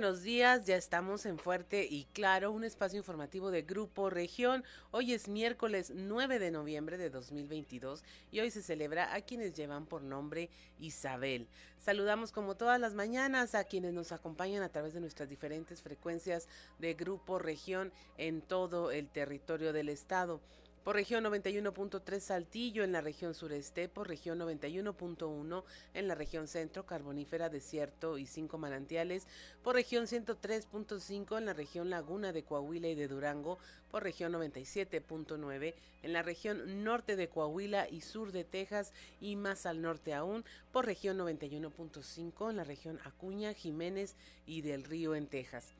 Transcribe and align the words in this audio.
Buenos 0.00 0.22
días, 0.22 0.64
ya 0.64 0.76
estamos 0.76 1.26
en 1.26 1.40
Fuerte 1.40 1.84
y 1.84 2.04
Claro, 2.12 2.52
un 2.52 2.62
espacio 2.62 2.98
informativo 2.98 3.50
de 3.50 3.62
Grupo 3.62 4.10
Región. 4.10 4.62
Hoy 4.92 5.12
es 5.12 5.26
miércoles 5.26 5.90
9 5.92 6.38
de 6.38 6.52
noviembre 6.52 6.98
de 6.98 7.10
2022 7.10 8.04
y 8.30 8.38
hoy 8.38 8.52
se 8.52 8.62
celebra 8.62 9.12
a 9.12 9.22
quienes 9.22 9.54
llevan 9.54 9.86
por 9.86 10.02
nombre 10.02 10.50
Isabel. 10.78 11.48
Saludamos 11.80 12.30
como 12.30 12.56
todas 12.56 12.78
las 12.80 12.94
mañanas 12.94 13.56
a 13.56 13.64
quienes 13.64 13.92
nos 13.92 14.12
acompañan 14.12 14.62
a 14.62 14.68
través 14.68 14.94
de 14.94 15.00
nuestras 15.00 15.28
diferentes 15.28 15.82
frecuencias 15.82 16.46
de 16.78 16.94
Grupo 16.94 17.40
Región 17.40 17.92
en 18.18 18.40
todo 18.40 18.92
el 18.92 19.08
territorio 19.08 19.72
del 19.72 19.88
estado 19.88 20.40
por 20.88 20.96
región 20.96 21.22
91.3 21.22 22.18
Saltillo 22.18 22.82
en 22.82 22.92
la 22.92 23.02
región 23.02 23.34
sureste, 23.34 23.90
por 23.90 24.08
región 24.08 24.38
91.1 24.38 25.64
en 25.92 26.08
la 26.08 26.14
región 26.14 26.48
centro, 26.48 26.86
carbonífera, 26.86 27.50
desierto 27.50 28.16
y 28.16 28.24
cinco 28.24 28.56
manantiales, 28.56 29.26
por 29.62 29.74
región 29.74 30.06
103.5 30.06 31.36
en 31.36 31.44
la 31.44 31.52
región 31.52 31.90
laguna 31.90 32.32
de 32.32 32.42
Coahuila 32.42 32.88
y 32.88 32.94
de 32.94 33.06
Durango, 33.06 33.58
por 33.90 34.02
región 34.02 34.32
97.9 34.32 35.74
en 36.04 36.12
la 36.14 36.22
región 36.22 36.82
norte 36.82 37.16
de 37.16 37.28
Coahuila 37.28 37.86
y 37.90 38.00
sur 38.00 38.32
de 38.32 38.44
Texas 38.44 38.94
y 39.20 39.36
más 39.36 39.66
al 39.66 39.82
norte 39.82 40.14
aún, 40.14 40.42
por 40.72 40.86
región 40.86 41.18
91.5 41.18 42.48
en 42.48 42.56
la 42.56 42.64
región 42.64 42.98
Acuña, 43.04 43.52
Jiménez 43.52 44.16
y 44.46 44.62
del 44.62 44.84
Río 44.84 45.14
en 45.14 45.26
Texas. 45.26 45.74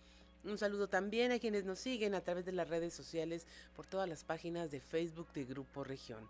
Un 0.44 0.58
saludo 0.58 0.88
también 0.88 1.32
a 1.32 1.38
quienes 1.38 1.64
nos 1.64 1.78
siguen 1.78 2.14
a 2.14 2.20
través 2.20 2.44
de 2.44 2.52
las 2.52 2.68
redes 2.68 2.92
sociales 2.94 3.46
por 3.74 3.86
todas 3.86 4.08
las 4.08 4.24
páginas 4.24 4.70
de 4.70 4.80
Facebook 4.80 5.32
de 5.32 5.44
Grupo 5.44 5.84
Región. 5.84 6.28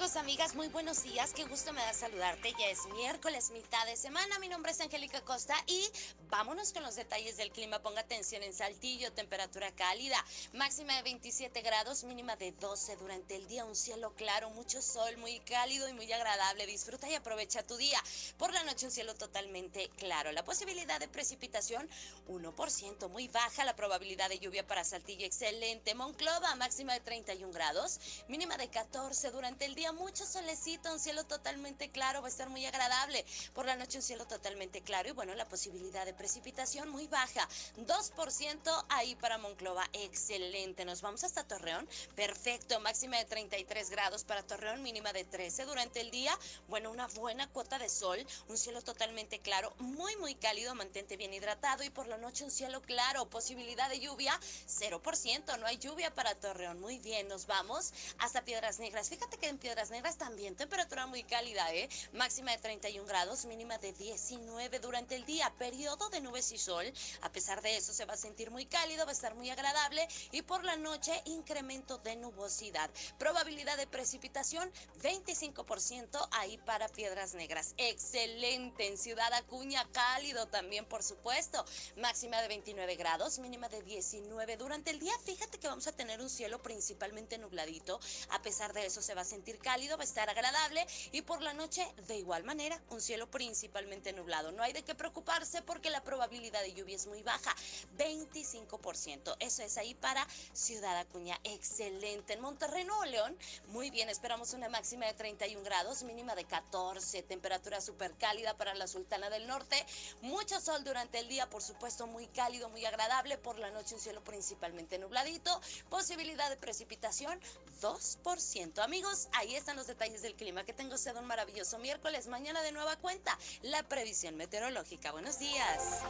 Amigos 0.00 0.16
amigas, 0.16 0.54
muy 0.54 0.68
buenos 0.68 1.02
días. 1.02 1.34
Qué 1.34 1.44
gusto 1.44 1.74
me 1.74 1.82
da 1.82 1.92
saludarte. 1.92 2.54
Ya 2.58 2.70
es 2.70 2.86
miércoles, 2.86 3.50
mitad 3.50 3.84
de 3.84 3.96
semana. 3.96 4.38
Mi 4.38 4.48
nombre 4.48 4.72
es 4.72 4.80
Angélica 4.80 5.20
Costa 5.20 5.54
y 5.66 5.90
vámonos 6.30 6.72
con 6.72 6.82
los 6.82 6.96
detalles 6.96 7.36
del 7.36 7.50
clima. 7.50 7.80
Ponga 7.80 8.00
atención 8.00 8.42
en 8.42 8.54
Saltillo, 8.54 9.12
temperatura 9.12 9.70
cálida, 9.72 10.16
máxima 10.54 10.96
de 10.96 11.02
27 11.02 11.60
grados, 11.60 12.04
mínima 12.04 12.36
de 12.36 12.52
12 12.52 12.96
durante 12.96 13.36
el 13.36 13.46
día. 13.46 13.66
Un 13.66 13.76
cielo 13.76 14.14
claro, 14.14 14.48
mucho 14.50 14.80
sol, 14.80 15.18
muy 15.18 15.38
cálido 15.40 15.86
y 15.86 15.92
muy 15.92 16.10
agradable. 16.10 16.64
Disfruta 16.66 17.06
y 17.06 17.14
aprovecha 17.14 17.62
tu 17.66 17.76
día. 17.76 18.02
Por 18.38 18.54
la 18.54 18.64
noche 18.64 18.86
un 18.86 18.92
cielo 18.92 19.14
totalmente 19.16 19.90
claro. 19.98 20.32
La 20.32 20.44
posibilidad 20.44 20.98
de 20.98 21.08
precipitación 21.08 21.86
1%, 22.26 23.08
muy 23.10 23.28
baja. 23.28 23.64
La 23.64 23.76
probabilidad 23.76 24.30
de 24.30 24.38
lluvia 24.38 24.66
para 24.66 24.84
Saltillo 24.84 25.26
excelente. 25.26 25.94
Monclova, 25.94 26.54
máxima 26.54 26.94
de 26.94 27.00
31 27.00 27.52
grados, 27.52 28.00
mínima 28.28 28.56
de 28.56 28.70
14 28.70 29.30
durante 29.30 29.66
el 29.66 29.74
día 29.74 29.89
mucho 29.92 30.26
solecito, 30.26 30.92
un 30.92 31.00
cielo 31.00 31.24
totalmente 31.24 31.90
claro, 31.90 32.20
va 32.20 32.28
a 32.28 32.30
estar 32.30 32.48
muy 32.48 32.64
agradable. 32.66 33.24
Por 33.54 33.66
la 33.66 33.76
noche 33.76 33.98
un 33.98 34.02
cielo 34.02 34.26
totalmente 34.26 34.80
claro 34.82 35.08
y 35.08 35.12
bueno, 35.12 35.34
la 35.34 35.48
posibilidad 35.48 36.04
de 36.04 36.14
precipitación 36.14 36.88
muy 36.88 37.06
baja, 37.06 37.48
2% 37.78 38.84
ahí 38.88 39.14
para 39.16 39.38
Monclova, 39.38 39.88
excelente. 39.92 40.84
Nos 40.84 41.02
vamos 41.02 41.24
hasta 41.24 41.44
Torreón, 41.44 41.88
perfecto, 42.14 42.80
máxima 42.80 43.18
de 43.18 43.24
33 43.24 43.90
grados 43.90 44.24
para 44.24 44.42
Torreón, 44.42 44.82
mínima 44.82 45.12
de 45.12 45.24
13 45.24 45.64
durante 45.64 46.00
el 46.00 46.10
día. 46.10 46.36
Bueno, 46.68 46.90
una 46.90 47.06
buena 47.08 47.48
cuota 47.48 47.78
de 47.78 47.88
sol, 47.88 48.24
un 48.48 48.56
cielo 48.56 48.82
totalmente 48.82 49.40
claro, 49.40 49.72
muy 49.78 50.16
muy 50.16 50.34
cálido, 50.34 50.74
mantente 50.74 51.16
bien 51.16 51.32
hidratado 51.32 51.82
y 51.82 51.90
por 51.90 52.06
la 52.06 52.18
noche 52.18 52.44
un 52.44 52.50
cielo 52.50 52.82
claro, 52.82 53.28
posibilidad 53.28 53.88
de 53.88 54.00
lluvia 54.00 54.38
0%, 54.68 55.58
no 55.58 55.66
hay 55.66 55.78
lluvia 55.78 56.14
para 56.14 56.34
Torreón. 56.34 56.80
Muy 56.80 56.98
bien, 56.98 57.28
nos 57.28 57.46
vamos 57.46 57.92
hasta 58.18 58.44
Piedras 58.44 58.78
Negras. 58.78 59.08
Fíjate 59.08 59.38
que 59.38 59.48
en 59.48 59.58
Piedras 59.58 59.79
Negras 59.88 60.18
también 60.18 60.56
temperatura 60.56 61.06
muy 61.06 61.22
cálida, 61.22 61.72
¿eh? 61.72 61.88
Máxima 62.12 62.50
de 62.50 62.58
31 62.58 63.06
grados, 63.06 63.46
mínima 63.46 63.78
de 63.78 63.94
19 63.94 64.78
durante 64.78 65.14
el 65.14 65.24
día, 65.24 65.50
periodo 65.58 66.10
de 66.10 66.20
nubes 66.20 66.52
y 66.52 66.58
sol. 66.58 66.84
A 67.22 67.32
pesar 67.32 67.62
de 67.62 67.78
eso 67.78 67.94
se 67.94 68.04
va 68.04 68.12
a 68.12 68.18
sentir 68.18 68.50
muy 68.50 68.66
cálido, 68.66 69.06
va 69.06 69.12
a 69.12 69.14
estar 69.14 69.34
muy 69.34 69.48
agradable 69.48 70.06
y 70.32 70.42
por 70.42 70.64
la 70.64 70.76
noche 70.76 71.22
incremento 71.24 71.96
de 71.98 72.16
nubosidad. 72.16 72.90
Probabilidad 73.18 73.78
de 73.78 73.86
precipitación 73.86 74.70
25% 75.02 76.28
ahí 76.32 76.58
para 76.58 76.88
Piedras 76.88 77.34
Negras. 77.34 77.74
Excelente. 77.78 78.86
En 78.86 78.98
Ciudad 78.98 79.32
Acuña 79.32 79.88
cálido 79.92 80.46
también, 80.46 80.84
por 80.84 81.02
supuesto. 81.02 81.64
Máxima 81.96 82.42
de 82.42 82.48
29 82.48 82.96
grados, 82.96 83.38
mínima 83.38 83.68
de 83.68 83.82
19 83.82 84.56
durante 84.56 84.90
el 84.90 84.98
día. 84.98 85.12
Fíjate 85.24 85.58
que 85.58 85.68
vamos 85.68 85.86
a 85.86 85.92
tener 85.92 86.20
un 86.20 86.28
cielo 86.28 86.60
principalmente 86.60 87.38
nubladito. 87.38 88.00
A 88.30 88.42
pesar 88.42 88.72
de 88.72 88.86
eso 88.86 89.00
se 89.00 89.14
va 89.14 89.22
a 89.22 89.24
sentir 89.24 89.58
cálido, 89.58 89.69
va 89.70 90.00
a 90.00 90.04
estar 90.04 90.28
agradable 90.28 90.84
y 91.12 91.22
por 91.22 91.42
la 91.42 91.52
noche 91.52 91.86
de 92.08 92.16
igual 92.16 92.42
manera 92.42 92.80
un 92.90 93.00
cielo 93.00 93.30
principalmente 93.30 94.12
nublado. 94.12 94.50
No 94.50 94.64
hay 94.64 94.72
de 94.72 94.82
qué 94.82 94.96
preocuparse 94.96 95.62
porque 95.62 95.90
la 95.90 96.02
probabilidad 96.02 96.60
de 96.62 96.74
lluvia 96.74 96.96
es 96.96 97.06
muy 97.06 97.22
baja, 97.22 97.54
25%. 97.96 99.36
Eso 99.38 99.62
es 99.62 99.78
ahí 99.78 99.94
para 99.94 100.26
Ciudad 100.52 100.98
Acuña. 100.98 101.38
Excelente. 101.44 102.32
En 102.32 102.40
Monterrey, 102.40 102.84
Nuevo 102.84 103.04
León, 103.04 103.36
muy 103.68 103.90
bien, 103.90 104.08
esperamos 104.08 104.54
una 104.54 104.68
máxima 104.68 105.06
de 105.06 105.14
31 105.14 105.62
grados, 105.62 106.02
mínima 106.02 106.34
de 106.34 106.44
14, 106.44 107.22
temperatura 107.22 107.80
súper 107.80 108.12
cálida 108.14 108.56
para 108.56 108.74
la 108.74 108.88
Sultana 108.88 109.30
del 109.30 109.46
Norte. 109.46 109.86
Mucho 110.22 110.60
sol 110.60 110.82
durante 110.82 111.20
el 111.20 111.28
día, 111.28 111.48
por 111.48 111.62
supuesto, 111.62 112.08
muy 112.08 112.26
cálido, 112.26 112.68
muy 112.70 112.84
agradable. 112.84 113.38
Por 113.38 113.58
la 113.58 113.70
noche 113.70 113.94
un 113.94 114.00
cielo 114.00 114.22
principalmente 114.24 114.98
nubladito. 114.98 115.60
Posibilidad 115.88 116.50
de 116.50 116.56
precipitación 116.56 117.40
2%. 117.80 118.80
Amigos, 118.82 119.28
ahí 119.32 119.49
están 119.56 119.76
los 119.76 119.86
detalles 119.86 120.22
del 120.22 120.34
clima. 120.34 120.64
Que 120.64 120.72
tengo 120.72 120.94
usted 120.94 121.16
un 121.16 121.26
maravilloso 121.26 121.78
miércoles. 121.78 122.26
Mañana 122.28 122.62
de 122.62 122.72
nueva 122.72 122.96
cuenta, 122.96 123.38
la 123.62 123.82
previsión 123.82 124.36
meteorológica. 124.36 125.12
Buenos 125.12 125.38
días. 125.38 126.02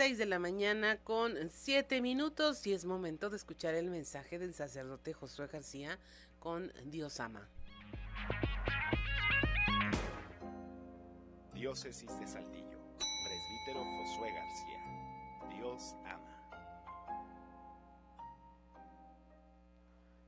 6 0.00 0.16
de 0.16 0.24
la 0.24 0.38
mañana 0.38 0.96
con 1.04 1.36
7 1.50 2.00
minutos 2.00 2.66
y 2.66 2.72
es 2.72 2.86
momento 2.86 3.28
de 3.28 3.36
escuchar 3.36 3.74
el 3.74 3.90
mensaje 3.90 4.38
del 4.38 4.54
sacerdote 4.54 5.12
Josué 5.12 5.46
García 5.46 5.98
con 6.38 6.72
Dios 6.86 7.20
ama. 7.20 7.46
Diócesis 11.52 12.18
de 12.18 12.26
Saldillo, 12.26 12.69
Josué 13.78 14.32
García. 14.32 14.80
Dios 15.50 15.94
ama. 16.04 16.36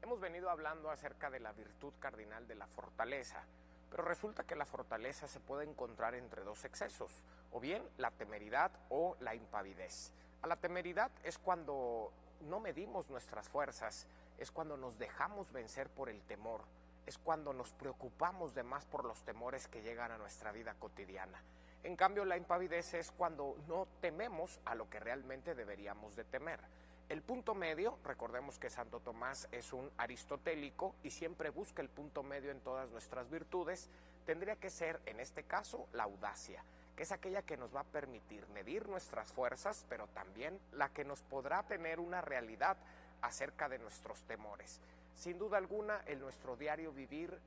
Hemos 0.03 0.21
venido 0.21 0.51
hablando 0.51 0.91
acerca 0.91 1.31
de 1.31 1.41
la 1.41 1.53
virtud 1.53 1.93
cardinal 1.99 2.47
de 2.47 2.55
la 2.55 2.67
fortaleza, 2.67 3.43
pero 3.91 4.05
resulta 4.05 4.45
que 4.45 4.57
la 4.57 4.67
fortaleza 4.67 5.27
se 5.27 5.41
puede 5.41 5.65
encontrar 5.65 6.15
entre 6.15 6.43
dos 6.43 6.65
excesos, 6.65 7.23
o 7.51 7.61
bien 7.61 7.83
la 7.99 8.11
temeridad 8.11 8.71
o 8.89 9.17
la 9.21 9.35
impavidez. 9.35 10.13
A 10.43 10.47
la 10.47 10.57
temeridad 10.57 11.11
es 11.25 11.39
cuando 11.39 12.13
no 12.43 12.61
medimos 12.61 13.11
nuestras 13.11 13.49
fuerzas, 13.49 14.07
es 14.39 14.51
cuando 14.51 14.77
nos 14.77 14.99
dejamos 14.99 15.53
vencer 15.53 15.89
por 15.91 16.09
el 16.09 16.23
temor 16.23 16.63
es 17.07 17.19
cuando 17.19 17.53
nos 17.53 17.73
preocupamos 17.73 18.55
de 18.55 18.63
más 18.63 18.85
por 18.85 19.05
los 19.05 19.23
temores 19.23 19.67
que 19.69 19.83
llegan 19.83 20.13
a 20.13 20.19
nuestra 20.19 20.53
vida 20.53 20.75
cotidiana. 20.79 21.43
En 21.85 21.97
cambio, 21.97 22.25
la 22.25 22.37
impavidez 22.37 22.95
es 22.95 23.11
cuando 23.11 23.57
no 23.67 23.89
tememos 24.01 24.61
a 24.65 24.75
lo 24.75 24.89
que 24.89 25.01
realmente 25.01 25.55
deberíamos 25.55 26.15
de 26.15 26.25
temer. 26.25 26.61
El 27.09 27.23
punto 27.23 27.55
medio, 27.55 27.99
recordemos 28.05 28.59
que 28.59 28.71
Santo 28.71 29.01
Tomás 29.01 29.49
es 29.51 29.73
un 29.73 29.91
aristotélico 29.99 30.95
y 31.03 31.11
siempre 31.11 31.51
busca 31.51 31.83
el 31.83 31.89
punto 31.89 32.23
medio 32.23 32.53
en 32.53 32.61
todas 32.61 32.89
nuestras 32.91 33.29
virtudes, 33.29 33.91
tendría 34.25 34.57
que 34.57 34.71
ser, 34.71 35.01
en 35.07 35.19
este 35.19 35.43
caso, 35.43 35.89
la 35.93 36.05
audacia, 36.05 36.65
que 36.97 37.03
es 37.03 37.13
aquella 37.13 37.43
que 37.43 37.57
nos 37.57 37.75
va 37.75 37.81
a 37.81 37.85
permitir 37.85 38.47
medir 38.49 38.89
nuestras 38.89 39.33
fuerzas, 39.33 39.85
pero 39.89 40.07
también 40.07 40.59
la 40.71 40.89
que 40.91 41.05
nos 41.05 41.21
podrá 41.23 41.65
tener 41.65 41.99
una 41.99 42.21
realidad 42.21 42.77
acerca 43.21 43.69
de 43.69 43.81
nuestros 43.81 44.23
temores. 44.23 44.81
Sin 45.17 45.39
duda 45.39 45.59
alguna, 45.59 46.01
en 46.07 46.21
nuestro 46.21 46.57
diario 46.57 46.93
vivir, 46.93 47.39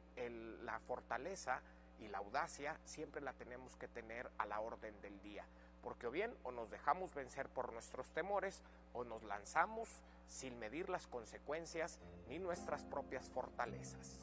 la 0.62 0.80
fortaleza 0.80 1.62
y 2.00 2.08
la 2.08 2.20
audacia 2.20 2.80
siempre 2.86 3.22
la 3.22 3.34
tenemos 3.34 3.76
que 3.76 3.88
tener 3.88 4.30
a 4.38 4.46
la 4.46 4.60
orden 4.60 5.00
del 5.02 5.22
día, 5.22 5.46
porque 5.82 6.08
o 6.08 6.12
bien 6.12 6.36
o 6.44 6.52
nos 6.52 6.70
dejamos 6.70 7.14
vencer 7.14 7.50
por 7.50 7.72
nuestros 7.74 8.12
temores 8.12 8.62
o 8.94 9.04
nos 9.04 9.24
lanzamos 9.24 9.90
sin 10.28 10.58
medir 10.60 10.90
las 10.90 11.08
consecuencias 11.08 12.00
ni 12.28 12.40
nuestras 12.40 12.84
propias 12.86 13.30
fortalezas. 13.30 14.20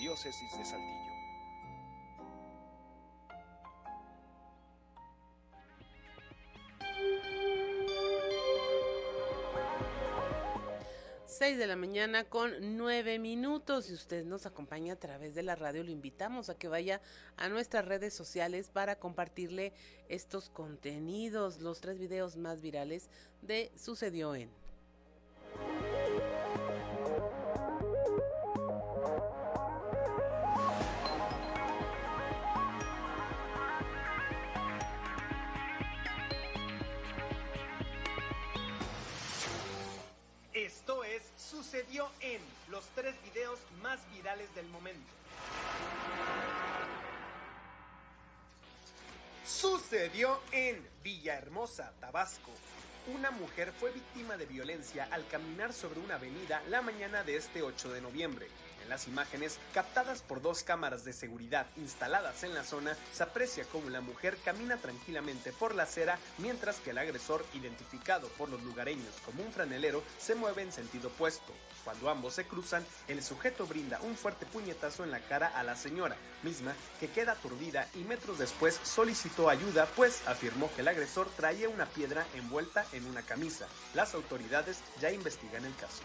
Diócesis 0.00 0.58
de 0.58 0.64
Saldillo 0.64 1.07
6 11.38 11.56
de 11.56 11.68
la 11.68 11.76
mañana 11.76 12.24
con 12.24 12.76
9 12.76 13.20
minutos. 13.20 13.84
Si 13.84 13.94
usted 13.94 14.24
nos 14.24 14.44
acompaña 14.44 14.94
a 14.94 14.98
través 14.98 15.36
de 15.36 15.44
la 15.44 15.54
radio, 15.54 15.84
lo 15.84 15.92
invitamos 15.92 16.50
a 16.50 16.58
que 16.58 16.66
vaya 16.66 17.00
a 17.36 17.48
nuestras 17.48 17.84
redes 17.84 18.12
sociales 18.12 18.70
para 18.72 18.96
compartirle 18.96 19.72
estos 20.08 20.50
contenidos, 20.50 21.60
los 21.60 21.80
tres 21.80 22.00
videos 22.00 22.36
más 22.36 22.60
virales 22.60 23.08
de 23.40 23.70
Sucedió 23.76 24.34
en. 24.34 24.50
Sucedió 41.78 42.10
en 42.20 42.40
los 42.70 42.84
tres 42.96 43.14
videos 43.22 43.60
más 43.82 44.00
virales 44.12 44.52
del 44.56 44.66
momento. 44.68 45.12
Sucedió 49.46 50.40
en 50.50 50.84
Villahermosa, 51.04 51.92
Tabasco. 52.00 52.50
Una 53.14 53.30
mujer 53.30 53.72
fue 53.78 53.92
víctima 53.92 54.36
de 54.36 54.46
violencia 54.46 55.08
al 55.12 55.26
caminar 55.28 55.72
sobre 55.72 56.00
una 56.00 56.16
avenida 56.16 56.62
la 56.68 56.82
mañana 56.82 57.22
de 57.22 57.36
este 57.36 57.62
8 57.62 57.92
de 57.92 58.00
noviembre. 58.00 58.48
Las 58.88 59.06
imágenes, 59.06 59.58
captadas 59.74 60.22
por 60.22 60.40
dos 60.40 60.62
cámaras 60.62 61.04
de 61.04 61.12
seguridad 61.12 61.66
instaladas 61.76 62.42
en 62.42 62.54
la 62.54 62.64
zona, 62.64 62.96
se 63.12 63.22
aprecia 63.22 63.64
cómo 63.70 63.90
la 63.90 64.00
mujer 64.00 64.38
camina 64.44 64.78
tranquilamente 64.78 65.52
por 65.52 65.74
la 65.74 65.82
acera 65.82 66.18
mientras 66.38 66.76
que 66.80 66.90
el 66.90 66.98
agresor, 66.98 67.44
identificado 67.52 68.28
por 68.38 68.48
los 68.48 68.62
lugareños 68.62 69.14
como 69.26 69.42
un 69.42 69.52
franelero, 69.52 70.02
se 70.18 70.34
mueve 70.34 70.62
en 70.62 70.72
sentido 70.72 71.08
opuesto. 71.08 71.52
Cuando 71.84 72.08
ambos 72.08 72.34
se 72.34 72.46
cruzan, 72.46 72.84
el 73.08 73.22
sujeto 73.22 73.66
brinda 73.66 74.00
un 74.00 74.16
fuerte 74.16 74.46
puñetazo 74.46 75.04
en 75.04 75.10
la 75.10 75.20
cara 75.20 75.48
a 75.48 75.62
la 75.62 75.76
señora, 75.76 76.16
misma 76.42 76.74
que 76.98 77.10
queda 77.10 77.32
aturdida 77.32 77.88
y 77.94 78.04
metros 78.04 78.38
después 78.38 78.80
solicitó 78.84 79.48
ayuda 79.48 79.86
pues 79.96 80.26
afirmó 80.26 80.70
que 80.74 80.80
el 80.80 80.88
agresor 80.88 81.28
traía 81.36 81.68
una 81.68 81.86
piedra 81.86 82.26
envuelta 82.34 82.86
en 82.92 83.04
una 83.06 83.22
camisa. 83.22 83.66
Las 83.94 84.14
autoridades 84.14 84.78
ya 85.00 85.10
investigan 85.10 85.64
el 85.64 85.74
caso. 85.76 86.02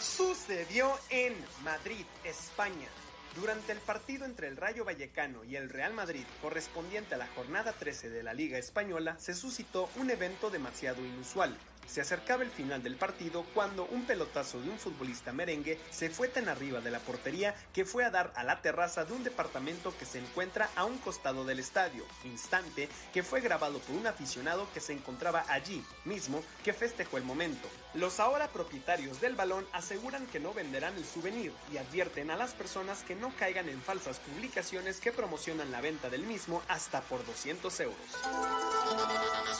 Sucedió 0.00 0.92
en 1.10 1.34
Madrid, 1.64 2.04
España. 2.24 2.88
Durante 3.36 3.70
el 3.70 3.78
partido 3.78 4.24
entre 4.24 4.48
el 4.48 4.56
Rayo 4.56 4.84
Vallecano 4.84 5.44
y 5.44 5.54
el 5.54 5.70
Real 5.70 5.94
Madrid, 5.94 6.24
correspondiente 6.42 7.14
a 7.14 7.18
la 7.18 7.28
jornada 7.28 7.72
13 7.72 8.10
de 8.10 8.24
la 8.24 8.34
Liga 8.34 8.58
Española, 8.58 9.16
se 9.20 9.34
suscitó 9.34 9.88
un 9.96 10.10
evento 10.10 10.50
demasiado 10.50 11.04
inusual. 11.04 11.56
Se 11.86 12.00
acercaba 12.00 12.42
el 12.42 12.50
final 12.50 12.82
del 12.82 12.96
partido 12.96 13.44
cuando 13.54 13.84
un 13.84 14.04
pelotazo 14.04 14.60
de 14.60 14.70
un 14.70 14.78
futbolista 14.78 15.32
merengue 15.32 15.78
se 15.90 16.10
fue 16.10 16.28
tan 16.28 16.48
arriba 16.48 16.80
de 16.80 16.90
la 16.90 16.98
portería 17.00 17.54
que 17.72 17.84
fue 17.84 18.04
a 18.04 18.10
dar 18.10 18.32
a 18.36 18.44
la 18.44 18.60
terraza 18.62 19.04
de 19.04 19.12
un 19.12 19.24
departamento 19.24 19.96
que 19.98 20.06
se 20.06 20.18
encuentra 20.18 20.68
a 20.76 20.84
un 20.84 20.98
costado 20.98 21.44
del 21.44 21.60
estadio, 21.60 22.04
instante 22.24 22.88
que 23.12 23.22
fue 23.22 23.40
grabado 23.40 23.78
por 23.80 23.96
un 23.96 24.06
aficionado 24.06 24.68
que 24.72 24.80
se 24.80 24.92
encontraba 24.92 25.44
allí 25.48 25.84
mismo 26.04 26.42
que 26.64 26.72
festejó 26.72 27.16
el 27.16 27.24
momento. 27.24 27.68
Los 27.94 28.20
ahora 28.20 28.46
propietarios 28.48 29.20
del 29.20 29.34
balón 29.34 29.66
aseguran 29.72 30.24
que 30.28 30.38
no 30.38 30.54
venderán 30.54 30.94
el 30.96 31.04
souvenir 31.04 31.52
y 31.72 31.78
advierten 31.78 32.30
a 32.30 32.36
las 32.36 32.52
personas 32.54 33.02
que 33.02 33.16
no 33.16 33.32
caigan 33.36 33.68
en 33.68 33.82
falsas 33.82 34.20
publicaciones 34.20 35.00
que 35.00 35.10
promocionan 35.10 35.72
la 35.72 35.80
venta 35.80 36.08
del 36.08 36.22
mismo 36.22 36.62
hasta 36.68 37.00
por 37.00 37.26
200 37.26 37.80
euros. 37.80 37.98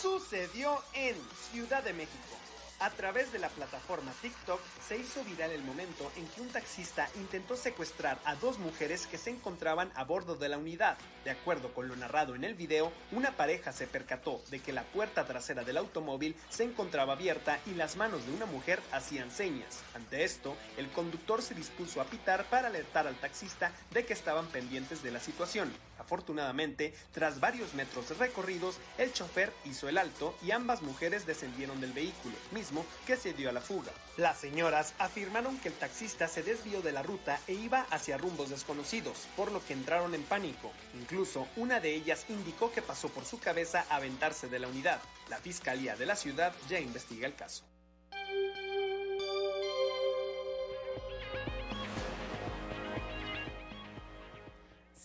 Sucedió 0.00 0.80
en 0.92 1.16
Ciudad 1.50 1.82
de 1.82 1.92
México. 1.92 2.37
A 2.80 2.88
través 2.88 3.30
de 3.30 3.38
la 3.38 3.50
plataforma 3.50 4.10
TikTok 4.22 4.58
se 4.88 4.96
hizo 4.96 5.22
viral 5.25 5.50
el 5.50 5.62
momento 5.62 6.10
en 6.16 6.26
que 6.28 6.40
un 6.40 6.49
taxista 6.49 7.10
intentó 7.16 7.54
secuestrar 7.54 8.18
a 8.25 8.37
dos 8.37 8.58
mujeres 8.58 9.06
que 9.06 9.18
se 9.18 9.28
encontraban 9.28 9.92
a 9.94 10.04
bordo 10.04 10.34
de 10.34 10.49
la 10.49 10.56
unidad. 10.56 10.96
De 11.22 11.30
acuerdo 11.30 11.75
con 11.75 11.88
lo 11.88 11.96
narrado 11.96 12.34
en 12.34 12.42
el 12.42 12.54
video, 12.54 12.90
una 13.12 13.37
pareja 13.37 13.72
se 13.72 13.87
percató 13.87 14.40
de 14.50 14.60
que 14.60 14.72
la 14.72 14.84
puerta 14.84 15.26
trasera 15.26 15.62
del 15.62 15.76
automóvil 15.76 16.34
se 16.49 16.64
encontraba 16.64 17.12
abierta 17.12 17.60
y 17.66 17.75
las 17.75 17.96
manos 17.96 18.25
de 18.25 18.32
una 18.32 18.46
mujer 18.46 18.80
hacían 18.92 19.30
señas. 19.30 19.82
Ante 19.94 20.25
esto, 20.25 20.56
el 20.78 20.90
conductor 20.90 21.42
se 21.42 21.54
dispuso 21.54 22.00
a 22.00 22.06
pitar 22.06 22.46
para 22.46 22.68
alertar 22.68 23.06
al 23.06 23.20
taxista 23.20 23.72
de 23.90 24.06
que 24.06 24.14
estaban 24.14 24.46
pendientes 24.46 25.02
de 25.02 25.10
la 25.10 25.20
situación. 25.20 25.70
Afortunadamente, 25.99 26.94
tras 27.12 27.40
varios 27.40 27.75
metros 27.75 28.16
recorridos, 28.18 28.78
el 28.96 29.12
chofer 29.12 29.52
hizo 29.66 29.87
el 29.87 29.99
alto 29.99 30.34
y 30.42 30.50
ambas 30.50 30.80
mujeres 30.80 31.26
descendieron 31.26 31.78
del 31.80 31.92
vehículo, 31.92 32.34
que 33.06 33.16
se 33.16 33.32
dio 33.32 33.48
a 33.50 33.52
la 33.52 33.60
fuga. 33.60 33.92
Las 34.16 34.38
señoras 34.38 34.94
afirmaron 34.98 35.58
que 35.58 35.68
el 35.68 35.74
taxista 35.74 36.28
se 36.28 36.42
desvió 36.42 36.82
de 36.82 36.92
la 36.92 37.02
ruta 37.02 37.40
e 37.46 37.54
iba 37.54 37.86
hacia 37.90 38.18
rumbos 38.18 38.50
desconocidos, 38.50 39.26
por 39.36 39.52
lo 39.52 39.64
que 39.64 39.72
entraron 39.72 40.14
en 40.14 40.22
pánico. 40.22 40.72
Incluso 41.00 41.46
una 41.56 41.80
de 41.80 41.94
ellas 41.94 42.26
indicó 42.28 42.72
que 42.72 42.82
pasó 42.82 43.08
por 43.08 43.24
su 43.24 43.38
cabeza 43.38 43.84
aventarse 43.90 44.48
de 44.48 44.58
la 44.58 44.68
unidad. 44.68 45.00
La 45.28 45.38
fiscalía 45.38 45.96
de 45.96 46.06
la 46.06 46.16
ciudad 46.16 46.52
ya 46.68 46.80
investiga 46.80 47.26
el 47.26 47.34
caso. 47.34 47.64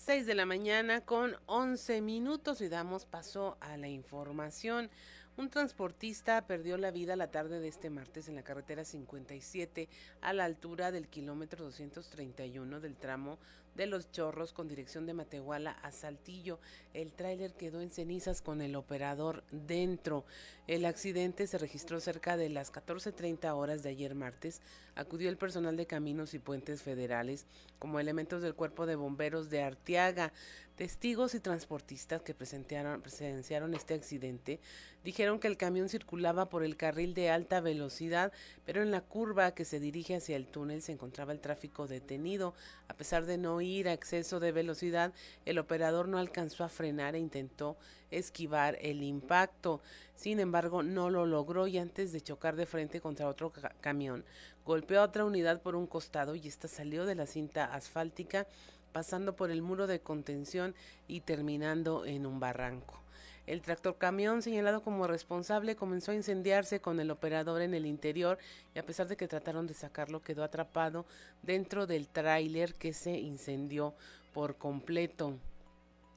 6 0.06 0.28
de 0.28 0.36
la 0.36 0.46
mañana 0.46 1.02
con 1.02 1.36
11 1.48 2.00
minutos 2.02 2.62
y 2.62 2.70
damos 2.70 3.08
paso 3.08 3.58
a 3.60 3.76
la 3.76 3.88
información. 3.88 4.92
Un 5.38 5.50
transportista 5.50 6.48
perdió 6.48 6.78
la 6.78 6.92
vida 6.92 7.18
la 7.18 7.30
tarde 7.30 7.60
de 7.60 7.68
este 7.68 7.90
martes 7.90 8.30
en 8.30 8.36
la 8.36 8.44
carretera 8.44 8.86
57 8.86 9.90
a 10.22 10.32
la 10.32 10.46
altura 10.46 10.94
del 10.94 11.10
kilómetro 11.10 11.66
231 11.66 12.80
del 12.80 12.96
tramo 12.96 13.38
de 13.76 13.86
Los 13.86 14.12
Chorros 14.12 14.54
con 14.54 14.68
dirección 14.68 15.06
de 15.06 15.14
Matehuala 15.14 15.72
a 15.72 15.92
Saltillo. 15.92 16.60
El 16.94 17.12
tráiler 17.14 17.54
quedó 17.54 17.82
en 17.82 17.90
cenizas 17.90 18.42
con 18.42 18.62
el 18.62 18.76
operador 18.76 19.44
dentro. 19.52 20.26
El 20.68 20.86
accidente 20.86 21.46
se 21.46 21.58
registró 21.58 22.00
cerca 22.00 22.38
de 22.38 22.50
las 22.50 22.74
14.30 22.74 23.54
horas 23.54 23.84
de 23.84 23.90
ayer 23.90 24.16
martes. 24.16 24.62
Acudió 24.96 25.30
el 25.30 25.38
personal 25.38 25.78
de 25.78 25.86
Caminos 25.86 26.34
y 26.34 26.40
Puentes 26.40 26.82
Federales 26.82 27.46
como 27.78 28.00
elementos 28.00 28.42
del 28.42 28.56
Cuerpo 28.56 28.86
de 28.86 28.96
Bomberos 28.96 29.50
de 29.50 29.62
Arteaga. 29.62 30.32
Testigos 30.76 31.36
y 31.36 31.40
transportistas 31.40 32.22
que 32.22 32.34
presenciaron 32.34 33.74
este 33.76 33.94
accidente 33.94 34.60
dijeron 35.06 35.40
que 35.40 35.48
el 35.48 35.56
camión 35.56 35.88
circulaba 35.88 36.50
por 36.50 36.64
el 36.66 36.76
carril 36.76 37.14
de 37.14 37.30
alta 37.30 37.62
velocidad, 37.62 38.34
pero 38.66 38.82
en 38.82 38.92
la 38.92 39.00
curva 39.00 39.54
que 39.54 39.64
se 39.64 39.80
dirige 39.80 40.16
hacia 40.16 40.36
el 40.36 40.48
túnel 40.48 40.82
se 40.82 40.92
encontraba 40.92 41.32
el 41.32 41.40
tráfico 41.40 41.88
detenido. 41.88 42.54
A 42.90 42.94
pesar 42.96 43.26
de 43.26 43.38
no 43.38 43.62
ir 43.66 43.88
a 43.88 43.94
exceso 43.94 44.40
de 44.40 44.52
velocidad, 44.52 45.14
el 45.46 45.60
operador 45.60 46.08
no 46.08 46.18
alcanzó 46.18 46.64
a 46.64 46.70
frenar 46.70 47.16
e 47.16 47.20
intentó 47.20 47.78
esquivar 48.12 48.78
el 48.82 49.04
impacto. 49.04 49.82
Sin 50.16 50.40
embargo, 50.40 50.84
no 50.84 51.10
lo 51.10 51.26
logró 51.26 51.68
y 51.68 51.78
antes 51.78 52.12
de 52.12 52.22
chocar 52.22 52.56
de 52.56 52.66
frente 52.66 53.02
contra 53.02 53.28
otro 53.28 53.52
camión, 53.82 54.26
golpeó 54.66 55.02
a 55.02 55.06
otra 55.06 55.26
unidad 55.26 55.62
por 55.62 55.76
un 55.76 55.88
costado 55.88 56.36
y 56.36 56.48
esta 56.48 56.68
salió 56.68 57.06
de 57.06 57.16
la 57.16 57.26
cinta 57.26 57.66
asfáltica 57.66 58.48
pasando 58.92 59.36
por 59.36 59.52
el 59.52 59.62
muro 59.62 59.88
de 59.88 60.00
contención 60.00 60.74
y 61.08 61.20
terminando 61.20 62.06
en 62.06 62.26
un 62.26 62.40
barranco. 62.40 63.05
El 63.48 63.62
tractor 63.62 63.98
camión, 63.98 64.42
señalado 64.42 64.82
como 64.82 65.06
responsable, 65.06 65.76
comenzó 65.76 66.12
a 66.12 66.16
incendiarse 66.16 66.80
con 66.80 67.00
el 67.00 67.12
operador 67.12 67.62
en 67.62 67.76
el 67.76 67.86
interior 67.86 68.40
y 68.74 68.80
a 68.80 68.86
pesar 68.86 69.08
de 69.08 69.18
que 69.18 69.28
trataron 69.28 69.68
de 69.68 69.76
sacarlo, 69.76 70.24
quedó 70.24 70.44
atrapado 70.44 71.06
dentro 71.44 71.86
del 71.86 72.08
tráiler 72.08 72.74
que 72.74 72.94
se 72.94 73.20
incendió 73.20 73.94
por 74.34 74.56
completo. 74.56 75.38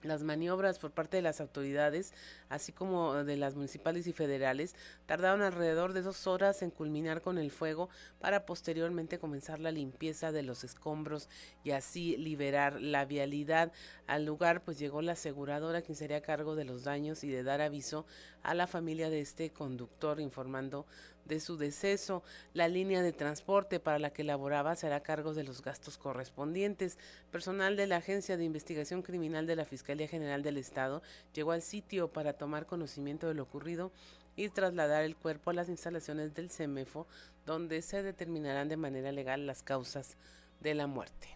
Las 0.02 0.22
maniobras 0.22 0.78
por 0.78 0.92
parte 0.92 1.16
de 1.16 1.22
las 1.22 1.40
autoridades, 1.40 2.12
así 2.48 2.72
como 2.72 3.24
de 3.24 3.36
las 3.36 3.56
municipales 3.56 4.06
y 4.06 4.12
federales, 4.12 4.76
tardaron 5.06 5.42
alrededor 5.42 5.92
de 5.92 6.02
dos 6.02 6.28
horas 6.28 6.62
en 6.62 6.70
culminar 6.70 7.20
con 7.20 7.36
el 7.36 7.50
fuego 7.50 7.88
para 8.20 8.46
posteriormente 8.46 9.18
comenzar 9.18 9.58
la 9.58 9.72
limpieza 9.72 10.30
de 10.30 10.44
los 10.44 10.62
escombros 10.62 11.28
y 11.64 11.72
así 11.72 12.16
liberar 12.16 12.80
la 12.80 13.06
vialidad. 13.06 13.72
Al 14.06 14.24
lugar 14.24 14.62
pues 14.62 14.78
llegó 14.78 15.02
la 15.02 15.12
aseguradora 15.12 15.82
quien 15.82 15.96
sería 15.96 16.18
a 16.18 16.22
cargo 16.22 16.54
de 16.54 16.64
los 16.64 16.84
daños 16.84 17.24
y 17.24 17.28
de 17.28 17.42
dar 17.42 17.60
aviso 17.60 18.06
a 18.42 18.54
la 18.54 18.66
familia 18.68 19.10
de 19.10 19.20
este 19.20 19.50
conductor 19.50 20.20
informando 20.20 20.86
de 21.28 21.40
su 21.40 21.56
deceso. 21.56 22.23
La 22.54 22.66
línea 22.68 23.02
de 23.02 23.12
transporte 23.12 23.78
para 23.78 23.99
la 23.99 24.11
que 24.11 24.25
laboraba 24.25 24.75
será 24.75 25.02
cargo 25.02 25.35
de 25.35 25.44
los 25.44 25.62
gastos 25.62 25.99
correspondientes. 25.99 26.99
Personal 27.30 27.76
de 27.76 27.87
la 27.87 27.97
Agencia 27.97 28.37
de 28.37 28.44
Investigación 28.44 29.02
Criminal 29.02 29.47
de 29.47 29.56
la 29.56 29.64
Fiscalía 29.64 30.08
General 30.08 30.42
del 30.42 30.56
Estado 30.56 31.02
llegó 31.35 31.52
al 31.52 31.62
sitio 31.62 32.08
para 32.08 32.32
tomar 32.32 32.66
conocimiento 32.66 33.28
de 33.28 33.35
lo 33.35 33.44
ocurrido 33.44 33.92
y 34.35 34.49
trasladar 34.49 35.04
el 35.04 35.16
cuerpo 35.16 35.50
a 35.50 35.54
las 35.54 35.68
instalaciones 35.68 36.35
del 36.35 36.50
CEMEFO, 36.50 37.06
donde 37.44 37.82
se 37.82 38.02
determinarán 38.02 38.68
de 38.68 38.76
manera 38.76 39.12
legal 39.12 39.47
las 39.47 39.62
causas 39.62 40.16
de 40.61 40.75
la 40.75 40.87
muerte. 40.87 41.28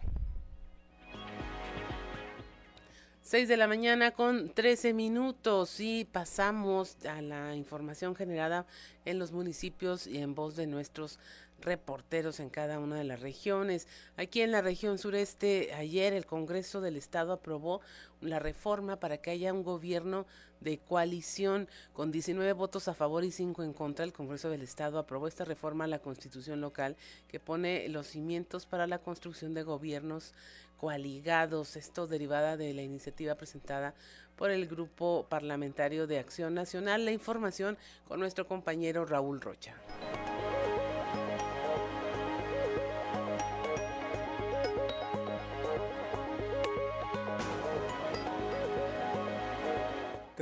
6 3.23 3.47
de 3.47 3.55
la 3.55 3.67
mañana 3.67 4.11
con 4.11 4.49
13 4.49 4.93
minutos 4.93 5.79
y 5.79 6.03
pasamos 6.03 6.97
a 7.05 7.21
la 7.21 7.55
información 7.55 8.17
generada 8.17 8.65
en 9.05 9.17
los 9.17 9.31
municipios 9.31 10.07
y 10.07 10.17
en 10.17 10.35
voz 10.35 10.57
de 10.57 10.67
nuestros 10.67 11.19
reporteros 11.63 12.39
en 12.39 12.49
cada 12.49 12.79
una 12.79 12.97
de 12.97 13.03
las 13.03 13.21
regiones. 13.21 13.87
Aquí 14.17 14.41
en 14.41 14.51
la 14.51 14.61
región 14.61 14.97
sureste, 14.97 15.73
ayer 15.73 16.13
el 16.13 16.25
Congreso 16.25 16.81
del 16.81 16.97
Estado 16.97 17.33
aprobó 17.33 17.81
la 18.21 18.39
reforma 18.39 18.99
para 18.99 19.17
que 19.17 19.31
haya 19.31 19.53
un 19.53 19.63
gobierno 19.63 20.25
de 20.59 20.77
coalición 20.79 21.67
con 21.91 22.11
19 22.11 22.53
votos 22.53 22.87
a 22.87 22.93
favor 22.93 23.23
y 23.23 23.31
5 23.31 23.63
en 23.63 23.73
contra. 23.73 24.05
El 24.05 24.13
Congreso 24.13 24.49
del 24.49 24.61
Estado 24.61 24.97
aprobó 24.97 25.27
esta 25.27 25.45
reforma 25.45 25.83
a 25.83 25.87
la 25.87 25.99
Constitución 25.99 26.61
local 26.61 26.95
que 27.27 27.39
pone 27.39 27.87
los 27.89 28.07
cimientos 28.07 28.65
para 28.65 28.87
la 28.87 28.99
construcción 28.99 29.53
de 29.53 29.63
gobiernos 29.63 30.33
coaligados. 30.77 31.75
Esto 31.75 32.07
derivada 32.07 32.57
de 32.57 32.73
la 32.73 32.81
iniciativa 32.81 33.35
presentada 33.35 33.93
por 34.35 34.51
el 34.51 34.67
Grupo 34.67 35.27
Parlamentario 35.29 36.07
de 36.07 36.19
Acción 36.19 36.53
Nacional. 36.53 37.05
La 37.05 37.11
información 37.11 37.77
con 38.07 38.19
nuestro 38.19 38.47
compañero 38.47 39.05
Raúl 39.05 39.41
Rocha. 39.41 39.75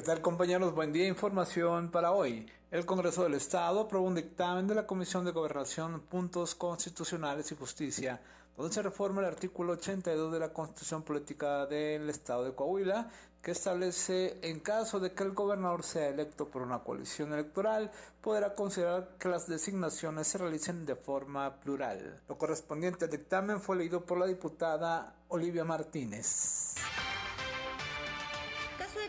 ¿Qué 0.02 0.06
¿Qué 0.06 0.14
tal 0.14 0.22
compañeros? 0.24 0.74
Buen 0.74 0.92
día. 0.92 1.08
Información 1.08 1.92
para 1.92 2.12
hoy. 2.12 2.52
El 2.72 2.88
Congreso 2.88 3.22
del 3.22 3.36
Estado 3.36 3.82
aprobó 3.82 4.08
un 4.08 4.16
dictamen 4.16 4.66
de 4.66 4.74
la 4.74 4.88
Comisión 4.88 5.26
de 5.26 5.32
Gobernación, 5.32 6.00
Puntos 6.10 6.56
Constitucionales 6.56 7.52
y 7.52 7.56
Justicia, 7.56 8.20
donde 8.58 8.74
se 8.74 8.82
reforma 8.82 9.22
el 9.22 9.28
artículo 9.28 9.74
82 9.74 10.34
de 10.34 10.40
la 10.40 10.52
Constitución 10.52 11.04
Política 11.04 11.68
del 11.68 12.10
Estado 12.10 12.46
de 12.46 12.56
Coahuila, 12.56 13.12
que 13.44 13.52
establece 13.52 14.40
en 14.42 14.60
caso 14.62 15.00
de 15.00 15.14
que 15.14 15.22
el 15.22 15.34
gobernador 15.34 15.84
sea 15.84 16.08
electo 16.08 16.48
por 16.48 16.64
una 16.64 16.80
coalición 16.80 17.32
electoral, 17.34 17.92
podrá 18.22 18.56
considerar 18.56 19.18
que 19.20 19.30
las 19.30 19.48
designaciones 19.48 20.26
se 20.26 20.40
realicen 20.40 20.84
de 20.84 20.96
forma 20.96 21.60
plural. 21.60 22.20
Lo 22.28 22.40
correspondiente 22.40 23.06
al 23.06 23.12
dictamen 23.12 23.62
fue 23.62 23.78
leído 23.78 24.04
por 24.04 24.18
la 24.18 24.26
diputada 24.26 25.14
Olivia 25.28 25.64
Martínez 25.64 26.74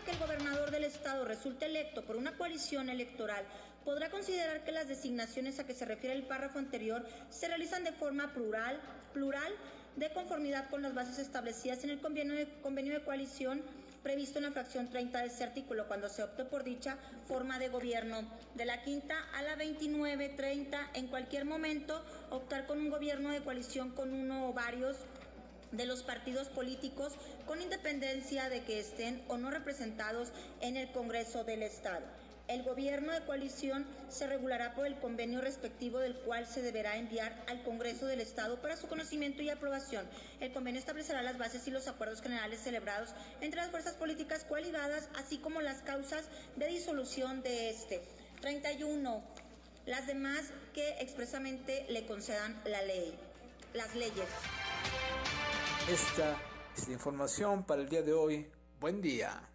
que 0.03 0.11
el 0.11 0.19
gobernador 0.19 0.71
del 0.71 0.83
estado 0.83 1.25
resulte 1.25 1.65
electo 1.65 2.03
por 2.03 2.15
una 2.15 2.37
coalición 2.37 2.89
electoral, 2.89 3.43
podrá 3.85 4.09
considerar 4.09 4.63
que 4.63 4.71
las 4.71 4.87
designaciones 4.87 5.59
a 5.59 5.65
que 5.65 5.73
se 5.73 5.85
refiere 5.85 6.15
el 6.15 6.23
párrafo 6.23 6.59
anterior 6.59 7.05
se 7.29 7.47
realizan 7.47 7.83
de 7.83 7.91
forma 7.91 8.33
plural, 8.33 8.79
plural 9.13 9.53
de 9.95 10.11
conformidad 10.11 10.69
con 10.69 10.81
las 10.81 10.93
bases 10.93 11.19
establecidas 11.19 11.83
en 11.83 11.91
el 11.91 12.01
convenio 12.01 12.35
de, 12.35 12.47
convenio 12.61 12.93
de 12.93 13.03
coalición 13.03 13.61
previsto 14.03 14.39
en 14.39 14.43
la 14.43 14.51
fracción 14.51 14.89
30 14.89 15.19
de 15.19 15.27
este 15.27 15.45
artículo 15.45 15.87
cuando 15.87 16.09
se 16.09 16.23
opte 16.23 16.43
por 16.43 16.63
dicha 16.63 16.97
forma 17.25 17.57
de 17.57 17.69
gobierno. 17.69 18.21
De 18.53 18.65
la 18.65 18.83
quinta 18.83 19.15
a 19.33 19.41
la 19.41 19.55
29, 19.55 20.29
30, 20.29 20.89
en 20.93 21.07
cualquier 21.07 21.45
momento 21.45 22.03
optar 22.29 22.67
con 22.67 22.79
un 22.79 22.89
gobierno 22.89 23.31
de 23.31 23.41
coalición 23.41 23.91
con 23.91 24.13
uno 24.13 24.49
o 24.49 24.53
varios 24.53 24.97
de 25.73 25.85
los 25.85 26.03
partidos 26.03 26.47
políticos 26.47 27.13
con 27.45 27.61
independencia 27.61 28.49
de 28.49 28.63
que 28.63 28.79
estén 28.79 29.21
o 29.27 29.37
no 29.37 29.51
representados 29.51 30.31
en 30.61 30.77
el 30.77 30.91
Congreso 30.91 31.43
del 31.43 31.63
Estado. 31.63 32.05
El 32.49 32.63
gobierno 32.63 33.13
de 33.13 33.23
coalición 33.23 33.85
se 34.09 34.27
regulará 34.27 34.75
por 34.75 34.85
el 34.85 34.99
convenio 34.99 35.39
respectivo 35.39 35.99
del 35.99 36.15
cual 36.15 36.45
se 36.45 36.61
deberá 36.61 36.97
enviar 36.97 37.41
al 37.47 37.63
Congreso 37.63 38.05
del 38.05 38.19
Estado 38.19 38.61
para 38.61 38.75
su 38.75 38.87
conocimiento 38.87 39.41
y 39.41 39.49
aprobación. 39.49 40.05
El 40.41 40.51
convenio 40.51 40.79
establecerá 40.79 41.21
las 41.21 41.37
bases 41.37 41.65
y 41.67 41.71
los 41.71 41.87
acuerdos 41.87 42.21
generales 42.21 42.59
celebrados 42.59 43.09
entre 43.39 43.61
las 43.61 43.71
fuerzas 43.71 43.93
políticas 43.95 44.43
coaligadas, 44.43 45.07
así 45.15 45.37
como 45.37 45.61
las 45.61 45.81
causas 45.83 46.25
de 46.57 46.67
disolución 46.67 47.41
de 47.43 47.69
este. 47.69 48.01
31. 48.41 49.23
Las 49.85 50.05
demás 50.05 50.51
que 50.73 50.97
expresamente 50.99 51.85
le 51.89 52.05
concedan 52.05 52.61
la 52.65 52.81
ley, 52.81 53.17
las 53.73 53.95
leyes. 53.95 54.27
Esta 55.89 56.37
es 56.77 56.87
la 56.87 56.93
información 56.93 57.65
para 57.65 57.81
el 57.81 57.89
día 57.89 58.01
de 58.01 58.13
hoy. 58.13 58.47
Buen 58.79 59.01
día. 59.01 59.49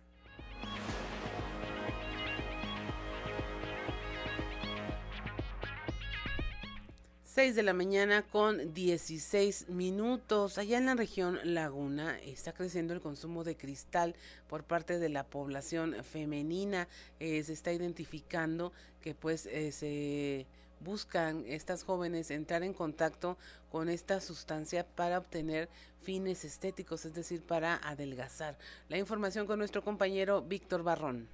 Seis 7.25 7.55
de 7.55 7.63
la 7.63 7.73
mañana 7.73 8.27
con 8.29 8.75
16 8.75 9.71
minutos. 9.71 10.59
Allá 10.59 10.77
en 10.77 10.85
la 10.85 10.95
región 10.97 11.39
Laguna 11.45 12.19
está 12.19 12.53
creciendo 12.53 12.93
el 12.93 13.01
consumo 13.01 13.43
de 13.43 13.57
cristal 13.57 14.15
por 14.49 14.65
parte 14.65 14.99
de 14.99 15.09
la 15.09 15.25
población 15.25 15.97
femenina. 16.05 16.89
Eh, 17.21 17.43
se 17.43 17.55
está 17.55 17.73
identificando 17.73 18.75
que 19.01 19.15
pues 19.15 19.47
eh, 19.47 19.73
se 19.73 20.47
buscan 20.81 21.45
estas 21.47 21.83
jóvenes 21.85 22.31
entrar 22.31 22.63
en 22.63 22.75
contacto 22.75 23.37
con 23.71 23.89
esta 23.89 24.21
sustancia 24.21 24.87
para 24.87 25.19
obtener 25.19 25.69
fines 26.01 26.45
estéticos, 26.45 27.05
es 27.05 27.15
decir, 27.15 27.43
para 27.43 27.77
adelgazar. 27.77 28.57
La 28.89 28.99
información 28.99 29.47
con 29.47 29.59
nuestro 29.59 29.83
compañero 29.83 30.43
Víctor 30.43 30.83
Barrón. 30.83 31.29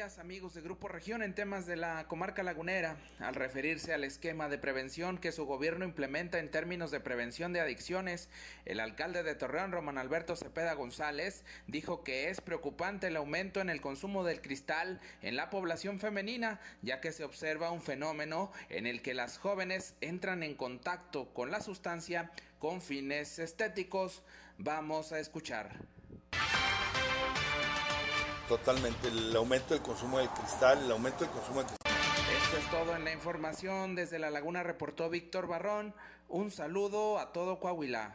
Amigos 0.00 0.54
de 0.54 0.62
Grupo 0.62 0.88
Región 0.88 1.22
en 1.22 1.34
temas 1.34 1.66
de 1.66 1.76
la 1.76 2.08
comarca 2.08 2.42
lagunera. 2.42 2.96
Al 3.18 3.34
referirse 3.34 3.92
al 3.92 4.02
esquema 4.02 4.48
de 4.48 4.56
prevención 4.56 5.18
que 5.18 5.30
su 5.30 5.44
gobierno 5.44 5.84
implementa 5.84 6.38
en 6.38 6.50
términos 6.50 6.90
de 6.90 7.00
prevención 7.00 7.52
de 7.52 7.60
adicciones, 7.60 8.30
el 8.64 8.80
alcalde 8.80 9.22
de 9.22 9.34
Torreón, 9.34 9.72
Román 9.72 9.98
Alberto 9.98 10.36
Cepeda 10.36 10.72
González, 10.72 11.44
dijo 11.66 12.02
que 12.02 12.30
es 12.30 12.40
preocupante 12.40 13.08
el 13.08 13.16
aumento 13.16 13.60
en 13.60 13.68
el 13.68 13.82
consumo 13.82 14.24
del 14.24 14.40
cristal 14.40 15.02
en 15.20 15.36
la 15.36 15.50
población 15.50 16.00
femenina, 16.00 16.60
ya 16.80 17.02
que 17.02 17.12
se 17.12 17.24
observa 17.24 17.70
un 17.70 17.82
fenómeno 17.82 18.52
en 18.70 18.86
el 18.86 19.02
que 19.02 19.12
las 19.12 19.36
jóvenes 19.36 19.96
entran 20.00 20.42
en 20.42 20.54
contacto 20.54 21.34
con 21.34 21.50
la 21.50 21.60
sustancia 21.60 22.30
con 22.58 22.80
fines 22.80 23.38
estéticos. 23.38 24.22
Vamos 24.56 25.12
a 25.12 25.18
escuchar. 25.18 25.99
Totalmente, 28.50 29.06
el 29.06 29.36
aumento 29.36 29.74
del 29.74 29.82
consumo 29.84 30.18
del 30.18 30.28
cristal, 30.30 30.82
el 30.84 30.90
aumento 30.90 31.20
del 31.20 31.32
consumo 31.32 31.60
del 31.60 31.68
cristal. 31.68 31.92
Esto 32.42 32.56
es 32.56 32.70
todo 32.72 32.96
en 32.96 33.04
la 33.04 33.12
información. 33.12 33.94
Desde 33.94 34.18
La 34.18 34.28
Laguna 34.28 34.64
reportó 34.64 35.08
Víctor 35.08 35.46
Barrón. 35.46 35.94
Un 36.28 36.50
saludo 36.50 37.20
a 37.20 37.32
todo 37.32 37.60
Coahuila. 37.60 38.12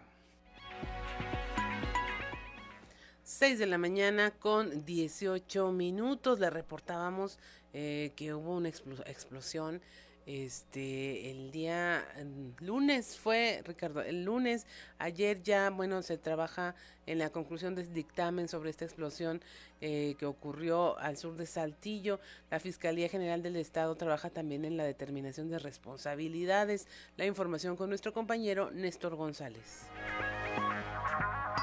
6 3.24 3.60
de 3.60 3.66
la 3.66 3.78
mañana 3.78 4.32
con 4.32 4.84
18 4.84 5.72
minutos. 5.72 6.38
Le 6.42 6.50
reportábamos 6.50 7.40
eh, 7.72 8.12
que 8.18 8.34
hubo 8.34 8.58
una 8.58 8.68
explosión 8.68 9.82
este, 10.26 11.30
el 11.30 11.52
día 11.52 12.04
mm, 12.18 12.66
lunes 12.66 13.18
fue, 13.18 13.62
Ricardo, 13.64 14.02
el 14.02 14.26
lunes, 14.26 14.66
ayer 14.98 15.44
ya, 15.44 15.70
bueno, 15.70 16.02
se 16.02 16.18
trabaja 16.18 16.74
en 17.06 17.20
la 17.20 17.30
conclusión 17.30 17.76
del 17.76 17.94
dictamen 17.94 18.48
sobre 18.48 18.72
esta 18.72 18.86
explosión 18.86 19.42
eh, 19.82 20.16
que 20.18 20.26
ocurrió 20.26 20.98
al 20.98 21.18
sur 21.18 21.36
de 21.36 21.46
Saltillo. 21.46 22.20
La 22.50 22.60
Fiscalía 22.60 23.08
General 23.08 23.44
del 23.44 23.56
Estado 23.56 23.96
trabaja 23.96 24.32
también 24.32 24.66
en 24.66 24.78
la 24.78 24.84
determinación 24.84 25.50
de 25.50 25.60
responsabilidades. 25.60 26.88
La 27.18 27.26
información 27.26 27.76
con 27.76 27.90
nuestro 27.90 28.12
compañero 28.12 28.72
Néstor 28.72 29.16
González. 29.16 29.84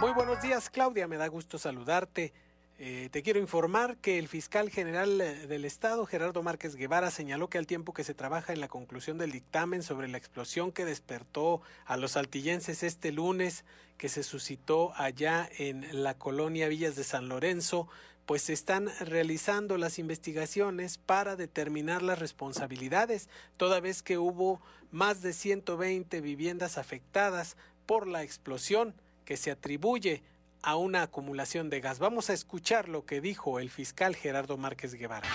Muy 0.00 0.12
buenos 0.12 0.40
días, 0.40 0.70
Claudia, 0.70 1.08
me 1.08 1.16
da 1.16 1.26
gusto 1.26 1.58
saludarte. 1.58 2.32
Eh, 2.78 3.08
te 3.12 3.22
quiero 3.22 3.38
informar 3.38 3.96
que 3.98 4.18
el 4.18 4.28
fiscal 4.28 4.70
general 4.70 5.20
eh, 5.20 5.46
del 5.46 5.64
Estado, 5.64 6.04
Gerardo 6.06 6.42
Márquez 6.42 6.74
Guevara, 6.74 7.10
señaló 7.10 7.48
que 7.48 7.58
al 7.58 7.66
tiempo 7.66 7.92
que 7.92 8.02
se 8.02 8.14
trabaja 8.14 8.52
en 8.52 8.60
la 8.60 8.68
conclusión 8.68 9.18
del 9.18 9.30
dictamen 9.30 9.82
sobre 9.82 10.08
la 10.08 10.18
explosión 10.18 10.72
que 10.72 10.84
despertó 10.84 11.62
a 11.84 11.96
los 11.96 12.16
altillenses 12.16 12.82
este 12.82 13.12
lunes, 13.12 13.64
que 13.98 14.08
se 14.08 14.22
suscitó 14.22 14.92
allá 14.96 15.48
en 15.58 16.02
la 16.02 16.14
colonia 16.14 16.68
Villas 16.68 16.96
de 16.96 17.04
San 17.04 17.28
Lorenzo, 17.28 17.88
pues 18.26 18.42
se 18.42 18.52
están 18.52 18.88
realizando 19.00 19.76
las 19.76 19.98
investigaciones 19.98 20.98
para 20.98 21.36
determinar 21.36 22.02
las 22.02 22.18
responsabilidades, 22.18 23.28
toda 23.56 23.80
vez 23.80 24.02
que 24.02 24.18
hubo 24.18 24.60
más 24.90 25.22
de 25.22 25.32
120 25.32 26.20
viviendas 26.20 26.78
afectadas 26.78 27.56
por 27.86 28.06
la 28.06 28.22
explosión 28.22 28.94
que 29.24 29.36
se 29.36 29.50
atribuye 29.50 30.22
a 30.62 30.76
una 30.76 31.02
acumulación 31.02 31.70
de 31.70 31.80
gas. 31.80 31.98
Vamos 31.98 32.30
a 32.30 32.32
escuchar 32.32 32.88
lo 32.88 33.04
que 33.04 33.20
dijo 33.20 33.58
el 33.58 33.70
fiscal 33.70 34.16
Gerardo 34.16 34.56
Márquez 34.56 34.94
Guevara. 34.94 35.28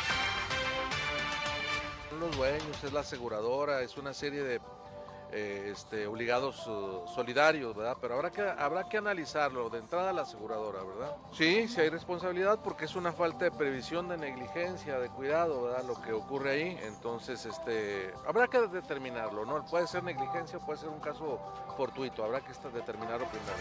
Los 2.20 2.36
dueños, 2.36 2.84
es 2.84 2.94
la 2.94 3.02
aseguradora, 3.02 3.82
es 3.82 3.98
una 3.98 4.14
serie 4.14 4.42
de 4.42 4.60
eh, 5.32 5.72
este, 5.74 6.08
obligados 6.08 6.66
uh, 6.68 7.06
solidarios, 7.14 7.76
¿verdad? 7.76 7.98
Pero 8.00 8.16
habrá 8.16 8.32
que, 8.32 8.42
habrá 8.42 8.88
que 8.88 8.98
analizarlo 8.98 9.70
de 9.70 9.80
entrada 9.80 10.14
la 10.14 10.22
aseguradora, 10.22 10.82
¿verdad? 10.84 11.18
Sí, 11.34 11.68
sí 11.68 11.82
hay 11.82 11.90
responsabilidad 11.90 12.60
porque 12.64 12.86
es 12.86 12.96
una 12.96 13.12
falta 13.12 13.44
de 13.44 13.52
previsión, 13.52 14.08
de 14.08 14.18
negligencia, 14.18 14.98
de 15.00 15.10
cuidado, 15.10 15.64
¿verdad? 15.64 15.84
Lo 15.84 16.02
que 16.02 16.14
ocurre 16.14 16.52
ahí, 16.52 16.80
entonces 16.82 17.46
este, 17.46 18.14
habrá 18.26 18.48
que 18.48 18.60
determinarlo, 18.68 19.46
¿no? 19.46 19.66
Puede 19.66 19.86
ser 19.88 20.02
negligencia, 20.04 20.60
puede 20.60 20.80
ser 20.80 20.90
un 20.90 21.02
caso 21.02 21.42
fortuito, 21.76 22.24
habrá 22.24 22.40
que 22.40 22.54
determinarlo 22.74 23.28
primero. 23.28 23.58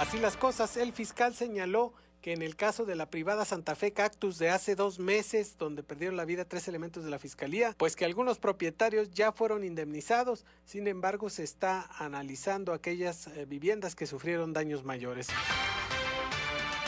Así 0.00 0.18
las 0.18 0.36
cosas, 0.36 0.76
el 0.76 0.92
fiscal 0.92 1.34
señaló 1.34 1.92
que 2.20 2.32
en 2.32 2.42
el 2.42 2.56
caso 2.56 2.84
de 2.84 2.96
la 2.96 3.10
privada 3.10 3.44
Santa 3.44 3.76
Fe 3.76 3.92
Cactus 3.92 4.38
de 4.38 4.50
hace 4.50 4.74
dos 4.74 4.98
meses, 4.98 5.56
donde 5.56 5.84
perdieron 5.84 6.16
la 6.16 6.24
vida 6.24 6.44
tres 6.46 6.66
elementos 6.66 7.04
de 7.04 7.10
la 7.10 7.20
fiscalía, 7.20 7.74
pues 7.76 7.94
que 7.94 8.04
algunos 8.04 8.38
propietarios 8.38 9.10
ya 9.10 9.30
fueron 9.30 9.62
indemnizados, 9.62 10.46
sin 10.64 10.88
embargo 10.88 11.30
se 11.30 11.44
está 11.44 11.88
analizando 11.98 12.72
aquellas 12.72 13.28
eh, 13.28 13.44
viviendas 13.46 13.94
que 13.94 14.06
sufrieron 14.06 14.52
daños 14.52 14.82
mayores. 14.84 15.28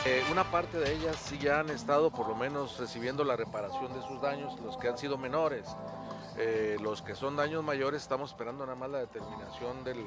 Eh, 0.05 0.23
una 0.29 0.49
parte 0.51 0.77
de 0.77 0.93
ellas 0.93 1.17
sí 1.23 1.37
ya 1.37 1.61
han 1.61 1.69
estado 1.69 2.11
por 2.11 2.27
lo 2.27 2.35
menos 2.35 2.77
recibiendo 2.77 3.23
la 3.23 3.37
reparación 3.37 3.93
de 3.93 4.01
sus 4.05 4.21
daños, 4.21 4.59
los 4.59 4.75
que 4.77 4.89
han 4.89 4.97
sido 4.97 5.17
menores. 5.17 5.67
Eh, 6.37 6.77
los 6.81 7.01
que 7.01 7.15
son 7.15 7.35
daños 7.35 7.63
mayores 7.63 8.01
estamos 8.01 8.31
esperando 8.31 8.65
nada 8.65 8.77
más 8.77 8.89
la 8.89 8.99
determinación 8.99 9.83
del, 9.83 10.03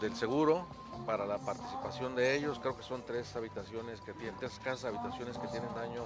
del 0.00 0.14
seguro 0.16 0.66
para 1.04 1.26
la 1.26 1.38
participación 1.38 2.14
de 2.14 2.36
ellos. 2.36 2.58
Creo 2.58 2.76
que 2.76 2.82
son 2.82 3.02
tres 3.04 3.34
habitaciones 3.36 4.00
que 4.00 4.12
tienen, 4.12 4.36
tres 4.38 4.58
casas 4.62 4.86
habitaciones 4.86 5.38
que 5.38 5.48
tienen 5.48 5.72
daño 5.74 6.04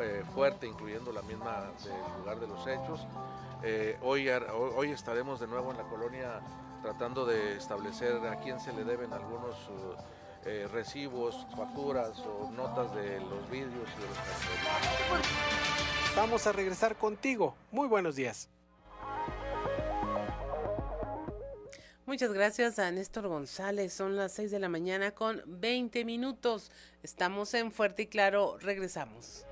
eh, 0.00 0.24
fuerte, 0.34 0.66
incluyendo 0.66 1.12
la 1.12 1.22
misma 1.22 1.70
del 1.82 2.18
lugar 2.20 2.40
de 2.40 2.46
los 2.46 2.66
hechos. 2.66 3.06
Eh, 3.62 3.98
hoy, 4.02 4.28
hoy 4.28 4.90
estaremos 4.90 5.40
de 5.40 5.46
nuevo 5.46 5.70
en 5.70 5.78
la 5.78 5.84
colonia 5.84 6.40
tratando 6.82 7.24
de 7.24 7.56
establecer 7.56 8.16
a 8.26 8.36
quién 8.40 8.60
se 8.60 8.72
le 8.72 8.84
deben 8.84 9.12
algunos 9.12 9.56
eh, 10.44 10.68
recibos, 10.70 11.46
facturas 11.56 12.18
o 12.20 12.50
notas 12.50 12.94
de 12.94 13.18
los 13.20 13.48
vidrios 13.50 13.88
y 13.96 14.02
de 14.02 14.08
los 14.08 14.18
Vamos 16.14 16.46
a 16.46 16.52
regresar 16.52 16.96
contigo. 16.96 17.54
Muy 17.70 17.88
buenos 17.88 18.16
días. 18.16 18.50
Muchas 22.06 22.34
gracias 22.34 22.78
a 22.78 22.90
Néstor 22.90 23.28
González. 23.28 23.90
Son 23.94 24.14
las 24.14 24.32
6 24.32 24.50
de 24.50 24.58
la 24.58 24.68
mañana 24.68 25.12
con 25.12 25.42
20 25.46 26.04
minutos. 26.04 26.70
Estamos 27.02 27.54
en 27.54 27.72
Fuerte 27.72 28.02
y 28.02 28.06
Claro. 28.08 28.58
Regresamos. 28.58 29.46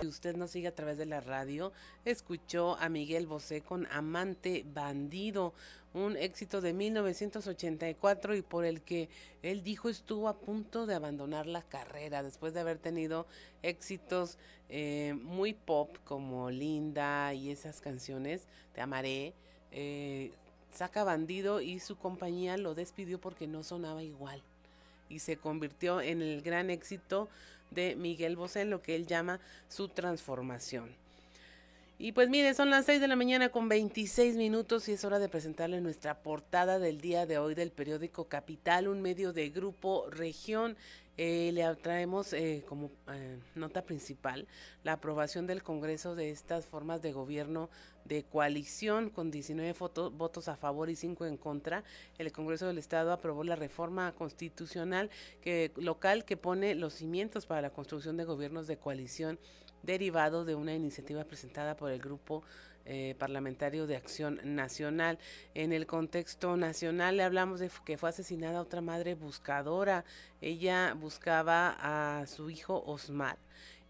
Si 0.00 0.06
usted 0.06 0.36
nos 0.36 0.52
sigue 0.52 0.68
a 0.68 0.74
través 0.76 0.96
de 0.96 1.06
la 1.06 1.20
radio, 1.20 1.72
escuchó 2.04 2.76
a 2.76 2.88
Miguel 2.88 3.26
Bosé 3.26 3.62
con 3.62 3.88
Amante 3.90 4.64
Bandido, 4.64 5.52
un 5.92 6.16
éxito 6.16 6.60
de 6.60 6.72
1984 6.72 8.36
y 8.36 8.42
por 8.42 8.64
el 8.64 8.80
que 8.82 9.08
él 9.42 9.64
dijo 9.64 9.88
estuvo 9.88 10.28
a 10.28 10.38
punto 10.38 10.86
de 10.86 10.94
abandonar 10.94 11.48
la 11.48 11.62
carrera 11.62 12.22
después 12.22 12.54
de 12.54 12.60
haber 12.60 12.78
tenido 12.78 13.26
éxitos 13.62 14.38
eh, 14.68 15.14
muy 15.20 15.52
pop 15.52 15.96
como 16.04 16.48
Linda 16.48 17.34
y 17.34 17.50
esas 17.50 17.80
canciones, 17.80 18.46
Te 18.72 18.80
amaré. 18.80 19.34
Eh, 19.72 20.32
saca 20.72 21.04
Bandido 21.04 21.60
y 21.60 21.80
su 21.80 21.96
compañía 21.96 22.56
lo 22.56 22.74
despidió 22.74 23.20
porque 23.20 23.46
no 23.46 23.62
sonaba 23.62 24.02
igual 24.02 24.42
y 25.10 25.18
se 25.18 25.36
convirtió 25.36 26.00
en 26.00 26.22
el 26.22 26.40
gran 26.40 26.70
éxito 26.70 27.28
de 27.70 27.96
Miguel 27.96 28.36
Bosé 28.36 28.62
en 28.62 28.70
lo 28.70 28.80
que 28.80 28.94
él 28.94 29.06
llama 29.06 29.40
su 29.68 29.88
transformación. 29.88 30.90
Y 31.98 32.12
pues 32.12 32.30
mire, 32.30 32.54
son 32.54 32.70
las 32.70 32.86
6 32.86 32.98
de 33.02 33.08
la 33.08 33.16
mañana 33.16 33.50
con 33.50 33.68
26 33.68 34.36
minutos 34.36 34.88
y 34.88 34.92
es 34.92 35.04
hora 35.04 35.18
de 35.18 35.28
presentarle 35.28 35.82
nuestra 35.82 36.22
portada 36.22 36.78
del 36.78 36.98
día 37.02 37.26
de 37.26 37.36
hoy 37.36 37.54
del 37.54 37.72
periódico 37.72 38.24
Capital, 38.24 38.88
un 38.88 39.02
medio 39.02 39.34
de 39.34 39.50
grupo 39.50 40.06
región. 40.08 40.78
Eh, 41.22 41.52
le 41.52 41.74
traemos 41.74 42.32
eh, 42.32 42.64
como 42.66 42.90
eh, 43.12 43.38
nota 43.54 43.82
principal 43.82 44.48
la 44.84 44.94
aprobación 44.94 45.46
del 45.46 45.62
Congreso 45.62 46.14
de 46.14 46.30
estas 46.30 46.64
formas 46.64 47.02
de 47.02 47.12
gobierno 47.12 47.68
de 48.06 48.22
coalición 48.22 49.10
con 49.10 49.30
19 49.30 49.74
votos 50.12 50.48
a 50.48 50.56
favor 50.56 50.88
y 50.88 50.96
5 50.96 51.26
en 51.26 51.36
contra. 51.36 51.84
El 52.16 52.32
Congreso 52.32 52.68
del 52.68 52.78
Estado 52.78 53.12
aprobó 53.12 53.44
la 53.44 53.54
reforma 53.54 54.12
constitucional 54.12 55.10
local 55.76 56.24
que 56.24 56.38
pone 56.38 56.74
los 56.74 56.94
cimientos 56.94 57.44
para 57.44 57.60
la 57.60 57.70
construcción 57.70 58.16
de 58.16 58.24
gobiernos 58.24 58.66
de 58.66 58.78
coalición 58.78 59.38
derivado 59.82 60.46
de 60.46 60.54
una 60.54 60.74
iniciativa 60.74 61.24
presentada 61.24 61.76
por 61.76 61.90
el 61.90 62.00
Grupo 62.00 62.44
eh, 62.84 63.14
Parlamentario 63.18 63.86
de 63.86 63.96
Acción 63.96 64.40
Nacional. 64.42 65.18
En 65.54 65.72
el 65.72 65.86
contexto 65.86 66.56
nacional 66.56 67.16
le 67.16 67.22
hablamos 67.22 67.60
de 67.60 67.70
que 67.84 67.98
fue 67.98 68.08
asesinada 68.08 68.60
otra 68.60 68.80
madre 68.80 69.14
buscadora. 69.14 70.04
Ella 70.40 70.94
buscaba 70.94 71.76
a 71.80 72.26
su 72.26 72.50
hijo 72.50 72.82
Osmar 72.86 73.38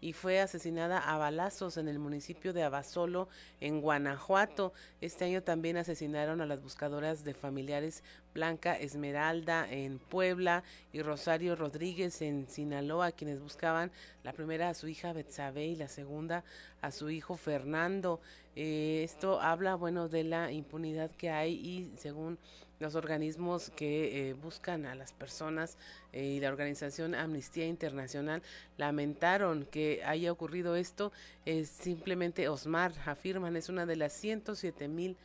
y 0.01 0.13
fue 0.13 0.39
asesinada 0.39 0.97
a 0.97 1.17
balazos 1.17 1.77
en 1.77 1.87
el 1.87 1.99
municipio 1.99 2.53
de 2.53 2.63
Abasolo, 2.63 3.29
en 3.59 3.81
Guanajuato. 3.81 4.73
Este 4.99 5.25
año 5.25 5.43
también 5.43 5.77
asesinaron 5.77 6.41
a 6.41 6.47
las 6.47 6.61
buscadoras 6.61 7.23
de 7.23 7.35
familiares 7.35 8.03
Blanca 8.33 8.75
Esmeralda 8.75 9.71
en 9.71 9.99
Puebla 9.99 10.63
y 10.91 11.01
Rosario 11.03 11.55
Rodríguez 11.55 12.21
en 12.23 12.49
Sinaloa, 12.49 13.11
quienes 13.11 13.39
buscaban 13.39 13.91
la 14.23 14.33
primera 14.33 14.69
a 14.69 14.73
su 14.73 14.87
hija 14.87 15.13
Betsabe 15.13 15.65
y 15.65 15.75
la 15.75 15.87
segunda 15.87 16.43
a 16.81 16.91
su 16.91 17.11
hijo 17.11 17.37
Fernando. 17.37 18.19
Eh, 18.55 19.01
esto 19.03 19.39
habla, 19.39 19.75
bueno, 19.75 20.09
de 20.09 20.23
la 20.23 20.51
impunidad 20.51 21.11
que 21.11 21.29
hay 21.29 21.53
y 21.53 21.91
según 21.97 22.39
los 22.81 22.95
organismos 22.95 23.71
que 23.75 24.29
eh, 24.29 24.33
buscan 24.33 24.85
a 24.85 24.95
las 24.95 25.13
personas 25.13 25.77
eh, 26.11 26.25
y 26.25 26.39
la 26.39 26.49
organización 26.49 27.15
Amnistía 27.15 27.67
Internacional 27.67 28.41
lamentaron 28.77 29.65
que 29.65 30.01
haya 30.03 30.31
ocurrido 30.31 30.75
esto. 30.75 31.11
Es 31.45 31.69
simplemente 31.69 32.49
Osmar, 32.49 32.91
afirman, 33.05 33.55
es 33.55 33.69
una 33.69 33.85
de 33.85 33.95
las 33.95 34.13
107 34.13 34.87
mil 34.87 35.15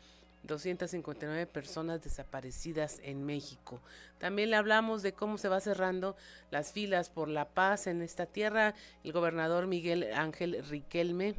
259 0.47 1.47
personas 1.47 2.05
desaparecidas 2.05 3.01
en 3.03 3.25
México. 3.25 3.81
También 4.19 4.51
le 4.51 4.57
hablamos 4.57 5.03
de 5.03 5.13
cómo 5.13 5.39
se 5.39 5.49
va 5.49 5.61
cerrando 5.61 6.15
las 6.51 6.73
filas 6.73 7.11
por 7.11 7.29
la 7.29 7.49
paz 7.49 7.87
en 7.87 8.01
esta 8.03 8.27
tierra. 8.27 8.75
El 9.03 9.13
gobernador 9.13 9.67
Miguel 9.67 10.13
Ángel 10.15 10.65
Riquelme 10.69 11.35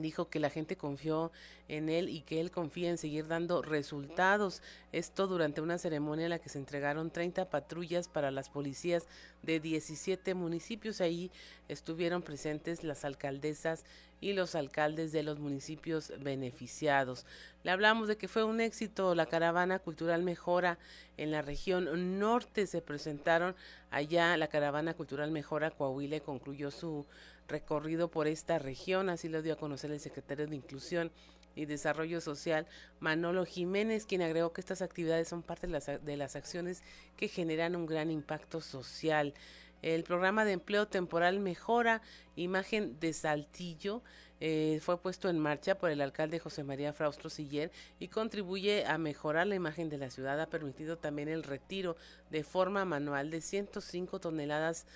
dijo 0.00 0.28
que 0.28 0.40
la 0.40 0.50
gente 0.50 0.76
confió 0.76 1.30
en 1.68 1.88
él 1.88 2.08
y 2.08 2.22
que 2.22 2.40
él 2.40 2.50
confía 2.50 2.90
en 2.90 2.98
seguir 2.98 3.26
dando 3.26 3.62
resultados. 3.62 4.62
Esto 4.92 5.26
durante 5.26 5.60
una 5.60 5.78
ceremonia 5.78 6.24
en 6.24 6.30
la 6.30 6.38
que 6.38 6.48
se 6.48 6.58
entregaron 6.58 7.10
30 7.10 7.48
patrullas 7.50 8.08
para 8.08 8.30
las 8.30 8.50
policías 8.50 9.06
de 9.42 9.60
17 9.60 10.34
municipios. 10.34 11.00
Ahí 11.00 11.30
estuvieron 11.68 12.22
presentes 12.22 12.84
las 12.84 13.04
alcaldesas 13.04 13.84
y 14.20 14.34
los 14.34 14.54
alcaldes 14.54 15.12
de 15.12 15.22
los 15.22 15.38
municipios 15.38 16.12
beneficiados. 16.20 17.24
Le 17.62 17.70
hablamos 17.70 18.08
de 18.08 18.16
que 18.16 18.28
fue 18.28 18.44
un 18.44 18.60
éxito 18.60 19.14
la 19.14 19.26
caravana 19.26 19.78
cultural 19.78 20.22
Mejora 20.22 20.78
en 21.16 21.30
la 21.30 21.42
región 21.42 22.18
norte. 22.18 22.66
Se 22.66 22.82
presentaron 22.82 23.54
allá 23.90 24.36
la 24.36 24.48
caravana 24.48 24.94
cultural 24.94 25.30
Mejora 25.30 25.70
Coahuila 25.70 26.20
concluyó 26.20 26.70
su 26.70 27.06
recorrido 27.50 28.10
por 28.10 28.26
esta 28.26 28.58
región, 28.58 29.10
así 29.10 29.28
lo 29.28 29.42
dio 29.42 29.52
a 29.52 29.58
conocer 29.58 29.90
el 29.90 30.00
secretario 30.00 30.46
de 30.46 30.56
Inclusión 30.56 31.12
y 31.54 31.66
Desarrollo 31.66 32.20
Social, 32.20 32.66
Manolo 33.00 33.44
Jiménez, 33.44 34.06
quien 34.06 34.22
agregó 34.22 34.52
que 34.52 34.60
estas 34.60 34.82
actividades 34.82 35.28
son 35.28 35.42
parte 35.42 35.66
de 35.66 35.72
las, 35.72 35.86
de 35.86 36.16
las 36.16 36.36
acciones 36.36 36.82
que 37.16 37.28
generan 37.28 37.76
un 37.76 37.86
gran 37.86 38.10
impacto 38.10 38.60
social. 38.60 39.34
El 39.82 40.04
programa 40.04 40.44
de 40.44 40.52
empleo 40.52 40.88
temporal 40.88 41.40
Mejora 41.40 42.02
Imagen 42.36 42.98
de 43.00 43.12
Saltillo 43.12 44.02
eh, 44.42 44.80
fue 44.82 44.98
puesto 44.98 45.28
en 45.28 45.38
marcha 45.38 45.76
por 45.76 45.90
el 45.90 46.00
alcalde 46.00 46.38
José 46.38 46.64
María 46.64 46.94
Fraustro 46.94 47.28
Siller 47.28 47.70
y 47.98 48.08
contribuye 48.08 48.86
a 48.86 48.96
mejorar 48.96 49.46
la 49.46 49.54
imagen 49.54 49.90
de 49.90 49.98
la 49.98 50.10
ciudad. 50.10 50.40
Ha 50.40 50.48
permitido 50.48 50.96
también 50.96 51.28
el 51.28 51.42
retiro 51.42 51.96
de 52.30 52.42
forma 52.42 52.86
manual 52.86 53.30
de 53.30 53.42
105 53.42 54.18
toneladas 54.18 54.86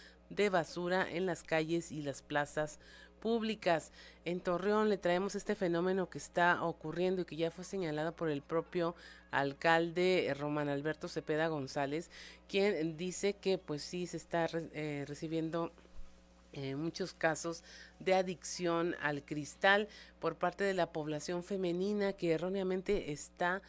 basura 0.51 1.11
en 1.11 1.27
las 1.27 1.43
calles 1.43 1.91
y 1.93 2.03
las 2.03 2.23
plazas 2.23 2.79
públicas. 3.25 3.91
En 4.27 4.41
Torreón 4.41 4.91
le 4.91 4.99
traemos 4.99 5.35
este 5.35 5.55
fenómeno 5.55 6.11
que 6.11 6.19
está 6.19 6.63
ocurriendo 6.63 7.23
y 7.23 7.25
que 7.25 7.37
ya 7.37 7.51
fue 7.51 7.65
señalado 7.65 8.15
por 8.15 8.29
el 8.29 8.43
propio 8.43 8.95
alcalde 9.31 10.27
eh, 10.27 10.35
Román 10.35 10.69
Alberto 10.69 11.09
Cepeda 11.09 11.49
González, 11.49 12.11
quien 12.49 12.99
dice 12.99 13.33
que 13.33 13.57
pues 13.57 13.83
sí 13.83 14.07
se 14.07 14.19
está 14.19 14.47
eh, 14.53 15.07
recibiendo 15.09 15.73
eh, 16.53 16.77
muchos 16.77 17.15
casos 17.15 17.65
de 17.99 18.15
adicción 18.15 18.95
al 19.01 19.25
cristal 19.25 19.89
por 20.21 20.37
parte 20.37 20.63
de 20.63 20.75
la 20.75 20.93
población 20.93 21.43
femenina 21.43 22.13
que 22.13 22.33
erróneamente 22.33 23.11
está 23.11 23.63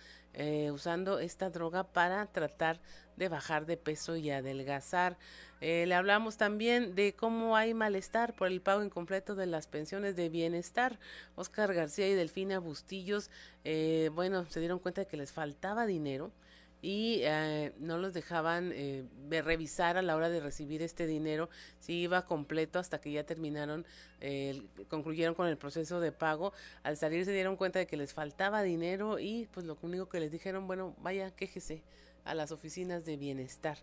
usando 0.74 1.20
esta 1.20 1.50
droga 1.50 1.86
para 1.86 2.26
tratar 2.26 2.82
de 3.18 3.30
bajar 3.30 3.66
de 3.66 3.78
peso 3.78 4.16
y 4.16 4.30
adelgazar. 4.30 5.18
Eh, 5.62 5.86
le 5.88 5.96
hablamos 5.96 6.38
también 6.38 6.96
de 6.96 7.14
cómo 7.14 7.56
hay 7.56 7.74
malestar 7.74 8.36
por 8.36 8.48
el 8.48 8.62
pago 8.62 8.84
incompleto 8.84 9.36
de 9.36 9.46
las 9.46 9.68
pensiones 9.68 10.16
de 10.16 10.30
bienestar. 10.30 11.00
Oscar 11.36 11.74
García 11.74 12.08
y 12.10 12.14
Delfina 12.14 12.60
Bustillos, 12.60 13.30
eh, 13.64 14.10
bueno, 14.14 14.46
se 14.50 14.60
dieron 14.60 14.80
cuenta 14.80 15.02
de 15.02 15.08
que 15.08 15.18
les 15.18 15.32
faltaba 15.32 15.86
dinero 15.86 16.32
y 16.82 17.22
eh, 17.24 17.74
no 17.80 17.98
los 17.98 18.14
dejaban 18.14 18.72
revisar 19.30 19.98
a 19.98 20.04
la 20.04 20.16
hora 20.16 20.30
de 20.30 20.40
recibir 20.40 20.84
este 20.84 21.08
dinero 21.08 21.50
si 21.80 21.94
iba 21.94 22.26
completo 22.26 22.78
hasta 22.78 23.02
que 23.02 23.12
ya 23.12 23.24
terminaron, 23.24 23.88
concluyeron 24.90 25.34
con 25.34 25.48
el 25.48 25.58
proceso 25.58 26.00
de 26.00 26.12
pago. 26.12 26.54
Al 26.84 26.96
salir 26.96 27.26
se 27.26 27.32
dieron 27.32 27.56
cuenta 27.56 27.80
de 27.80 27.88
que 27.88 27.98
les 27.98 28.14
faltaba 28.14 28.62
dinero 28.62 29.18
y 29.18 29.48
pues 29.52 29.66
lo 29.66 29.80
único 29.82 30.10
que 30.10 30.20
les 30.20 30.32
dijeron, 30.32 30.68
bueno, 30.68 30.96
vaya, 31.00 31.32
quéjese 31.32 31.82
a 32.26 32.36
las 32.36 32.52
oficinas 32.52 33.06
de 33.06 33.16
bienestar. 33.18 33.78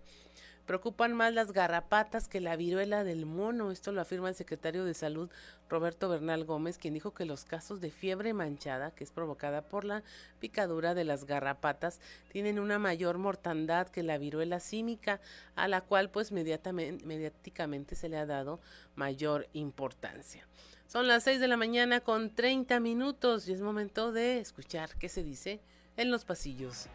Preocupan 0.66 1.12
más 1.12 1.34
las 1.34 1.52
garrapatas 1.52 2.28
que 2.28 2.40
la 2.40 2.54
viruela 2.54 3.02
del 3.02 3.26
mono. 3.26 3.72
Esto 3.72 3.90
lo 3.90 4.00
afirma 4.00 4.28
el 4.28 4.36
secretario 4.36 4.84
de 4.84 4.94
Salud 4.94 5.28
Roberto 5.68 6.08
Bernal 6.08 6.44
Gómez, 6.44 6.78
quien 6.78 6.94
dijo 6.94 7.12
que 7.14 7.24
los 7.24 7.44
casos 7.44 7.80
de 7.80 7.90
fiebre 7.90 8.32
manchada, 8.32 8.92
que 8.92 9.02
es 9.02 9.10
provocada 9.10 9.62
por 9.62 9.84
la 9.84 10.04
picadura 10.38 10.94
de 10.94 11.02
las 11.02 11.24
garrapatas, 11.24 12.00
tienen 12.30 12.60
una 12.60 12.78
mayor 12.78 13.18
mortandad 13.18 13.88
que 13.88 14.04
la 14.04 14.18
viruela 14.18 14.60
símica, 14.60 15.20
a 15.56 15.66
la 15.66 15.80
cual 15.80 16.10
pues 16.10 16.30
mediáticamente 16.30 17.96
se 17.96 18.08
le 18.08 18.18
ha 18.18 18.26
dado 18.26 18.60
mayor 18.94 19.48
importancia. 19.54 20.46
Son 20.86 21.08
las 21.08 21.24
6 21.24 21.40
de 21.40 21.48
la 21.48 21.56
mañana 21.56 22.00
con 22.00 22.32
30 22.32 22.78
minutos 22.78 23.48
y 23.48 23.52
es 23.52 23.60
momento 23.60 24.12
de 24.12 24.38
escuchar 24.38 24.90
qué 24.98 25.08
se 25.08 25.24
dice 25.24 25.60
en 25.96 26.10
los 26.10 26.24
pasillos. 26.24 26.88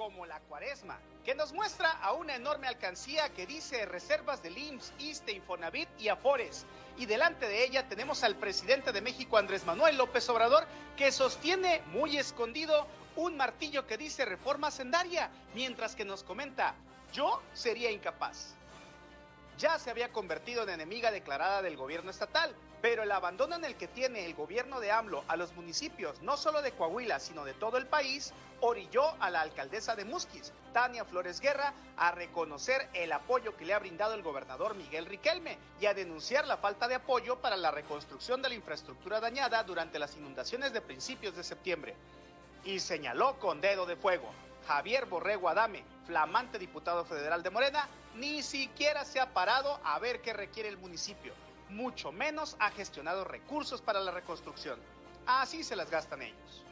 Como 0.00 0.24
la 0.24 0.40
cuaresma, 0.40 0.98
que 1.26 1.34
nos 1.34 1.52
muestra 1.52 1.90
a 1.90 2.14
una 2.14 2.34
enorme 2.34 2.66
alcancía 2.66 3.28
que 3.34 3.46
dice 3.46 3.84
reservas 3.84 4.42
del 4.42 4.56
IMSS, 4.56 4.94
ISTE, 4.98 5.32
Infonavit 5.32 5.90
y 5.98 6.08
Afores. 6.08 6.64
Y 6.96 7.04
delante 7.04 7.46
de 7.46 7.64
ella 7.64 7.86
tenemos 7.86 8.24
al 8.24 8.36
presidente 8.36 8.92
de 8.92 9.02
México, 9.02 9.36
Andrés 9.36 9.66
Manuel 9.66 9.98
López 9.98 10.26
Obrador, 10.30 10.66
que 10.96 11.12
sostiene 11.12 11.82
muy 11.92 12.16
escondido 12.16 12.86
un 13.14 13.36
martillo 13.36 13.86
que 13.86 13.98
dice 13.98 14.24
reforma 14.24 14.70
sendaria, 14.70 15.28
mientras 15.54 15.94
que 15.94 16.06
nos 16.06 16.24
comenta, 16.24 16.74
yo 17.12 17.42
sería 17.52 17.90
incapaz. 17.90 18.54
Ya 19.60 19.78
se 19.78 19.90
había 19.90 20.10
convertido 20.10 20.62
en 20.62 20.70
enemiga 20.70 21.10
declarada 21.10 21.60
del 21.60 21.76
gobierno 21.76 22.10
estatal, 22.10 22.54
pero 22.80 23.02
el 23.02 23.12
abandono 23.12 23.56
en 23.56 23.66
el 23.66 23.76
que 23.76 23.88
tiene 23.88 24.24
el 24.24 24.32
gobierno 24.32 24.80
de 24.80 24.90
AMLO 24.90 25.22
a 25.28 25.36
los 25.36 25.52
municipios, 25.52 26.22
no 26.22 26.38
solo 26.38 26.62
de 26.62 26.72
Coahuila, 26.72 27.20
sino 27.20 27.44
de 27.44 27.52
todo 27.52 27.76
el 27.76 27.86
país, 27.86 28.32
orilló 28.62 29.14
a 29.20 29.28
la 29.28 29.42
alcaldesa 29.42 29.94
de 29.94 30.06
Musquis, 30.06 30.54
Tania 30.72 31.04
Flores 31.04 31.42
Guerra, 31.42 31.74
a 31.98 32.10
reconocer 32.10 32.88
el 32.94 33.12
apoyo 33.12 33.54
que 33.54 33.66
le 33.66 33.74
ha 33.74 33.78
brindado 33.78 34.14
el 34.14 34.22
gobernador 34.22 34.74
Miguel 34.76 35.04
Riquelme 35.04 35.58
y 35.78 35.84
a 35.84 35.92
denunciar 35.92 36.46
la 36.46 36.56
falta 36.56 36.88
de 36.88 36.94
apoyo 36.94 37.38
para 37.38 37.58
la 37.58 37.70
reconstrucción 37.70 38.40
de 38.40 38.48
la 38.48 38.54
infraestructura 38.54 39.20
dañada 39.20 39.62
durante 39.62 39.98
las 39.98 40.16
inundaciones 40.16 40.72
de 40.72 40.80
principios 40.80 41.36
de 41.36 41.44
septiembre. 41.44 41.94
Y 42.64 42.80
señaló 42.80 43.38
con 43.38 43.60
dedo 43.60 43.84
de 43.84 43.96
fuego, 43.96 44.30
Javier 44.66 45.04
Borrego 45.04 45.50
Adame, 45.50 45.84
flamante 46.06 46.58
diputado 46.58 47.04
federal 47.04 47.42
de 47.42 47.50
Morena, 47.50 47.86
ni 48.14 48.42
siquiera 48.42 49.04
se 49.04 49.20
ha 49.20 49.32
parado 49.32 49.80
a 49.84 49.98
ver 49.98 50.20
qué 50.20 50.32
requiere 50.32 50.68
el 50.68 50.78
municipio 50.78 51.34
mucho 51.70 52.12
menos 52.12 52.56
ha 52.58 52.70
gestionado 52.70 53.24
recursos 53.24 53.80
para 53.80 54.00
la 54.00 54.10
reconstrucción. 54.10 54.78
Así 55.26 55.62
se 55.62 55.76
las 55.76 55.90
gastan 55.90 56.22
ellos. 56.22 56.64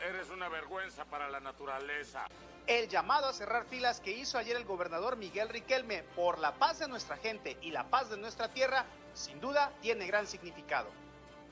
Eres 0.00 0.28
una 0.30 0.48
vergüenza 0.48 1.04
para 1.04 1.28
la 1.30 1.40
naturaleza. 1.40 2.26
El 2.66 2.88
llamado 2.88 3.28
a 3.28 3.32
cerrar 3.32 3.64
filas 3.64 4.00
que 4.00 4.12
hizo 4.12 4.38
ayer 4.38 4.56
el 4.56 4.64
gobernador 4.64 5.16
Miguel 5.16 5.48
Riquelme 5.48 6.02
por 6.16 6.38
la 6.38 6.52
paz 6.54 6.78
de 6.78 6.88
nuestra 6.88 7.16
gente 7.16 7.56
y 7.62 7.70
la 7.70 7.84
paz 7.84 8.10
de 8.10 8.16
nuestra 8.16 8.48
tierra, 8.48 8.84
sin 9.14 9.40
duda 9.40 9.72
tiene 9.80 10.06
gran 10.06 10.26
significado. 10.26 10.88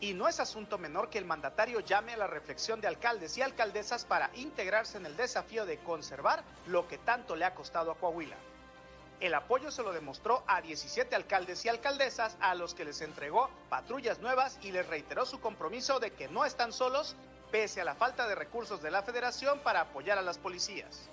Y 0.00 0.14
no 0.14 0.26
es 0.26 0.40
asunto 0.40 0.78
menor 0.78 1.10
que 1.10 1.18
el 1.18 1.24
mandatario 1.24 1.80
llame 1.80 2.14
a 2.14 2.16
la 2.16 2.26
reflexión 2.26 2.80
de 2.80 2.88
alcaldes 2.88 3.36
y 3.36 3.42
alcaldesas 3.42 4.04
para 4.04 4.30
integrarse 4.34 4.98
en 4.98 5.06
el 5.06 5.16
desafío 5.16 5.64
de 5.64 5.78
conservar 5.78 6.42
lo 6.66 6.88
que 6.88 6.98
tanto 6.98 7.36
le 7.36 7.44
ha 7.44 7.54
costado 7.54 7.92
a 7.92 7.94
Coahuila. 7.94 8.36
El 9.22 9.34
apoyo 9.34 9.70
se 9.70 9.84
lo 9.84 9.92
demostró 9.92 10.42
a 10.48 10.60
17 10.60 11.14
alcaldes 11.14 11.64
y 11.64 11.68
alcaldesas 11.68 12.36
a 12.40 12.56
los 12.56 12.74
que 12.74 12.84
les 12.84 13.00
entregó 13.02 13.48
patrullas 13.68 14.18
nuevas 14.18 14.58
y 14.62 14.72
les 14.72 14.84
reiteró 14.84 15.24
su 15.24 15.40
compromiso 15.40 16.00
de 16.00 16.10
que 16.10 16.26
no 16.26 16.44
están 16.44 16.72
solos 16.72 17.14
pese 17.52 17.80
a 17.80 17.84
la 17.84 17.94
falta 17.94 18.26
de 18.26 18.34
recursos 18.34 18.82
de 18.82 18.90
la 18.90 19.04
federación 19.04 19.60
para 19.60 19.82
apoyar 19.82 20.18
a 20.18 20.22
las 20.22 20.38
policías. 20.38 21.08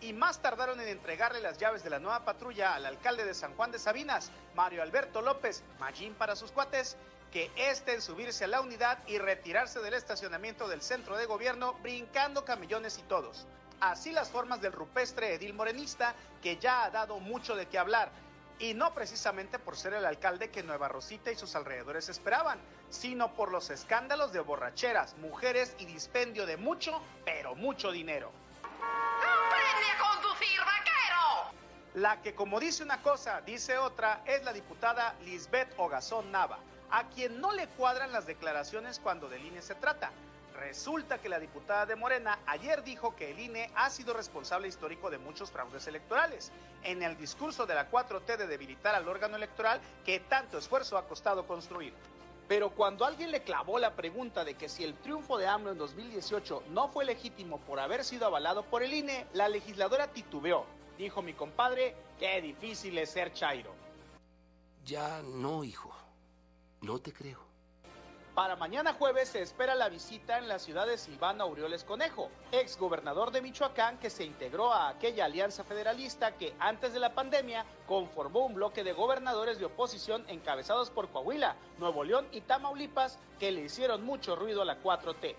Y 0.00 0.12
más 0.12 0.40
tardaron 0.40 0.80
en 0.80 0.86
entregarle 0.86 1.40
las 1.40 1.58
llaves 1.58 1.82
de 1.82 1.90
la 1.90 1.98
nueva 1.98 2.24
patrulla 2.24 2.76
al 2.76 2.86
alcalde 2.86 3.24
de 3.24 3.34
San 3.34 3.56
Juan 3.56 3.72
de 3.72 3.80
Sabinas, 3.80 4.30
Mario 4.54 4.80
Alberto 4.80 5.20
López, 5.20 5.64
Magín 5.80 6.14
para 6.14 6.36
sus 6.36 6.52
cuates, 6.52 6.96
que 7.32 7.50
este 7.56 7.92
en 7.92 8.02
subirse 8.02 8.44
a 8.44 8.46
la 8.48 8.60
unidad 8.60 9.00
y 9.08 9.18
retirarse 9.18 9.80
del 9.80 9.94
estacionamiento 9.94 10.68
del 10.68 10.80
centro 10.80 11.16
de 11.16 11.26
gobierno 11.26 11.72
brincando 11.82 12.44
camellones 12.44 12.98
y 12.98 13.02
todos 13.02 13.48
así 13.80 14.12
las 14.12 14.30
formas 14.30 14.60
del 14.60 14.72
rupestre 14.72 15.34
edil 15.34 15.54
morenista 15.54 16.14
que 16.42 16.56
ya 16.56 16.84
ha 16.84 16.90
dado 16.90 17.20
mucho 17.20 17.56
de 17.56 17.66
qué 17.66 17.78
hablar. 17.78 18.10
Y 18.58 18.74
no 18.74 18.92
precisamente 18.92 19.58
por 19.58 19.76
ser 19.76 19.94
el 19.94 20.04
alcalde 20.04 20.50
que 20.50 20.64
Nueva 20.64 20.88
Rosita 20.88 21.30
y 21.30 21.36
sus 21.36 21.54
alrededores 21.54 22.08
esperaban, 22.08 22.58
sino 22.90 23.34
por 23.34 23.52
los 23.52 23.70
escándalos 23.70 24.32
de 24.32 24.40
borracheras, 24.40 25.16
mujeres 25.18 25.76
y 25.78 25.84
dispendio 25.86 26.44
de 26.44 26.56
mucho, 26.56 27.00
pero 27.24 27.54
mucho 27.54 27.92
dinero. 27.92 28.32
¡Aprende 28.64 29.86
a 29.94 30.12
conducir, 30.12 30.58
vaquero! 30.60 31.52
La 31.94 32.20
que 32.20 32.34
como 32.34 32.58
dice 32.58 32.82
una 32.82 33.00
cosa, 33.00 33.40
dice 33.42 33.78
otra, 33.78 34.22
es 34.26 34.42
la 34.42 34.52
diputada 34.52 35.14
Lisbeth 35.24 35.72
Ogazón 35.76 36.32
Nava, 36.32 36.58
a 36.90 37.08
quien 37.10 37.40
no 37.40 37.52
le 37.52 37.68
cuadran 37.68 38.10
las 38.10 38.26
declaraciones 38.26 38.98
cuando 38.98 39.28
del 39.28 39.46
INE 39.46 39.62
se 39.62 39.76
trata 39.76 40.10
Resulta 40.58 41.18
que 41.18 41.28
la 41.28 41.38
diputada 41.38 41.86
de 41.86 41.94
Morena 41.94 42.40
ayer 42.46 42.82
dijo 42.82 43.14
que 43.14 43.30
el 43.30 43.38
INE 43.38 43.70
ha 43.76 43.88
sido 43.90 44.12
responsable 44.12 44.66
histórico 44.66 45.08
de 45.08 45.18
muchos 45.18 45.52
fraudes 45.52 45.86
electorales. 45.86 46.50
En 46.82 47.02
el 47.04 47.16
discurso 47.16 47.64
de 47.64 47.76
la 47.76 47.88
4T 47.88 48.36
de 48.36 48.46
debilitar 48.48 48.94
al 48.96 49.08
órgano 49.08 49.36
electoral 49.36 49.80
que 50.04 50.18
tanto 50.18 50.58
esfuerzo 50.58 50.98
ha 50.98 51.06
costado 51.06 51.46
construir. 51.46 51.94
Pero 52.48 52.70
cuando 52.70 53.04
alguien 53.04 53.30
le 53.30 53.42
clavó 53.42 53.78
la 53.78 53.94
pregunta 53.94 54.44
de 54.44 54.54
que 54.54 54.68
si 54.68 54.82
el 54.82 54.94
triunfo 54.94 55.38
de 55.38 55.46
AMLO 55.46 55.72
en 55.72 55.78
2018 55.78 56.64
no 56.70 56.88
fue 56.88 57.04
legítimo 57.04 57.58
por 57.60 57.78
haber 57.78 58.04
sido 58.04 58.26
avalado 58.26 58.64
por 58.64 58.82
el 58.82 58.92
INE, 58.92 59.26
la 59.34 59.48
legisladora 59.48 60.08
titubeó. 60.08 60.66
Dijo 60.96 61.22
mi 61.22 61.34
compadre, 61.34 61.94
qué 62.18 62.40
difícil 62.42 62.98
es 62.98 63.10
ser 63.10 63.32
Chairo. 63.32 63.72
Ya 64.84 65.22
no, 65.22 65.62
hijo. 65.62 65.94
No 66.80 66.98
te 66.98 67.12
creo. 67.12 67.47
Para 68.38 68.54
mañana 68.54 68.92
jueves 68.92 69.30
se 69.30 69.42
espera 69.42 69.74
la 69.74 69.88
visita 69.88 70.38
en 70.38 70.46
la 70.46 70.60
ciudad 70.60 70.86
de 70.86 70.96
Silvano 70.96 71.42
Aureoles 71.42 71.82
Conejo, 71.82 72.30
ex 72.52 72.78
gobernador 72.78 73.32
de 73.32 73.42
Michoacán 73.42 73.98
que 73.98 74.10
se 74.10 74.22
integró 74.22 74.72
a 74.72 74.90
aquella 74.90 75.24
alianza 75.24 75.64
federalista 75.64 76.36
que 76.36 76.54
antes 76.60 76.92
de 76.92 77.00
la 77.00 77.14
pandemia 77.14 77.66
conformó 77.88 78.46
un 78.46 78.54
bloque 78.54 78.84
de 78.84 78.92
gobernadores 78.92 79.58
de 79.58 79.64
oposición 79.64 80.24
encabezados 80.28 80.88
por 80.90 81.08
Coahuila, 81.08 81.56
Nuevo 81.78 82.04
León 82.04 82.28
y 82.30 82.42
Tamaulipas 82.42 83.18
que 83.40 83.50
le 83.50 83.62
hicieron 83.62 84.04
mucho 84.04 84.36
ruido 84.36 84.62
a 84.62 84.66
la 84.66 84.80
4T. 84.80 85.34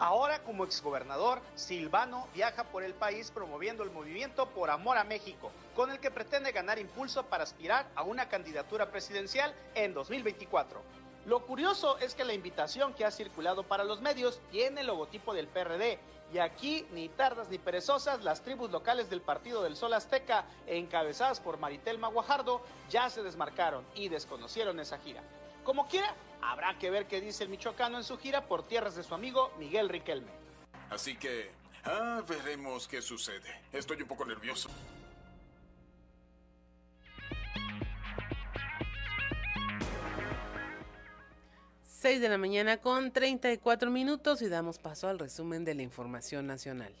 Ahora, 0.00 0.42
como 0.42 0.64
exgobernador, 0.64 1.40
Silvano 1.54 2.26
viaja 2.34 2.64
por 2.64 2.82
el 2.82 2.94
país 2.94 3.30
promoviendo 3.30 3.84
el 3.84 3.92
movimiento 3.92 4.46
Por 4.46 4.68
Amor 4.70 4.98
a 4.98 5.04
México, 5.04 5.52
con 5.76 5.92
el 5.92 6.00
que 6.00 6.10
pretende 6.10 6.50
ganar 6.50 6.80
impulso 6.80 7.22
para 7.22 7.44
aspirar 7.44 7.86
a 7.94 8.02
una 8.02 8.28
candidatura 8.28 8.90
presidencial 8.90 9.54
en 9.76 9.94
2024. 9.94 10.82
Lo 11.24 11.46
curioso 11.46 11.98
es 11.98 12.14
que 12.14 12.24
la 12.24 12.34
invitación 12.34 12.94
que 12.94 13.04
ha 13.04 13.10
circulado 13.10 13.62
para 13.62 13.84
los 13.84 14.00
medios 14.00 14.40
tiene 14.50 14.80
el 14.80 14.88
logotipo 14.88 15.32
del 15.32 15.46
PRD. 15.46 15.98
Y 16.32 16.38
aquí, 16.38 16.86
ni 16.92 17.08
tardas 17.10 17.48
ni 17.48 17.58
perezosas, 17.58 18.24
las 18.24 18.42
tribus 18.42 18.70
locales 18.70 19.08
del 19.10 19.20
Partido 19.20 19.62
del 19.62 19.76
Sol 19.76 19.92
Azteca, 19.92 20.46
encabezadas 20.66 21.40
por 21.40 21.58
Maritel 21.58 21.98
Maguajardo, 21.98 22.62
ya 22.90 23.08
se 23.10 23.22
desmarcaron 23.22 23.84
y 23.94 24.08
desconocieron 24.08 24.80
esa 24.80 24.98
gira. 24.98 25.22
Como 25.62 25.86
quiera, 25.86 26.12
habrá 26.40 26.76
que 26.78 26.90
ver 26.90 27.06
qué 27.06 27.20
dice 27.20 27.44
el 27.44 27.50
michoacano 27.50 27.98
en 27.98 28.04
su 28.04 28.18
gira 28.18 28.46
por 28.46 28.66
tierras 28.66 28.96
de 28.96 29.04
su 29.04 29.14
amigo 29.14 29.52
Miguel 29.58 29.88
Riquelme. 29.88 30.32
Así 30.90 31.16
que, 31.16 31.52
ah, 31.84 32.22
veremos 32.26 32.88
qué 32.88 33.00
sucede. 33.00 33.60
Estoy 33.72 34.02
un 34.02 34.08
poco 34.08 34.24
nervioso. 34.24 34.70
6 42.02 42.20
de 42.20 42.28
la 42.28 42.36
mañana 42.36 42.78
con 42.78 43.12
34 43.12 43.88
minutos 43.88 44.42
y 44.42 44.48
damos 44.48 44.80
paso 44.80 45.06
al 45.06 45.20
resumen 45.20 45.64
de 45.64 45.76
la 45.76 45.82
información 45.82 46.48
nacional. 46.48 46.92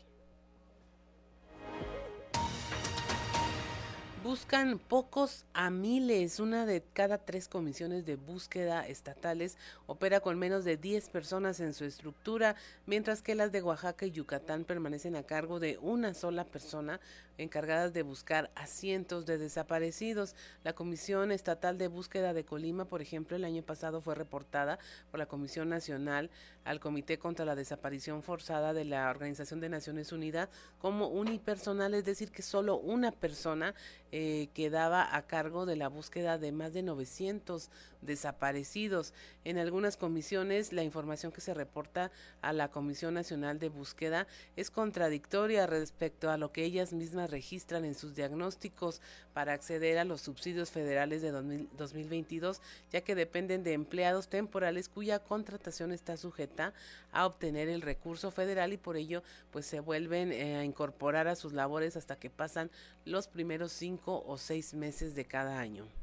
Buscan 4.22 4.78
pocos 4.78 5.44
a 5.54 5.70
miles. 5.70 6.38
Una 6.38 6.66
de 6.66 6.84
cada 6.92 7.18
tres 7.18 7.48
comisiones 7.48 8.06
de 8.06 8.14
búsqueda 8.14 8.86
estatales 8.86 9.58
opera 9.88 10.20
con 10.20 10.38
menos 10.38 10.64
de 10.64 10.76
10 10.76 11.08
personas 11.08 11.58
en 11.58 11.74
su 11.74 11.84
estructura, 11.84 12.54
mientras 12.86 13.22
que 13.22 13.34
las 13.34 13.50
de 13.50 13.60
Oaxaca 13.60 14.06
y 14.06 14.12
Yucatán 14.12 14.62
permanecen 14.62 15.16
a 15.16 15.24
cargo 15.24 15.58
de 15.58 15.78
una 15.78 16.14
sola 16.14 16.44
persona 16.44 17.00
encargadas 17.38 17.92
de 17.92 18.02
buscar 18.02 18.50
a 18.54 18.66
cientos 18.66 19.26
de 19.26 19.38
desaparecidos. 19.38 20.34
La 20.64 20.74
Comisión 20.74 21.32
Estatal 21.32 21.78
de 21.78 21.88
Búsqueda 21.88 22.32
de 22.32 22.44
Colima, 22.44 22.84
por 22.84 23.02
ejemplo, 23.02 23.36
el 23.36 23.44
año 23.44 23.62
pasado 23.62 24.00
fue 24.00 24.14
reportada 24.14 24.78
por 25.10 25.18
la 25.18 25.26
Comisión 25.26 25.68
Nacional 25.68 26.30
al 26.64 26.80
Comité 26.80 27.18
contra 27.18 27.44
la 27.44 27.56
Desaparición 27.56 28.22
Forzada 28.22 28.72
de 28.72 28.84
la 28.84 29.10
Organización 29.10 29.60
de 29.60 29.68
Naciones 29.68 30.12
Unidas 30.12 30.48
como 30.78 31.08
unipersonal, 31.08 31.94
es 31.94 32.04
decir, 32.04 32.30
que 32.30 32.42
solo 32.42 32.76
una 32.76 33.10
persona 33.10 33.74
eh, 34.12 34.48
quedaba 34.54 35.16
a 35.16 35.22
cargo 35.22 35.66
de 35.66 35.76
la 35.76 35.88
búsqueda 35.88 36.38
de 36.38 36.52
más 36.52 36.72
de 36.72 36.82
900 36.82 37.70
desaparecidos. 38.02 39.14
En 39.44 39.58
algunas 39.58 39.96
comisiones, 39.96 40.72
la 40.72 40.84
información 40.84 41.32
que 41.32 41.40
se 41.40 41.52
reporta 41.52 42.12
a 42.42 42.52
la 42.52 42.68
Comisión 42.68 43.14
Nacional 43.14 43.58
de 43.58 43.70
Búsqueda 43.70 44.28
es 44.54 44.70
contradictoria 44.70 45.66
respecto 45.66 46.30
a 46.30 46.36
lo 46.36 46.52
que 46.52 46.64
ellas 46.64 46.92
mismas 46.92 47.30
registran 47.30 47.84
en 47.84 47.96
sus 47.96 48.14
diagnósticos 48.14 49.00
para 49.32 49.52
acceder 49.52 49.98
a 49.98 50.04
los 50.04 50.20
subsidios 50.20 50.70
federales 50.70 51.22
de 51.22 51.32
2022, 51.32 52.60
ya 52.92 53.00
que 53.00 53.16
dependen 53.16 53.64
de 53.64 53.72
empleados 53.72 54.28
temporales 54.28 54.88
cuya 54.88 55.18
contratación 55.18 55.90
está 55.90 56.16
sujeta 56.16 56.72
a 57.10 57.26
obtener 57.26 57.68
el 57.68 57.82
recurso 57.82 58.30
federal 58.30 58.72
y 58.72 58.76
por 58.76 58.96
ello 58.96 59.24
pues 59.50 59.66
se 59.66 59.80
vuelven 59.80 60.32
eh, 60.32 60.56
a 60.56 60.64
incorporar 60.64 61.26
a 61.26 61.34
sus 61.34 61.52
labores 61.52 61.96
hasta 61.96 62.16
que 62.16 62.30
pasan 62.30 62.70
los 63.04 63.26
primeros 63.26 63.72
cinco 63.72 64.22
o 64.24 64.38
seis 64.38 64.72
meses 64.74 65.16
de 65.16 65.24
cada 65.24 65.58
año. 65.58 66.01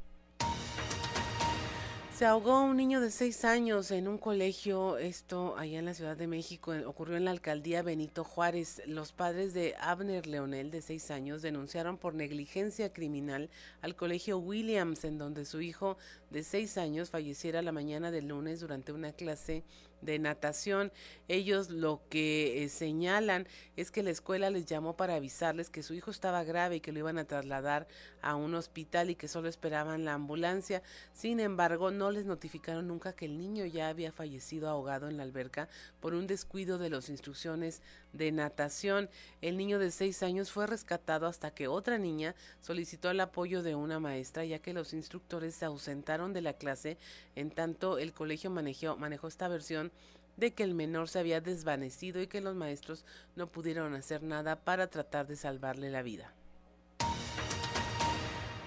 Se 2.20 2.26
ahogó 2.26 2.60
un 2.60 2.76
niño 2.76 3.00
de 3.00 3.10
seis 3.10 3.46
años 3.46 3.90
en 3.90 4.06
un 4.06 4.18
colegio, 4.18 4.98
esto 4.98 5.56
allá 5.56 5.78
en 5.78 5.86
la 5.86 5.94
Ciudad 5.94 6.18
de 6.18 6.26
México, 6.26 6.74
ocurrió 6.84 7.16
en 7.16 7.24
la 7.24 7.30
alcaldía 7.30 7.80
Benito 7.82 8.24
Juárez. 8.24 8.82
Los 8.84 9.12
padres 9.12 9.54
de 9.54 9.74
Abner 9.80 10.26
Leonel, 10.26 10.70
de 10.70 10.82
seis 10.82 11.10
años, 11.10 11.40
denunciaron 11.40 11.96
por 11.96 12.12
negligencia 12.12 12.92
criminal 12.92 13.48
al 13.80 13.96
colegio 13.96 14.36
Williams, 14.38 15.04
en 15.04 15.16
donde 15.16 15.46
su 15.46 15.62
hijo 15.62 15.96
de 16.28 16.44
seis 16.44 16.76
años 16.76 17.08
falleciera 17.08 17.62
la 17.62 17.72
mañana 17.72 18.10
del 18.10 18.28
lunes 18.28 18.60
durante 18.60 18.92
una 18.92 19.12
clase 19.12 19.64
de 20.02 20.18
natación. 20.18 20.92
Ellos 21.28 21.70
lo 21.70 22.02
que 22.08 22.64
eh, 22.64 22.68
señalan 22.68 23.46
es 23.76 23.90
que 23.90 24.02
la 24.02 24.10
escuela 24.10 24.50
les 24.50 24.66
llamó 24.66 24.96
para 24.96 25.14
avisarles 25.14 25.70
que 25.70 25.82
su 25.82 25.94
hijo 25.94 26.10
estaba 26.10 26.44
grave 26.44 26.76
y 26.76 26.80
que 26.80 26.92
lo 26.92 26.98
iban 26.98 27.18
a 27.18 27.24
trasladar 27.24 27.86
a 28.22 28.36
un 28.36 28.54
hospital 28.54 29.10
y 29.10 29.14
que 29.14 29.28
solo 29.28 29.48
esperaban 29.48 30.04
la 30.04 30.14
ambulancia. 30.14 30.82
Sin 31.12 31.40
embargo, 31.40 31.90
no 31.90 32.10
les 32.10 32.24
notificaron 32.26 32.88
nunca 32.88 33.14
que 33.14 33.26
el 33.26 33.38
niño 33.38 33.64
ya 33.66 33.88
había 33.88 34.12
fallecido 34.12 34.68
ahogado 34.68 35.08
en 35.08 35.16
la 35.16 35.22
alberca 35.22 35.68
por 36.00 36.14
un 36.14 36.26
descuido 36.26 36.78
de 36.78 36.90
las 36.90 37.08
instrucciones 37.08 37.82
de 38.12 38.32
natación. 38.32 39.08
El 39.40 39.56
niño 39.56 39.78
de 39.78 39.90
seis 39.90 40.22
años 40.22 40.50
fue 40.50 40.66
rescatado 40.66 41.26
hasta 41.26 41.50
que 41.50 41.68
otra 41.68 41.98
niña 41.98 42.34
solicitó 42.60 43.10
el 43.10 43.20
apoyo 43.20 43.62
de 43.62 43.74
una 43.74 44.00
maestra 44.00 44.44
ya 44.44 44.58
que 44.58 44.72
los 44.72 44.92
instructores 44.92 45.54
se 45.54 45.64
ausentaron 45.64 46.32
de 46.32 46.42
la 46.42 46.54
clase. 46.54 46.98
En 47.36 47.50
tanto, 47.50 47.98
el 47.98 48.12
colegio 48.12 48.50
manejó, 48.50 49.28
esta 49.28 49.48
versión 49.48 49.92
de 50.36 50.52
que 50.52 50.62
el 50.62 50.74
menor 50.74 51.08
se 51.08 51.18
había 51.18 51.40
desvanecido 51.40 52.20
y 52.22 52.26
que 52.26 52.40
los 52.40 52.54
maestros 52.54 53.04
no 53.36 53.46
pudieron 53.46 53.94
hacer 53.94 54.22
nada 54.22 54.56
para 54.56 54.86
tratar 54.86 55.26
de 55.26 55.36
salvarle 55.36 55.90
la 55.90 56.02
vida. 56.02 56.32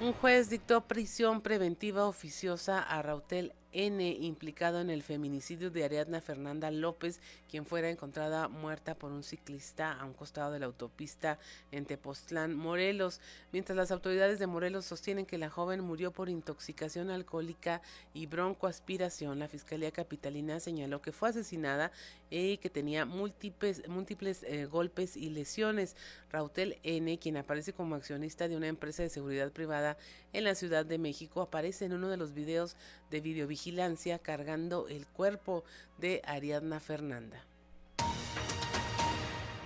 Un 0.01 0.13
juez 0.13 0.49
dictó 0.49 0.82
prisión 0.82 1.41
preventiva 1.41 2.06
oficiosa 2.06 2.82
a 2.82 3.01
Rautel 3.01 3.53
N, 3.74 4.08
implicado 4.22 4.80
en 4.80 4.90
el 4.92 5.02
feminicidio 5.02 5.72
de 5.72 5.84
Ariadna 5.84 6.22
Fernanda 6.22 6.70
López, 6.70 7.20
quien 7.50 7.66
fuera 7.66 7.90
encontrada 7.90 8.48
muerta 8.48 8.96
por 8.96 9.12
un 9.12 9.24
ciclista 9.24 9.92
a 9.92 10.06
un 10.06 10.14
costado 10.14 10.52
de 10.52 10.60
la 10.60 10.68
autopista 10.68 11.40
en 11.72 11.86
Tepoztlán, 11.86 12.54
Morelos, 12.56 13.20
mientras 13.52 13.76
las 13.76 13.92
autoridades 13.92 14.38
de 14.38 14.46
Morelos 14.46 14.86
sostienen 14.86 15.26
que 15.26 15.40
la 15.40 15.50
joven 15.50 15.82
murió 15.82 16.12
por 16.12 16.30
intoxicación 16.30 17.10
alcohólica 17.10 17.82
y 18.14 18.28
broncoaspiración. 18.28 19.40
La 19.40 19.48
Fiscalía 19.48 19.92
Capitalina 19.92 20.60
señaló 20.60 21.02
que 21.02 21.12
fue 21.12 21.30
asesinada 21.30 21.92
y 22.30 22.58
que 22.58 22.70
tenía 22.70 23.06
múltiples, 23.06 23.88
múltiples 23.88 24.44
eh, 24.44 24.66
golpes 24.66 25.18
y 25.18 25.30
lesiones. 25.30 25.96
Rautel 26.30 26.78
N, 26.84 27.18
quien 27.18 27.38
aparece 27.38 27.74
como 27.74 27.96
accionista 27.96 28.48
de 28.48 28.58
una 28.58 28.68
empresa 28.68 29.04
de 29.04 29.10
seguridad 29.10 29.52
privada 29.52 29.98
en 30.32 30.44
la 30.44 30.56
Ciudad 30.56 30.86
de 30.86 30.98
México, 30.98 31.42
aparece 31.42 31.86
en 31.86 31.94
uno 31.94 32.10
de 32.10 32.18
los 32.18 32.34
videos 32.34 32.76
de 33.10 33.22
videovigilancia 33.22 33.62
cargando 34.19 34.88
el 34.88 35.08
cuerpo 35.08 35.63
de 35.97 36.21
Ariadna 36.26 36.80
Fernanda. 36.80 37.43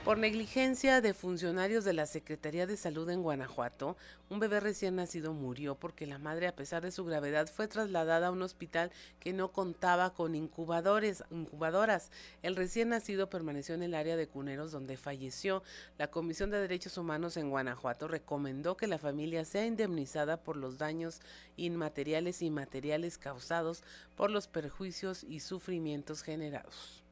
Por 0.07 0.19
negligencia 0.19 1.01
de 1.01 1.13
funcionarios 1.13 1.83
de 1.83 1.91
la 1.91 2.05
Secretaría 2.05 2.65
de 2.65 2.77
Salud 2.77 3.09
en 3.09 3.23
Guanajuato, 3.23 3.97
un 4.29 4.39
bebé 4.39 4.61
recién 4.61 4.95
nacido 4.95 5.33
murió 5.33 5.75
porque 5.75 6.07
la 6.07 6.17
madre, 6.17 6.47
a 6.47 6.55
pesar 6.55 6.81
de 6.81 6.93
su 6.93 7.03
gravedad, 7.03 7.49
fue 7.53 7.67
trasladada 7.67 8.27
a 8.27 8.31
un 8.31 8.41
hospital 8.41 8.89
que 9.19 9.33
no 9.33 9.51
contaba 9.51 10.13
con 10.13 10.33
incubadores, 10.33 11.25
incubadoras. 11.29 12.09
El 12.41 12.55
recién 12.55 12.87
nacido 12.87 13.29
permaneció 13.29 13.75
en 13.75 13.83
el 13.83 13.93
área 13.93 14.15
de 14.15 14.29
cuneros 14.29 14.71
donde 14.71 14.95
falleció. 14.95 15.61
La 15.97 16.09
Comisión 16.09 16.51
de 16.51 16.61
Derechos 16.61 16.97
Humanos 16.97 17.35
en 17.35 17.49
Guanajuato 17.49 18.07
recomendó 18.07 18.77
que 18.77 18.87
la 18.87 18.99
familia 18.99 19.43
sea 19.43 19.65
indemnizada 19.65 20.37
por 20.37 20.55
los 20.55 20.77
daños 20.77 21.19
inmateriales 21.57 22.41
y 22.41 22.49
materiales 22.49 23.17
causados 23.17 23.83
por 24.15 24.31
los 24.31 24.47
perjuicios 24.47 25.25
y 25.25 25.41
sufrimientos 25.41 26.21
generados. 26.21 27.03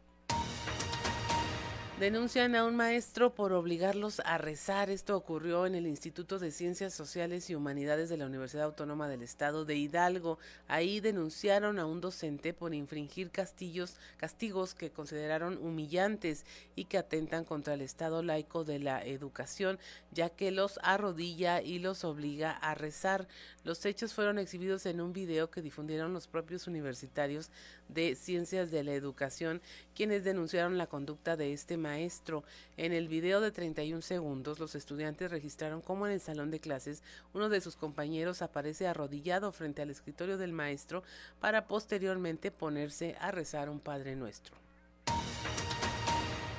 Denuncian 2.00 2.56
a 2.56 2.66
un 2.66 2.76
maestro 2.76 3.34
por 3.34 3.54
obligarlos 3.54 4.20
a 4.26 4.38
rezar. 4.38 4.90
Esto 4.90 5.16
ocurrió 5.16 5.66
en 5.66 5.76
el 5.76 5.88
Instituto 5.88 6.40
de 6.40 6.52
Ciencias 6.52 6.94
Sociales 6.94 7.50
y 7.50 7.56
Humanidades 7.56 8.10
de 8.10 8.18
la 8.18 8.26
Universidad 8.26 8.66
Autónoma 8.66 9.08
del 9.08 9.24
Estado 9.24 9.64
de 9.64 9.78
Hidalgo. 9.78 10.38
Ahí 10.68 11.00
denunciaron 11.00 11.80
a 11.80 11.86
un 11.86 12.02
docente 12.02 12.54
por 12.54 12.74
infringir 12.74 13.32
castillos, 13.32 13.96
castigos 14.18 14.76
que 14.76 14.92
consideraron 14.92 15.58
humillantes 15.58 16.44
y 16.76 16.84
que 16.84 16.98
atentan 16.98 17.46
contra 17.46 17.76
el 17.76 17.82
Estado 17.82 18.22
laico 18.22 18.66
de 18.66 18.80
la 18.80 19.02
educación, 19.02 19.80
ya 20.12 20.30
que 20.30 20.52
los 20.52 20.82
arrodilla 20.84 21.62
y 21.62 21.80
los 21.80 22.04
obliga 22.04 22.52
a 22.52 22.76
rezar. 22.76 23.26
Los 23.64 23.86
hechos 23.86 24.14
fueron 24.14 24.38
exhibidos 24.38 24.86
en 24.86 25.00
un 25.00 25.14
video 25.14 25.50
que 25.50 25.62
difundieron 25.62 26.12
los 26.12 26.28
propios 26.28 26.68
universitarios 26.68 27.52
de 27.88 28.16
Ciencias 28.16 28.72
de 28.72 28.84
la 28.84 28.94
Educación, 28.94 29.62
quienes 29.94 30.24
denunciaron 30.24 30.78
la 30.78 30.88
conducta 30.88 31.38
de 31.38 31.54
este 31.54 31.78
maestro. 31.78 32.44
En 32.78 32.94
el 32.94 33.08
video 33.08 33.42
de 33.42 33.52
31 33.52 34.02
segundos, 34.02 34.60
los 34.60 34.76
estudiantes 34.76 35.32
registraron 35.32 35.82
cómo 35.82 36.06
en 36.06 36.14
el 36.14 36.22
salón 36.22 36.52
de 36.52 36.60
clases 36.60 37.04
uno 37.34 37.50
de 37.50 37.62
sus 37.62 37.76
compañeros 37.76 38.42
aparece 38.42 38.88
arrodillado 38.88 39.52
frente 39.52 39.82
al 39.82 39.90
escritorio 39.90 40.38
del 40.38 40.52
maestro 40.52 41.04
para 41.40 41.68
posteriormente 41.68 42.52
ponerse 42.52 43.16
a 43.20 43.32
rezar 43.32 43.70
un 43.70 43.80
Padre 43.80 44.16
Nuestro. 44.16 44.56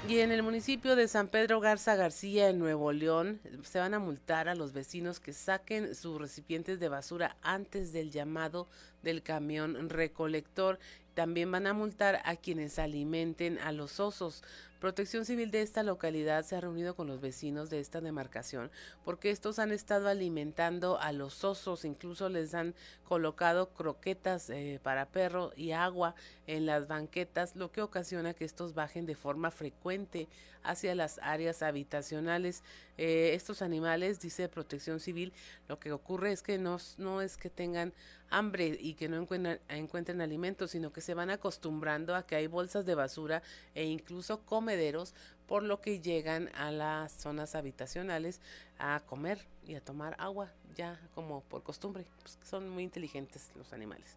Y 0.09 0.21
en 0.21 0.31
el 0.31 0.45
municipio 0.45 0.95
de 0.95 1.09
San 1.09 1.27
Pedro 1.27 1.59
Garza 1.59 1.97
García, 1.97 2.49
en 2.49 2.61
Nuevo 2.61 2.93
León, 2.93 3.41
se 3.65 3.81
van 3.81 3.93
a 3.93 3.99
multar 3.99 4.49
a 4.49 4.55
los 4.55 4.73
vecinos 4.73 5.19
que 5.19 5.33
saquen 5.33 5.97
sus 5.97 6.21
recipientes 6.21 6.79
de 6.79 6.89
basura 6.89 7.37
antes 7.43 7.93
del 7.93 8.13
llamado 8.13 8.69
del 9.03 9.25
camión 9.25 9.91
recolector. 9.91 10.79
También 11.17 11.51
van 11.51 11.67
a 11.67 11.73
multar 11.73 12.21
a 12.27 12.37
quienes 12.37 12.79
alimenten 12.79 13.59
a 13.61 13.73
los 13.73 14.01
osos. 14.01 14.45
Protección 14.81 15.25
Civil 15.25 15.51
de 15.51 15.63
esta 15.63 15.83
localidad 15.83 16.45
se 16.45 16.55
ha 16.55 16.61
reunido 16.61 16.95
con 16.95 17.07
los 17.07 17.21
vecinos 17.23 17.71
de 17.71 17.81
esta 17.81 18.03
demarcación 18.03 18.71
porque 19.05 19.31
estos 19.31 19.59
han 19.59 19.73
estado 19.73 20.09
alimentando 20.09 21.01
a 21.01 21.13
los 21.13 21.45
osos, 21.45 21.87
incluso 21.87 22.29
les 22.29 22.53
han 22.53 22.75
colocado 23.05 23.71
croquetas 23.71 24.51
eh, 24.51 24.79
para 24.83 25.07
perro 25.07 25.53
y 25.57 25.73
agua 25.73 26.15
en 26.47 26.67
las 26.67 26.89
banquetas, 26.89 27.57
lo 27.57 27.73
que 27.73 27.81
ocasiona 27.81 28.35
que 28.35 28.45
estos 28.45 28.75
bajen 28.75 29.07
de 29.07 29.15
forma 29.15 29.51
frecuente 29.51 30.29
hacia 30.67 30.95
las 30.95 31.19
áreas 31.23 31.63
habitacionales. 31.63 32.63
Eh, 32.99 33.33
estos 33.35 33.63
animales, 33.63 34.21
dice 34.21 34.49
Protección 34.49 35.01
Civil, 35.01 35.33
lo 35.69 35.79
que 35.79 35.93
ocurre 35.93 36.33
es 36.33 36.43
que 36.43 36.59
no, 36.59 36.79
no 36.99 37.23
es 37.23 37.37
que 37.37 37.51
tengan 37.51 37.93
hambre 38.31 38.77
y 38.81 38.95
que 38.95 39.09
no 39.09 39.21
encuentren, 39.21 39.61
encuentren 39.69 40.21
alimentos, 40.21 40.73
sino 40.73 40.93
que 40.93 41.01
se 41.01 41.15
van 41.15 41.31
acostumbrando 41.31 42.15
a 42.15 42.27
que 42.27 42.37
hay 42.37 42.47
bolsas 42.47 42.85
de 42.87 42.95
basura 42.95 43.43
e 43.75 43.85
incluso 43.85 44.41
comederos, 44.67 45.15
por 45.47 45.63
lo 45.63 45.81
que 45.81 46.01
llegan 46.01 46.51
a 46.57 46.73
las 46.73 47.13
zonas 47.13 47.55
habitacionales 47.55 48.41
a 48.81 49.01
comer 49.07 49.39
y 49.65 49.77
a 49.77 49.81
tomar 49.81 50.17
agua, 50.19 50.51
ya 50.75 51.01
como 51.15 51.43
por 51.43 51.63
costumbre, 51.63 52.05
pues 52.21 52.37
son 52.43 52.69
muy 52.69 52.83
inteligentes 52.83 53.53
los 53.55 53.73
animales. 53.73 54.17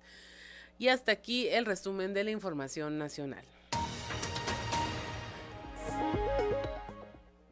Y 0.79 0.87
hasta 0.87 1.11
aquí 1.11 1.47
el 1.49 1.67
resumen 1.67 2.15
de 2.15 2.23
la 2.23 2.31
información 2.31 2.97
nacional. 2.97 3.45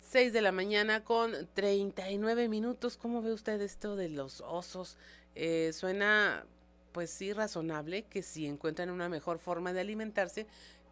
6 0.09 0.33
de 0.33 0.41
la 0.41 0.51
mañana 0.51 1.03
con 1.03 1.33
39 1.53 2.47
minutos. 2.47 2.97
¿Cómo 2.97 3.21
ve 3.21 3.31
usted 3.31 3.61
esto 3.61 3.95
de 3.95 4.09
los 4.09 4.41
osos? 4.41 4.97
Eh, 5.35 5.71
suena, 5.71 6.45
pues 6.93 7.11
sí, 7.11 7.31
razonable 7.31 8.05
que 8.05 8.23
si 8.23 8.47
encuentran 8.47 8.89
una 8.89 9.07
mejor 9.07 9.37
forma 9.37 9.71
de 9.71 9.81
alimentarse, 9.81 10.47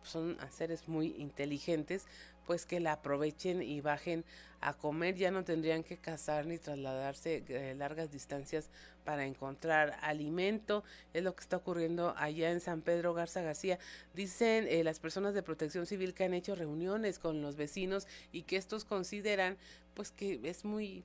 son 0.05 0.37
seres 0.51 0.87
muy 0.87 1.15
inteligentes, 1.17 2.05
pues 2.45 2.65
que 2.65 2.79
la 2.79 2.93
aprovechen 2.93 3.61
y 3.61 3.81
bajen 3.81 4.23
a 4.61 4.73
comer, 4.73 5.15
ya 5.15 5.31
no 5.31 5.43
tendrían 5.43 5.83
que 5.83 5.97
cazar 5.97 6.45
ni 6.45 6.57
trasladarse 6.57 7.43
eh, 7.47 7.75
largas 7.75 8.11
distancias 8.11 8.69
para 9.03 9.25
encontrar 9.25 9.97
alimento, 10.01 10.83
es 11.13 11.23
lo 11.23 11.35
que 11.35 11.41
está 11.41 11.57
ocurriendo 11.57 12.15
allá 12.17 12.51
en 12.51 12.59
San 12.59 12.81
Pedro 12.81 13.13
Garza 13.13 13.41
García. 13.41 13.77
Dicen 14.13 14.67
eh, 14.67 14.83
las 14.83 14.99
personas 14.99 15.33
de 15.33 15.43
protección 15.43 15.85
civil 15.85 16.13
que 16.13 16.23
han 16.23 16.33
hecho 16.33 16.55
reuniones 16.55 17.19
con 17.19 17.41
los 17.41 17.55
vecinos 17.55 18.07
y 18.31 18.43
que 18.43 18.57
estos 18.57 18.85
consideran 18.85 19.57
pues 19.93 20.11
que 20.11 20.39
es 20.43 20.65
muy 20.65 21.03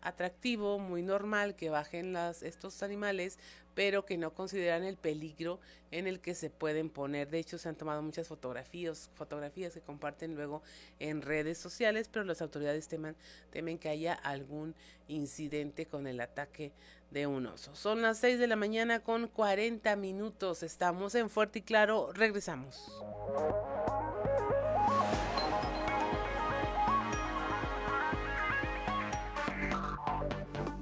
atractivo, 0.00 0.78
muy 0.78 1.02
normal 1.02 1.56
que 1.56 1.70
bajen 1.70 2.16
estos 2.42 2.82
animales, 2.82 3.38
pero 3.78 4.04
que 4.04 4.18
no 4.18 4.34
consideran 4.34 4.82
el 4.82 4.96
peligro 4.96 5.60
en 5.92 6.08
el 6.08 6.18
que 6.18 6.34
se 6.34 6.50
pueden 6.50 6.90
poner. 6.90 7.30
De 7.30 7.38
hecho, 7.38 7.58
se 7.58 7.68
han 7.68 7.76
tomado 7.76 8.02
muchas 8.02 8.26
fotografías, 8.26 9.08
fotografías 9.14 9.72
que 9.72 9.80
comparten 9.80 10.34
luego 10.34 10.62
en 10.98 11.22
redes 11.22 11.58
sociales, 11.58 12.08
pero 12.12 12.24
las 12.24 12.42
autoridades 12.42 12.88
temen, 12.88 13.14
temen 13.52 13.78
que 13.78 13.88
haya 13.88 14.14
algún 14.14 14.74
incidente 15.06 15.86
con 15.86 16.08
el 16.08 16.20
ataque 16.20 16.72
de 17.12 17.28
un 17.28 17.46
oso. 17.46 17.72
Son 17.76 18.02
las 18.02 18.18
6 18.18 18.40
de 18.40 18.48
la 18.48 18.56
mañana 18.56 18.98
con 18.98 19.28
40 19.28 19.94
minutos. 19.94 20.64
Estamos 20.64 21.14
en 21.14 21.30
Fuerte 21.30 21.60
y 21.60 21.62
Claro. 21.62 22.10
Regresamos. 22.12 23.00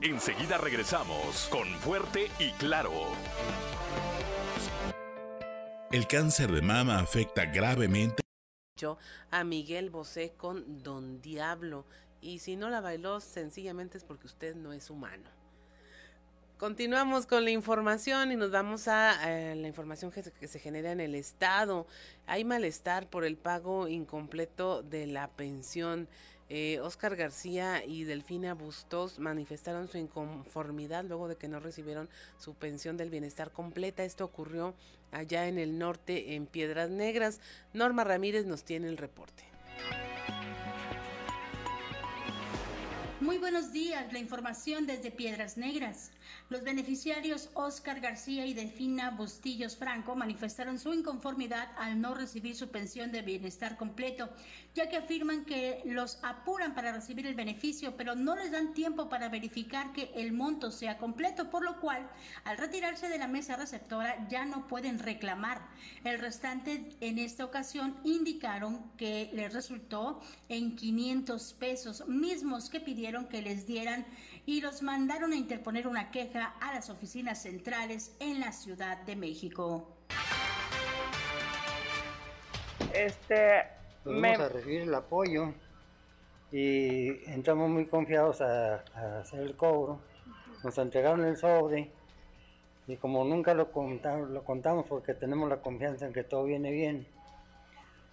Enseguida 0.06 0.56
regresamos 0.56 1.48
con 1.50 1.66
Fuerte 1.80 2.30
y 2.38 2.52
Claro. 2.52 2.92
El 5.90 6.06
cáncer 6.06 6.52
de 6.52 6.62
mama 6.62 7.00
afecta 7.00 7.46
gravemente 7.46 8.22
a 9.32 9.42
Miguel 9.42 9.90
Bosé 9.90 10.34
con 10.36 10.84
Don 10.84 11.20
Diablo. 11.20 11.86
Y 12.20 12.38
si 12.38 12.54
no 12.54 12.70
la 12.70 12.80
bailó, 12.80 13.18
sencillamente 13.18 13.98
es 13.98 14.04
porque 14.04 14.28
usted 14.28 14.54
no 14.54 14.72
es 14.72 14.90
humano. 14.90 15.28
Continuamos 16.56 17.26
con 17.26 17.42
la 17.42 17.50
información 17.50 18.30
y 18.30 18.36
nos 18.36 18.52
vamos 18.52 18.86
a 18.86 19.28
eh, 19.28 19.56
la 19.56 19.66
información 19.66 20.12
que 20.12 20.22
se, 20.22 20.30
que 20.30 20.46
se, 20.46 20.60
genera 20.60 20.92
en 20.92 21.00
el 21.00 21.16
Estado. 21.16 21.88
Hay 22.28 22.44
malestar 22.44 23.10
por 23.10 23.24
el 23.24 23.36
pago 23.36 23.88
incompleto 23.88 24.84
de 24.84 25.08
la 25.08 25.28
pensión. 25.32 26.08
Eh, 26.48 26.78
Oscar 26.80 27.16
García 27.16 27.84
y 27.84 28.04
Delfina 28.04 28.54
Bustos 28.54 29.18
manifestaron 29.18 29.88
su 29.88 29.98
inconformidad 29.98 31.04
luego 31.04 31.26
de 31.26 31.36
que 31.36 31.48
no 31.48 31.58
recibieron 31.58 32.08
su 32.38 32.54
pensión 32.54 32.96
del 32.96 33.10
bienestar 33.10 33.50
completa. 33.50 34.04
Esto 34.04 34.24
ocurrió 34.24 34.74
allá 35.10 35.48
en 35.48 35.58
el 35.58 35.78
norte, 35.78 36.34
en 36.34 36.46
Piedras 36.46 36.90
Negras. 36.90 37.40
Norma 37.72 38.04
Ramírez 38.04 38.46
nos 38.46 38.62
tiene 38.62 38.88
el 38.88 38.96
reporte. 38.96 39.44
Muy 43.20 43.38
buenos 43.38 43.72
días, 43.72 44.12
la 44.12 44.18
información 44.18 44.86
desde 44.86 45.10
Piedras 45.10 45.56
Negras. 45.56 46.12
Los 46.48 46.62
beneficiarios 46.62 47.50
Oscar 47.54 48.00
García 48.00 48.46
y 48.46 48.54
Delfina 48.54 49.10
Bustillos 49.10 49.76
Franco 49.76 50.14
manifestaron 50.14 50.78
su 50.78 50.94
inconformidad 50.94 51.68
al 51.76 52.00
no 52.00 52.14
recibir 52.14 52.54
su 52.54 52.68
pensión 52.68 53.10
de 53.10 53.22
bienestar 53.22 53.76
completo, 53.76 54.28
ya 54.74 54.88
que 54.88 54.96
afirman 54.96 55.44
que 55.44 55.82
los 55.84 56.18
apuran 56.22 56.74
para 56.74 56.92
recibir 56.92 57.26
el 57.26 57.34
beneficio, 57.34 57.96
pero 57.96 58.14
no 58.14 58.36
les 58.36 58.52
dan 58.52 58.74
tiempo 58.74 59.08
para 59.08 59.28
verificar 59.28 59.92
que 59.92 60.12
el 60.14 60.32
monto 60.32 60.70
sea 60.70 60.98
completo, 60.98 61.50
por 61.50 61.64
lo 61.64 61.80
cual, 61.80 62.08
al 62.44 62.58
retirarse 62.58 63.08
de 63.08 63.18
la 63.18 63.26
mesa 63.26 63.56
receptora, 63.56 64.28
ya 64.28 64.44
no 64.44 64.68
pueden 64.68 64.98
reclamar. 64.98 65.66
El 66.04 66.18
restante 66.18 66.96
en 67.00 67.18
esta 67.18 67.44
ocasión 67.44 67.96
indicaron 68.04 68.92
que 68.96 69.30
les 69.32 69.52
resultó 69.52 70.20
en 70.48 70.76
500 70.76 71.52
pesos, 71.54 72.06
mismos 72.06 72.70
que 72.70 72.80
pidieron 72.80 73.26
que 73.26 73.42
les 73.42 73.66
dieran 73.66 74.06
y 74.46 74.60
los 74.60 74.80
mandaron 74.80 75.32
a 75.32 75.36
interponer 75.36 75.88
una 75.88 76.10
queja 76.12 76.54
a 76.60 76.72
las 76.72 76.88
oficinas 76.88 77.42
centrales 77.42 78.16
en 78.20 78.40
la 78.40 78.52
Ciudad 78.52 79.02
de 79.02 79.16
México. 79.16 79.88
Este, 82.94 83.64
Vamos 84.04 84.20
me... 84.20 84.34
a 84.36 84.48
recibir 84.48 84.82
el 84.82 84.94
apoyo 84.94 85.52
y 86.52 87.08
entramos 87.28 87.68
muy 87.68 87.86
confiados 87.86 88.40
a, 88.40 88.84
a, 88.94 89.20
hacer 89.20 89.40
el 89.40 89.56
cobro. 89.56 90.00
Nos 90.62 90.78
entregaron 90.78 91.24
el 91.24 91.36
sobre 91.36 91.90
y 92.86 92.96
como 92.96 93.24
nunca 93.24 93.52
lo 93.52 93.72
contamos, 93.72 94.30
lo 94.30 94.44
contamos 94.44 94.86
porque 94.88 95.12
tenemos 95.12 95.48
la 95.48 95.60
confianza 95.60 96.06
en 96.06 96.12
que 96.12 96.22
todo 96.22 96.44
viene 96.44 96.70
bien, 96.70 97.06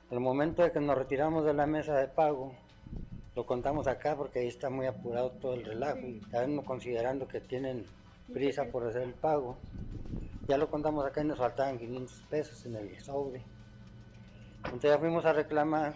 el 0.09 0.19
momento 0.19 0.63
de 0.63 0.71
que 0.71 0.79
nos 0.79 0.97
retiramos 0.97 1.45
de 1.45 1.53
la 1.53 1.67
mesa 1.67 1.95
de 1.95 2.07
pago, 2.07 2.55
lo 3.35 3.45
contamos 3.45 3.87
acá 3.87 4.15
porque 4.15 4.39
ahí 4.39 4.47
está 4.47 4.69
muy 4.69 4.85
apurado 4.85 5.31
todo 5.31 5.55
el 5.55 5.65
relajo 5.65 5.99
y 5.99 6.19
también 6.31 6.61
considerando 6.63 7.27
que 7.27 7.41
tienen 7.41 7.85
prisa 8.31 8.65
por 8.65 8.85
hacer 8.85 9.01
el 9.03 9.13
pago. 9.13 9.57
Ya 10.47 10.57
lo 10.57 10.69
contamos 10.69 11.05
acá 11.05 11.21
y 11.21 11.25
nos 11.25 11.39
faltaban 11.39 11.79
500 11.79 12.23
pesos 12.29 12.65
en 12.65 12.75
el 12.75 12.99
sobre. 12.99 13.41
Entonces 14.65 14.91
ya 14.91 14.99
fuimos 14.99 15.25
a 15.25 15.33
reclamar 15.33 15.95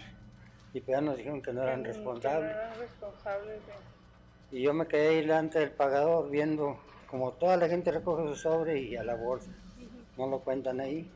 y 0.74 0.82
pues 0.82 0.98
ya 0.98 1.02
nos 1.02 1.18
dijeron 1.18 1.42
que 1.42 1.54
no 1.54 1.62
eran 1.62 1.84
responsables. 1.84 2.56
No 2.56 2.62
eran 2.62 2.80
responsables 2.80 3.62
Y 4.52 4.62
yo 4.62 4.74
me 4.74 4.88
quedé 4.88 5.10
ahí 5.10 5.16
delante 5.18 5.60
del 5.60 5.72
pagador 5.72 6.30
viendo 6.30 6.80
como 7.10 7.34
toda 7.34 7.56
la 7.58 7.68
gente 7.68 7.92
recoge 7.92 8.28
su 8.28 8.36
sobre 8.36 8.80
y 8.80 8.96
a 8.96 9.04
la 9.04 9.16
bolsa. 9.16 9.52
No 10.18 10.28
lo 10.28 10.40
cuentan 10.40 10.80
ahí. 10.80 11.10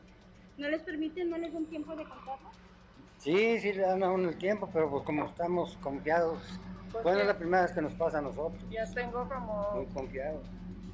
¿No 0.56 0.68
les 0.68 0.82
permiten, 0.82 1.30
no 1.30 1.38
les 1.38 1.52
dan 1.52 1.66
tiempo 1.66 1.96
de 1.96 2.04
contarlo? 2.04 2.61
Sí, 3.22 3.60
sí 3.60 3.72
le 3.72 3.82
dan 3.82 4.02
a 4.02 4.10
uno 4.10 4.30
el 4.30 4.36
tiempo, 4.36 4.68
pero 4.72 4.90
pues 4.90 5.04
como 5.04 5.26
estamos 5.26 5.78
confiados, 5.80 6.42
pues 6.90 7.04
bueno, 7.04 7.20
es 7.20 7.26
la 7.28 7.38
primera 7.38 7.62
vez 7.62 7.70
que 7.70 7.80
nos 7.80 7.92
pasa 7.94 8.18
a 8.18 8.20
nosotros. 8.20 8.60
Ya 8.68 8.84
tengo 8.92 9.28
como... 9.28 9.70
Muy 9.76 9.86
confiados. 9.86 10.44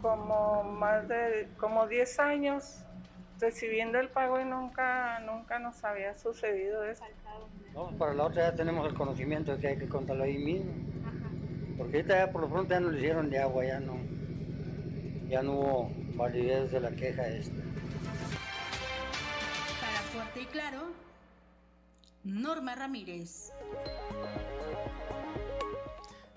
Como 0.02 0.62
más 0.62 1.08
de, 1.08 1.48
como 1.56 1.86
10 1.86 2.20
años 2.20 2.84
recibiendo 3.40 3.98
el 3.98 4.10
pago 4.10 4.38
y 4.38 4.44
nunca, 4.44 5.20
nunca 5.20 5.58
nos 5.58 5.82
había 5.82 6.18
sucedido 6.18 6.84
eso. 6.84 7.02
No, 7.72 7.96
para 7.96 8.12
la 8.12 8.24
otra 8.24 8.50
ya 8.50 8.54
tenemos 8.54 8.86
el 8.86 8.94
conocimiento 8.94 9.54
de 9.54 9.60
que 9.62 9.68
hay 9.68 9.78
que 9.78 9.88
contarlo 9.88 10.24
ahí 10.24 10.36
mismo. 10.36 10.70
Porque 11.78 11.96
ahorita 11.96 12.26
ya 12.26 12.30
por 12.30 12.42
lo 12.42 12.50
pronto 12.50 12.74
ya 12.74 12.80
no 12.80 12.90
le 12.90 12.98
hicieron 12.98 13.30
de 13.30 13.38
agua, 13.38 13.64
ya 13.64 13.80
no, 13.80 13.96
ya 15.28 15.42
no 15.42 15.52
hubo 15.52 15.90
validez 16.14 16.72
de 16.72 16.80
la 16.80 16.90
queja 16.90 17.26
esta. 17.26 17.62
Para 19.80 20.00
Fuerte 20.12 20.42
y 20.42 20.46
Claro, 20.46 21.07
Norma 22.24 22.74
Ramírez. 22.74 23.52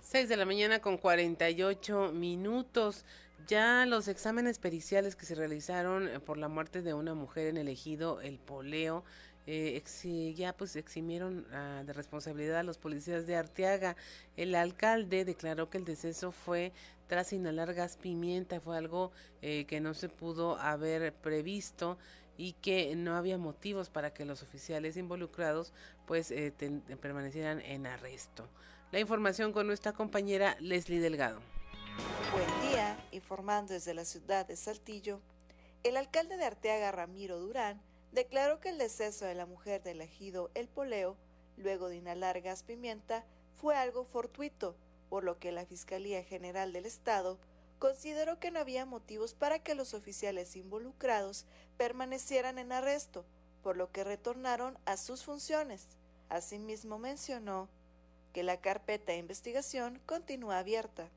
6 0.01 0.29
de 0.29 0.37
la 0.37 0.45
mañana 0.45 0.79
con 0.79 0.97
48 0.97 2.11
minutos. 2.13 3.05
Ya 3.47 3.85
los 3.85 4.07
exámenes 4.07 4.59
periciales 4.59 5.15
que 5.15 5.25
se 5.25 5.35
realizaron 5.35 6.07
eh, 6.07 6.19
por 6.19 6.37
la 6.37 6.47
muerte 6.47 6.81
de 6.81 6.93
una 6.93 7.15
mujer 7.15 7.47
en 7.47 7.57
el 7.57 7.67
ejido 7.67 8.21
El 8.21 8.37
Poleo 8.37 9.03
eh, 9.47 9.81
ya 10.35 10.53
pues 10.53 10.75
eximieron 10.75 11.45
uh, 11.51 11.83
de 11.83 11.93
responsabilidad 11.93 12.59
a 12.59 12.63
los 12.63 12.77
policías 12.77 13.25
de 13.25 13.35
Arteaga. 13.35 13.95
El 14.37 14.55
alcalde 14.55 15.25
declaró 15.25 15.69
que 15.69 15.77
el 15.77 15.85
deceso 15.85 16.31
fue 16.31 16.71
tras 17.07 17.33
inhalar 17.33 17.73
gas 17.73 17.97
pimienta, 17.97 18.61
fue 18.61 18.77
algo 18.77 19.11
eh, 19.41 19.65
que 19.65 19.81
no 19.81 19.93
se 19.93 20.09
pudo 20.09 20.57
haber 20.57 21.13
previsto 21.13 21.97
y 22.41 22.53
que 22.53 22.95
no 22.95 23.15
había 23.15 23.37
motivos 23.37 23.91
para 23.91 24.15
que 24.15 24.25
los 24.25 24.41
oficiales 24.41 24.97
involucrados 24.97 25.73
pues 26.07 26.31
eh, 26.31 26.51
permanecieran 26.99 27.61
en 27.61 27.85
arresto. 27.85 28.49
La 28.91 28.99
información 28.99 29.53
con 29.53 29.67
nuestra 29.67 29.93
compañera 29.93 30.57
Leslie 30.59 30.99
Delgado. 30.99 31.39
Buen 32.33 32.71
día, 32.71 32.97
informando 33.11 33.73
desde 33.73 33.93
la 33.93 34.05
ciudad 34.05 34.47
de 34.47 34.55
Saltillo. 34.55 35.21
El 35.83 35.97
alcalde 35.97 36.35
de 36.35 36.45
Arteaga, 36.45 36.91
Ramiro 36.91 37.39
Durán, 37.39 37.79
declaró 38.11 38.59
que 38.59 38.69
el 38.69 38.79
deceso 38.79 39.25
de 39.25 39.35
la 39.35 39.45
mujer 39.45 39.83
del 39.83 40.01
ejido 40.01 40.49
El 40.55 40.67
Poleo, 40.67 41.17
luego 41.57 41.89
de 41.89 41.97
inhalar 41.97 42.41
gas 42.41 42.63
pimienta, 42.63 43.23
fue 43.55 43.75
algo 43.75 44.03
fortuito, 44.03 44.75
por 45.09 45.23
lo 45.23 45.37
que 45.37 45.51
la 45.51 45.67
Fiscalía 45.67 46.23
General 46.23 46.73
del 46.73 46.87
Estado 46.87 47.37
consideró 47.81 48.39
que 48.39 48.51
no 48.51 48.59
había 48.59 48.85
motivos 48.85 49.33
para 49.33 49.57
que 49.57 49.73
los 49.73 49.95
oficiales 49.95 50.55
involucrados 50.55 51.47
permanecieran 51.77 52.59
en 52.59 52.71
arresto, 52.71 53.25
por 53.63 53.75
lo 53.75 53.91
que 53.91 54.03
retornaron 54.03 54.77
a 54.85 54.97
sus 54.97 55.23
funciones. 55.23 55.87
Asimismo 56.29 56.99
mencionó 56.99 57.69
que 58.33 58.43
la 58.43 58.61
carpeta 58.61 59.13
de 59.13 59.17
investigación 59.17 59.99
continúa 60.05 60.59
abierta. 60.59 61.09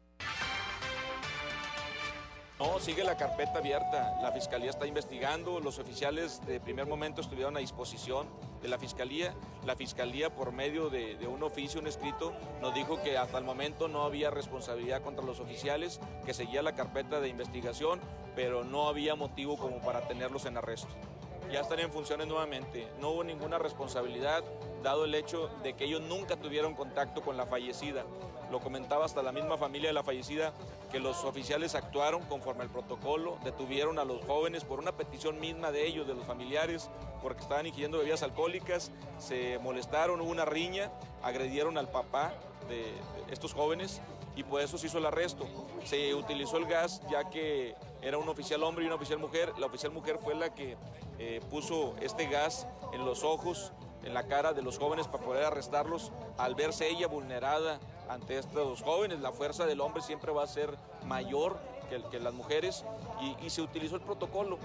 No, 2.61 2.79
sigue 2.79 3.03
la 3.03 3.17
carpeta 3.17 3.59
abierta. 3.59 4.17
La 4.23 4.31
fiscalía 4.31 4.71
está 4.71 4.87
investigando. 4.87 5.59
Los 5.59 5.81
oficiales 5.81 6.41
de 6.47 6.61
primer 6.61 6.87
momento 6.87 7.21
estuvieron 7.21 7.57
a 7.57 7.61
disposición 7.61 8.29
de 8.63 8.69
la 8.69 8.79
fiscalía. 8.79 9.35
La 9.65 9.75
fiscalía, 9.75 10.33
por 10.33 10.53
medio 10.53 10.89
de, 10.89 11.19
un 11.27 11.43
oficio, 11.43 11.81
un 11.81 11.89
escrito, 11.89 12.33
nos 12.63 12.73
dijo 12.73 13.03
que 13.03 13.19
hasta 13.19 13.39
el 13.39 13.45
momento 13.45 13.89
no 13.89 14.05
había 14.05 14.31
responsabilidad 14.31 15.03
contra 15.03 15.25
los 15.25 15.41
oficiales, 15.41 15.99
que 16.25 16.33
seguía 16.33 16.63
la 16.63 16.77
carpeta 16.77 17.21
de 17.21 17.29
investigación, 17.29 18.01
pero 18.37 18.63
no 18.63 18.87
había 18.87 19.17
motivo 19.17 19.57
como 19.57 19.81
para 19.81 20.07
tenerlos 20.07 20.47
en 20.47 20.57
arresto. 20.57 20.95
Ya 21.55 21.61
están 21.61 21.79
en 21.79 21.93
funciones 21.93 22.27
nuevamente. 22.27 22.89
No 23.01 23.11
hubo 23.11 23.23
ninguna 23.23 23.59
responsabilidad, 23.59 24.43
dado 24.83 25.05
el 25.05 25.15
hecho 25.15 25.49
de 25.63 25.75
que 25.75 25.85
ellos 25.85 26.01
nunca 26.01 26.35
tuvieron 26.35 26.75
contacto 26.75 27.23
con 27.23 27.37
la 27.37 27.47
fallecida 27.47 28.05
lo 28.51 28.61
comentaba 28.61 29.05
hasta 29.05 29.21
la 29.23 29.33
misma 29.33 29.57
familia 29.57 29.89
de 29.89 29.95
la 29.95 30.05
fallecida, 30.05 30.53
que 30.93 31.01
los 31.01 31.25
oficiales 31.25 31.75
actuaron 31.75 32.23
conforme 32.27 32.63
al 32.63 32.71
protocolo, 32.71 33.37
detuvieron 33.43 33.99
a 33.99 34.05
los 34.05 34.25
jóvenes 34.27 34.65
por 34.65 34.79
una 34.79 34.93
petición 34.93 35.41
misma 35.41 35.73
de 35.73 35.87
ellos, 35.87 36.07
de 36.07 36.15
los 36.15 36.25
familiares, 36.25 36.89
porque 37.21 37.43
estaban 37.43 37.67
ingiriendo 37.67 37.99
bebidas 37.99 38.23
alcohólicas, 38.23 38.93
se 39.19 39.59
molestaron, 39.59 40.21
hubo 40.21 40.31
una 40.31 40.45
riña, 40.45 40.93
agredieron 41.23 41.79
al 41.79 41.91
papá 41.91 42.33
de 42.69 42.93
estos 43.33 43.55
jóvenes 43.55 44.01
y 44.37 44.45
por 44.45 44.61
eso 44.61 44.79
se 44.79 44.87
hizo 44.87 44.99
el 44.99 45.07
arresto. 45.07 45.47
Se 45.85 46.15
utilizó 46.15 46.57
el 46.59 46.67
gas 46.67 47.03
ya 47.11 47.29
que 47.31 47.75
era 48.05 48.19
un 48.19 48.29
oficial 48.29 48.63
hombre 48.63 48.85
y 48.85 48.87
una 48.87 48.97
oficial 48.97 49.19
mujer. 49.19 49.59
La 49.59 49.67
oficial 49.67 49.91
mujer 49.91 50.19
fue 50.23 50.35
la 50.35 50.55
que 50.55 50.77
eh, 51.19 51.41
puso 51.51 51.97
este 52.03 52.27
gas 52.27 52.67
en 52.93 53.05
los 53.07 53.25
ojos, 53.25 53.73
en 54.05 54.13
la 54.13 54.27
cara 54.27 54.53
de 54.53 54.61
los 54.61 54.79
jóvenes 54.79 55.09
para 55.09 55.25
poder 55.25 55.45
arrestarlos 55.45 56.13
al 56.37 56.55
verse 56.55 56.87
ella 56.87 57.07
vulnerada 57.07 57.81
ante 58.09 58.39
estos 58.39 58.83
jóvenes. 58.83 59.21
La 59.21 59.33
fuerza 59.33 59.65
del 59.65 59.81
hombre 59.81 60.03
siempre 60.03 60.33
va 60.33 60.45
a 60.45 60.47
ser 60.47 60.77
mayor 61.07 61.59
que, 62.11 62.21
las 62.21 62.35
mujeres 62.35 62.85
y, 63.23 63.47
y 63.47 63.51
se 63.51 63.63
utilizó 63.63 63.97
el 63.97 64.03
protocolo. 64.03 64.59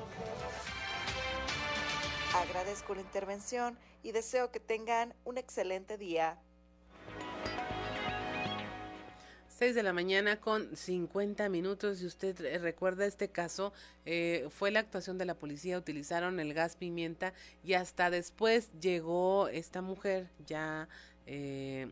Agradezco 2.36 2.94
la 2.94 3.02
intervención 3.02 3.80
y 4.04 4.12
deseo 4.12 4.52
que 4.52 4.60
tengan 4.60 5.14
un 5.24 5.38
excelente 5.38 5.98
día. 5.98 6.38
6 9.60 9.76
de 9.76 9.84
la 9.84 9.91
mañana 9.91 10.39
con 10.39 10.74
50 10.74 11.49
minutos. 11.49 11.97
Si 11.97 12.05
usted 12.05 12.62
recuerda 12.62 13.05
este 13.05 13.28
caso, 13.28 13.74
eh, 14.05 14.47
fue 14.49 14.72
la 14.72 14.80
actuación 14.80 15.18
de 15.18 15.26
la 15.26 15.34
policía, 15.34 15.78
utilizaron 15.78 16.39
el 16.39 16.53
gas 16.53 16.78
pimienta 16.78 17.34
y 17.62 17.74
hasta 17.74 18.10
después 18.10 18.70
llegó 18.80 19.49
esta 19.49 19.82
mujer 19.82 20.30
ya 20.47 20.88
eh, 21.26 21.89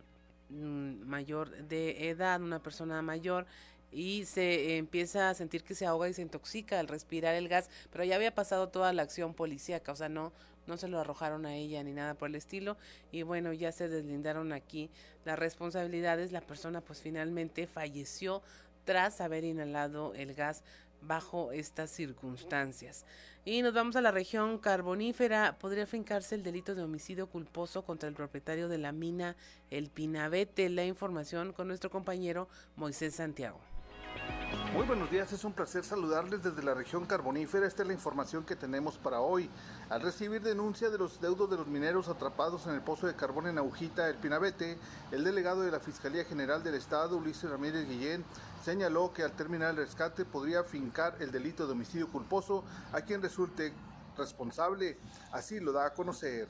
mm, 0.49 1.01
mayor 1.09 1.49
de 1.68 2.07
edad, 2.07 2.41
una 2.41 2.63
persona 2.63 3.01
mayor, 3.01 3.45
y 3.91 4.24
se 4.24 4.78
empieza 4.78 5.30
a 5.30 5.34
sentir 5.34 5.65
que 5.65 5.76
se 5.76 5.86
ahoga 5.86 6.07
y 6.07 6.13
se 6.13 6.22
intoxica 6.22 6.80
al 6.80 6.88
respirar 6.88 7.36
el 7.36 7.49
gas, 7.49 7.70
pero 7.91 8.05
ya 8.05 8.15
había 8.15 8.34
pasado 8.34 8.70
toda 8.70 8.93
la 8.93 9.01
acción 9.01 9.34
policíaca, 9.34 9.91
o 9.91 9.95
sea, 9.97 10.07
no, 10.07 10.32
no 10.68 10.78
se 10.78 10.88
lo 10.88 10.99
arrojaron 10.99 11.45
a 11.45 11.55
ella 11.55 11.84
ni 11.84 11.93
nada 11.93 12.13
por 12.13 12.30
el 12.30 12.36
estilo 12.36 12.78
y 13.11 13.24
bueno, 13.24 13.53
ya 13.53 13.72
se 13.72 13.88
deslindaron 13.88 14.53
aquí 14.53 14.89
las 15.26 15.39
responsabilidades, 15.39 16.32
la 16.32 16.41
persona 16.41 16.82
pues 16.82 17.01
finalmente 17.01 17.68
falleció 17.68 18.41
tras 18.86 19.20
haber 19.22 19.43
inhalado 19.43 20.13
el 20.13 20.34
gas 20.34 20.63
bajo 21.01 21.51
estas 21.51 21.91
circunstancias. 21.91 23.05
Y 23.45 23.61
nos 23.61 23.74
vamos 23.74 23.95
a 23.95 24.01
la 24.01 24.11
región 24.11 24.57
carbonífera. 24.57 25.57
Podría 25.57 25.86
fincarse 25.86 26.36
el 26.36 26.43
delito 26.43 26.76
de 26.76 26.84
homicidio 26.84 27.28
culposo 27.28 27.84
contra 27.84 28.09
el 28.09 28.15
propietario 28.15 28.68
de 28.68 28.78
la 28.78 28.91
mina 28.91 29.38
El 29.70 29.89
Pinabete. 29.89 30.70
La 30.70 30.84
información 30.84 31.53
con 31.53 31.68
nuestro 31.68 31.89
compañero 31.89 32.49
Moisés 32.76 33.15
Santiago. 33.15 33.76
Muy 34.74 34.86
buenos 34.86 35.09
días, 35.09 35.32
es 35.34 35.43
un 35.43 35.53
placer 35.53 35.84
saludarles 35.84 36.43
desde 36.43 36.61
la 36.61 36.74
región 36.74 37.05
carbonífera. 37.05 37.65
Esta 37.65 37.82
es 37.82 37.88
la 37.88 37.93
información 37.93 38.43
que 38.45 38.55
tenemos 38.55 38.97
para 38.97 39.22
hoy. 39.22 39.49
Al 39.89 40.01
recibir 40.01 40.41
denuncia 40.41 40.89
de 40.89 40.97
los 40.97 41.20
deudos 41.20 41.49
de 41.49 41.57
los 41.57 41.65
mineros 41.68 42.09
atrapados 42.09 42.68
en 42.68 42.76
el 42.76 42.82
pozo 42.82 43.07
de 43.07 43.15
carbón 43.15 43.47
en 43.47 43.57
Agujita, 43.57 44.07
el 44.07 44.18
Pinabete, 44.18 44.78
el 45.11 45.24
delegado 45.24 45.61
de 45.61 45.72
la 45.72 45.80
Fiscalía 45.80 46.26
General 46.26 46.63
del 46.63 46.76
Estado, 46.76 47.18
Ulises 47.18 47.49
Ramírez 47.49 47.88
Guillén, 47.88 48.24
señaló 48.63 49.11
que 49.13 49.24
al 49.24 49.32
terminar 49.32 49.72
el 49.72 49.78
rescate 49.78 50.26
podría 50.26 50.63
fincar 50.63 51.15
el 51.20 51.32
delito 51.32 51.65
de 51.65 51.74
homicidio 51.74 52.11
culposo 52.11 52.63
a 52.91 53.01
quien 53.01 53.22
resulte 53.22 53.74
responsable. 54.15 54.97
Así 55.32 55.59
lo 55.59 55.72
da 55.72 55.88
a 55.88 55.93
conocer. 55.93 56.47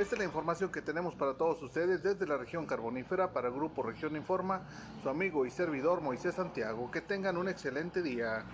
Esta 0.00 0.14
es 0.14 0.20
la 0.20 0.24
información 0.24 0.72
que 0.72 0.80
tenemos 0.80 1.14
para 1.14 1.34
todos 1.34 1.60
ustedes 1.62 2.02
desde 2.02 2.26
la 2.26 2.38
región 2.38 2.64
carbonífera 2.64 3.34
para 3.34 3.50
Grupo 3.50 3.82
Región 3.82 4.16
Informa, 4.16 4.66
su 5.02 5.10
amigo 5.10 5.44
y 5.44 5.50
servidor 5.50 6.00
Moisés 6.00 6.36
Santiago. 6.36 6.90
Que 6.90 7.02
tengan 7.02 7.36
un 7.36 7.50
excelente 7.50 8.00
día. 8.00 8.46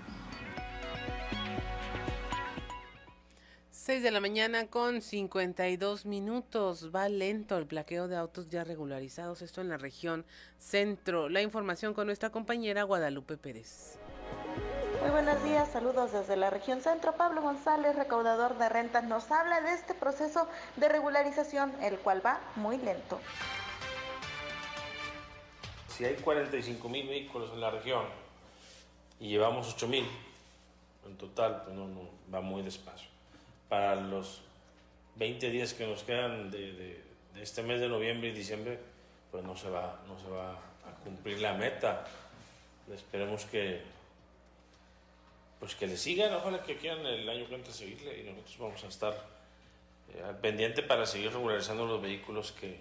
6 3.70 4.02
de 4.02 4.10
la 4.10 4.18
mañana 4.18 4.66
con 4.66 5.00
52 5.00 6.04
minutos. 6.04 6.90
Va 6.92 7.08
lento 7.08 7.56
el 7.56 7.68
plaqueo 7.68 8.08
de 8.08 8.16
autos 8.16 8.48
ya 8.48 8.64
regularizados, 8.64 9.40
esto 9.40 9.60
en 9.60 9.68
la 9.68 9.76
región 9.76 10.24
centro. 10.58 11.28
La 11.28 11.42
información 11.42 11.94
con 11.94 12.06
nuestra 12.06 12.30
compañera 12.30 12.82
Guadalupe 12.82 13.36
Pérez. 13.36 14.00
Muy 15.06 15.22
buenos 15.22 15.44
días, 15.44 15.70
saludos 15.70 16.10
desde 16.10 16.34
la 16.34 16.50
región 16.50 16.80
centro. 16.80 17.12
Pablo 17.12 17.40
González, 17.40 17.94
recaudador 17.94 18.58
de 18.58 18.68
rentas, 18.68 19.04
nos 19.04 19.30
habla 19.30 19.60
de 19.60 19.72
este 19.72 19.94
proceso 19.94 20.48
de 20.74 20.88
regularización, 20.88 21.72
el 21.80 21.96
cual 22.00 22.26
va 22.26 22.40
muy 22.56 22.76
lento. 22.76 23.20
Si 25.86 26.04
hay 26.04 26.16
45 26.16 26.88
mil 26.88 27.06
vehículos 27.06 27.52
en 27.52 27.60
la 27.60 27.70
región 27.70 28.04
y 29.20 29.28
llevamos 29.28 29.72
8 29.74 29.86
mil, 29.86 30.08
en 31.06 31.16
total, 31.16 31.62
pues 31.62 31.76
no, 31.76 31.86
no, 31.86 32.10
va 32.34 32.40
muy 32.40 32.62
despacio. 32.62 33.08
Para 33.68 33.94
los 33.94 34.42
20 35.14 35.50
días 35.50 35.72
que 35.72 35.86
nos 35.86 36.02
quedan 36.02 36.50
de, 36.50 36.72
de, 36.72 37.42
este 37.42 37.62
mes 37.62 37.78
de 37.78 37.88
noviembre 37.88 38.30
y 38.30 38.32
diciembre, 38.32 38.80
pues 39.30 39.44
no 39.44 39.56
se 39.56 39.70
va, 39.70 40.00
no 40.08 40.18
se 40.18 40.28
va 40.28 40.50
a 40.50 41.04
cumplir 41.04 41.40
la 41.40 41.52
meta. 41.52 42.04
Esperemos 42.92 43.44
que 43.44 43.94
pues 45.58 45.74
que 45.74 45.86
le 45.86 45.96
sigan, 45.96 46.32
ojalá 46.34 46.62
que 46.62 46.76
quieran 46.76 47.04
el 47.06 47.28
año 47.28 47.48
que 47.48 47.54
entra 47.54 47.72
seguirle 47.72 48.20
y 48.20 48.24
nosotros 48.24 48.58
vamos 48.58 48.84
a 48.84 48.88
estar 48.88 49.14
eh, 50.14 50.22
al 50.22 50.38
pendiente 50.38 50.82
para 50.82 51.06
seguir 51.06 51.32
regularizando 51.32 51.86
los 51.86 52.00
vehículos 52.00 52.52
que, 52.52 52.78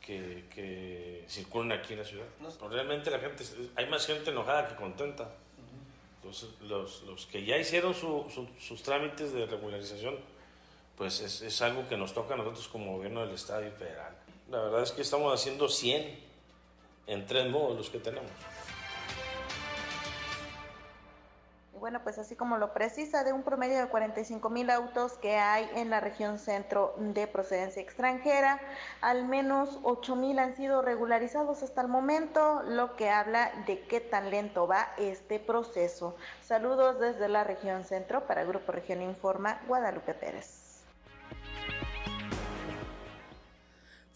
que, 0.00 0.44
que 0.54 1.24
circulan 1.28 1.78
aquí 1.78 1.92
en 1.92 1.98
la 2.00 2.04
ciudad. 2.04 2.26
Realmente 2.70 3.10
la 3.10 3.18
gente, 3.18 3.44
hay 3.74 3.86
más 3.86 4.06
gente 4.06 4.30
enojada 4.30 4.68
que 4.68 4.76
contenta. 4.76 5.30
Entonces, 6.16 6.48
los, 6.62 7.02
los 7.02 7.26
que 7.26 7.44
ya 7.44 7.56
hicieron 7.56 7.94
su, 7.94 8.26
su, 8.34 8.48
sus 8.58 8.82
trámites 8.82 9.32
de 9.32 9.46
regularización, 9.46 10.16
pues 10.96 11.20
es, 11.20 11.42
es, 11.42 11.62
algo 11.62 11.88
que 11.88 11.96
nos 11.96 12.14
toca 12.14 12.34
a 12.34 12.36
nosotros 12.36 12.66
como 12.68 12.96
gobierno 12.96 13.20
del 13.20 13.34
Estado 13.34 13.66
y 13.66 13.70
federal. 13.70 14.16
La 14.50 14.62
verdad 14.62 14.82
es 14.82 14.92
que 14.92 15.02
estamos 15.02 15.32
haciendo 15.32 15.68
100 15.68 16.18
en 17.06 17.26
tres 17.26 17.48
módulos 17.48 17.90
que 17.90 17.98
tenemos. 17.98 18.30
Bueno, 21.80 22.00
pues 22.02 22.18
así 22.18 22.36
como 22.36 22.56
lo 22.58 22.72
precisa, 22.72 23.24
de 23.24 23.32
un 23.32 23.42
promedio 23.42 23.78
de 23.78 23.88
45 23.88 24.50
mil 24.50 24.70
autos 24.70 25.12
que 25.18 25.36
hay 25.36 25.68
en 25.74 25.90
la 25.90 26.00
región 26.00 26.38
centro 26.38 26.94
de 26.98 27.26
procedencia 27.26 27.82
extranjera, 27.82 28.60
al 29.00 29.26
menos 29.26 29.80
8 29.82 30.16
mil 30.16 30.38
han 30.38 30.56
sido 30.56 30.82
regularizados 30.82 31.62
hasta 31.62 31.80
el 31.80 31.88
momento, 31.88 32.62
lo 32.62 32.96
que 32.96 33.10
habla 33.10 33.50
de 33.66 33.80
qué 33.86 34.00
tan 34.00 34.30
lento 34.30 34.66
va 34.66 34.88
este 34.98 35.38
proceso. 35.38 36.16
Saludos 36.42 36.98
desde 37.00 37.28
la 37.28 37.44
región 37.44 37.84
centro 37.84 38.26
para 38.26 38.44
Grupo 38.44 38.72
Región 38.72 39.02
Informa, 39.02 39.60
Guadalupe 39.66 40.14
Pérez. 40.14 40.66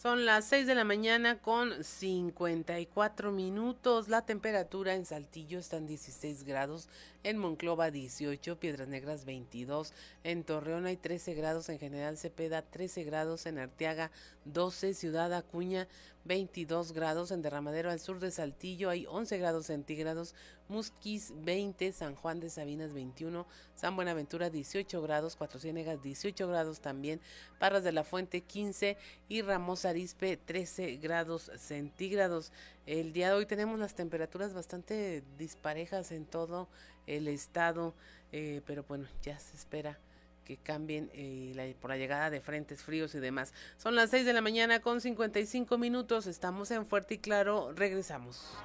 Son 0.01 0.25
las 0.25 0.47
6 0.47 0.67
de 0.67 0.75
la 0.75 0.85
mañana 0.85 1.43
con 1.43 1.85
54 1.85 3.33
minutos. 3.33 4.09
La 4.09 4.25
temperatura 4.25 4.95
en 4.95 5.05
Saltillo 5.05 5.59
está 5.59 5.77
en 5.77 5.87
16 5.87 6.45
grados, 6.45 6.89
en 7.23 7.37
Monclova 7.37 7.91
18, 7.91 8.59
Piedras 8.59 8.89
Negras 8.89 9.27
22, 9.27 9.93
en 10.25 10.43
Torreón 10.43 10.87
hay 10.87 10.97
13 10.97 11.35
grados, 11.35 11.69
en 11.69 11.79
General 11.79 12.17
Cepeda 12.17 12.63
13 12.63 13.05
grados, 13.05 13.45
en 13.45 13.59
Arteaga 13.59 14.11
12, 14.47 14.95
Ciudad 14.95 15.35
Acuña 15.35 15.87
22 16.25 16.93
grados, 16.93 17.31
en 17.31 17.43
Derramadero 17.43 17.91
al 17.91 18.01
sur 18.01 18.21
de 18.21 18.31
Saltillo 18.31 18.89
hay 18.89 19.05
11 19.07 19.37
grados 19.37 19.67
centígrados, 19.67 20.35
Musquis 20.71 21.33
20, 21.35 21.93
San 21.93 22.15
Juan 22.15 22.39
de 22.39 22.49
Sabinas 22.49 22.95
21, 22.95 23.45
San 23.75 23.97
Buenaventura 23.97 24.51
18 24.51 25.03
grados, 25.03 25.35
Cuatro 25.35 25.59
Ciénegas 25.59 26.01
18 26.01 26.47
grados 26.47 26.81
también, 26.81 27.21
Parras 27.59 27.83
de 27.83 27.91
la 27.91 28.05
Fuente 28.05 28.41
15 28.41 28.97
y 29.29 29.43
Ramos 29.43 29.85
Arispe 29.85 30.37
13 30.37 30.97
grados 30.97 31.51
centígrados. 31.59 32.53
El 32.87 33.13
día 33.13 33.29
de 33.29 33.35
hoy 33.35 33.47
tenemos 33.47 33.79
las 33.81 33.95
temperaturas 33.95 34.55
bastante 34.55 35.25
disparejas 35.37 36.13
en 36.13 36.25
todo 36.25 36.69
el 37.09 37.27
estado, 37.27 37.93
eh, 38.31 38.63
pero 38.65 38.85
bueno, 38.85 39.09
ya 39.23 39.39
se 39.41 39.57
espera 39.57 39.99
que 40.45 40.57
cambien 40.57 41.11
eh, 41.15 41.75
por 41.81 41.91
la 41.91 41.97
llegada 41.97 42.31
de 42.31 42.41
frentes 42.41 42.83
fríos 42.83 43.15
y 43.17 43.19
demás. 43.19 43.53
Son 43.77 43.97
las 43.97 44.11
6 44.11 44.25
de 44.25 44.33
la 44.33 44.41
mañana 44.41 44.81
con 44.81 45.01
55 45.01 45.79
minutos, 45.79 46.29
estamos 46.29 46.71
en 46.71 46.87
Fuerte 46.87 47.15
y 47.15 47.19
Claro, 47.19 47.73
regresamos. 47.73 48.57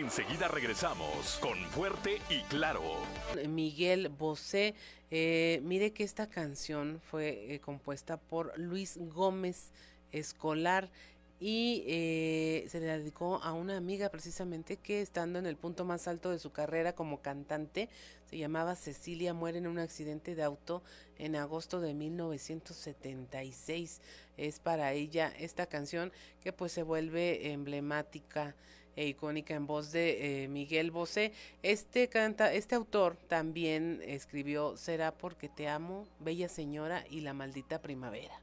Enseguida 0.00 0.46
regresamos 0.46 1.40
con 1.42 1.58
Fuerte 1.70 2.20
y 2.30 2.42
Claro. 2.42 2.84
Miguel 3.48 4.08
Bosé, 4.08 4.76
eh, 5.10 5.58
mire 5.64 5.92
que 5.92 6.04
esta 6.04 6.28
canción 6.28 7.00
fue 7.10 7.52
eh, 7.52 7.58
compuesta 7.58 8.16
por 8.16 8.56
Luis 8.56 8.96
Gómez 8.96 9.72
Escolar 10.12 10.88
y 11.40 11.82
eh, 11.88 12.64
se 12.68 12.78
le 12.78 12.86
dedicó 12.86 13.42
a 13.42 13.52
una 13.52 13.76
amiga 13.76 14.08
precisamente 14.08 14.76
que 14.76 15.00
estando 15.00 15.40
en 15.40 15.46
el 15.46 15.56
punto 15.56 15.84
más 15.84 16.06
alto 16.06 16.30
de 16.30 16.38
su 16.38 16.52
carrera 16.52 16.94
como 16.94 17.20
cantante, 17.20 17.88
se 18.30 18.38
llamaba 18.38 18.76
Cecilia, 18.76 19.34
muere 19.34 19.58
en 19.58 19.66
un 19.66 19.80
accidente 19.80 20.36
de 20.36 20.44
auto 20.44 20.84
en 21.18 21.34
agosto 21.34 21.80
de 21.80 21.94
1976. 21.94 24.00
Es 24.36 24.60
para 24.60 24.92
ella 24.92 25.32
esta 25.38 25.66
canción 25.66 26.12
que 26.40 26.52
pues 26.52 26.70
se 26.70 26.84
vuelve 26.84 27.50
emblemática 27.50 28.54
e 28.98 29.06
icónica 29.06 29.54
en 29.54 29.68
voz 29.68 29.92
de 29.92 30.42
eh, 30.42 30.48
Miguel 30.48 30.90
Bosé. 30.90 31.32
Este 31.62 32.08
canta, 32.08 32.52
este 32.52 32.74
autor 32.74 33.16
también 33.28 34.02
escribió 34.04 34.76
Será 34.76 35.12
porque 35.12 35.48
te 35.48 35.68
amo, 35.68 36.08
Bella 36.18 36.48
Señora 36.48 37.04
y 37.08 37.20
La 37.20 37.32
maldita 37.32 37.80
primavera 37.80 38.34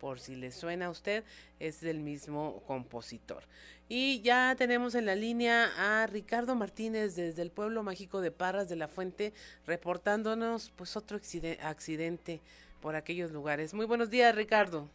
por 0.00 0.20
si 0.20 0.36
le 0.36 0.52
suena 0.52 0.86
a 0.86 0.90
usted, 0.90 1.24
es 1.58 1.80
del 1.80 1.98
mismo 1.98 2.62
compositor. 2.68 3.42
Y 3.88 4.20
ya 4.20 4.54
tenemos 4.56 4.94
en 4.94 5.06
la 5.06 5.16
línea 5.16 5.72
a 5.76 6.06
Ricardo 6.06 6.54
Martínez 6.54 7.16
desde 7.16 7.42
el 7.42 7.50
pueblo 7.50 7.82
mágico 7.82 8.20
de 8.20 8.30
Parras 8.30 8.68
de 8.68 8.76
la 8.76 8.86
Fuente, 8.86 9.32
reportándonos 9.66 10.70
pues 10.76 10.96
otro 10.96 11.18
accidente 11.62 12.40
por 12.80 12.94
aquellos 12.94 13.32
lugares. 13.32 13.74
Muy 13.74 13.86
buenos 13.86 14.08
días, 14.08 14.36
Ricardo. 14.36 14.88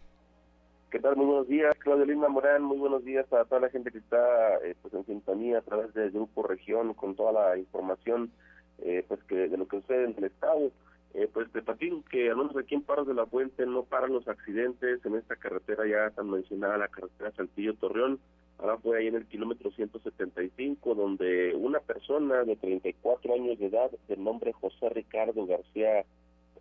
¿Qué 0.93 0.99
tal? 0.99 1.15
Muy 1.15 1.25
buenos 1.25 1.47
días, 1.47 1.75
Claudia 1.79 2.05
Lima 2.05 2.29
Morán. 2.29 2.61
Muy 2.61 2.77
buenos 2.77 3.03
días 3.03 3.25
a 3.33 3.45
toda 3.45 3.61
la 3.61 3.69
gente 3.71 3.89
que 3.89 3.97
está 3.97 4.57
eh, 4.63 4.75
pues 4.79 4.93
en 4.93 5.03
sintonía 5.07 5.57
a 5.57 5.61
través 5.63 5.91
del 5.95 6.11
Grupo 6.11 6.43
Región 6.43 6.93
con 6.93 7.15
toda 7.15 7.31
la 7.31 7.57
información 7.57 8.29
eh, 8.77 9.03
pues 9.07 9.19
que 9.23 9.49
de 9.49 9.57
lo 9.57 9.67
que 9.67 9.81
sucede 9.81 10.03
en 10.03 10.15
el 10.15 10.25
Estado. 10.25 10.69
Eh, 11.15 11.27
pues 11.33 11.51
te 11.51 11.63
platico 11.63 12.03
que 12.11 12.29
al 12.29 12.37
menos 12.37 12.55
aquí 12.55 12.75
en 12.75 12.83
Paros 12.83 13.07
de 13.07 13.15
la 13.15 13.25
Fuente 13.25 13.65
no 13.65 13.81
paran 13.81 14.13
los 14.13 14.27
accidentes 14.27 15.03
en 15.03 15.15
esta 15.15 15.35
carretera 15.35 15.87
ya 15.87 16.11
tan 16.11 16.29
mencionada, 16.29 16.77
la 16.77 16.87
carretera 16.89 17.31
Saltillo-Torreón. 17.31 18.19
Ahora 18.59 18.77
fue 18.77 18.99
ahí 18.99 19.07
en 19.07 19.15
el 19.15 19.25
kilómetro 19.25 19.71
175, 19.71 20.93
donde 20.93 21.55
una 21.55 21.79
persona 21.79 22.43
de 22.43 22.55
34 22.55 23.33
años 23.33 23.57
de 23.57 23.65
edad, 23.65 23.89
de 24.07 24.17
nombre 24.17 24.53
José 24.53 24.89
Ricardo 24.89 25.43
García 25.47 26.05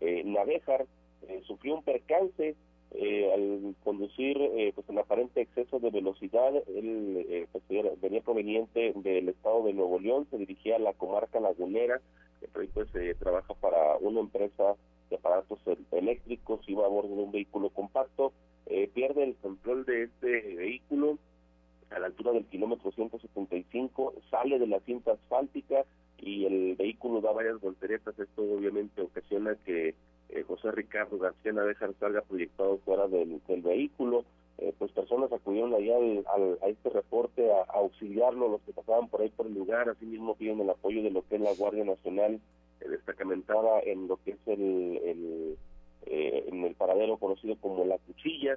eh, 0.01 0.23
Navejar, 0.25 0.87
eh, 1.29 1.43
sufrió 1.47 1.75
un 1.75 1.85
percance 1.85 2.57
eh, 2.95 3.33
al 3.33 3.75
conducir 3.85 4.37
eh, 4.39 4.73
pues 4.75 4.89
en 4.89 4.99
aparente 4.99 5.41
exceso 5.41 5.79
de 5.79 5.91
velocidad. 5.91 6.55
Él 6.69 7.27
eh, 7.29 7.47
pues, 7.53 7.65
venía 8.01 8.21
proveniente 8.21 8.93
del 8.97 9.29
estado 9.29 9.65
de 9.65 9.73
Nuevo 9.73 9.99
León, 9.99 10.27
se 10.31 10.39
dirigía 10.39 10.77
a 10.77 10.81
la 10.81 10.93
comarca 10.93 11.41
lagunera 11.41 12.01
pues 12.53 12.89
trabaja 13.19 13.55
para 13.55 13.97
una 13.99 14.21
empresa 14.21 14.75
de 15.11 15.17
aparatos 15.17 15.59
eléctricos, 15.93 16.61
iba 16.69 16.85
a 16.85 16.89
bordo 16.89 17.15
de 17.15 17.23
un 17.23 17.33
vehículo 17.33 17.71
compacto, 17.71 18.33
eh, 18.67 18.91
pierde 18.93 19.25
el 19.25 19.37
control 19.37 19.85
de 19.85 20.05
este 20.05 20.57
vehículo 20.57 21.19
a 21.91 21.99
la 21.99 22.07
altura 22.07 22.33
del 22.33 22.47
kilómetro 22.47 22.91
175, 22.93 24.15
sale 24.31 24.59
de 24.59 24.67
la 24.67 24.81
cinta 24.81 25.13
asfáltica 25.13 25.85
y 26.19 26.47
el 26.47 26.77
vehículo 26.77 27.21
da 27.21 27.33
varias 27.33 27.61
volteretas, 27.61 28.19
esto 28.19 28.43
obviamente 28.43 29.03
ocasiona 29.03 29.57
que 29.67 29.95
eh, 30.33 30.45
José 30.47 30.71
Ricardo 30.73 31.19
García 31.19 31.53
Navejar 31.53 31.93
salga 32.01 32.23
proyectado 32.23 32.79
fuera 32.79 33.07
del, 33.07 33.41
vehículo, 33.49 34.25
eh, 34.59 34.73
pues 34.79 34.91
personas 34.93 35.33
acudieron 35.33 35.75
allá 35.75 35.95
a 36.63 36.69
este 36.69 36.89
reporte 36.89 37.51
a, 37.53 37.65
auxiliarlo, 37.75 38.49
los 38.49 38.63
que 38.63 38.73
pasaban 38.73 39.09
por 39.09 39.21
ahí 39.21 39.29
por 39.29 39.47
el 39.47 39.55
lugar, 39.55 39.89
así 39.89 40.07
mismo 40.07 40.35
piden 40.35 40.61
el 40.61 40.71
apoyo 40.71 41.03
de 41.03 41.11
lo 41.11 41.27
que 41.29 41.37
es 41.37 41.41
la 41.43 41.55
Guardia 41.55 41.85
Nacional 41.85 42.41
eh, 42.81 42.89
destacamentada 42.89 43.81
en 43.81 44.09
lo 44.09 44.17
que 44.25 44.33
es 44.33 44.39
el, 44.47 45.57
eh, 46.07 46.45
en 46.49 46.65
el 46.65 46.75
paradero 46.75 47.19
conocido 47.19 47.57
como 47.57 47.85
La 47.85 47.99
Cuchilla, 47.99 48.57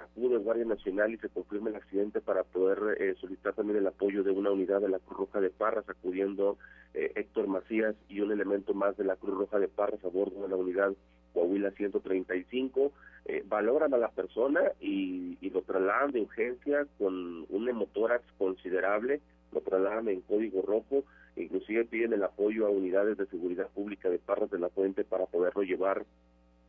acude 0.00 0.38
Guardia 0.38 0.64
Nacional 0.64 1.12
y 1.12 1.18
se 1.18 1.28
confirma 1.28 1.70
el 1.70 1.76
accidente 1.76 2.20
para 2.20 2.44
poder 2.44 3.16
solicitar 3.20 3.54
también 3.54 3.78
el 3.78 3.86
apoyo 3.86 4.22
de 4.22 4.30
una 4.30 4.50
unidad 4.50 4.80
de 4.80 4.88
la 4.88 4.98
Cruz 4.98 5.18
Roja 5.18 5.40
de 5.40 5.50
Parras, 5.50 5.88
acudiendo 5.88 6.56
Héctor 6.94 7.46
Macías 7.46 7.94
y 8.08 8.20
un 8.20 8.32
elemento 8.32 8.72
más 8.72 8.96
de 8.96 9.04
la 9.04 9.16
Cruz 9.16 9.36
Roja 9.36 9.58
de 9.58 9.68
Parras 9.68 10.02
a 10.04 10.08
bordo 10.08 10.42
de 10.42 10.48
la 10.48 10.56
unidad 10.56 10.94
Coahuila 11.36 11.70
135, 11.72 12.92
eh, 13.26 13.44
valoran 13.46 13.92
a 13.92 13.98
la 13.98 14.08
persona 14.08 14.62
y, 14.80 15.36
lo 15.50 15.62
trasladan 15.62 16.12
de 16.12 16.20
urgencia 16.20 16.86
con 16.98 17.46
un 17.48 17.68
hemotórax 17.68 18.24
considerable, 18.36 19.20
lo 19.52 19.60
trasladan 19.60 20.08
en 20.08 20.20
código 20.22 20.60
rojo, 20.60 21.04
inclusive 21.36 21.84
piden 21.84 22.12
el 22.12 22.22
apoyo 22.22 22.66
a 22.66 22.70
unidades 22.70 23.16
de 23.16 23.26
seguridad 23.26 23.68
pública 23.68 24.10
de 24.10 24.18
Parras 24.18 24.50
de 24.50 24.58
la 24.58 24.68
Fuente 24.68 25.04
para 25.04 25.26
poderlo 25.26 25.62
llevar 25.62 26.04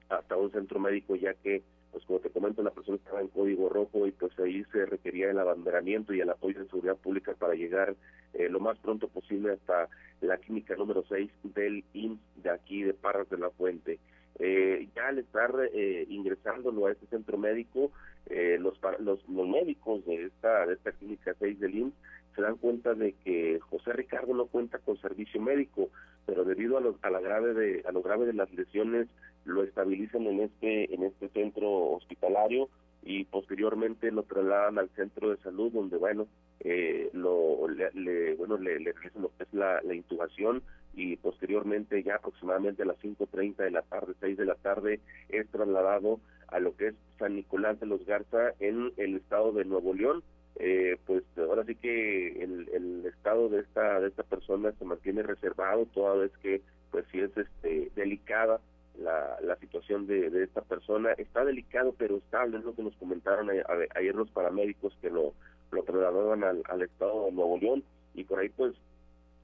hasta 0.10 0.38
un 0.38 0.52
centro 0.52 0.80
médico, 0.80 1.16
ya 1.16 1.34
que, 1.34 1.64
pues 1.92 2.04
como 2.06 2.20
te 2.20 2.30
comento, 2.30 2.64
la 2.64 2.72
persona 2.72 2.98
estaba 2.98 3.22
en 3.22 3.28
código 3.28 3.70
rojo 3.70 4.08
y 4.08 4.12
pues 4.12 4.38
ahí 4.40 4.64
se 4.72 4.86
requería 4.86 5.32
el 5.32 5.40
abanderamiento 5.40 6.14
y 6.14 6.22
el 6.22 6.30
apoyo 6.30 6.60
de 6.60 6.68
seguridad 6.68 6.98
pública 6.98 7.34
para 7.34 7.56
llegar 7.56 7.96
eh, 8.34 8.50
lo 8.50 8.60
más 8.60 8.78
pronto 8.80 9.08
posible 9.08 9.54
hasta 9.54 9.90
la 10.22 10.38
clínica 10.38 10.76
número 10.76 11.04
6 11.08 11.30
del 11.44 11.84
IMSS 11.94 12.44
de 12.44 12.50
aquí 12.50 12.84
de 12.84 12.94
Parras 12.94 13.30
de 13.30 13.38
la 13.38 13.50
Fuente. 13.52 14.00
Eh, 14.40 14.88
ya 14.96 15.08
al 15.08 15.18
estar 15.18 15.52
eh, 15.74 16.06
ingresándolo 16.10 16.86
a 16.86 16.92
este 16.92 17.08
centro 17.08 17.38
médico, 17.38 17.92
eh, 18.28 18.58
los, 18.60 18.80
los, 19.00 19.28
médicos 19.28 20.06
de 20.06 20.26
esta, 20.26 20.68
de 20.68 20.74
esta 20.74 20.92
clínica 20.92 21.34
6 21.40 21.60
del 21.60 21.76
IMSS 21.76 21.94
se 22.36 22.42
dan 22.44 22.58
cuenta 22.58 22.94
de 22.94 23.14
que 23.14 23.60
José 23.62 23.94
Ricardo 23.94 24.36
no 24.36 24.46
cuenta 24.46 24.78
con 24.78 25.02
servicio 25.02 25.42
médico, 25.42 25.90
pero 26.28 26.44
debido 26.44 26.78
a 26.78 26.82
lo, 26.82 27.00
a 27.02 27.10
la 27.10 27.20
grave 27.20 27.56
de, 27.56 27.84
a 27.88 27.92
lo 27.92 28.04
grave 28.04 28.28
de 28.28 28.34
las 28.34 28.54
lesiones 28.54 29.08
lo 29.48 29.64
estabilizan 29.64 30.28
en 30.28 30.42
este, 30.42 30.94
en 30.94 31.04
este 31.04 31.30
centro 31.30 31.92
hospitalario 31.92 32.70
y 33.04 33.24
posteriormente 33.26 34.12
lo 34.12 34.24
trasladan 34.24 34.78
al 34.80 34.90
centro 34.90 35.30
de 35.30 35.38
salud 35.38 35.72
donde 35.72 35.98
bueno 35.98 36.28
eh, 36.60 37.10
lo 37.14 37.68
le, 37.68 38.36
bueno 38.36 38.58
le, 38.58 38.80
le 38.80 38.92
realizan 38.92 39.22
lo 39.22 39.32
que 39.38 39.44
es 39.44 39.54
la, 39.54 39.82
intubación 39.94 40.62
y 40.94 41.16
posteriormente 41.16 42.04
ya 42.04 42.16
aproximadamente 42.16 42.84
a 42.84 42.88
las 42.88 42.98
5.30 42.98 43.58
de 43.58 43.72
la 43.72 43.84
tarde, 43.84 44.16
6 44.20 44.36
de 44.36 44.46
la 44.46 44.56
tarde, 44.56 45.00
es 45.30 45.48
trasladado 45.50 46.20
a 46.48 46.60
lo 46.60 46.76
que 46.76 46.88
es 46.88 46.96
San 47.20 47.36
Nicolás 47.36 47.80
de 47.80 47.86
los 47.86 48.04
Garza 48.06 48.54
en 48.60 48.92
el 48.98 49.16
estado 49.16 49.52
de 49.52 49.64
Nuevo 49.64 49.94
León. 49.94 50.24
Eh, 50.56 50.98
pues 51.06 51.24
ahora 51.38 51.64
sí 51.66 51.76
que 51.76 52.44
el, 52.44 52.68
el, 52.74 53.06
estado 53.06 53.48
de 53.48 53.60
esta 53.60 54.00
de 54.00 54.08
esta 54.08 54.24
persona 54.24 54.72
se 54.72 54.86
mantiene 54.86 55.22
reservado 55.22 55.86
toda 55.94 56.16
vez 56.16 56.32
que 56.42 56.62
pues 56.90 57.06
sí 57.12 57.20
es 57.20 57.30
este 57.38 57.92
delicada 57.96 58.60
la, 58.98 59.38
la 59.42 59.56
situación 59.58 60.08
de, 60.08 60.30
de 60.30 60.44
esta 60.44 60.62
persona. 60.62 61.12
Está 61.14 61.46
delicado 61.46 61.94
pero 61.98 62.18
estable 62.18 62.58
es 62.58 62.64
lo 62.64 62.76
que 62.76 62.84
nos 62.84 62.96
comentaron 62.96 63.50
ayer 63.96 64.16
los 64.16 64.30
paramédicos 64.32 64.96
que 65.02 65.10
lo 65.10 65.34
lo 65.72 65.84
trasladaban 65.84 66.44
al, 66.44 66.64
al 66.70 66.82
estado 66.82 67.26
de 67.26 67.32
Nuevo 67.34 67.58
León 67.58 67.84
y 68.14 68.24
por 68.24 68.40
ahí 68.40 68.50
pues 68.50 68.74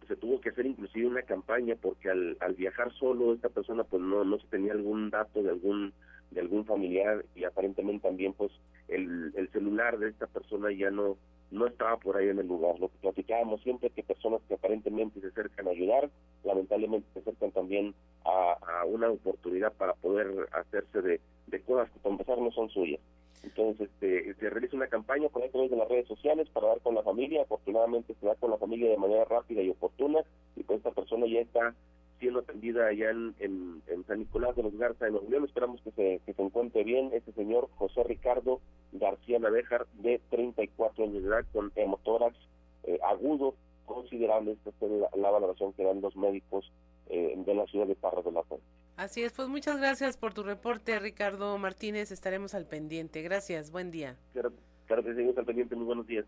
se 0.07 0.15
tuvo 0.15 0.39
que 0.41 0.49
hacer 0.49 0.65
inclusive 0.65 1.07
una 1.07 1.21
campaña 1.23 1.75
porque 1.81 2.09
al, 2.09 2.37
al 2.39 2.53
viajar 2.55 2.91
solo 2.93 3.33
esta 3.33 3.49
persona 3.49 3.83
pues 3.83 4.01
no 4.01 4.23
no 4.23 4.39
se 4.39 4.47
tenía 4.47 4.73
algún 4.73 5.09
dato 5.09 5.43
de 5.43 5.49
algún 5.49 5.93
de 6.33 6.41
algún 6.41 6.65
familiar 6.65 7.25
y 7.35 7.43
aparentemente 7.43 8.07
también 8.07 8.33
pues 8.33 8.51
el, 8.87 9.33
el 9.35 9.49
celular 9.51 9.97
de 9.97 10.09
esta 10.09 10.27
persona 10.27 10.71
ya 10.71 10.91
no 10.91 11.17
no 11.53 11.67
estaba 11.67 11.97
por 11.97 12.17
ahí 12.17 12.29
en 12.29 12.39
el 12.39 12.47
lugar. 12.47 12.79
Lo 12.79 12.89
que 12.89 12.97
platicábamos 12.97 13.61
siempre 13.61 13.91
que 13.91 14.03
personas 14.03 14.41
que 14.47 14.55
aparentemente 14.55 15.21
se 15.21 15.27
acercan 15.27 15.67
a 15.67 15.71
ayudar, 15.71 16.09
lamentablemente 16.43 17.07
se 17.13 17.19
acercan 17.19 17.51
también 17.51 17.93
a, 18.25 18.57
una 18.87 19.09
oportunidad 19.09 19.71
para 19.73 19.93
poder 19.93 20.27
hacerse 20.51 21.01
de, 21.01 21.21
cosas 21.61 21.89
que 21.91 21.99
para 21.99 22.13
empezar 22.13 22.37
no 22.39 22.51
son 22.51 22.69
suyas. 22.69 22.99
Entonces, 23.43 23.89
este, 23.89 24.33
se 24.35 24.49
realiza 24.49 24.75
una 24.75 24.87
campaña 24.87 25.29
por 25.29 25.43
a 25.43 25.49
través 25.49 25.69
de 25.69 25.77
las 25.77 25.87
redes 25.87 26.07
sociales 26.07 26.49
para 26.49 26.67
dar 26.67 26.81
con 26.81 26.95
la 26.95 27.03
familia. 27.03 27.43
Afortunadamente, 27.43 28.15
se 28.19 28.25
da 28.25 28.35
con 28.35 28.51
la 28.51 28.57
familia 28.57 28.89
de 28.89 28.97
manera 28.97 29.25
rápida 29.25 29.61
y 29.61 29.69
oportuna. 29.69 30.21
Y 30.55 30.63
pues 30.63 30.77
esta 30.77 30.91
persona 30.91 31.27
ya 31.27 31.41
está 31.41 31.75
siendo 32.23 32.39
atendida 32.39 32.87
allá 32.87 33.11
en, 33.11 33.35
en, 33.39 34.05
San 34.07 34.19
Nicolás 34.19 34.55
de 34.55 34.63
los 34.63 34.77
Garza, 34.77 35.05
en 35.05 35.11
Nuevo 35.11 35.29
León. 35.29 35.43
Esperamos 35.43 35.81
que 35.81 35.91
se, 35.91 36.21
que 36.25 36.33
se 36.33 36.41
encuentre 36.41 36.85
bien 36.85 37.09
este 37.11 37.33
señor 37.33 37.69
José 37.75 38.01
Ricardo 38.03 38.61
García 38.93 39.39
Navejar, 39.39 39.87
de 39.95 40.21
34 40.29 41.03
años 41.03 41.21
de 41.21 41.27
edad, 41.27 41.45
con 41.51 41.73
hemotórax 41.75 42.37
eh, 42.85 42.97
agudo 43.03 43.55
considerable. 43.85 44.53
Esta 44.53 44.69
es 44.85 44.91
la, 44.91 45.09
la, 45.17 45.31
valoración 45.31 45.73
que 45.73 45.83
dan 45.83 45.99
los 45.99 46.15
médicos 46.15 46.71
eh, 47.09 47.33
de 47.35 47.53
la 47.53 47.65
ciudad 47.65 47.87
de 47.87 47.95
Parras 47.95 48.23
de 48.23 48.31
la 48.31 48.43
Fuente. 48.43 48.65
Así 48.95 49.21
es, 49.21 49.33
pues 49.33 49.49
muchas 49.49 49.77
gracias 49.77 50.15
por 50.15 50.33
tu 50.33 50.43
reporte, 50.43 50.97
Ricardo 50.99 51.57
Martínez. 51.57 52.11
Estaremos 52.11 52.53
al 52.53 52.65
pendiente. 52.65 53.21
Gracias, 53.21 53.69
buen 53.69 53.91
día. 53.91 54.15
Claro, 54.31 54.53
claro 54.85 55.03
que 55.03 55.13
seguimos 55.13 55.37
al 55.37 55.45
pendiente. 55.45 55.75
Muy 55.75 55.85
buenos 55.85 56.07
días. 56.07 56.25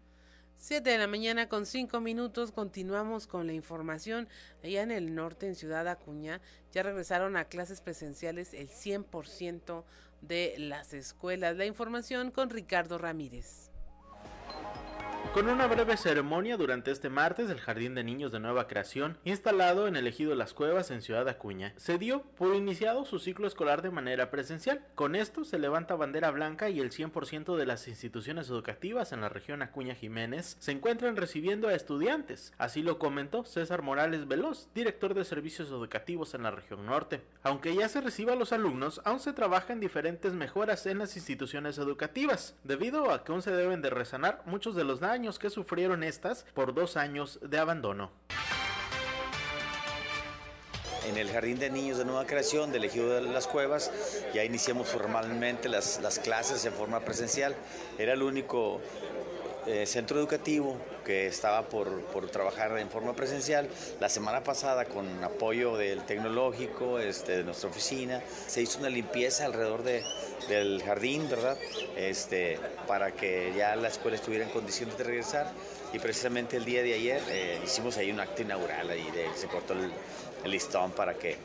Siete 0.57 0.89
de 0.89 0.97
la 0.97 1.07
mañana 1.07 1.47
con 1.47 1.65
cinco 1.65 2.01
minutos 2.01 2.51
continuamos 2.51 3.27
con 3.27 3.45
la 3.45 3.53
información. 3.53 4.27
Allá 4.63 4.81
en 4.81 4.91
el 4.91 5.13
norte, 5.13 5.47
en 5.47 5.55
Ciudad 5.55 5.87
Acuña, 5.87 6.41
ya 6.71 6.81
regresaron 6.81 7.37
a 7.37 7.45
clases 7.45 7.81
presenciales 7.81 8.53
el 8.53 8.69
100% 8.69 9.83
de 10.21 10.55
las 10.57 10.93
escuelas. 10.93 11.55
La 11.55 11.65
información 11.65 12.31
con 12.31 12.49
Ricardo 12.49 12.97
Ramírez. 12.97 13.69
Con 15.35 15.49
una 15.49 15.67
breve 15.67 15.97
ceremonia 15.97 16.55
durante 16.55 16.91
este 16.91 17.09
martes 17.09 17.49
del 17.49 17.59
Jardín 17.59 17.93
de 17.93 18.05
Niños 18.05 18.31
de 18.31 18.39
Nueva 18.39 18.69
Creación, 18.69 19.17
instalado 19.25 19.85
en 19.85 19.97
el 19.97 20.07
Ejido 20.07 20.33
Las 20.33 20.53
Cuevas 20.53 20.91
en 20.91 21.01
Ciudad 21.01 21.27
Acuña, 21.27 21.73
se 21.75 21.97
dio 21.97 22.21
por 22.37 22.55
iniciado 22.55 23.03
su 23.03 23.19
ciclo 23.19 23.45
escolar 23.45 23.81
de 23.81 23.91
manera 23.91 24.31
presencial. 24.31 24.85
Con 24.95 25.13
esto 25.13 25.43
se 25.43 25.59
levanta 25.59 25.97
bandera 25.97 26.31
blanca 26.31 26.69
y 26.69 26.79
el 26.79 26.91
100% 26.91 27.57
de 27.57 27.65
las 27.65 27.89
instituciones 27.89 28.47
educativas 28.47 29.11
en 29.11 29.19
la 29.19 29.27
región 29.27 29.61
Acuña 29.61 29.93
Jiménez 29.93 30.55
se 30.61 30.71
encuentran 30.71 31.17
recibiendo 31.17 31.67
a 31.67 31.73
estudiantes. 31.73 32.53
Así 32.57 32.81
lo 32.81 32.97
comentó 32.97 33.43
César 33.43 33.81
Morales 33.81 34.29
Veloz, 34.29 34.69
director 34.73 35.13
de 35.15 35.25
servicios 35.25 35.67
educativos 35.67 36.33
en 36.33 36.43
la 36.43 36.51
región 36.51 36.85
norte. 36.85 37.23
Aunque 37.43 37.75
ya 37.75 37.89
se 37.89 37.99
reciba 37.99 38.31
a 38.31 38.37
los 38.37 38.53
alumnos, 38.53 39.01
aún 39.03 39.19
se 39.19 39.33
trabaja 39.33 39.73
en 39.73 39.81
diferentes 39.81 40.31
mejoras 40.31 40.85
en 40.85 40.99
las 40.99 41.17
instituciones 41.17 41.77
educativas, 41.77 42.55
debido 42.63 43.11
a 43.11 43.25
que 43.25 43.33
aún 43.33 43.41
se 43.41 43.51
deben 43.51 43.81
de 43.81 43.89
resanar 43.89 44.41
muchos 44.45 44.75
de 44.75 44.85
los 44.85 45.01
daños 45.01 45.24
que 45.25 45.49
sufrieron 45.49 46.03
estas 46.03 46.45
por 46.53 46.73
dos 46.75 46.97
años 46.97 47.39
de 47.41 47.57
abandono. 47.57 48.11
En 51.07 51.17
el 51.17 51.31
Jardín 51.31 51.57
de 51.57 51.69
Niños 51.69 51.97
de 51.97 52.05
Nueva 52.05 52.25
Creación 52.25 52.71
del 52.71 52.83
Ejido 52.83 53.09
de 53.09 53.21
las 53.21 53.47
Cuevas 53.47 53.91
ya 54.33 54.43
iniciamos 54.43 54.87
formalmente 54.87 55.67
las, 55.67 55.99
las 56.01 56.19
clases 56.19 56.63
en 56.65 56.73
forma 56.73 56.99
presencial. 56.99 57.55
Era 57.97 58.13
el 58.13 58.21
único 58.21 58.81
eh, 59.67 59.87
centro 59.87 60.19
educativo 60.19 60.77
que 61.03 61.25
estaba 61.25 61.63
por, 61.63 62.01
por, 62.05 62.29
trabajar 62.29 62.77
en 62.77 62.89
forma 62.91 63.15
presencial. 63.15 63.67
La 63.99 64.09
semana 64.09 64.43
pasada, 64.43 64.85
con 64.85 65.23
apoyo 65.23 65.75
del 65.75 66.03
tecnológico, 66.05 66.99
este, 66.99 67.37
de 67.37 67.43
nuestra 67.43 67.69
oficina, 67.69 68.21
se 68.47 68.61
hizo 68.61 68.77
una 68.77 68.89
limpieza 68.89 69.45
alrededor 69.45 69.81
de, 69.81 70.03
del 70.47 70.81
jardín, 70.83 71.29
¿verdad? 71.29 71.57
Este, 71.95 72.59
para 72.87 73.11
que 73.11 73.53
ya 73.55 73.75
la 73.75 73.87
escuela 73.87 74.17
estuviera 74.17 74.45
en 74.45 74.51
condiciones 74.51 74.97
de 74.97 75.03
regresar. 75.03 75.51
Y 75.93 75.99
precisamente 75.99 76.57
el 76.57 76.65
día 76.65 76.83
de 76.83 76.93
ayer 76.93 77.21
eh, 77.29 77.59
hicimos 77.63 77.97
ahí 77.97 78.11
un 78.11 78.19
acto 78.19 78.41
inaugural, 78.41 78.89
ahí 78.89 79.07
se 79.35 79.47
cortó 79.47 79.73
el, 79.73 79.91
el 80.43 80.51
listón 80.51 80.91
para 80.91 81.13
que 81.13 81.37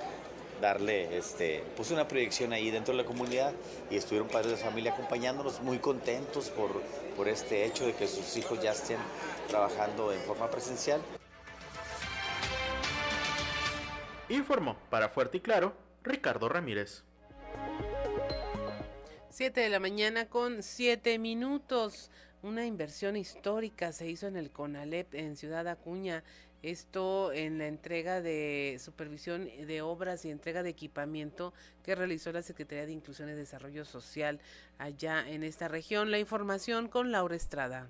darle, 0.61 1.17
este, 1.17 1.65
puse 1.77 1.95
una 1.95 2.07
proyección 2.07 2.53
ahí 2.53 2.71
dentro 2.71 2.95
de 2.95 3.03
la 3.03 3.07
comunidad 3.07 3.53
y 3.91 3.97
estuvieron 3.97 4.29
padres 4.29 4.53
de 4.53 4.57
familia 4.59 4.93
acompañándonos, 4.93 5.61
muy 5.63 5.79
contentos 5.79 6.51
por, 6.51 6.83
por 7.17 7.29
este 7.29 7.65
hecho 7.65 7.87
de 7.87 7.95
que 7.95 8.07
sus 8.07 8.37
hijos 8.37 8.61
ya 8.63 8.73
estén 8.73 8.99
trabajando 9.49 10.13
en 10.13 10.21
forma 10.21 10.51
presencial. 10.51 11.01
Informó 14.29 14.77
para 14.91 15.09
Fuerte 15.09 15.39
y 15.39 15.41
Claro 15.41 15.75
Ricardo 16.03 16.49
Ramírez. 16.49 17.03
7 19.31 19.61
de 19.61 19.69
la 19.69 19.79
mañana 19.79 20.27
con 20.27 20.65
7 20.65 21.21
minutos. 21.21 22.11
Una 22.43 22.67
inversión 22.67 23.17
histórica 23.17 23.93
se 23.93 24.09
hizo 24.09 24.27
en 24.27 24.37
el 24.37 24.51
CONALEP 24.51 25.15
en 25.15 25.37
Ciudad 25.37 25.69
Acuña. 25.69 26.25
Esto 26.63 27.33
en 27.33 27.59
la 27.59 27.69
entrega 27.69 28.21
de 28.21 28.79
supervisión 28.81 29.45
de 29.45 29.83
obras 29.83 30.25
y 30.25 30.31
entrega 30.31 30.65
de 30.65 30.71
equipamiento 30.71 31.55
que 31.85 31.95
realizó 31.95 32.33
la 32.33 32.43
Secretaría 32.43 32.87
de 32.87 32.93
Inclusión 32.93 33.29
y 33.31 33.33
Desarrollo 33.33 33.85
Social 33.85 34.41
allá 34.79 35.25
en 35.27 35.45
esta 35.45 35.69
región. 35.69 36.11
La 36.11 36.19
información 36.19 36.89
con 36.89 37.13
Laura 37.13 37.37
Estrada. 37.37 37.89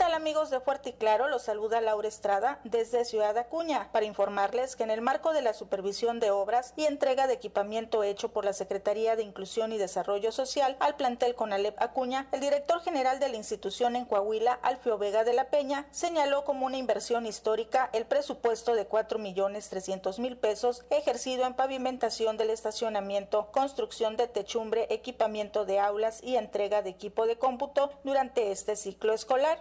¿Qué 0.00 0.06
tal 0.06 0.14
amigos 0.14 0.48
de 0.48 0.60
Fuerte 0.60 0.88
y 0.88 0.92
Claro? 0.94 1.28
Los 1.28 1.42
saluda 1.42 1.78
Laura 1.82 2.08
Estrada 2.08 2.58
desde 2.64 3.04
Ciudad 3.04 3.36
Acuña 3.36 3.90
para 3.92 4.06
informarles 4.06 4.74
que 4.74 4.82
en 4.82 4.90
el 4.90 5.02
marco 5.02 5.34
de 5.34 5.42
la 5.42 5.52
supervisión 5.52 6.20
de 6.20 6.30
obras 6.30 6.72
y 6.74 6.86
entrega 6.86 7.26
de 7.26 7.34
equipamiento 7.34 8.02
hecho 8.02 8.30
por 8.30 8.46
la 8.46 8.54
Secretaría 8.54 9.14
de 9.14 9.24
Inclusión 9.24 9.74
y 9.74 9.76
Desarrollo 9.76 10.32
Social 10.32 10.78
al 10.80 10.96
plantel 10.96 11.34
Conalep 11.34 11.78
Acuña, 11.82 12.28
el 12.32 12.40
director 12.40 12.80
general 12.80 13.20
de 13.20 13.28
la 13.28 13.36
institución 13.36 13.94
en 13.94 14.06
Coahuila, 14.06 14.58
Alfio 14.62 14.96
Vega 14.96 15.22
de 15.22 15.34
la 15.34 15.50
Peña, 15.50 15.86
señaló 15.90 16.46
como 16.46 16.64
una 16.64 16.78
inversión 16.78 17.26
histórica 17.26 17.90
el 17.92 18.06
presupuesto 18.06 18.74
de 18.74 18.86
4 18.86 19.18
millones 19.18 19.68
300 19.68 20.18
mil 20.18 20.38
pesos 20.38 20.82
ejercido 20.88 21.44
en 21.44 21.52
pavimentación 21.52 22.38
del 22.38 22.48
estacionamiento, 22.48 23.50
construcción 23.52 24.16
de 24.16 24.28
techumbre, 24.28 24.86
equipamiento 24.88 25.66
de 25.66 25.78
aulas 25.78 26.22
y 26.22 26.36
entrega 26.36 26.80
de 26.80 26.88
equipo 26.88 27.26
de 27.26 27.36
cómputo 27.36 27.90
durante 28.02 28.50
este 28.50 28.76
ciclo 28.76 29.12
escolar 29.12 29.60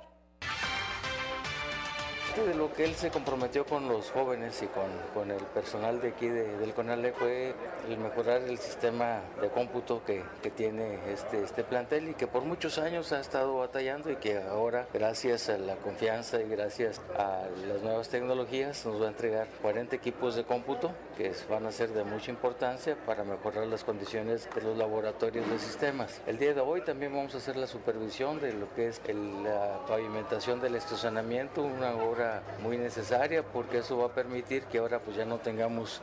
de 2.46 2.56
lo 2.56 2.72
que 2.74 2.86
él 2.86 2.96
se 2.96 3.10
comprometió 3.10 3.66
con 3.66 3.88
los 3.88 4.12
jóvenes 4.12 4.62
y 4.62 4.68
con, 4.68 4.86
con 5.14 5.32
el 5.32 5.44
personal 5.46 6.02
de 6.02 6.10
aquí 6.10 6.28
de, 6.28 6.58
del 6.58 6.74
CONALE 6.74 7.12
fue 7.14 7.54
el 7.90 7.98
mejorar 7.98 8.42
el 8.42 8.58
sistema 8.58 9.22
de 9.42 9.50
cómputo 9.50 10.04
que, 10.06 10.24
que, 10.42 10.50
tiene 10.50 11.00
este, 11.12 11.44
este 11.44 11.64
plantel 11.64 12.10
y 12.10 12.14
que 12.14 12.28
por 12.28 12.44
muchos 12.44 12.78
años 12.78 13.12
ha 13.12 13.20
estado 13.20 13.58
batallando 13.58 14.12
y 14.12 14.16
que 14.18 14.38
ahora, 14.38 14.88
gracias 14.94 15.50
a 15.50 15.58
la 15.58 15.76
confianza 15.76 16.42
y 16.42 16.48
gracias 16.48 17.02
a 17.18 17.44
las 17.68 17.82
nuevas 17.82 18.10
tecnologías, 18.10 18.86
nos 18.86 19.02
va 19.02 19.06
a 19.06 19.10
entregar 19.10 19.48
40 19.62 19.96
equipos 19.96 20.36
de 20.36 20.44
cómputo 20.44 20.92
que 21.18 21.34
van 21.50 21.66
a 21.66 21.72
ser 21.72 21.90
de 21.90 22.04
mucha 22.04 22.32
importancia 22.32 22.96
para 23.06 23.24
mejorar 23.24 23.68
las 23.68 23.84
condiciones 23.84 24.50
de 24.54 24.62
los 24.62 24.78
laboratorios 24.78 25.50
de 25.50 25.60
sistemas. 25.60 26.22
El 26.28 26.38
día 26.38 26.54
de 26.54 26.62
hoy 26.62 26.82
también 26.82 27.14
vamos 27.14 27.36
a 27.36 27.38
hacer 27.38 27.56
la 27.58 27.68
supervisión 27.68 28.40
de 28.40 28.54
lo 28.54 28.74
que 28.74 28.88
es 28.88 29.02
la 29.08 29.80
pavimentación 29.88 30.62
del 30.62 30.76
estacionamiento, 30.76 31.62
una 31.62 31.94
obra 31.96 32.29
muy 32.62 32.78
necesaria 32.78 33.44
porque 33.44 33.80
eso 33.80 33.98
va 33.98 34.08
a 34.08 34.14
permitir 34.14 34.64
que 34.64 34.80
ahora 34.80 35.00
pues 35.00 35.18
ya 35.18 35.26
no 35.26 35.38
tengamos 35.38 36.02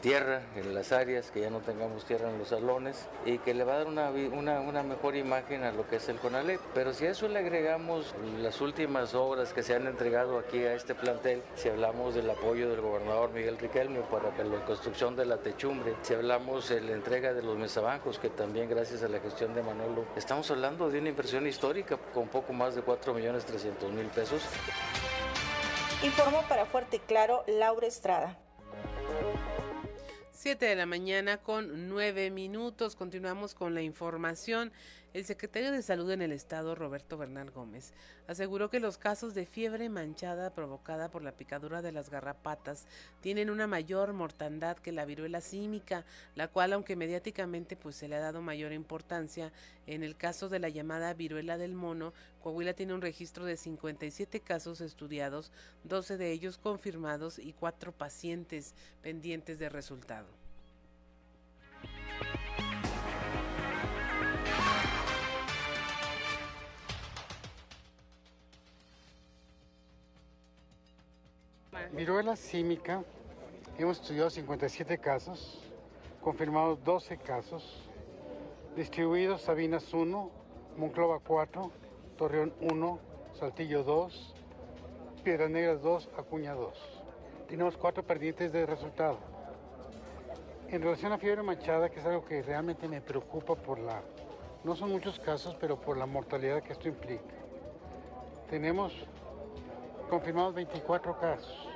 tierra 0.00 0.42
en 0.56 0.74
las 0.74 0.92
áreas, 0.92 1.30
que 1.30 1.40
ya 1.40 1.50
no 1.50 1.60
tengamos 1.60 2.04
tierra 2.04 2.30
en 2.30 2.38
los 2.38 2.48
salones 2.48 3.06
y 3.24 3.38
que 3.38 3.54
le 3.54 3.64
va 3.64 3.74
a 3.74 3.78
dar 3.78 3.86
una, 3.86 4.10
una, 4.10 4.60
una 4.60 4.82
mejor 4.82 5.16
imagen 5.16 5.64
a 5.64 5.72
lo 5.72 5.86
que 5.88 5.96
es 5.96 6.08
el 6.08 6.16
CONALEP. 6.16 6.60
Pero 6.74 6.92
si 6.92 7.06
a 7.06 7.10
eso 7.10 7.28
le 7.28 7.38
agregamos 7.38 8.14
las 8.40 8.60
últimas 8.60 9.14
obras 9.14 9.52
que 9.52 9.62
se 9.62 9.74
han 9.74 9.86
entregado 9.86 10.38
aquí 10.38 10.58
a 10.64 10.74
este 10.74 10.94
plantel, 10.94 11.42
si 11.54 11.68
hablamos 11.68 12.14
del 12.14 12.30
apoyo 12.30 12.68
del 12.70 12.80
gobernador 12.80 13.30
Miguel 13.30 13.58
Riquelme 13.58 14.00
para 14.00 14.30
la 14.44 14.64
construcción 14.64 15.16
de 15.16 15.26
la 15.26 15.38
techumbre, 15.38 15.94
si 16.02 16.14
hablamos 16.14 16.68
de 16.68 16.80
la 16.80 16.92
entrega 16.92 17.32
de 17.32 17.42
los 17.42 17.56
mesabancos, 17.56 18.18
que 18.18 18.30
también 18.30 18.68
gracias 18.68 19.02
a 19.02 19.08
la 19.08 19.20
gestión 19.20 19.54
de 19.54 19.62
Manolo, 19.62 20.04
estamos 20.16 20.50
hablando 20.50 20.90
de 20.90 20.98
una 20.98 21.08
inversión 21.08 21.46
histórica 21.46 21.96
con 22.14 22.28
poco 22.28 22.52
más 22.52 22.74
de 22.74 22.82
4 22.82 23.14
millones 23.14 23.44
300 23.44 23.92
mil 23.92 24.06
pesos. 24.06 24.42
Informó 26.02 26.42
para 26.48 26.64
Fuerte 26.64 26.96
y 26.96 27.00
Claro 27.00 27.42
Laura 27.48 27.86
Estrada. 27.86 28.38
7 30.30 30.64
de 30.64 30.76
la 30.76 30.86
mañana 30.86 31.38
con 31.38 31.88
9 31.88 32.30
minutos. 32.30 32.94
Continuamos 32.94 33.54
con 33.54 33.74
la 33.74 33.82
información. 33.82 34.72
El 35.14 35.24
secretario 35.24 35.72
de 35.72 35.80
Salud 35.80 36.10
en 36.10 36.20
el 36.20 36.32
Estado, 36.32 36.74
Roberto 36.74 37.16
Bernal 37.16 37.50
Gómez, 37.50 37.94
aseguró 38.26 38.68
que 38.68 38.78
los 38.78 38.98
casos 38.98 39.34
de 39.34 39.46
fiebre 39.46 39.88
manchada 39.88 40.50
provocada 40.50 41.10
por 41.10 41.22
la 41.22 41.32
picadura 41.32 41.80
de 41.80 41.92
las 41.92 42.10
garrapatas 42.10 42.86
tienen 43.22 43.48
una 43.48 43.66
mayor 43.66 44.12
mortandad 44.12 44.76
que 44.76 44.92
la 44.92 45.06
viruela 45.06 45.40
símica, 45.40 46.04
la 46.34 46.48
cual, 46.48 46.74
aunque 46.74 46.94
mediáticamente 46.94 47.74
pues 47.74 47.96
se 47.96 48.06
le 48.06 48.16
ha 48.16 48.20
dado 48.20 48.42
mayor 48.42 48.74
importancia, 48.74 49.50
en 49.86 50.02
el 50.02 50.14
caso 50.14 50.50
de 50.50 50.58
la 50.58 50.68
llamada 50.68 51.14
viruela 51.14 51.56
del 51.56 51.72
mono, 51.72 52.12
Coahuila 52.42 52.74
tiene 52.74 52.92
un 52.92 53.00
registro 53.00 53.46
de 53.46 53.56
57 53.56 54.40
casos 54.40 54.82
estudiados, 54.82 55.50
12 55.84 56.18
de 56.18 56.32
ellos 56.32 56.58
confirmados 56.58 57.38
y 57.38 57.54
4 57.54 57.92
pacientes 57.92 58.74
pendientes 59.02 59.58
de 59.58 59.70
resultado. 59.70 60.28
Viruela 71.92 72.36
símica, 72.36 73.02
hemos 73.78 74.00
estudiado 74.00 74.30
57 74.30 74.98
casos, 74.98 75.62
confirmados 76.20 76.82
12 76.84 77.16
casos, 77.18 77.88
distribuidos 78.76 79.42
Sabinas 79.42 79.92
1, 79.92 80.30
Monclova 80.76 81.18
4, 81.20 81.70
Torreón 82.16 82.52
1, 82.60 82.98
Saltillo 83.34 83.82
2, 83.82 84.34
Piedras 85.24 85.50
Negras 85.50 85.82
2, 85.82 86.10
Acuña 86.18 86.54
2. 86.54 86.78
Tenemos 87.48 87.76
cuatro 87.76 88.02
pendientes 88.02 88.52
de 88.52 88.66
resultado. 88.66 89.18
En 90.68 90.82
relación 90.82 91.12
a 91.12 91.18
fiebre 91.18 91.42
manchada, 91.42 91.88
que 91.88 92.00
es 92.00 92.06
algo 92.06 92.24
que 92.24 92.42
realmente 92.42 92.86
me 92.88 93.00
preocupa 93.00 93.54
por 93.54 93.78
la, 93.78 94.02
no 94.64 94.76
son 94.76 94.90
muchos 94.90 95.18
casos, 95.18 95.56
pero 95.58 95.80
por 95.80 95.96
la 95.96 96.06
mortalidad 96.06 96.62
que 96.62 96.74
esto 96.74 96.88
implica. 96.88 97.34
Tenemos 98.50 98.92
confirmados 100.08 100.54
24 100.54 101.18
casos. 101.18 101.67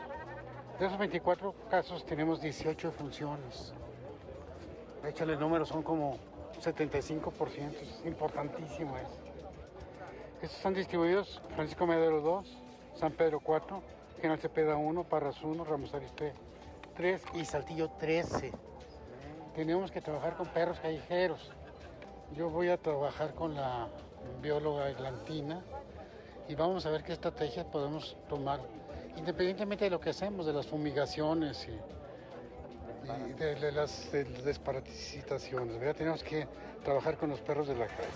De 0.83 0.89
esos 0.89 0.99
24 0.99 1.55
casos 1.70 2.05
tenemos 2.05 2.41
18 2.41 2.91
funciones. 2.91 3.72
Échale 5.07 5.35
el 5.35 5.39
número, 5.39 5.64
son 5.64 5.85
como 5.85 6.18
75%, 6.61 7.70
es 7.80 8.05
importantísimo 8.05 8.97
eso. 8.97 9.16
Estos 10.43 10.57
están 10.57 10.74
distribuidos 10.74 11.41
Francisco 11.55 11.87
Medero 11.87 12.20
2, 12.20 12.59
San 12.97 13.12
Pedro 13.12 13.39
4, 13.39 13.80
General 14.16 14.41
Cepeda 14.41 14.76
1, 14.76 15.05
Parras 15.05 15.41
1, 15.41 15.64
Ramos 15.64 15.95
Arispe 15.95 16.33
3 16.97 17.22
y 17.35 17.45
Saltillo 17.45 17.89
13. 18.01 18.51
Tenemos 19.55 19.93
que 19.93 20.01
trabajar 20.01 20.35
con 20.37 20.49
perros 20.49 20.80
callejeros. 20.80 21.53
Yo 22.35 22.51
voy 22.51 22.70
a 22.70 22.76
trabajar 22.76 23.35
con 23.35 23.55
la 23.55 23.87
bióloga 24.43 24.87
atlantina, 24.87 25.62
y 26.49 26.55
vamos 26.55 26.85
a 26.87 26.91
ver 26.91 27.05
qué 27.05 27.12
estrategias 27.12 27.66
podemos 27.66 28.16
tomar, 28.28 28.61
independientemente 29.16 29.84
de 29.84 29.90
lo 29.90 30.00
que 30.00 30.10
hacemos, 30.10 30.46
de 30.46 30.52
las 30.52 30.66
fumigaciones 30.66 31.68
y, 31.68 31.78
de, 33.38 33.72
las 33.72 34.12
desparasitaciones. 34.12 35.96
Tenemos 35.96 36.22
que 36.22 36.46
trabajar 36.84 37.16
con 37.16 37.30
los 37.30 37.40
perros 37.40 37.68
de 37.68 37.74
la 37.74 37.86
calle. 37.86 38.08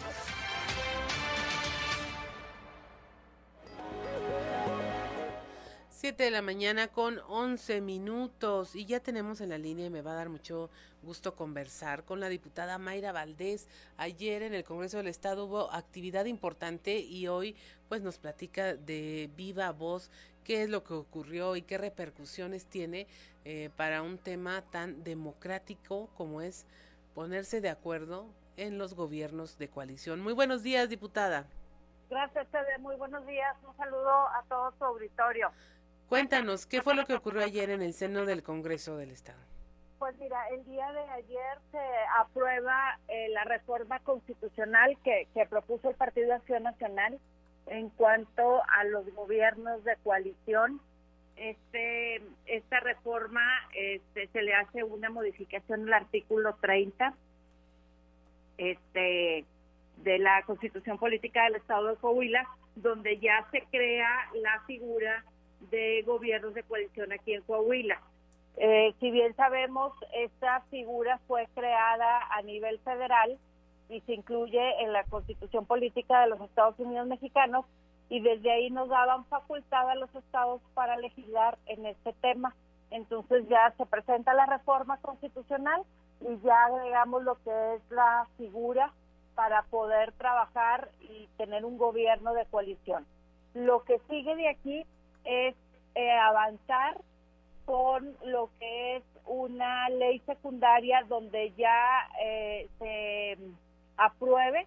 7 6.07 6.22
de 6.22 6.30
la 6.30 6.40
mañana 6.42 6.86
con 6.86 7.18
11 7.26 7.80
minutos 7.80 8.76
y 8.76 8.84
ya 8.84 9.01
tenemos 9.01 9.40
en 9.40 9.49
la 9.49 9.59
línea 9.59 9.86
y 9.86 9.90
me 9.90 10.03
va 10.03 10.12
a 10.12 10.14
dar 10.14 10.28
mucho 10.28 10.70
gusto 11.03 11.34
conversar 11.34 12.05
con 12.05 12.20
la 12.20 12.28
diputada 12.28 12.78
Mayra 12.78 13.11
Valdés. 13.11 13.66
Ayer 13.97 14.42
en 14.42 14.55
el 14.55 14.62
Congreso 14.62 14.99
del 14.99 15.09
Estado 15.09 15.47
hubo 15.47 15.72
actividad 15.72 16.26
importante 16.26 17.01
y 17.01 17.26
hoy 17.26 17.57
pues 17.88 18.03
nos 18.03 18.18
platica 18.18 18.76
de 18.76 19.30
viva 19.36 19.72
voz 19.72 20.11
qué 20.47 20.62
es 20.62 20.70
lo 20.70 20.84
que 20.84 20.94
ocurrió 20.94 21.57
y 21.57 21.62
qué 21.62 21.76
repercusiones 21.76 22.66
tiene 22.66 23.09
eh, 23.44 23.68
para 23.76 24.03
un 24.03 24.16
tema 24.16 24.62
tan 24.70 25.03
democrático 25.03 26.09
como 26.16 26.40
es 26.40 26.66
ponerse 27.14 27.61
de 27.61 27.68
acuerdo 27.68 28.26
en 28.57 28.78
los 28.78 28.94
gobiernos 28.94 29.59
de 29.59 29.68
coalición. 29.68 30.20
Muy 30.20 30.34
buenos 30.34 30.62
días, 30.62 30.88
diputada. 30.88 31.47
Gracias, 32.09 32.47
Tede. 32.53 32.78
Muy 32.78 32.94
buenos 32.94 33.26
días. 33.26 33.57
Un 33.68 33.76
saludo 33.76 34.09
a 34.09 34.44
todo 34.49 34.72
su 34.78 34.84
auditorio. 34.84 35.51
Cuéntanos, 36.09 36.64
¿qué 36.64 36.80
fue 36.80 36.94
lo 36.94 37.05
que 37.07 37.14
ocurrió 37.14 37.42
ayer 37.42 37.70
en 37.70 37.82
el 37.82 37.92
seno 37.92 38.24
del 38.24 38.44
Congreso 38.44 38.97
del 38.97 39.11
Estado? 39.11 39.40
Pues 39.99 40.16
mira, 40.18 40.49
el 40.51 40.64
día 40.64 40.92
de 40.92 41.01
ayer 41.01 41.59
se 41.72 41.84
aprueba 42.20 43.01
eh, 43.09 43.30
la 43.30 43.42
reforma 43.42 43.99
constitucional 44.01 44.97
que, 45.03 45.26
propuso 45.51 45.90
el 45.90 45.97
Partido 45.97 46.28
de 46.28 46.34
Acción 46.34 46.62
Nacional 46.62 47.18
en 47.67 47.91
cuanto 47.91 48.62
a 48.69 48.85
los 48.85 49.07
gobiernos 49.14 49.83
de 49.85 49.97
coalición. 50.03 50.81
Este, 51.37 52.23
esta 52.47 52.81
reforma 52.81 53.43
este, 53.75 54.29
se 54.29 54.43
le 54.43 54.55
hace 54.55 54.83
una 54.85 55.11
modificación 55.11 55.83
al 55.87 55.93
artículo 55.93 56.55
30 56.62 57.14
este, 58.57 59.45
de 59.99 60.19
la 60.19 60.43
Constitución 60.43 60.99
Política 60.99 61.45
del 61.45 61.57
Estado 61.57 61.89
de 61.89 61.97
Coahuila, 61.97 62.49
donde 62.75 63.19
ya 63.19 63.47
se 63.51 63.62
crea 63.71 64.09
la 64.35 64.62
figura 64.67 65.25
de 65.71 66.03
gobiernos 66.07 66.55
de 66.55 66.62
coalición 66.62 67.12
aquí 67.12 67.35
en 67.35 67.43
Coahuila. 67.43 68.01
Eh, 68.59 68.95
si 69.01 69.11
bien 69.11 69.35
sabemos, 69.37 69.93
esta 70.14 70.62
figura 70.71 71.19
fue 71.27 71.47
creada 71.55 72.21
a 72.31 72.41
nivel 72.43 72.79
federal 72.81 73.39
y 73.89 74.01
se 74.03 74.14
incluye 74.14 74.82
en 74.82 74.93
la 74.93 75.05
constitución 75.05 75.66
política 75.66 76.20
de 76.20 76.28
los 76.28 76.41
Estados 76.41 76.78
Unidos 76.78 77.07
mexicanos 77.07 77.64
y 78.09 78.20
desde 78.20 78.53
ahí 78.53 78.70
nos 78.70 78.89
daban 78.89 79.24
facultad 79.26 79.91
a 79.91 79.95
los 79.95 80.14
estados 80.14 80.61
para 80.74 80.97
legislar 80.97 81.59
en 81.66 81.87
este 81.87 82.12
tema. 82.14 82.55
Entonces 82.91 83.49
ya 83.49 83.72
se 83.76 83.87
presenta 83.87 84.32
la 84.34 84.47
reforma 84.47 84.99
constitucional 84.99 85.82
y 86.20 86.39
ya 86.41 86.66
agregamos 86.66 87.24
lo 87.24 87.37
que 87.43 87.74
es 87.74 87.91
la 87.91 88.26
figura 88.37 88.93
para 89.34 89.62
poder 89.64 90.12
trabajar 90.12 90.91
y 91.01 91.28
tener 91.37 91.64
un 91.64 91.78
gobierno 91.78 92.32
de 92.32 92.47
coalición. 92.47 93.07
Lo 93.55 93.82
que 93.84 93.99
sigue 94.09 94.34
de 94.37 94.49
aquí 94.49 94.87
es 95.24 95.55
eh, 95.95 96.11
avanzar 96.12 96.99
con 97.64 98.16
lo 98.24 98.51
que 98.59 98.97
es 98.97 99.03
una 99.26 99.89
ley 99.91 100.20
secundaria 100.20 101.05
donde 101.09 101.53
ya 101.57 102.09
eh, 102.22 102.68
se 102.78 103.37
apruebe 103.97 104.66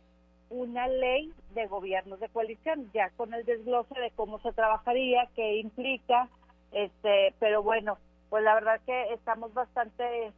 una 0.49 0.87
ley 0.87 1.31
de 1.53 1.67
gobiernos 1.67 2.19
de 2.19 2.29
coalición, 2.29 2.89
ya 2.93 3.09
con 3.11 3.33
el 3.33 3.45
desglose 3.45 3.99
de 3.99 4.11
cómo 4.11 4.39
se 4.39 4.51
trabajaría, 4.51 5.27
qué 5.35 5.57
implica, 5.57 6.27
este, 6.71 7.33
pero 7.39 7.61
bueno, 7.61 7.97
pues 8.29 8.43
la 8.43 8.55
verdad 8.55 8.79
que 8.85 9.13
estamos 9.13 9.53
bastante 9.53 10.31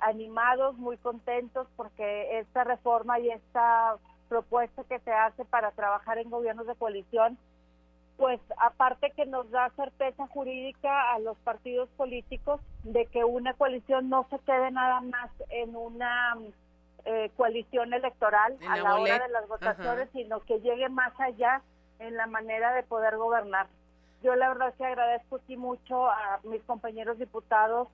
animados, 0.00 0.76
muy 0.78 0.96
contentos 0.98 1.66
porque 1.76 2.38
esta 2.38 2.64
reforma 2.64 3.18
y 3.18 3.30
esta 3.30 3.96
propuesta 4.28 4.84
que 4.84 5.00
se 5.00 5.12
hace 5.12 5.44
para 5.44 5.70
trabajar 5.72 6.18
en 6.18 6.30
gobiernos 6.30 6.66
de 6.66 6.74
coalición 6.76 7.38
pues 8.18 8.40
aparte 8.58 9.12
que 9.12 9.26
nos 9.26 9.48
da 9.50 9.70
certeza 9.76 10.26
jurídica 10.26 11.14
a 11.14 11.20
los 11.20 11.38
partidos 11.38 11.88
políticos 11.90 12.60
de 12.82 13.06
que 13.06 13.24
una 13.24 13.54
coalición 13.54 14.10
no 14.10 14.26
se 14.28 14.40
quede 14.40 14.72
nada 14.72 15.00
más 15.00 15.30
en 15.50 15.76
una 15.76 16.36
eh, 17.10 17.30
coalición 17.38 17.94
electoral 17.94 18.58
a 18.68 18.76
la 18.76 18.96
hora 18.96 19.18
de 19.18 19.28
las 19.30 19.48
votaciones, 19.48 20.10
sino 20.12 20.40
que 20.40 20.60
llegue 20.60 20.90
más 20.90 21.18
allá 21.18 21.62
en 22.00 22.14
la 22.18 22.26
manera 22.26 22.74
de 22.74 22.82
poder 22.82 23.16
gobernar. 23.16 23.66
Yo 24.22 24.36
la 24.36 24.48
verdad 24.48 24.74
que 24.76 24.84
agradezco 24.84 25.36
aquí 25.36 25.56
mucho 25.56 26.06
a 26.06 26.38
mis 26.42 26.62
compañeros 26.64 27.18
diputados 27.18 27.88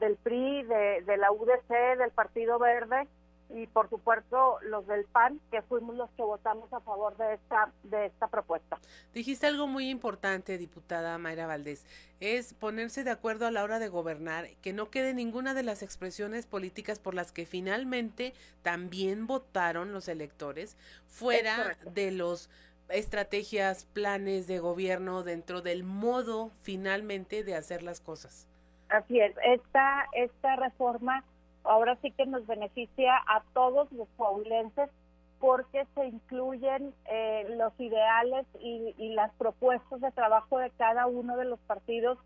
del 0.00 0.16
PRI, 0.16 0.64
de, 0.64 1.00
de 1.00 1.16
la 1.16 1.32
UDC, 1.32 1.96
del 1.96 2.10
Partido 2.10 2.58
Verde, 2.58 3.08
y 3.54 3.66
por 3.66 3.88
supuesto 3.90 4.58
los 4.62 4.86
del 4.86 5.04
PAN 5.06 5.40
que 5.50 5.62
fuimos 5.62 5.96
los 5.96 6.10
que 6.10 6.22
votamos 6.22 6.72
a 6.72 6.80
favor 6.80 7.16
de 7.16 7.34
esta 7.34 7.70
de 7.84 8.06
esta 8.06 8.28
propuesta. 8.28 8.78
Dijiste 9.14 9.46
algo 9.46 9.66
muy 9.66 9.88
importante, 9.88 10.58
diputada 10.58 11.18
Mayra 11.18 11.46
Valdés, 11.46 11.86
es 12.20 12.54
ponerse 12.54 13.04
de 13.04 13.10
acuerdo 13.10 13.46
a 13.46 13.50
la 13.50 13.62
hora 13.62 13.78
de 13.78 13.88
gobernar, 13.88 14.48
que 14.62 14.72
no 14.72 14.90
quede 14.90 15.14
ninguna 15.14 15.54
de 15.54 15.62
las 15.62 15.82
expresiones 15.82 16.46
políticas 16.46 16.98
por 16.98 17.14
las 17.14 17.32
que 17.32 17.46
finalmente 17.46 18.32
también 18.62 19.26
votaron 19.26 19.92
los 19.92 20.08
electores 20.08 20.76
fuera 21.06 21.76
de 21.92 22.10
los 22.10 22.48
estrategias, 22.88 23.86
planes 23.86 24.46
de 24.46 24.58
gobierno 24.58 25.22
dentro 25.22 25.62
del 25.62 25.82
modo 25.84 26.50
finalmente 26.62 27.44
de 27.44 27.54
hacer 27.54 27.82
las 27.82 28.00
cosas. 28.00 28.46
Así 28.88 29.18
es, 29.18 29.34
esta 29.44 30.06
esta 30.12 30.56
reforma 30.56 31.24
ahora 31.64 31.96
sí 32.02 32.10
que 32.12 32.26
nos 32.26 32.46
beneficia 32.46 33.16
a 33.26 33.42
todos 33.52 33.90
los 33.92 34.08
coahuilenses 34.16 34.90
porque 35.38 35.86
se 35.96 36.06
incluyen 36.06 36.94
eh, 37.10 37.46
los 37.56 37.72
ideales 37.80 38.46
y, 38.60 38.94
las 39.14 39.32
propuestas 39.34 40.00
de 40.00 40.12
trabajo 40.12 40.58
de 40.58 40.70
cada 40.70 41.06
uno 41.06 41.36
de 41.36 41.44
los 41.44 41.58
partidos 41.60 42.16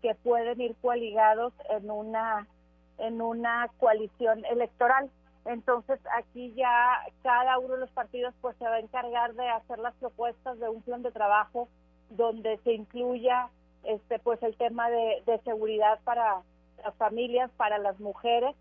que 0.00 0.14
pueden 0.14 0.60
ir 0.60 0.74
coaligados 0.80 1.52
en 1.68 1.90
una 1.90 2.48
en 2.98 3.20
una 3.20 3.68
coalición 3.78 4.44
electoral. 4.46 5.10
Entonces 5.44 6.00
aquí 6.16 6.52
ya 6.54 7.04
cada 7.22 7.58
uno 7.58 7.74
de 7.74 7.80
los 7.80 7.90
partidos 7.90 8.34
pues 8.40 8.56
se 8.56 8.64
va 8.64 8.76
a 8.76 8.80
encargar 8.80 9.34
de 9.34 9.48
hacer 9.48 9.78
las 9.78 9.94
propuestas 9.96 10.58
de 10.58 10.68
un 10.68 10.82
plan 10.82 11.02
de 11.02 11.12
trabajo 11.12 11.68
donde 12.10 12.58
se 12.64 12.72
incluya 12.72 13.50
este 13.84 14.18
pues 14.18 14.42
el 14.42 14.56
tema 14.56 14.88
de 14.88 15.40
seguridad 15.44 16.00
para 16.04 16.42
las 16.82 16.94
familias, 16.96 17.50
para 17.56 17.78
las 17.78 18.00
mujeres 18.00 18.56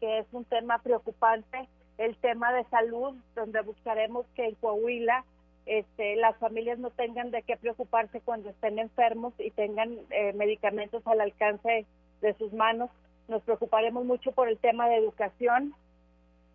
que 0.00 0.18
es 0.18 0.26
un 0.32 0.44
tema 0.44 0.78
preocupante, 0.78 1.68
el 1.98 2.16
tema 2.16 2.52
de 2.52 2.64
salud, 2.64 3.14
donde 3.34 3.60
buscaremos 3.62 4.26
que 4.34 4.46
en 4.46 4.54
Coahuila 4.56 5.24
este, 5.66 6.16
las 6.16 6.36
familias 6.36 6.78
no 6.78 6.90
tengan 6.90 7.30
de 7.30 7.42
qué 7.42 7.56
preocuparse 7.56 8.20
cuando 8.20 8.50
estén 8.50 8.78
enfermos 8.78 9.34
y 9.38 9.50
tengan 9.50 9.98
eh, 10.10 10.32
medicamentos 10.34 11.04
al 11.06 11.20
alcance 11.20 11.86
de 12.20 12.34
sus 12.34 12.52
manos. 12.52 12.90
Nos 13.28 13.42
preocuparemos 13.42 14.04
mucho 14.04 14.32
por 14.32 14.48
el 14.48 14.58
tema 14.58 14.88
de 14.88 14.96
educación 14.96 15.74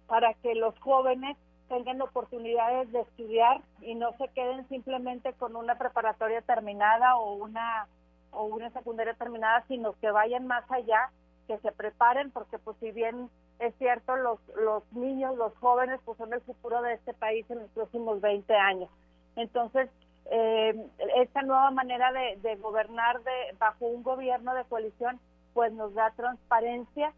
para 0.08 0.34
que 0.36 0.56
los 0.56 0.78
jóvenes 0.80 1.38
tengan 1.68 2.02
oportunidades 2.02 2.92
de 2.92 3.02
estudiar 3.02 3.62
y 3.82 3.96
no 3.96 4.16
se 4.18 4.28
queden 4.30 4.68
simplemente 4.70 5.34
con 5.34 5.56
una 5.56 5.78
preparatoria 5.78 6.42
terminada 6.42 7.18
o 7.18 7.34
una 7.34 7.88
o 8.32 8.44
una 8.46 8.70
secundaria 8.72 9.14
terminada, 9.14 9.66
sino 9.68 9.94
que 10.00 10.10
vayan 10.10 10.48
más 10.48 10.64
allá 10.72 11.12
que 11.52 11.60
se 11.60 11.72
preparen 11.74 12.32
porque 12.32 12.58
pues 12.60 12.78
si 12.80 12.92
bien 12.92 13.30
es 13.60 13.76
cierto 13.76 14.16
los 14.16 14.40
los 14.56 14.84
niños 14.94 15.36
los 15.36 15.56
jóvenes 15.58 16.00
pues 16.06 16.18
son 16.18 16.34
el 16.34 16.42
futuro 16.42 16.82
de 16.82 16.94
este 16.94 17.14
país 17.14 17.46
en 17.50 17.60
los 17.60 17.70
próximos 17.72 18.22
20 18.22 18.54
años. 18.56 18.90
Entonces 19.36 19.90
eh, 20.26 20.74
esta 21.18 21.42
nueva 21.42 21.72
manera 21.72 22.12
de, 22.14 22.38
de 22.42 22.56
gobernar 22.56 23.22
de 23.24 23.56
bajo 23.60 23.86
un 23.86 24.02
gobierno 24.02 24.54
de 24.56 24.64
coalición 24.66 25.20
pues 25.54 25.74
nos 25.74 25.94
da 25.94 26.12
transparencia 26.12 27.14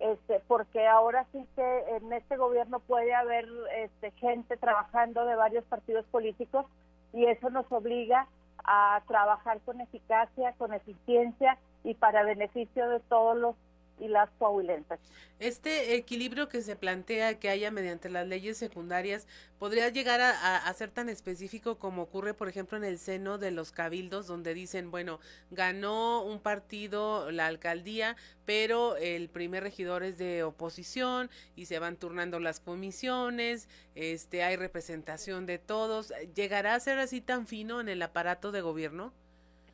este 0.00 0.40
porque 0.48 0.86
ahora 0.86 1.24
sí 1.30 1.46
que 1.54 1.96
en 1.96 2.12
este 2.12 2.36
gobierno 2.36 2.80
puede 2.80 3.14
haber 3.14 3.46
este 3.76 4.10
gente 4.12 4.56
trabajando 4.56 5.24
de 5.26 5.36
varios 5.36 5.64
partidos 5.64 6.04
políticos 6.06 6.66
y 7.12 7.26
eso 7.26 7.50
nos 7.50 7.70
obliga 7.70 8.26
a 8.64 9.00
trabajar 9.06 9.60
con 9.60 9.80
eficacia, 9.80 10.54
con 10.58 10.74
eficiencia 10.74 11.56
y 11.84 11.94
para 11.94 12.24
beneficio 12.24 12.88
de 12.88 12.98
todos 13.00 13.36
los 13.36 13.54
y 13.98 14.08
las 14.08 14.30
coahuilenses. 14.38 14.98
Este 15.38 15.96
equilibrio 15.96 16.48
que 16.48 16.62
se 16.62 16.76
plantea 16.76 17.38
que 17.38 17.50
haya 17.50 17.70
mediante 17.70 18.08
las 18.08 18.26
leyes 18.26 18.56
secundarias 18.56 19.26
podría 19.58 19.88
llegar 19.90 20.20
a, 20.20 20.72
ser 20.74 20.90
tan 20.90 21.08
específico 21.08 21.78
como 21.78 22.02
ocurre, 22.02 22.32
por 22.32 22.48
ejemplo, 22.48 22.78
en 22.78 22.84
el 22.84 22.98
seno 22.98 23.36
de 23.36 23.50
los 23.50 23.70
cabildos, 23.70 24.26
donde 24.26 24.54
dicen, 24.54 24.90
bueno, 24.90 25.20
ganó 25.50 26.22
un 26.22 26.40
partido 26.40 27.30
la 27.30 27.46
alcaldía, 27.46 28.16
pero 28.44 28.96
el 28.96 29.28
primer 29.28 29.62
regidor 29.62 30.02
es 30.02 30.16
de 30.16 30.42
oposición 30.42 31.30
y 31.54 31.66
se 31.66 31.78
van 31.78 31.96
turnando 31.96 32.40
las 32.40 32.60
comisiones, 32.60 33.68
este, 33.94 34.42
hay 34.42 34.56
representación 34.56 35.44
de 35.46 35.58
todos. 35.58 36.12
¿Llegará 36.34 36.74
a 36.74 36.80
ser 36.80 36.98
así 36.98 37.20
tan 37.20 37.46
fino 37.46 37.80
en 37.80 37.88
el 37.88 38.00
aparato 38.02 38.52
de 38.52 38.62
gobierno? 38.62 39.12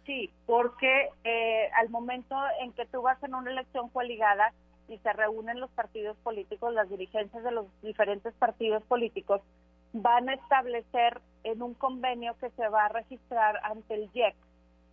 Sí, 0.06 0.32
porque 0.46 1.10
eh, 1.24 1.70
al 1.76 1.88
momento 1.90 2.36
en 2.60 2.72
que 2.72 2.86
tú 2.86 3.02
vas 3.02 3.22
en 3.22 3.34
una 3.34 3.50
elección 3.50 3.88
coaligada 3.90 4.52
y 4.88 4.98
se 4.98 5.12
reúnen 5.12 5.60
los 5.60 5.70
partidos 5.70 6.16
políticos, 6.18 6.74
las 6.74 6.90
dirigencias 6.90 7.44
de 7.44 7.52
los 7.52 7.66
diferentes 7.82 8.34
partidos 8.34 8.82
políticos, 8.84 9.40
van 9.92 10.28
a 10.28 10.34
establecer 10.34 11.20
en 11.44 11.62
un 11.62 11.74
convenio 11.74 12.36
que 12.38 12.50
se 12.50 12.68
va 12.68 12.86
a 12.86 12.88
registrar 12.88 13.60
ante 13.62 13.94
el 13.94 14.10
IEC 14.12 14.34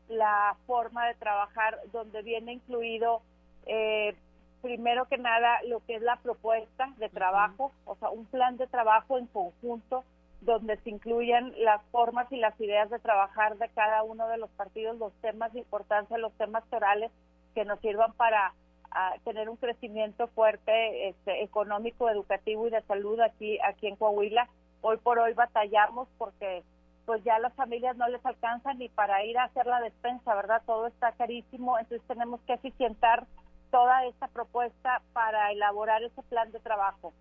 la 0.10 0.55
forma 0.66 1.07
de 1.07 1.16
trabajar 1.16 1.80
donde 1.91 2.22
viene 2.22 2.53
incluido 2.53 3.22
eh, 3.66 4.16
primero 4.62 5.05
que 5.05 5.18
nada 5.18 5.62
lo 5.68 5.80
que 5.86 5.95
es 5.95 6.01
la 6.01 6.18
propuesta 6.18 6.93
de 6.97 7.10
trabajo, 7.10 7.72
o 7.86 7.95
sea, 7.95 8.10
un 8.10 8.26
plan 8.26 8.57
de 8.57 8.68
trabajo 8.68 9.18
en 9.18 9.28
conjunto 9.28 10.03
donde 10.41 10.77
se 10.77 10.89
incluyen 10.89 11.53
las 11.57 11.83
formas 11.91 12.31
y 12.31 12.37
las 12.37 12.59
ideas 12.61 12.89
de 12.89 12.99
trabajar 12.99 13.57
de 13.57 13.69
cada 13.69 14.03
uno 14.03 14.27
de 14.27 14.37
los 14.37 14.49
partidos, 14.51 14.97
los 14.97 15.13
temas 15.21 15.51
de 15.53 15.59
importancia, 15.59 16.17
los 16.17 16.33
temas 16.33 16.63
torales 16.69 17.11
que 17.53 17.65
nos 17.65 17.79
sirvan 17.81 18.13
para 18.13 18.53
ah, 18.91 19.15
tener 19.25 19.49
un 19.49 19.57
crecimiento 19.57 20.27
fuerte 20.29 21.09
este, 21.09 21.43
económico, 21.43 22.09
educativo 22.09 22.67
y 22.67 22.69
de 22.69 22.81
salud 22.83 23.19
aquí 23.19 23.59
aquí 23.61 23.87
en 23.87 23.97
Coahuila. 23.97 24.47
Hoy 24.81 24.97
por 24.97 25.19
hoy 25.19 25.33
batallamos 25.33 26.07
porque 26.17 26.63
pues 27.05 27.23
ya 27.23 27.39
las 27.39 27.53
familias 27.55 27.97
no 27.97 28.07
les 28.07 28.25
alcanzan 28.25 28.77
ni 28.77 28.87
para 28.87 29.25
ir 29.25 29.37
a 29.37 29.45
hacer 29.45 29.65
la 29.65 29.81
despensa, 29.81 30.35
¿verdad? 30.35 30.61
Todo 30.65 30.87
está 30.87 31.11
carísimo, 31.13 31.77
entonces 31.77 32.07
tenemos 32.07 32.39
que 32.41 32.53
eficientar 32.53 33.25
toda 33.71 34.05
esta 34.05 34.27
propuesta 34.27 35.01
para 35.11 35.51
elaborar 35.51 36.01
ese 36.03 36.21
plan 36.23 36.51
de 36.51 36.59
trabajo 36.59 37.13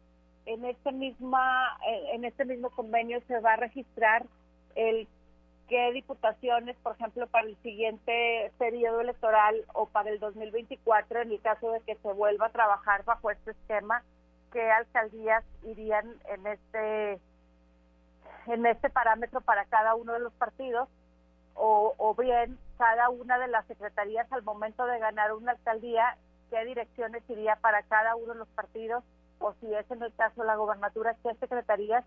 en 0.49 0.65
este 0.65 0.93
misma 0.93 1.79
en 2.13 2.25
este 2.25 2.45
mismo 2.47 2.71
convenio 2.71 3.21
se 3.29 3.39
va 3.41 3.53
a 3.53 3.57
registrar 3.57 4.25
el 4.75 5.07
qué 5.69 5.93
diputaciones, 5.93 6.77
por 6.79 6.95
ejemplo, 6.95 7.27
para 7.27 7.47
el 7.47 7.57
siguiente 7.59 8.51
periodo 8.57 9.03
electoral 9.03 9.55
o 9.75 9.87
para 9.87 10.09
el 10.09 10.19
2024, 10.19 11.21
en 11.21 11.33
el 11.33 11.41
caso 11.43 11.71
de 11.73 11.81
que 11.83 11.97
se 11.97 12.13
vuelva 12.15 12.47
a 12.47 12.53
trabajar 12.53 13.05
bajo 13.05 13.31
este 13.31 13.51
esquema, 13.51 14.03
qué 14.51 14.71
alcaldías 14.71 15.45
irían 15.65 16.07
en 16.31 16.47
este 16.47 17.21
en 18.47 18.65
este 18.65 18.89
parámetro 18.89 19.43
para 19.43 19.67
cada 19.67 19.95
uno 19.95 20.15
de 20.15 20.21
los 20.21 20.33
partidos 20.33 20.89
o, 21.55 21.95
o 21.99 22.15
bien 22.15 22.59
cada 22.79 23.11
una 23.11 23.39
de 23.39 23.49
las 23.49 23.67
secretarías 23.67 24.33
al 24.33 24.43
momento 24.43 24.87
de 24.87 24.99
ganar 24.99 25.35
una 25.35 25.53
alcaldía, 25.53 26.17
qué 26.49 26.65
direcciones 26.65 27.23
iría 27.29 27.57
para 27.57 27.83
cada 27.83 28.17
uno 28.17 28.33
de 28.33 28.39
los 28.39 28.49
partidos 28.49 29.05
o 29.39 29.55
si 29.61 29.73
es 29.75 29.91
en 29.91 30.03
el 30.03 30.13
caso 30.15 30.41
de 30.43 30.47
la 30.47 30.57
gobernatura, 30.57 31.17
qué 31.23 31.35
secretarías 31.35 32.05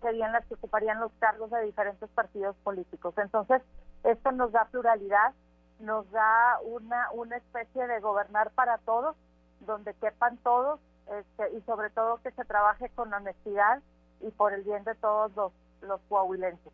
serían 0.00 0.32
las 0.32 0.46
que 0.46 0.54
ocuparían 0.54 1.00
los 1.00 1.12
cargos 1.18 1.50
de 1.50 1.62
diferentes 1.64 2.08
partidos 2.10 2.56
políticos. 2.64 3.14
Entonces, 3.18 3.62
esto 4.04 4.32
nos 4.32 4.52
da 4.52 4.66
pluralidad, 4.66 5.34
nos 5.78 6.10
da 6.10 6.58
una, 6.62 7.10
una 7.12 7.36
especie 7.36 7.86
de 7.86 8.00
gobernar 8.00 8.50
para 8.52 8.78
todos, 8.78 9.16
donde 9.60 9.92
quepan 9.94 10.38
todos 10.38 10.80
este, 11.06 11.56
y 11.56 11.60
sobre 11.62 11.90
todo 11.90 12.20
que 12.22 12.30
se 12.30 12.44
trabaje 12.44 12.88
con 12.90 13.12
honestidad 13.12 13.82
y 14.20 14.30
por 14.30 14.52
el 14.52 14.62
bien 14.62 14.84
de 14.84 14.94
todos 14.94 15.34
los, 15.36 15.52
los 15.82 16.00
coahuilenses. 16.08 16.72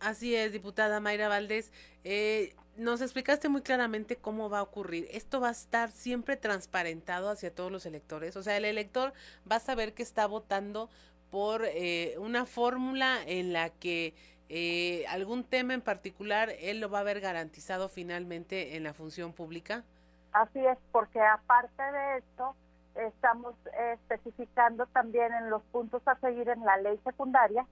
Así 0.00 0.34
es, 0.34 0.52
diputada 0.52 1.00
Mayra 1.00 1.28
Valdés. 1.28 1.72
Eh, 2.04 2.54
nos 2.80 3.02
explicaste 3.02 3.50
muy 3.50 3.60
claramente 3.60 4.16
cómo 4.16 4.48
va 4.48 4.60
a 4.60 4.62
ocurrir. 4.62 5.06
Esto 5.10 5.38
va 5.38 5.48
a 5.48 5.52
estar 5.52 5.90
siempre 5.90 6.36
transparentado 6.36 7.28
hacia 7.28 7.54
todos 7.54 7.70
los 7.70 7.84
electores. 7.84 8.36
O 8.36 8.42
sea, 8.42 8.56
el 8.56 8.64
elector 8.64 9.12
va 9.50 9.56
a 9.56 9.60
saber 9.60 9.92
que 9.92 10.02
está 10.02 10.26
votando 10.26 10.88
por 11.30 11.62
eh, 11.66 12.14
una 12.18 12.46
fórmula 12.46 13.18
en 13.26 13.52
la 13.52 13.68
que 13.68 14.14
eh, 14.48 15.04
algún 15.08 15.44
tema 15.44 15.74
en 15.74 15.82
particular 15.82 16.50
él 16.58 16.80
lo 16.80 16.88
va 16.88 17.00
a 17.00 17.04
ver 17.04 17.20
garantizado 17.20 17.88
finalmente 17.88 18.76
en 18.76 18.82
la 18.82 18.94
función 18.94 19.34
pública. 19.34 19.84
Así 20.32 20.64
es, 20.64 20.78
porque 20.90 21.20
aparte 21.20 21.82
de 21.82 22.18
esto, 22.18 22.56
estamos 22.94 23.54
especificando 23.92 24.86
también 24.86 25.32
en 25.34 25.50
los 25.50 25.62
puntos 25.64 26.02
a 26.06 26.18
seguir 26.20 26.48
en 26.48 26.64
la 26.64 26.78
ley 26.78 26.98
secundaria 27.04 27.66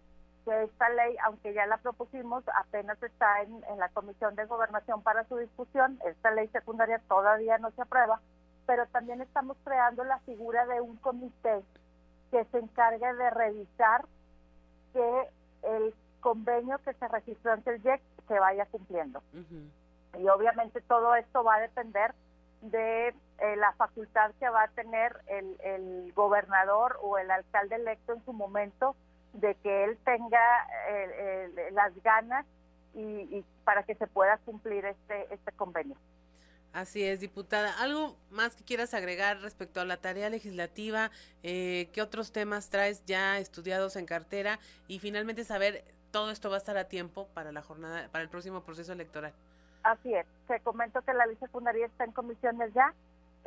esta 0.52 0.88
ley, 0.90 1.16
aunque 1.24 1.52
ya 1.52 1.66
la 1.66 1.78
propusimos, 1.78 2.44
apenas 2.54 3.02
está 3.02 3.42
en, 3.42 3.60
la 3.78 3.88
Comisión 3.90 4.34
de 4.34 4.44
Gobernación 4.46 5.02
para 5.02 5.24
su 5.24 5.36
discusión. 5.36 5.98
Esta 6.04 6.30
ley 6.30 6.48
secundaria 6.48 7.00
todavía 7.08 7.58
no 7.58 7.70
se 7.72 7.82
aprueba, 7.82 8.20
pero 8.66 8.86
también 8.86 9.20
estamos 9.20 9.56
creando 9.64 10.04
la 10.04 10.18
figura 10.20 10.66
de 10.66 10.80
un 10.80 10.96
comité 10.96 11.62
que 12.30 12.44
se 12.46 12.58
encargue 12.58 13.14
de 13.14 13.30
revisar 13.30 14.04
que 14.92 15.28
el 15.62 15.94
convenio 16.20 16.78
que 16.78 16.92
se 16.94 17.08
registró 17.08 17.52
ante 17.52 17.74
el 17.74 17.82
JEC 17.82 18.02
se 18.26 18.38
vaya 18.38 18.66
cumpliendo. 18.66 19.22
Y 20.18 20.28
obviamente 20.28 20.80
todo 20.82 21.14
esto 21.14 21.44
va 21.44 21.56
a 21.56 21.60
depender 21.60 22.14
de 22.60 23.08
eh, 23.08 23.56
la 23.56 23.72
facultad 23.74 24.32
que 24.40 24.48
va 24.48 24.64
a 24.64 24.68
tener 24.68 25.16
el, 25.26 25.56
el 25.60 26.12
gobernador 26.12 26.98
o 27.02 27.18
el 27.18 27.30
alcalde 27.30 27.76
electo 27.76 28.14
en 28.14 28.24
su 28.24 28.32
momento 28.32 28.96
de 29.40 29.54
que 29.56 29.84
él 29.84 29.98
tenga 30.04 30.40
las 31.72 31.94
ganas 32.02 32.46
y, 32.94 33.44
para 33.64 33.82
que 33.82 33.94
se 33.94 34.06
pueda 34.06 34.38
cumplir 34.38 34.84
este, 34.84 35.32
este 35.32 35.52
convenio. 35.52 35.96
Así 36.72 37.02
es, 37.02 37.20
diputada. 37.20 37.72
¿Algo 37.80 38.16
más 38.30 38.54
que 38.54 38.64
quieras 38.64 38.94
agregar 38.94 39.40
respecto 39.40 39.80
a 39.80 39.84
la 39.84 39.96
tarea 39.96 40.28
legislativa? 40.28 41.10
Eh, 41.42 41.88
¿Qué 41.92 42.02
otros 42.02 42.30
temas 42.30 42.68
traes 42.68 43.04
ya 43.06 43.38
estudiados 43.38 43.96
en 43.96 44.06
cartera? 44.06 44.58
Y 44.86 44.98
finalmente 44.98 45.44
saber, 45.44 45.84
todo 46.10 46.30
esto 46.30 46.50
va 46.50 46.56
a 46.56 46.58
estar 46.58 46.76
a 46.76 46.84
tiempo 46.84 47.28
para 47.34 47.52
la 47.52 47.62
jornada, 47.62 48.08
para 48.12 48.22
el 48.22 48.30
próximo 48.30 48.62
proceso 48.62 48.92
electoral. 48.92 49.32
Así 49.82 50.12
es. 50.14 50.26
Te 50.46 50.60
comento 50.60 51.00
que 51.02 51.14
la 51.14 51.26
ley 51.26 51.36
secundaria 51.36 51.86
está 51.86 52.04
en 52.04 52.12
comisiones 52.12 52.72
ya 52.74 52.92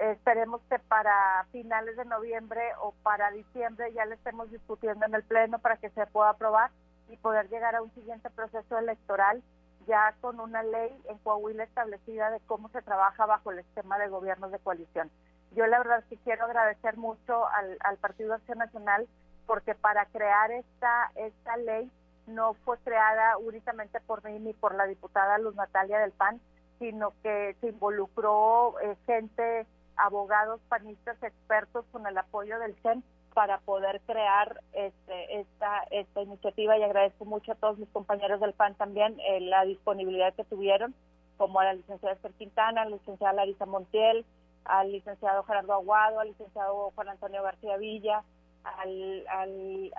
esperemos 0.01 0.61
que 0.69 0.79
para 0.79 1.45
finales 1.51 1.95
de 1.95 2.05
noviembre 2.05 2.61
o 2.81 2.93
para 3.03 3.31
diciembre 3.31 3.93
ya 3.93 4.05
le 4.05 4.15
estemos 4.15 4.49
discutiendo 4.49 5.05
en 5.05 5.13
el 5.13 5.23
Pleno 5.23 5.59
para 5.59 5.77
que 5.77 5.91
se 5.91 6.07
pueda 6.07 6.31
aprobar 6.31 6.71
y 7.09 7.17
poder 7.17 7.49
llegar 7.49 7.75
a 7.75 7.83
un 7.83 7.93
siguiente 7.93 8.29
proceso 8.31 8.77
electoral 8.79 9.43
ya 9.87 10.15
con 10.21 10.39
una 10.39 10.63
ley 10.63 10.89
en 11.07 11.17
Coahuila 11.19 11.63
establecida 11.63 12.31
de 12.31 12.39
cómo 12.41 12.69
se 12.69 12.81
trabaja 12.81 13.25
bajo 13.25 13.51
el 13.51 13.59
esquema 13.59 13.97
de 13.99 14.07
gobiernos 14.07 14.51
de 14.51 14.59
coalición. 14.59 15.11
Yo 15.51 15.67
la 15.67 15.79
verdad 15.79 16.03
que 16.09 16.17
quiero 16.17 16.45
agradecer 16.45 16.97
mucho 16.97 17.47
al, 17.47 17.77
al 17.81 17.97
Partido 17.97 18.33
Acción 18.33 18.59
Nacional 18.59 19.07
porque 19.45 19.75
para 19.75 20.05
crear 20.07 20.51
esta, 20.51 21.11
esta 21.15 21.57
ley 21.57 21.91
no 22.27 22.53
fue 22.65 22.77
creada 22.79 23.37
únicamente 23.37 23.99
por 23.99 24.23
mí 24.23 24.39
ni 24.39 24.53
por 24.53 24.75
la 24.75 24.87
diputada 24.87 25.37
Luz 25.37 25.55
Natalia 25.55 25.99
del 25.99 26.11
PAN, 26.11 26.39
sino 26.79 27.13
que 27.21 27.55
se 27.59 27.67
involucró 27.69 28.79
eh, 28.79 28.95
gente 29.05 29.67
abogados 30.01 30.59
panistas 30.67 31.21
expertos 31.21 31.85
con 31.91 32.07
el 32.07 32.17
apoyo 32.17 32.59
del 32.59 32.75
CEN 32.81 33.03
para 33.33 33.59
poder 33.59 34.01
crear 34.01 34.59
este, 34.73 35.39
esta, 35.39 35.83
esta 35.91 36.21
iniciativa. 36.21 36.77
Y 36.77 36.83
agradezco 36.83 37.25
mucho 37.25 37.53
a 37.53 37.55
todos 37.55 37.77
mis 37.77 37.89
compañeros 37.89 38.41
del 38.41 38.53
PAN 38.53 38.75
también 38.75 39.19
eh, 39.19 39.39
la 39.41 39.63
disponibilidad 39.63 40.33
que 40.33 40.43
tuvieron, 40.43 40.93
como 41.37 41.59
a 41.59 41.65
la 41.65 41.73
licenciada 41.73 42.15
Esther 42.15 42.33
Quintana, 42.33 42.81
a 42.81 42.85
la 42.85 42.97
licenciada 42.97 43.33
Larisa 43.33 43.65
Montiel, 43.65 44.25
al 44.65 44.91
licenciado 44.91 45.43
Gerardo 45.43 45.73
Aguado, 45.73 46.19
al 46.19 46.29
licenciado 46.29 46.91
Juan 46.95 47.09
Antonio 47.09 47.43
García 47.43 47.77
Villa, 47.77 48.23
al, 48.63 49.25
al, 49.27 49.91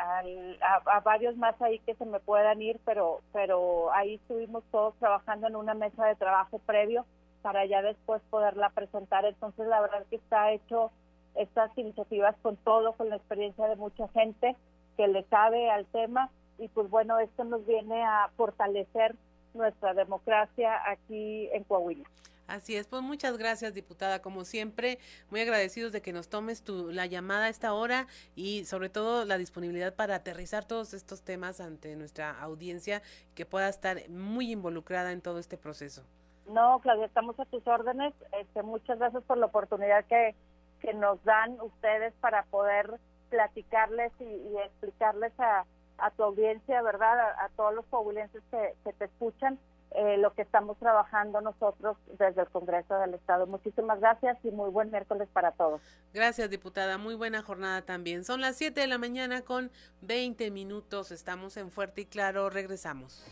a, 0.61 0.97
a, 0.97 1.01
varios 1.01 1.37
más 1.37 1.61
ahí 1.63 1.81
que 1.81 1.95
se 1.95 2.05
me 2.05 2.21
puedan 2.21 2.63
ir, 2.63 2.81
pero, 2.85 3.21
pero 3.33 3.93
ahí 3.93 4.15
estuvimos 4.15 4.63
todos 4.71 4.95
trabajando 4.97 5.49
en 5.49 5.57
una 5.57 5.75
mesa 5.75 6.07
de 6.07 6.15
trabajo 6.15 6.61
previo 6.61 7.05
para 7.43 7.67
ya 7.67 7.83
después 7.83 8.23
poderla 8.31 8.71
presentar. 8.71 9.25
Entonces, 9.25 9.67
la 9.67 9.81
verdad 9.81 10.07
que 10.09 10.17
está 10.17 10.53
hecho 10.53 10.91
estas 11.35 11.77
iniciativas 11.77 12.37
con 12.43 12.57
todo, 12.57 12.93
con 12.93 13.09
la 13.09 13.17
experiencia 13.17 13.67
de 13.69 13.77
mucha 13.77 14.09
gente 14.09 14.57
que 14.97 15.09
le 15.09 15.25
sabe 15.25 15.71
al 15.71 15.87
tema 15.87 16.31
y 16.59 16.69
pues 16.69 16.89
bueno, 16.91 17.19
esto 17.19 17.45
nos 17.45 17.67
viene 17.67 18.03
a 18.05 18.31
fortalecer 18.37 19.17
nuestra 19.55 19.95
democracia 19.95 20.81
aquí 20.89 21.49
en 21.53 21.65
Coahuila. 21.65 22.05
Así 22.47 22.77
es, 22.77 22.87
pues 22.87 23.03
muchas 23.03 23.39
gracias, 23.39 23.73
diputada. 23.73 24.21
Como 24.21 24.45
siempre, 24.45 24.99
muy 25.31 25.41
agradecidos 25.41 25.93
de 25.93 26.03
que 26.03 26.13
nos 26.13 26.29
tomes 26.29 26.63
tu, 26.63 26.91
la 26.91 27.07
llamada 27.07 27.47
a 27.47 27.49
esta 27.49 27.73
hora 27.73 28.07
y 28.35 28.65
sobre 28.67 28.91
todo 28.91 29.25
la 29.25 29.39
disponibilidad 29.39 29.95
para 29.95 30.17
aterrizar 30.17 30.67
todos 30.67 30.93
estos 30.93 31.23
temas 31.23 31.61
ante 31.61 31.97
nuestra 31.97 32.39
audiencia 32.41 33.03
que 33.35 33.47
pueda 33.47 33.69
estar 33.69 34.09
muy 34.11 34.53
involucrada 34.53 35.13
en 35.13 35.23
todo 35.23 35.39
este 35.39 35.57
proceso. 35.57 36.05
No, 36.49 36.81
Claudia, 36.81 37.07
estamos 37.07 37.39
a 37.39 37.45
tus 37.47 37.67
órdenes. 37.67 38.15
Este, 38.41 38.63
muchas 38.63 38.99
gracias 38.99 39.23
por 39.25 39.39
la 39.39 39.47
oportunidad 39.47 40.05
que, 40.07 40.35
que 40.81 40.93
nos 40.95 41.23
dan 41.25 41.61
ustedes 41.61 42.13
para 42.21 42.45
poder 42.45 42.99
platicarles 43.31 44.13
y, 44.21 44.57
explicarles 44.67 45.33
a, 45.41 45.65
a, 45.99 46.11
tu 46.11 46.23
audiencia, 46.23 46.83
¿verdad? 46.83 47.19
A, 47.39 47.49
todos 47.57 47.75
los 47.75 47.87
coahuilenses 47.87 48.43
que, 48.51 48.75
que 48.85 48.93
te 48.93 49.07
escuchan, 49.07 49.59
eh, 49.95 50.17
lo 50.19 50.35
que 50.35 50.43
estamos 50.43 50.79
trabajando 50.79 51.41
nosotros 51.41 51.97
desde 52.19 52.43
el 52.43 52.49
Congreso 52.49 52.95
del 52.99 53.15
Estado. 53.15 53.47
Muchísimas 53.47 54.01
gracias 54.01 54.39
y 54.43 54.51
muy 54.51 54.71
buen 54.71 54.91
miércoles 54.91 55.29
para 55.33 55.53
todos. 55.53 55.81
Gracias, 56.13 56.51
diputada. 56.51 56.99
Muy 56.99 57.15
buena 57.15 57.43
jornada 57.43 57.83
también. 57.83 58.25
Son 58.25 58.41
las 58.41 58.57
7 58.57 58.81
de 58.81 58.87
la 58.87 58.99
mañana 58.99 59.43
con 59.43 59.71
20 60.03 60.51
minutos. 60.51 61.11
Estamos 61.11 61.57
en 61.57 61.71
Fuerte 61.71 62.03
y 62.03 62.07
Claro. 62.07 62.51
Regresamos. 62.51 63.27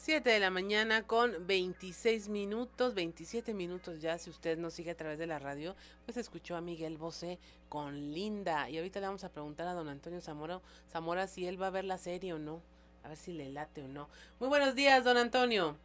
7 0.00 0.30
de 0.30 0.40
la 0.40 0.50
mañana 0.50 1.06
con 1.06 1.46
26 1.46 2.30
minutos, 2.30 2.94
27 2.94 3.52
minutos 3.52 4.00
ya, 4.00 4.16
si 4.16 4.30
usted 4.30 4.56
nos 4.56 4.72
sigue 4.72 4.92
a 4.92 4.96
través 4.96 5.18
de 5.18 5.26
la 5.26 5.38
radio, 5.38 5.76
pues 6.06 6.16
escuchó 6.16 6.56
a 6.56 6.62
Miguel 6.62 6.96
Bosé 6.96 7.38
con 7.68 8.14
Linda. 8.14 8.70
Y 8.70 8.78
ahorita 8.78 9.00
le 9.00 9.06
vamos 9.08 9.24
a 9.24 9.28
preguntar 9.30 9.68
a 9.68 9.74
don 9.74 9.88
Antonio 9.88 10.22
Zamora, 10.22 10.62
Zamora 10.88 11.26
si 11.26 11.46
él 11.46 11.60
va 11.60 11.66
a 11.66 11.70
ver 11.70 11.84
la 11.84 11.98
serie 11.98 12.32
o 12.32 12.38
no, 12.38 12.62
a 13.04 13.08
ver 13.08 13.18
si 13.18 13.34
le 13.34 13.50
late 13.50 13.82
o 13.82 13.88
no. 13.88 14.08
Muy 14.40 14.48
buenos 14.48 14.74
días, 14.74 15.04
don 15.04 15.18
Antonio. 15.18 15.76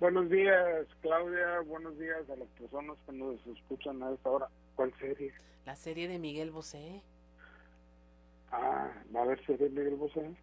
Buenos 0.00 0.28
días, 0.28 0.88
Claudia, 1.00 1.60
buenos 1.60 1.96
días 2.00 2.28
a 2.30 2.34
las 2.34 2.48
personas 2.58 2.96
que 3.06 3.12
nos 3.12 3.46
escuchan 3.46 4.02
a 4.02 4.12
esta 4.12 4.28
hora. 4.28 4.48
¿Cuál 4.74 4.92
serie? 4.98 5.32
La 5.66 5.76
serie 5.76 6.08
de 6.08 6.18
Miguel 6.18 6.50
Bosé. 6.50 7.00
Ah, 8.50 8.90
¿va 9.14 9.20
a 9.20 9.22
haber 9.22 9.46
serie 9.46 9.68
de 9.68 9.70
Miguel 9.70 9.94
Bosé? 9.94 10.34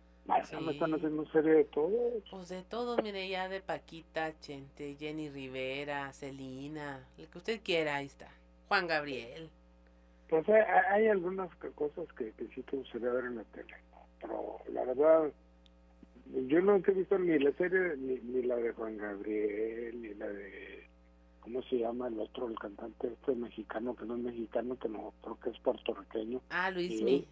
Me 0.61 0.71
están 0.71 0.93
haciendo 0.93 1.25
serie 1.31 1.53
de 1.53 1.63
todos. 1.65 2.23
Pues 2.29 2.49
de 2.49 2.63
todos, 2.63 3.01
mire, 3.01 3.27
ya 3.27 3.49
de 3.49 3.61
Paquita, 3.61 4.37
Chente, 4.39 4.95
Jenny 4.99 5.29
Rivera, 5.29 6.11
Celina, 6.13 7.05
lo 7.17 7.29
que 7.29 7.37
usted 7.37 7.61
quiera, 7.63 7.95
ahí 7.95 8.05
está. 8.05 8.27
Juan 8.67 8.87
Gabriel. 8.87 9.49
Pues 10.29 10.47
hay, 10.47 11.07
algunas 11.07 11.53
cosas 11.55 12.05
que, 12.13 12.31
que 12.33 12.47
sí 12.53 12.61
te 12.61 12.77
gustaría 12.77 13.09
ver 13.09 13.25
en 13.25 13.37
la 13.37 13.43
tele, 13.45 13.73
pero 14.21 14.59
la 14.71 14.85
verdad, 14.85 15.31
yo 16.47 16.61
no 16.61 16.75
he 16.75 16.91
visto 16.91 17.17
ni 17.17 17.39
la 17.39 17.51
serie, 17.53 17.97
ni, 17.97 18.19
ni 18.19 18.43
la 18.43 18.57
de 18.57 18.71
Juan 18.73 18.97
Gabriel, 18.97 19.99
ni 19.99 20.13
la 20.13 20.27
de 20.27 20.88
¿cómo 21.41 21.61
se 21.63 21.77
llama 21.77 22.07
el 22.07 22.19
otro, 22.19 22.47
el 22.47 22.57
cantante 22.57 23.07
este 23.07 23.35
mexicano, 23.35 23.95
que 23.95 24.05
no 24.05 24.15
es 24.15 24.21
mexicano, 24.21 24.77
que 24.77 24.89
no, 24.89 25.13
creo 25.21 25.39
que 25.39 25.49
es 25.49 25.59
puertorriqueño? 25.59 26.41
Ah, 26.49 26.71
Luis 26.71 27.01
Mi. 27.01 27.27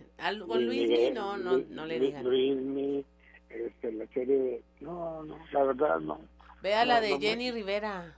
Con 0.47 0.65
Luis 0.65 0.89
Mi 0.89 1.11
no, 1.11 1.37
no, 1.37 1.57
no 1.57 1.85
le 1.85 1.99
digan. 1.99 2.23
Luis 2.23 2.55
Mi, 2.55 3.05
este, 3.49 3.91
la 3.91 4.07
serie, 4.07 4.61
no, 4.81 5.23
no, 5.23 5.37
la 5.51 5.63
verdad 5.63 5.99
no. 5.99 6.19
Vea 6.61 6.85
la 6.85 7.01
de 7.01 7.19
Jenny 7.19 7.51
Rivera. 7.51 8.15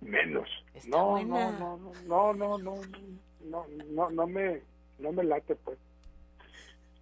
Menos. 0.00 0.48
no, 0.88 1.22
no, 1.22 1.52
no, 1.52 1.76
no, 2.06 2.32
no, 2.32 2.34
no, 2.34 2.58
no, 2.58 2.80
no, 3.44 3.66
no, 3.90 4.10
no 4.10 4.26
me, 4.26 4.62
no 4.98 5.12
me 5.12 5.24
late 5.24 5.54
pues. 5.56 5.78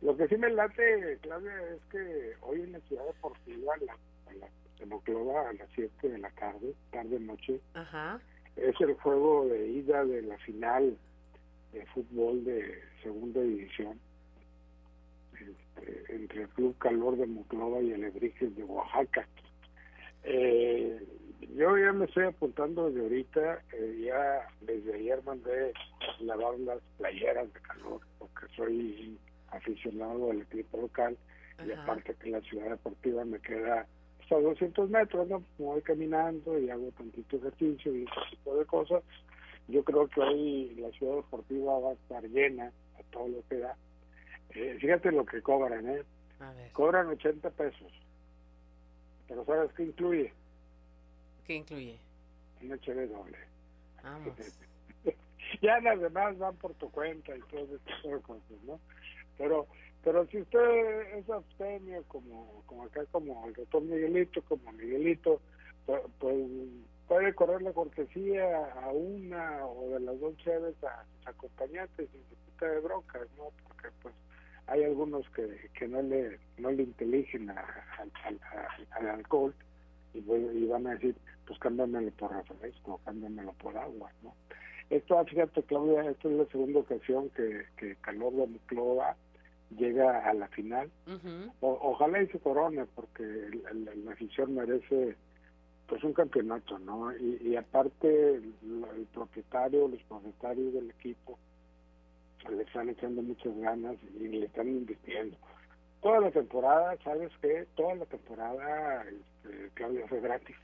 Lo 0.01 0.17
que 0.17 0.29
sí 0.29 0.37
me 0.37 0.51
late, 0.51 1.19
Claudia, 1.23 1.53
es 1.75 1.83
que 1.91 2.35
hoy 2.43 2.61
en 2.61 2.73
la 2.73 2.81
ciudad 2.81 3.05
deportiva, 3.07 3.75
la, 3.79 3.97
la 4.35 4.49
de 4.79 4.87
Moclova 4.87 5.49
a 5.49 5.53
las 5.53 5.69
7 5.75 6.09
de 6.09 6.19
la 6.19 6.31
tarde, 6.31 6.75
tarde-noche. 6.91 7.61
Es 8.57 8.81
el 8.81 8.95
juego 8.95 9.47
de 9.47 9.69
ida 9.69 10.05
de 10.05 10.23
la 10.23 10.37
final 10.39 10.97
de 11.73 11.87
fútbol 11.87 12.45
de 12.45 12.81
segunda 13.03 13.41
división 13.41 13.99
este, 15.35 16.15
entre 16.15 16.43
el 16.43 16.49
Club 16.51 16.77
Calor 16.79 17.17
de 17.17 17.27
Moclova 17.27 17.81
y 17.81 17.93
el 17.93 18.05
Ebrijes 18.05 18.55
de 18.57 18.65
Oaxaca. 18.65 19.27
Eh, 20.25 21.01
yo 21.55 21.79
ya 21.79 21.93
me 21.93 22.07
estoy 22.07 22.25
apuntando 22.25 22.89
desde 22.89 23.01
ahorita, 23.01 23.63
eh, 23.73 24.05
ya 24.05 24.49
desde 24.61 24.95
ayer 24.95 25.23
mandé 25.23 25.73
lavar 26.21 26.59
las 26.61 26.81
playeras 26.99 27.53
de 27.53 27.61
calor 27.61 28.01
porque 28.19 28.47
soy 28.57 29.19
aficionado 29.49 30.31
al 30.31 30.43
equipo 30.43 30.81
local 30.81 31.17
y 31.65 31.73
aparte 31.73 32.15
que 32.15 32.31
la 32.31 32.41
ciudad 32.43 32.71
deportiva 32.71 33.25
me 33.25 33.41
queda 33.41 33.87
a 34.37 34.41
200 34.41 34.91
metros, 34.91 35.29
¿no? 35.29 35.43
voy 35.59 35.83
caminando 35.83 36.59
y 36.59 36.71
hago 36.71 36.91
tantito 36.93 37.37
ejercicio 37.37 37.95
y 37.95 38.03
ese 38.03 38.31
tipo 38.31 38.57
de 38.57 38.65
cosas. 38.67 39.03
Yo 39.69 39.85
creo 39.85 40.09
que 40.09 40.21
hoy 40.21 40.75
la 40.77 40.91
ciudad 40.93 41.17
deportiva 41.17 41.79
va 41.79 41.91
a 41.91 41.95
estar 41.95 42.23
llena 42.25 42.73
a 42.99 43.03
todo 43.11 43.29
lo 43.29 43.43
que 43.49 43.59
da. 43.59 43.77
Eh, 44.51 44.77
fíjate 44.81 45.13
lo 45.13 45.25
que 45.27 45.43
cobran, 45.43 45.89
¿eh? 45.89 46.03
Cobran 46.73 47.09
80 47.09 47.51
pesos. 47.51 47.93
Pero 49.27 49.45
¿sabes 49.45 49.73
qué 49.75 49.85
incluye? 49.85 50.33
¿Qué 51.47 51.55
incluye? 51.55 51.99
Un 52.63 52.73
HD 52.73 53.09
doble. 53.09 53.39
ya 55.63 55.81
las 55.81 56.01
demás 56.01 56.39
van 56.39 56.57
por 56.57 56.75
tu 56.75 56.91
cuenta 56.91 57.37
y 57.37 57.41
todo 57.43 57.65
ese 57.65 57.79
tipo 57.79 58.15
de 58.15 58.23
cosas, 58.23 58.63
¿no? 58.67 58.81
Pero 59.37 59.67
pero 60.09 60.27
si 60.29 60.39
usted 60.39 61.19
es 61.19 61.29
abstemio, 61.29 62.03
como, 62.09 62.63
como 62.65 62.85
acá, 62.85 63.05
como 63.13 63.47
el 63.47 63.53
doctor 63.53 63.83
Miguelito, 63.83 64.41
como 64.49 64.73
Miguelito, 64.73 65.39
pues, 65.85 66.35
puede 67.07 67.35
correr 67.35 67.61
la 67.61 67.75
cortesía 67.75 68.73
a 68.73 68.89
una 68.91 69.67
o 69.67 69.91
de 69.91 70.01
las 70.01 70.19
dos 70.19 70.35
chaves 70.39 70.83
a 70.83 71.05
sus 71.05 71.27
acompañantes 71.27 72.09
sin 72.11 72.27
disputa 72.31 72.71
de 72.71 72.81
broncas, 72.81 73.29
¿no? 73.37 73.51
Porque 73.65 73.89
pues 74.01 74.15
hay 74.67 74.85
algunos 74.85 75.29
que, 75.29 75.69
que 75.79 75.87
no 75.87 76.01
le 76.01 76.39
no 76.57 76.71
le 76.71 76.85
inteligen 76.85 77.51
al 77.51 79.09
alcohol 79.11 79.55
y, 80.15 80.21
y, 80.21 80.67
van 80.69 80.87
a 80.87 80.95
decir, 80.95 81.17
pues 81.47 81.59
cámbiamelo 81.59 82.11
por 82.13 82.33
refresco, 82.35 82.99
cámbiamelo 83.05 83.53
por 83.53 83.77
agua, 83.77 84.11
¿no? 84.23 84.35
Esto, 84.89 85.23
fíjate 85.27 85.63
Claudia, 85.65 86.11
esta 86.11 86.29
es 86.29 86.35
la 86.35 86.47
segunda 86.47 86.81
ocasión 86.81 87.29
que, 87.37 87.67
que 87.77 87.95
Calor 87.97 88.33
de 88.33 88.47
Muclova 88.47 89.15
llega 89.77 90.29
a 90.29 90.35
la 90.35 90.49
final. 90.49 90.91
ojalá 91.61 92.23
y 92.23 92.29
se 92.29 92.39
corone, 92.39 92.85
porque 92.95 93.23
la, 94.05 94.13
afición 94.13 94.55
merece 94.55 95.17
pues 95.87 96.05
un 96.05 96.13
campeonato, 96.13 96.79
¿no? 96.79 97.17
Y, 97.17 97.57
aparte 97.57 98.35
el, 98.35 99.07
propietario, 99.13 99.89
los 99.89 100.03
propietarios 100.03 100.75
del 100.75 100.91
equipo 100.91 101.39
le 102.51 102.63
están 102.63 102.89
echando 102.89 103.23
muchas 103.23 103.57
ganas 103.59 103.97
y 104.19 104.29
le 104.29 104.47
están 104.47 104.69
invirtiendo. 104.69 105.37
Toda 106.03 106.21
la 106.21 106.31
temporada, 106.31 106.97
¿sabes 107.03 107.33
qué? 107.41 107.67
Toda 107.75 107.97
la 107.97 108.07
temporada, 108.07 109.05
este, 109.05 109.71
Claudia, 109.75 110.07
fue 110.07 110.21
gratis. 110.21 110.57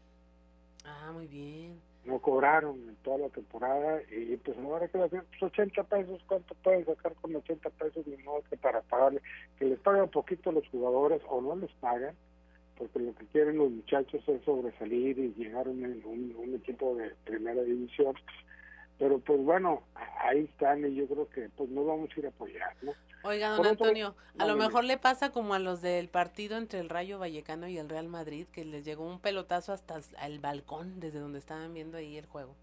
Ah, 0.84 1.10
muy 1.12 1.26
bien 1.26 1.93
no 2.04 2.18
cobraron 2.18 2.76
en 2.88 2.96
toda 2.96 3.18
la 3.18 3.28
temporada 3.28 4.00
y 4.10 4.36
pues 4.36 4.56
ahora 4.58 4.88
que 4.88 4.98
pues 4.98 5.42
80 5.42 5.82
pesos, 5.84 6.20
¿cuánto 6.26 6.54
pueden 6.56 6.84
sacar 6.84 7.14
con 7.14 7.34
80 7.34 7.70
pesos? 7.70 8.06
Ni 8.06 8.16
modo 8.18 8.42
que 8.48 8.56
para 8.56 8.82
pagarle, 8.82 9.20
que 9.58 9.64
les 9.64 9.78
pagan 9.80 10.08
poquito 10.10 10.50
a 10.50 10.52
los 10.52 10.68
jugadores 10.68 11.22
o 11.28 11.40
no 11.40 11.56
les 11.56 11.72
pagan, 11.74 12.14
porque 12.76 12.98
lo 12.98 13.14
que 13.14 13.26
quieren 13.26 13.58
los 13.58 13.70
muchachos 13.70 14.22
es 14.28 14.42
sobresalir 14.42 15.18
y 15.18 15.32
llegar 15.34 15.66
a 15.66 15.70
un, 15.70 16.02
un 16.36 16.54
equipo 16.54 16.94
de 16.96 17.10
primera 17.24 17.62
división 17.62 18.14
pero 18.98 19.18
pues 19.18 19.40
bueno, 19.40 19.82
ahí 20.20 20.40
están 20.44 20.84
y 20.86 20.94
yo 20.94 21.06
creo 21.06 21.28
que 21.28 21.48
pues 21.56 21.68
no 21.70 21.84
vamos 21.84 22.10
a 22.14 22.20
ir 22.20 22.26
a 22.26 22.28
apoyar, 22.28 22.76
¿no? 22.82 22.92
Oiga, 23.24 23.50
don 23.50 23.66
Antonio, 23.66 24.14
a 24.38 24.46
lo 24.46 24.54
mejor 24.54 24.84
le 24.84 24.98
pasa 24.98 25.32
como 25.32 25.54
a 25.54 25.58
los 25.58 25.80
del 25.80 26.08
partido 26.08 26.58
entre 26.58 26.80
el 26.80 26.90
Rayo 26.90 27.18
Vallecano 27.18 27.66
y 27.68 27.78
el 27.78 27.88
Real 27.88 28.06
Madrid, 28.06 28.46
que 28.52 28.66
les 28.66 28.84
llegó 28.84 29.06
un 29.06 29.18
pelotazo 29.18 29.72
hasta 29.72 29.98
el 30.22 30.40
balcón 30.40 31.00
desde 31.00 31.20
donde 31.20 31.38
estaban 31.38 31.72
viendo 31.72 31.96
ahí 31.96 32.18
el 32.18 32.26
juego. 32.26 32.54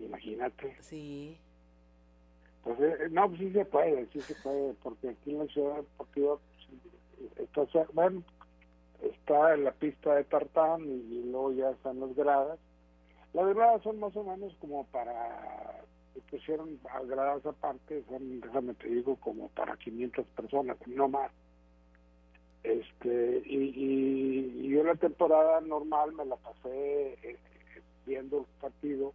Imagínate. 0.00 0.76
Sí. 0.80 1.38
Pues 2.64 2.80
eh, 2.80 3.08
no, 3.10 3.28
pues 3.28 3.40
sí 3.40 3.52
se 3.52 3.64
puede, 3.66 4.06
sí 4.12 4.20
se 4.22 4.34
puede, 4.36 4.72
porque 4.82 5.10
aquí 5.10 5.32
en 5.32 5.40
la 5.40 5.46
ciudad 5.46 5.76
deportiva, 5.76 6.38
pues, 7.36 7.50
está, 7.50 7.86
bueno, 7.92 8.22
está 9.02 9.54
en 9.54 9.64
la 9.64 9.72
pista 9.72 10.14
de 10.14 10.24
tartán 10.24 10.82
y 10.84 11.22
luego 11.24 11.52
ya 11.52 11.70
están 11.70 12.00
las 12.00 12.14
gradas 12.14 12.58
la 13.34 13.44
verdad 13.44 13.82
son 13.82 13.98
más 13.98 14.14
o 14.16 14.24
menos 14.24 14.54
como 14.60 14.84
para, 14.86 15.82
pusieron 16.30 16.78
gradas 17.06 17.44
aparte, 17.46 18.02
son, 18.08 18.40
déjame 18.40 18.74
te 18.74 18.88
digo, 18.88 19.16
como 19.16 19.48
para 19.50 19.76
500 19.76 20.26
personas, 20.28 20.76
no 20.86 21.08
más. 21.08 21.30
Este, 22.62 23.42
y, 23.44 23.72
y, 23.74 24.68
yo 24.68 24.84
la 24.84 24.94
temporada 24.94 25.60
normal 25.60 26.12
me 26.12 26.24
la 26.24 26.36
pasé 26.36 27.18
eh, 27.22 27.38
viendo 28.06 28.38
el 28.40 28.44
partido 28.60 29.12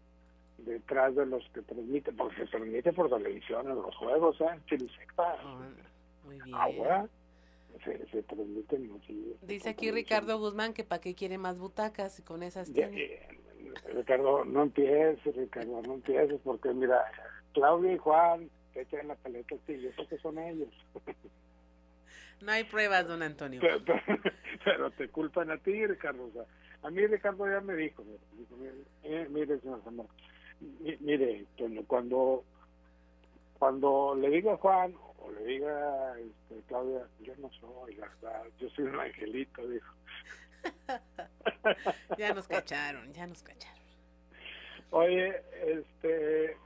detrás 0.57 1.15
de 1.15 1.26
los 1.26 1.47
que 1.49 1.61
transmiten, 1.61 2.15
porque 2.18 2.36
se 2.36 2.45
transmite 2.47 2.93
por 2.93 3.09
televisión 3.09 3.70
en 3.70 3.76
los 3.76 3.95
juegos, 3.95 4.39
¿eh? 4.41 4.45
Ah, 5.18 5.38
muy 6.26 6.41
bien. 6.41 6.55
Ahora 6.55 7.07
se, 7.84 8.05
se 8.07 8.24
transmiten 8.24 8.99
Dice 9.43 9.70
aquí 9.70 9.91
Ricardo 9.91 10.38
Guzmán 10.39 10.74
que 10.74 10.84
para 10.84 11.01
qué 11.01 11.15
quiere 11.15 11.38
más 11.38 11.57
butacas 11.57 12.20
y 12.20 12.24
con 12.24 12.43
esas 12.43 12.72
tiene. 12.74 13.20
Ricardo, 13.93 14.45
no 14.45 14.63
empieces, 14.63 15.35
Ricardo, 15.35 15.81
no 15.81 15.95
empieces, 15.95 16.39
porque 16.43 16.73
mira, 16.73 17.03
Claudia 17.53 17.93
y 17.93 17.97
Juan 17.97 18.49
te 18.73 18.81
echan 18.81 19.07
la 19.07 19.15
paleta 19.15 19.55
ti, 19.65 19.79
yo 19.79 19.91
sé 19.93 20.07
que 20.07 20.17
son 20.19 20.37
ellos. 20.37 20.69
No 22.39 22.51
hay 22.51 22.65
pruebas, 22.65 23.07
don 23.07 23.23
Antonio. 23.23 23.59
Pero, 24.63 24.91
te 24.91 25.09
culpan 25.09 25.49
a 25.49 25.57
ti, 25.57 25.85
Ricardo. 25.87 26.25
O 26.25 26.31
sea, 26.31 26.43
a 26.83 26.91
mí 26.91 27.05
Ricardo 27.07 27.49
ya 27.49 27.61
me 27.61 27.75
dijo, 27.75 28.03
mire, 29.03 29.29
mire 29.29 29.59
señor 29.59 29.81
Zamora, 29.83 30.09
mire, 30.99 31.45
cuando, 31.87 32.43
cuando 33.57 34.15
le 34.15 34.29
diga 34.29 34.53
a 34.53 34.57
Juan 34.57 34.93
o 35.19 35.31
le 35.31 35.45
diga 35.45 36.15
este, 36.19 36.61
Claudia, 36.67 37.07
yo 37.21 37.33
no 37.37 37.49
soy, 37.59 37.95
la 37.95 38.07
verdad, 38.07 38.43
yo 38.59 38.69
soy 38.69 38.85
un 38.85 38.99
angelito, 38.99 39.67
dijo. 39.67 39.93
ya 42.18 42.34
nos 42.34 42.47
cacharon, 42.47 43.14
ya 43.14 43.27
nos 43.27 43.43
cacharon. 43.43 43.77
Oye, 44.91 45.41
este, 45.65 46.57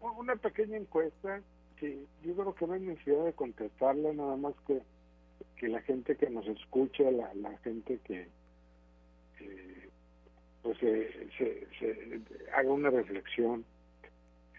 una 0.00 0.36
pequeña 0.36 0.76
encuesta 0.76 1.42
que 1.76 2.04
yo 2.22 2.34
creo 2.34 2.54
que 2.54 2.66
no 2.66 2.74
hay 2.74 2.80
necesidad 2.80 3.24
de 3.24 3.32
contestarla, 3.32 4.12
nada 4.12 4.36
más 4.36 4.54
que, 4.66 4.82
que 5.56 5.68
la 5.68 5.80
gente 5.82 6.16
que 6.16 6.28
nos 6.30 6.46
escucha, 6.46 7.10
la, 7.10 7.32
la 7.34 7.56
gente 7.58 7.98
que, 8.04 8.28
pues 10.62 10.78
se, 10.78 11.28
se, 11.38 12.20
haga 12.54 12.70
una 12.70 12.90
reflexión 12.90 13.64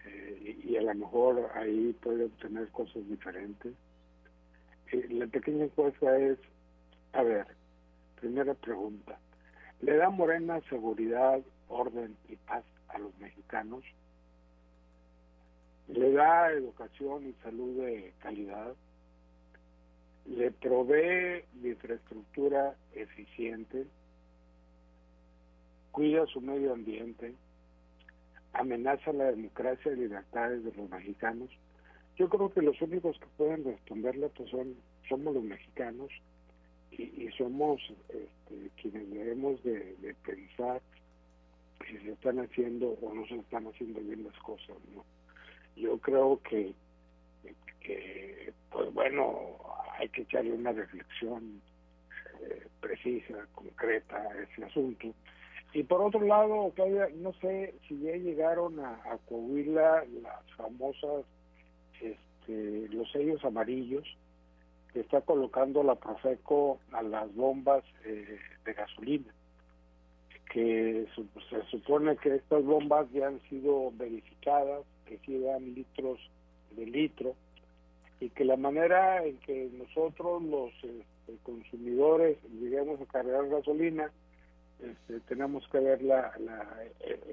eh, 0.04 0.60
y, 0.64 0.76
a 0.76 0.82
lo 0.82 0.94
mejor 0.94 1.50
ahí 1.54 1.96
puede 2.02 2.24
obtener 2.24 2.68
cosas 2.68 3.08
diferentes. 3.08 3.72
Eh, 4.90 5.06
la 5.10 5.26
pequeña 5.28 5.64
encuesta 5.64 6.18
es, 6.18 6.38
a 7.12 7.22
ver, 7.22 7.46
primera 8.22 8.54
pregunta, 8.54 9.18
¿le 9.80 9.96
da 9.96 10.08
Morena 10.08 10.60
seguridad, 10.68 11.40
orden 11.66 12.16
y 12.28 12.36
paz 12.36 12.64
a 12.88 12.98
los 12.98 13.12
mexicanos? 13.18 13.82
¿Le 15.88 16.12
da 16.12 16.52
educación 16.52 17.28
y 17.28 17.32
salud 17.42 17.82
de 17.82 18.14
calidad? 18.20 18.74
¿Le 20.26 20.52
provee 20.52 21.44
infraestructura 21.64 22.76
eficiente? 22.94 23.86
cuida 25.90 26.24
su 26.26 26.40
medio 26.40 26.72
ambiente, 26.72 27.34
amenaza 28.54 29.12
la 29.12 29.24
democracia 29.24 29.92
y 29.92 29.96
libertades 29.96 30.64
de 30.64 30.72
los 30.72 30.88
mexicanos. 30.88 31.50
Yo 32.16 32.30
creo 32.30 32.50
que 32.50 32.62
los 32.62 32.80
únicos 32.80 33.18
que 33.18 33.26
pueden 33.36 33.62
responderle 33.62 34.30
pues 34.30 34.48
son 34.48 34.74
somos 35.06 35.34
los 35.34 35.44
mexicanos 35.44 36.10
y, 36.98 37.28
somos 37.38 37.80
este, 38.08 38.70
quienes 38.80 39.10
debemos 39.10 39.62
de, 39.64 40.14
pensar 40.24 40.80
si 41.86 41.98
se 41.98 42.12
están 42.12 42.38
haciendo 42.38 42.90
o 43.00 43.14
no 43.14 43.26
se 43.26 43.36
están 43.36 43.66
haciendo 43.66 44.00
bien 44.00 44.24
las 44.24 44.38
cosas. 44.40 44.76
¿no? 44.94 45.04
Yo 45.76 45.98
creo 45.98 46.40
que, 46.48 46.74
que 47.80 48.52
pues 48.70 48.92
bueno, 48.92 49.58
hay 49.98 50.08
que 50.10 50.22
echarle 50.22 50.52
una 50.52 50.72
reflexión 50.72 51.60
eh, 52.42 52.66
precisa, 52.80 53.46
concreta 53.54 54.16
a 54.16 54.42
ese 54.42 54.64
asunto 54.64 55.14
y 55.74 55.82
por 55.84 56.02
otro 56.02 56.20
lado, 56.20 56.70
todavía 56.76 57.08
no 57.16 57.32
sé 57.34 57.74
si 57.88 57.98
ya 58.00 58.14
llegaron 58.16 58.78
a, 58.80 59.18
Coahuila 59.26 60.04
las 60.22 60.50
famosas, 60.56 61.24
este, 62.00 62.88
los 62.88 63.10
sellos 63.10 63.42
amarillos 63.44 64.04
que 64.92 65.00
está 65.00 65.20
colocando 65.22 65.82
la 65.82 65.94
Profeco 65.94 66.80
a 66.92 67.02
las 67.02 67.34
bombas 67.34 67.84
eh, 68.04 68.38
de 68.64 68.72
gasolina, 68.72 69.32
que 70.52 71.06
se 71.50 71.62
supone 71.70 72.16
que 72.16 72.34
estas 72.34 72.64
bombas 72.64 73.10
ya 73.12 73.28
han 73.28 73.40
sido 73.48 73.90
verificadas, 73.92 74.84
que 75.06 75.18
sí 75.24 75.38
dan 75.38 75.74
litros 75.74 76.18
de 76.72 76.86
litro, 76.86 77.34
y 78.20 78.30
que 78.30 78.44
la 78.44 78.56
manera 78.56 79.24
en 79.24 79.38
que 79.38 79.70
nosotros 79.72 80.42
los 80.42 80.72
este, 80.74 81.36
consumidores 81.42 82.38
lleguemos 82.60 83.00
a 83.00 83.06
cargar 83.06 83.48
gasolina 83.48 84.12
este, 84.82 85.20
tenemos 85.20 85.66
que 85.68 85.78
ver 85.78 86.02
la, 86.02 86.32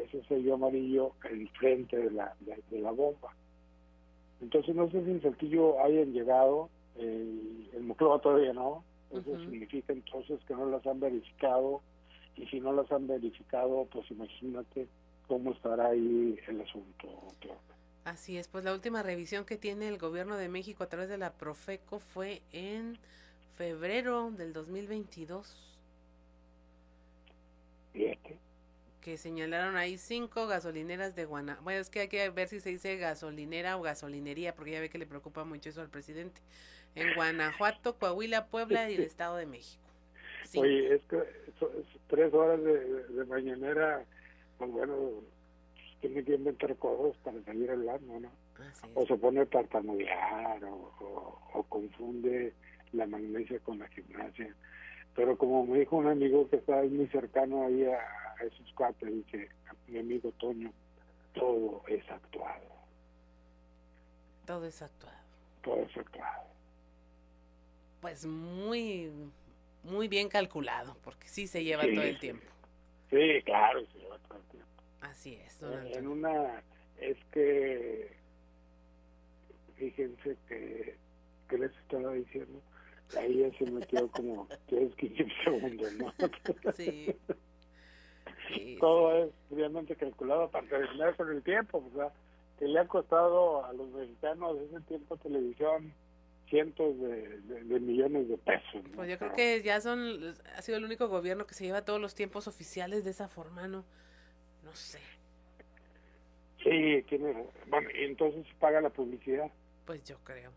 ese 0.06 0.24
sello 0.28 0.54
amarillo 0.54 1.14
en 1.24 1.48
frente 1.50 1.98
de 1.98 2.12
la, 2.12 2.36
de, 2.42 2.80
la 2.80 2.92
bomba. 2.92 3.34
Entonces 4.42 4.76
no 4.76 4.90
sé 4.92 5.04
si 5.04 5.12
en 5.12 5.22
Saltillo 5.22 5.84
hayan 5.84 6.14
llegado, 6.14 6.70
eh, 7.00 7.70
el 7.74 7.84
Moclova 7.84 8.20
todavía 8.20 8.54
no, 8.54 8.84
eso 9.12 9.40
significa 9.40 9.94
entonces 9.94 10.40
que 10.48 10.54
no 10.54 10.66
las 10.68 10.86
han 10.86 11.00
verificado 11.00 11.82
y 12.36 12.46
si 12.48 12.60
no 12.60 12.74
las 12.74 12.92
han 12.92 13.08
verificado, 13.08 13.88
pues 13.92 14.10
imagínate 14.12 14.88
cómo 15.28 15.52
estará 15.52 15.88
ahí 15.88 16.38
el 16.48 16.62
asunto. 16.62 17.08
Así 18.06 18.38
es, 18.38 18.48
pues 18.48 18.64
la 18.64 18.74
última 18.74 19.04
revisión 19.04 19.46
que 19.46 19.58
tiene 19.58 19.88
el 19.88 19.98
gobierno 19.98 20.38
de 20.38 20.50
México 20.50 20.84
a 20.84 20.90
través 20.90 21.10
de 21.10 21.18
la 21.18 21.34
Profeco 21.34 22.00
fue 22.00 22.42
en 22.52 22.98
febrero 23.56 24.32
del 24.32 24.54
2022 24.54 25.80
que 29.02 29.18
señalaron 29.18 29.78
ahí 29.78 29.98
cinco 29.98 30.48
gasolineras 30.48 31.16
de 31.16 31.26
Guanajuato. 31.26 31.64
Bueno, 31.64 31.80
es 31.80 31.90
que 31.90 32.02
hay 32.02 32.08
que 32.10 32.30
ver 32.30 32.48
si 32.48 32.60
se 32.60 32.70
dice 32.70 32.98
gasolinera 32.98 33.78
o 33.78 33.82
gasolinería, 33.82 34.54
porque 34.56 34.72
ya 34.72 34.80
ve 34.80 34.90
que 34.90 34.98
le 34.98 35.08
preocupa 35.08 35.44
mucho 35.46 35.70
eso 35.70 35.82
al 35.82 35.90
presidente. 35.90 36.42
En 37.00 37.16
Guanajuato, 37.16 37.96
Coahuila, 37.98 38.48
Puebla 38.48 38.90
y 38.90 38.96
el 38.96 39.04
Estado 39.04 39.38
de 39.38 39.46
México. 39.46 39.84
Oye, 40.56 40.96
es 40.96 41.02
que 41.04 41.18
tres 42.08 42.34
horas 42.34 42.60
de, 42.64 43.26
mañanera, 43.26 44.04
pues 44.58 44.72
bueno, 44.72 44.96
tiene 46.02 46.24
que 46.24 46.36
inventar 46.36 46.76
cosas 46.78 47.16
para 47.24 47.42
salir 47.44 47.70
hablando, 47.70 48.20
¿no? 48.20 48.32
o 48.96 49.06
se 49.06 49.16
pone 49.16 49.40
a 49.42 49.46
tartamudear 49.46 50.64
o, 50.66 51.40
o 51.54 51.64
confunde 51.64 52.54
la 52.92 53.06
magnesia 53.06 53.60
con 53.60 53.80
la 53.80 53.88
gimnasia. 53.90 54.54
Pero 55.16 55.38
como 55.38 55.66
me 55.66 55.80
dijo 55.80 55.98
un 55.98 56.08
amigo 56.08 56.50
que 56.50 56.58
está 56.58 56.82
muy 56.84 57.08
cercano 57.08 57.66
ahí 57.66 57.84
a, 57.86 58.00
esos 58.46 58.72
cuates, 58.74 59.10
dice 59.10 59.50
mi 59.88 60.00
amigo 60.00 60.32
Toño, 60.40 60.72
todo 61.34 61.84
es 61.88 62.10
actuado. 62.10 62.70
Todo 64.46 64.66
es 64.66 64.82
actuado. 64.82 65.18
Todo 65.62 65.82
es 65.82 65.98
actuado. 65.98 66.44
Pues 68.02 68.26
muy, 68.26 69.12
muy 69.84 70.08
bien 70.08 70.30
calculado, 70.30 70.96
porque 71.04 71.28
sí 71.28 71.48
se 71.48 71.64
lleva 71.64 71.84
todo 71.84 72.02
el 72.02 72.20
tiempo. 72.20 72.46
Sí, 73.10 73.42
claro, 73.44 73.86
se 73.88 74.00
lleva 74.00 74.18
todo 74.20 74.38
el 74.38 74.46
tiempo. 74.46 74.68
Así 75.02 75.36
es, 75.36 75.62
En 75.62 76.08
una, 76.08 76.64
es 76.98 77.18
que, 77.32 78.16
fíjense 79.76 80.38
que, 80.48 80.96
¿qué 81.50 81.58
les 81.58 81.72
estaba 81.72 82.14
diciendo? 82.14 82.62
ahí 83.18 83.40
ya 83.40 83.58
se 83.58 83.72
metió 83.72 84.08
como 84.10 84.48
10, 84.70 84.96
15 84.96 85.28
segundos, 85.44 85.94
¿no? 85.94 86.14
Sí. 86.76 87.16
Todo 88.80 89.26
es 89.26 89.32
realmente 89.52 89.96
calculado 89.96 90.50
para 90.50 90.68
terminar 90.68 91.16
con 91.16 91.32
el 91.32 91.44
tiempo, 91.44 91.84
o 91.86 91.96
sea, 91.96 92.12
que 92.58 92.66
le 92.66 92.80
ha 92.80 92.88
costado 92.88 93.66
a 93.66 93.74
los 93.74 93.90
mexicanos 93.90 94.58
ese 94.60 94.82
tiempo 94.82 95.18
televisión 95.18 95.94
cientos 96.50 97.00
de, 97.00 97.80
millones 97.80 98.28
de 98.28 98.38
pesos. 98.38 98.84
Pues 98.96 99.10
yo 99.10 99.18
creo 99.18 99.34
que 99.34 99.62
ya 99.62 99.80
son, 99.82 100.36
ha 100.56 100.62
sido 100.62 100.78
el 100.78 100.86
único 100.86 101.08
gobierno 101.08 101.46
que 101.46 101.54
se 101.54 101.66
lleva 101.66 101.86
todos 101.86 102.02
los 102.02 102.16
tiempos 102.16 102.48
oficiales 102.48 103.04
de 103.04 103.12
esa 103.12 103.28
forma, 103.28 103.68
¿no? 103.68 103.86
No 104.64 104.74
sé. 104.74 105.00
Sí, 106.64 107.04
tiene, 107.08 107.46
bueno, 107.68 107.90
y 107.92 108.04
entonces 108.04 108.46
paga 108.60 108.82
la 108.82 108.90
publicidad. 108.90 109.50
Pues 109.86 110.04
yo 110.04 110.18
creo. 110.24 110.52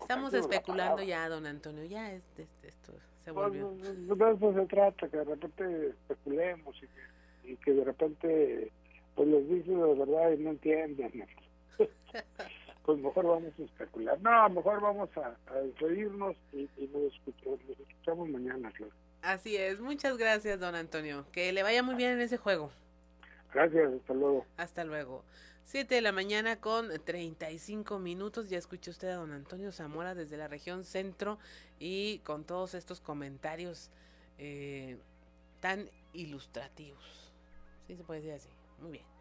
Estamos 0.00 0.32
especulando 0.34 1.02
ya, 1.02 1.28
don 1.28 1.46
Antonio, 1.46 1.84
ya 1.84 2.12
es, 2.12 2.24
esto 2.62 2.94
se 3.28 3.30
volvió. 3.30 3.70
de 3.72 4.32
eso 4.32 4.54
se 4.54 4.66
trata, 4.66 5.08
que 5.08 5.16
de 5.16 5.24
repente 5.24 5.88
especulemos 5.88 6.76
y 7.44 7.56
que, 7.56 7.72
de 7.72 7.84
repente 7.84 8.72
pues 9.14 9.28
les 9.28 9.48
dice 9.48 9.70
de 9.70 9.94
verdad 9.94 10.32
y 10.32 10.38
no 10.38 10.50
entienden. 10.50 11.26
pues 12.88 13.00
mejor 13.00 13.26
vamos 13.26 13.52
a 13.58 13.62
especular. 13.62 14.18
No, 14.22 14.48
mejor 14.48 14.80
vamos 14.80 15.10
a, 15.18 15.36
a 15.52 15.60
despedirnos 15.60 16.34
y, 16.54 16.66
nos, 16.86 17.12
escuchamos, 17.78 18.30
mañana, 18.30 18.72
Así 19.20 19.58
es, 19.58 19.78
muchas 19.78 20.16
gracias, 20.16 20.58
don 20.58 20.74
Antonio. 20.74 21.26
Que 21.30 21.52
le 21.52 21.62
vaya 21.62 21.82
muy 21.82 21.96
bien 21.96 22.12
en 22.12 22.22
ese 22.22 22.38
juego. 22.38 22.70
Gracias, 23.52 23.92
hasta 23.92 24.14
luego. 24.14 24.46
Hasta 24.56 24.84
luego. 24.84 25.22
7 25.64 25.96
de 25.96 26.00
la 26.00 26.12
mañana 26.12 26.62
con 26.62 26.88
35 26.88 27.98
minutos. 27.98 28.48
Ya 28.48 28.56
escuchó 28.56 28.90
usted 28.90 29.08
a 29.08 29.16
don 29.16 29.32
Antonio 29.32 29.70
Zamora 29.70 30.14
desde 30.14 30.38
la 30.38 30.48
región 30.48 30.82
centro 30.84 31.38
y 31.78 32.20
con 32.20 32.44
todos 32.44 32.72
estos 32.72 33.02
comentarios 33.02 33.90
eh, 34.38 34.96
tan 35.60 35.90
ilustrativos. 36.14 37.34
Sí, 37.86 37.96
se 37.96 38.02
puede 38.02 38.22
decir 38.22 38.32
así. 38.32 38.48
Muy 38.80 38.92
bien. 38.92 39.17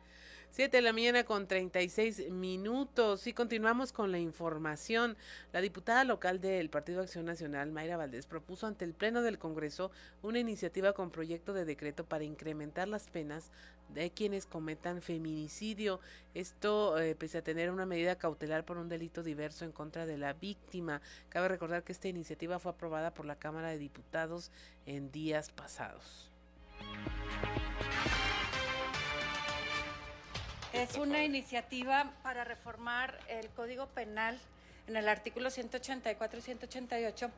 7 0.51 0.77
de 0.77 0.81
la 0.81 0.93
mañana 0.93 1.23
con 1.23 1.47
36 1.47 2.31
minutos 2.31 3.27
y 3.27 3.33
continuamos 3.33 3.91
con 3.91 4.11
la 4.11 4.17
información. 4.17 5.15
La 5.53 5.61
diputada 5.61 6.03
local 6.03 6.41
del 6.41 6.69
Partido 6.69 7.01
Acción 7.01 7.25
Nacional, 7.25 7.71
Mayra 7.71 7.97
Valdés, 7.97 8.25
propuso 8.25 8.65
ante 8.65 8.83
el 8.83 8.93
Pleno 8.93 9.21
del 9.21 9.37
Congreso 9.37 9.91
una 10.23 10.39
iniciativa 10.39 10.93
con 10.93 11.11
proyecto 11.11 11.53
de 11.53 11.65
decreto 11.65 12.05
para 12.05 12.23
incrementar 12.23 12.87
las 12.87 13.07
penas 13.07 13.51
de 13.93 14.09
quienes 14.09 14.45
cometan 14.45 15.01
feminicidio. 15.01 15.99
Esto 16.33 16.99
eh, 16.99 17.15
pese 17.15 17.37
a 17.37 17.43
tener 17.43 17.69
una 17.69 17.85
medida 17.85 18.17
cautelar 18.17 18.65
por 18.65 18.77
un 18.77 18.89
delito 18.89 19.23
diverso 19.23 19.63
en 19.63 19.71
contra 19.71 20.05
de 20.05 20.17
la 20.17 20.33
víctima. 20.33 21.01
Cabe 21.29 21.49
recordar 21.49 21.83
que 21.83 21.91
esta 21.91 22.07
iniciativa 22.07 22.57
fue 22.59 22.71
aprobada 22.71 23.13
por 23.13 23.25
la 23.25 23.37
Cámara 23.37 23.69
de 23.69 23.77
Diputados 23.77 24.51
en 24.85 25.11
días 25.11 25.51
pasados. 25.51 26.31
Es 30.73 30.97
una 30.97 31.23
iniciativa 31.23 32.11
para 32.23 32.43
reformar 32.43 33.17
el 33.29 33.47
Código 33.51 33.87
Penal 33.87 34.37
en 34.87 34.97
el 34.97 35.07
artículo 35.07 35.49
184 35.49 36.39
y 36.39 36.41
188. 36.41 37.31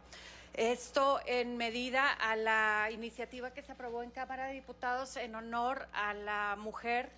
Esto 0.56 1.20
en 1.28 1.56
medida 1.56 2.12
a 2.12 2.36
la 2.36 2.90
iniciativa 2.92 3.52
que 3.52 3.62
se 3.62 3.72
aprobó 3.72 4.02
en 4.02 4.10
Cámara 4.10 4.48
de 4.48 4.54
Diputados 4.54 5.16
en 5.16 5.36
honor 5.36 5.88
a 5.94 6.16
la 6.16 6.56
mujer 6.58 7.12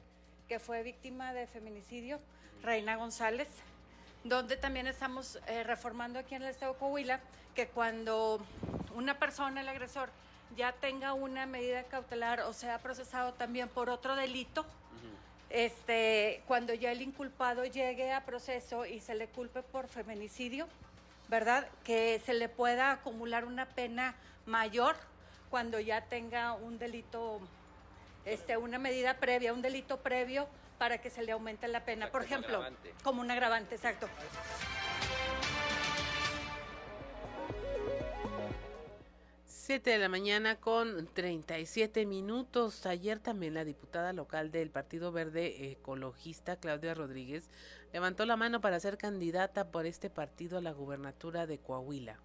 que 0.49 0.59
fue 0.59 0.83
víctima 0.83 1.33
de 1.33 1.47
feminicidio, 1.47 2.19
Reina 2.61 2.97
González, 2.97 3.47
donde 4.25 4.57
también 4.57 4.87
estamos 4.87 5.39
eh, 5.47 5.63
reformando 5.63 6.19
aquí 6.19 6.35
en 6.35 6.43
el 6.43 6.49
Estado 6.49 6.73
de 6.73 6.79
Coahuila 6.79 7.21
que 7.55 7.67
cuando 7.67 8.45
una 8.95 9.17
persona, 9.17 9.61
el 9.61 9.69
agresor, 9.69 10.09
ya 10.57 10.73
tenga 10.73 11.13
una 11.13 11.45
medida 11.45 11.83
cautelar 11.83 12.41
o 12.41 12.51
sea 12.51 12.79
procesado 12.79 13.33
también 13.33 13.69
por 13.69 13.89
otro 13.89 14.17
delito, 14.17 14.65
este, 15.53 16.41
cuando 16.47 16.73
ya 16.73 16.91
el 16.91 17.01
inculpado 17.01 17.65
llegue 17.65 18.11
a 18.11 18.25
proceso 18.25 18.85
y 18.85 18.99
se 18.99 19.15
le 19.15 19.27
culpe 19.27 19.63
por 19.63 19.87
feminicidio, 19.87 20.67
¿verdad? 21.27 21.67
Que 21.83 22.21
se 22.25 22.33
le 22.33 22.49
pueda 22.49 22.91
acumular 22.91 23.45
una 23.45 23.67
pena 23.67 24.15
mayor 24.45 24.95
cuando 25.49 25.79
ya 25.79 26.01
tenga 26.01 26.53
un 26.53 26.79
delito, 26.79 27.39
este, 28.25 28.57
una 28.57 28.79
medida 28.79 29.17
previa, 29.17 29.53
un 29.53 29.61
delito 29.61 29.97
previo 29.97 30.47
para 30.77 30.99
que 30.99 31.09
se 31.09 31.21
le 31.21 31.31
aumente 31.31 31.67
la 31.67 31.85
pena. 31.85 32.09
por 32.09 32.23
ejemplo, 32.23 32.65
como 33.03 33.21
un 33.21 33.29
agravante, 33.29 33.75
exacto. 33.75 34.07
7 39.61 39.91
de 39.91 39.99
la 39.99 40.09
mañana 40.09 40.55
con 40.59 41.05
37 41.13 42.07
minutos. 42.07 42.87
Ayer 42.87 43.19
también 43.19 43.53
la 43.53 43.63
diputada 43.63 44.11
local 44.11 44.51
del 44.51 44.71
Partido 44.71 45.11
Verde 45.11 45.71
Ecologista, 45.71 46.55
Claudia 46.55 46.95
Rodríguez, 46.95 47.47
levantó 47.93 48.25
la 48.25 48.35
mano 48.37 48.59
para 48.59 48.79
ser 48.79 48.97
candidata 48.97 49.69
por 49.69 49.85
este 49.85 50.09
partido 50.09 50.57
a 50.57 50.61
la 50.61 50.71
gubernatura 50.71 51.45
de 51.45 51.59
Coahuila. 51.59 52.17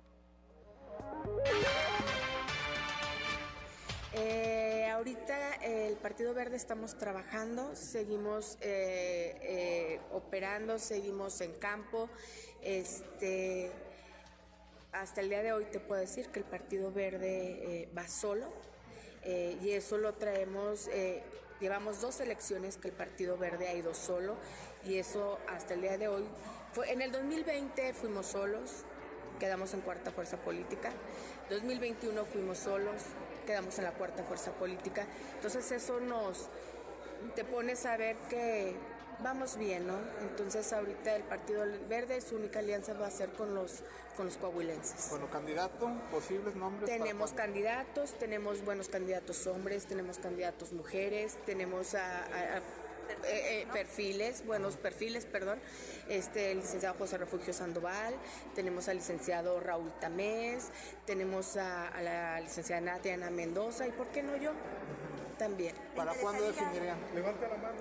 Eh, 4.15 4.89
ahorita 4.91 5.57
el 5.57 5.97
Partido 5.97 6.33
Verde 6.33 6.57
estamos 6.57 6.97
trabajando, 6.97 7.77
seguimos 7.77 8.57
eh, 8.63 9.37
eh, 9.43 10.01
operando, 10.11 10.79
seguimos 10.79 11.43
en 11.43 11.53
campo. 11.53 12.09
Este, 12.63 13.71
hasta 15.01 15.21
el 15.21 15.29
día 15.29 15.43
de 15.43 15.53
hoy 15.53 15.65
te 15.67 15.81
puedo 15.81 16.01
decir 16.01 16.29
que 16.29 16.39
el 16.39 16.45
Partido 16.45 16.91
Verde 16.91 17.83
eh, 17.83 17.89
va 17.97 18.09
solo 18.09 18.47
eh, 19.23 19.59
y 19.63 19.71
eso 19.71 19.99
lo 19.99 20.15
traemos, 20.15 20.89
eh, 20.89 21.23
llevamos 21.61 22.01
dos 22.01 22.21
elecciones 22.21 22.77
que 22.77 22.89
el 22.89 22.95
Partido 22.95 23.37
Verde 23.37 23.69
ha 23.69 23.75
ido 23.75 23.93
solo 23.95 24.37
y 24.85 24.97
eso 24.97 25.39
hasta 25.49 25.75
el 25.75 25.83
día 25.83 25.99
de 25.99 26.09
hoy, 26.09 26.25
fue, 26.73 26.93
en 26.93 27.03
el 27.03 27.13
2020 27.13 27.93
fuimos 27.95 28.27
solos, 28.27 28.85
quedamos 29.39 29.75
en 29.75 29.81
cuarta 29.81 30.11
fuerza 30.13 30.37
política, 30.39 30.91
2021 31.51 32.25
fuimos 32.25 32.59
solos, 32.59 33.03
quedamos 33.47 33.77
en 33.79 33.85
la 33.85 33.93
cuarta 33.93 34.23
fuerza 34.23 34.53
política, 34.53 35.07
entonces 35.35 35.71
eso 35.73 36.01
nos, 36.01 36.49
te 37.35 37.45
pones 37.45 37.85
a 37.85 37.97
ver 37.97 38.17
que 38.29 38.75
vamos 39.23 39.57
bien, 39.57 39.87
¿no? 39.87 39.99
Entonces 40.21 40.73
ahorita 40.73 41.17
el 41.17 41.23
Partido 41.25 41.65
Verde, 41.89 42.21
su 42.21 42.37
única 42.37 42.59
alianza 42.59 42.93
va 42.95 43.07
a 43.07 43.11
ser 43.11 43.31
con 43.31 43.55
los, 43.55 43.83
con 44.17 44.27
los 44.27 44.37
coahuilenses. 44.37 45.09
Bueno, 45.11 45.31
candidato, 45.31 45.91
posibles 46.11 46.55
nombres. 46.55 46.91
Tenemos 46.91 47.33
candidatos, 47.33 48.15
tenemos 48.15 48.65
buenos 48.65 48.89
candidatos 48.89 49.47
hombres, 49.47 49.87
tenemos 49.87 50.19
candidatos 50.19 50.73
mujeres, 50.73 51.37
tenemos 51.47 51.95
a, 51.95 52.27
eh, 52.29 52.63
eh, 53.25 53.67
perfiles, 53.73 54.45
buenos 54.45 54.77
perfiles, 54.77 55.25
perdón. 55.27 55.61
Este, 56.09 56.53
el 56.53 56.59
licenciado 56.59 56.97
José 56.99 57.19
Refugio 57.19 57.53
Sandoval, 57.53 58.15
tenemos 58.55 58.89
al 58.89 58.97
licenciado 58.97 59.61
Raúl 59.61 59.93
Tamés, 60.01 60.71
tenemos 61.05 61.57
a, 61.57 61.89
a 61.89 62.03
la 62.03 62.41
licenciada 62.41 62.81
Natiana 62.81 63.31
Mendoza 63.31 63.87
y 63.87 63.93
¿por 63.93 64.09
qué 64.09 64.23
no 64.23 64.37
yo? 64.37 64.53
También. 65.37 65.75
¿Para 65.95 66.15
cuándo 66.15 66.47
definirían? 66.47 66.99
Levanta 67.15 67.49
la 67.49 67.57
mano. 67.57 67.77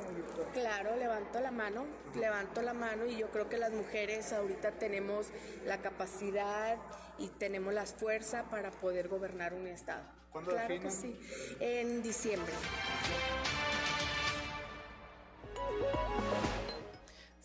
Claro, 0.53 0.95
levanto 0.95 1.39
la 1.39 1.51
mano, 1.51 1.85
levanto 2.15 2.61
la 2.61 2.73
mano 2.73 3.05
y 3.05 3.17
yo 3.17 3.29
creo 3.29 3.49
que 3.49 3.57
las 3.57 3.71
mujeres 3.71 4.33
ahorita 4.33 4.71
tenemos 4.73 5.27
la 5.65 5.77
capacidad 5.79 6.77
y 7.17 7.27
tenemos 7.29 7.73
la 7.73 7.85
fuerza 7.85 8.43
para 8.49 8.71
poder 8.71 9.07
gobernar 9.07 9.53
un 9.53 9.67
estado. 9.67 10.03
¿Cuándo 10.31 10.51
claro 10.51 10.79
que 10.81 10.91
sí, 10.91 11.17
en 11.59 12.03
diciembre. 12.03 12.51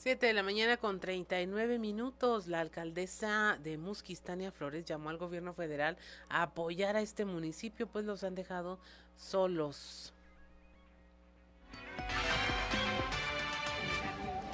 7 0.03 0.27
de 0.27 0.33
la 0.33 0.43
mañana 0.43 0.79
con 0.79 0.99
39 0.99 1.79
minutos, 1.79 2.47
la 2.47 2.61
alcaldesa 2.61 3.59
de 3.63 3.77
Musquis, 3.77 4.23
Tania 4.23 4.51
Flores, 4.51 4.87
llamó 4.87 5.11
al 5.11 5.19
gobierno 5.19 5.53
federal 5.53 5.99
a 6.31 6.41
apoyar 6.43 6.97
a 6.97 7.03
este 7.03 7.27
municipio, 7.27 7.87
pues 7.87 8.07
los 8.07 8.25
han 8.25 8.35
dejado 8.35 8.79
solos. 9.21 10.13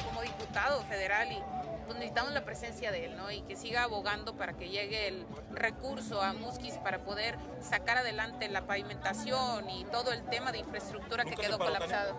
Como 0.05 0.23
diputado 0.23 0.83
federal 0.85 1.33
y 1.33 1.43
pues 1.87 1.99
necesitamos 1.99 2.33
la 2.33 2.45
presencia 2.45 2.91
de 2.91 3.07
él, 3.07 3.17
¿no? 3.17 3.31
Y 3.31 3.43
que 3.43 3.55
siga 3.55 3.85
abogando 3.85 4.37
para 4.37 4.55
que 4.55 4.69
llegue 4.69 5.07
el 5.07 5.25
recurso 5.53 6.21
a 6.21 6.33
Musquis 6.33 6.75
para 6.79 7.05
poder 7.05 7.39
sacar 7.61 7.99
adelante 7.99 8.49
la 8.49 8.67
pavimentación 8.67 9.71
y 9.71 9.85
todo 9.85 10.13
el 10.13 10.25
tema 10.25 10.51
de 10.51 10.59
infraestructura 10.59 11.25
que 11.25 11.37
quedó 11.37 11.59
colapsado. 11.59 12.17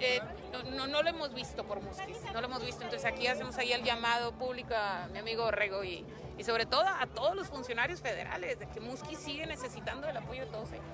Eh, 0.00 0.20
no, 0.76 0.86
lo 0.86 1.08
hemos 1.08 1.34
visto 1.34 1.64
por 1.64 1.80
Musquis, 1.82 2.16
no 2.32 2.40
lo 2.40 2.46
hemos 2.46 2.64
visto. 2.64 2.82
Entonces 2.82 3.04
aquí 3.10 3.26
hacemos 3.26 3.56
ahí 3.58 3.72
el 3.72 3.82
llamado 3.82 4.32
público 4.32 4.74
a 4.74 5.08
mi 5.12 5.18
amigo 5.18 5.50
Rego 5.50 5.84
y, 5.84 6.04
y 6.36 6.44
sobre 6.44 6.66
todo 6.66 6.86
a 6.86 7.06
todos 7.06 7.34
los 7.34 7.48
funcionarios 7.48 8.00
federales, 8.00 8.58
de 8.58 8.68
que 8.68 8.80
Musquis 8.80 9.18
sigue 9.18 9.46
necesitando 9.46 10.08
el 10.08 10.16
apoyo 10.16 10.44
de 10.44 10.50
todos 10.50 10.70
ellos. 10.72 10.84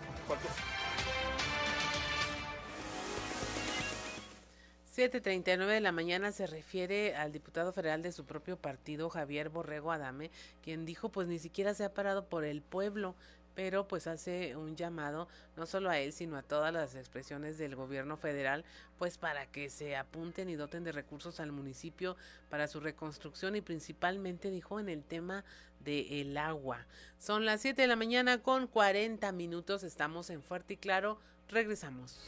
7.39 4.97 5.67
de 5.67 5.81
la 5.81 5.91
mañana 5.91 6.31
se 6.31 6.47
refiere 6.47 7.17
al 7.17 7.33
diputado 7.33 7.73
federal 7.73 8.01
de 8.01 8.13
su 8.13 8.25
propio 8.25 8.57
partido, 8.57 9.11
Javier 9.11 9.49
Borrego 9.49 9.91
Adame, 9.91 10.31
quien 10.63 10.85
dijo 10.87 11.09
pues 11.09 11.27
ni 11.27 11.41
siquiera 11.41 11.75
se 11.75 11.85
ha 11.85 11.93
parado 11.93 12.29
por 12.29 12.45
el 12.45 12.63
pueblo, 12.63 13.17
pero 13.55 13.87
pues 13.87 14.07
hace 14.07 14.57
un 14.57 14.77
llamado 14.77 15.29
no 15.57 15.67
solo 15.67 15.91
a 15.91 15.99
él, 15.99 16.13
sino 16.13 16.37
a 16.37 16.43
todas 16.43 16.73
las 16.73 16.95
expresiones 16.95 17.59
del 17.59 17.77
gobierno 17.77 18.17
federal, 18.17 18.65
pues 18.99 19.19
para 19.19 19.47
que 19.47 19.71
se 19.71 19.97
apunten 19.97 20.49
y 20.49 20.57
doten 20.57 20.85
de 20.85 20.93
recursos 20.93 21.41
al 21.41 21.53
municipio 21.53 22.17
para 22.51 22.69
su 22.69 22.81
reconstrucción 22.81 23.57
y 23.57 23.61
principalmente 23.61 24.51
dijo 24.51 24.81
en 24.81 24.89
el 24.89 25.03
tema 25.05 25.45
del 25.81 26.07
el 26.11 26.37
agua. 26.39 26.87
Son 27.19 27.45
las 27.45 27.61
7 27.61 27.83
de 27.83 27.89
la 27.89 27.97
mañana 27.97 28.43
con 28.43 28.67
40 28.67 29.31
minutos, 29.33 29.83
estamos 29.83 30.31
en 30.31 30.43
Fuerte 30.43 30.75
y 30.75 30.77
Claro, 30.77 31.19
regresamos. 31.49 32.19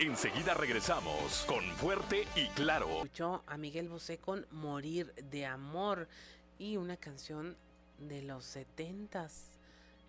Enseguida 0.00 0.54
regresamos 0.54 1.44
con 1.46 1.62
Fuerte 1.72 2.26
y 2.34 2.48
Claro. 2.54 2.88
Escuchó 2.88 3.44
a 3.46 3.58
Miguel 3.58 3.90
Bosé 3.90 4.16
con 4.16 4.46
Morir 4.50 5.12
de 5.30 5.44
Amor 5.44 6.08
y 6.58 6.78
una 6.78 6.96
canción 6.96 7.54
de 7.98 8.22
los 8.22 8.46
setentas. 8.46 9.58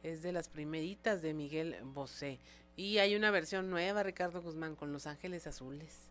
Es 0.02 0.22
de 0.22 0.32
las 0.32 0.48
primeritas 0.48 1.22
de 1.22 1.34
Miguel 1.34 1.76
Bosé. 1.84 2.40
Y 2.78 3.00
hay 3.00 3.18
una 3.18 3.32
versión 3.32 3.70
nueva, 3.70 4.02
Ricardo 4.02 4.42
Guzmán, 4.42 4.78
con 4.78 4.94
Los 4.94 5.08
Ángeles 5.08 5.46
Azules. 5.46 6.10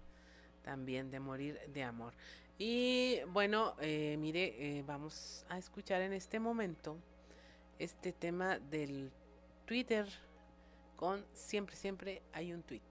También 0.63 1.11
de 1.11 1.19
Morir 1.19 1.59
de 1.73 1.83
Amor. 1.83 2.13
Y 2.59 3.21
bueno, 3.29 3.77
eh, 3.81 4.17
mire, 4.19 4.57
eh, 4.59 4.85
vamos 4.87 5.47
a 5.49 5.57
escuchar 5.57 6.03
en 6.03 6.13
este 6.13 6.39
momento 6.39 6.99
este 7.79 8.13
tema 8.13 8.59
del 8.59 9.11
Twitter 9.65 10.07
con 10.97 11.25
Siempre, 11.33 11.77
siempre 11.77 12.21
hay 12.35 12.53
un 12.53 12.63
tweet. 12.63 12.83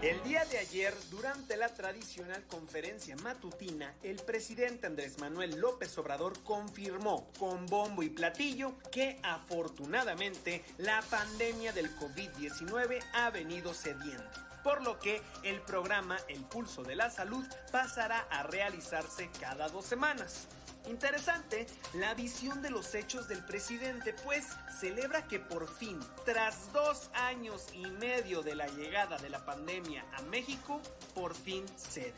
El 0.00 0.22
día 0.22 0.44
de 0.44 0.58
ayer, 0.58 0.94
durante 1.10 1.56
la 1.56 1.74
tradicional 1.74 2.44
conferencia 2.46 3.16
matutina, 3.16 3.92
el 4.04 4.16
presidente 4.16 4.86
Andrés 4.86 5.18
Manuel 5.18 5.58
López 5.58 5.98
Obrador 5.98 6.40
confirmó 6.44 7.28
con 7.36 7.66
bombo 7.66 8.04
y 8.04 8.08
platillo 8.08 8.74
que 8.92 9.18
afortunadamente 9.24 10.64
la 10.78 11.02
pandemia 11.02 11.72
del 11.72 11.90
COVID-19 11.96 13.02
ha 13.12 13.30
venido 13.30 13.74
cediendo 13.74 14.48
por 14.62 14.82
lo 14.82 14.98
que 14.98 15.22
el 15.44 15.60
programa 15.62 16.18
El 16.28 16.44
Pulso 16.44 16.82
de 16.82 16.94
la 16.94 17.10
Salud 17.10 17.44
pasará 17.72 18.26
a 18.30 18.42
realizarse 18.42 19.30
cada 19.40 19.68
dos 19.68 19.86
semanas. 19.86 20.46
Interesante 20.88 21.66
la 21.94 22.14
visión 22.14 22.62
de 22.62 22.70
los 22.70 22.94
hechos 22.94 23.26
del 23.28 23.44
presidente, 23.44 24.14
pues 24.24 24.46
celebra 24.80 25.28
que 25.28 25.38
por 25.38 25.68
fin, 25.68 26.00
tras 26.24 26.72
dos 26.72 27.10
años 27.12 27.66
y 27.74 27.84
medio 27.86 28.42
de 28.42 28.54
la 28.54 28.68
llegada 28.68 29.18
de 29.18 29.28
la 29.28 29.44
pandemia 29.44 30.06
a 30.16 30.22
México, 30.22 30.80
por 31.14 31.34
fin 31.34 31.66
cede. 31.76 32.14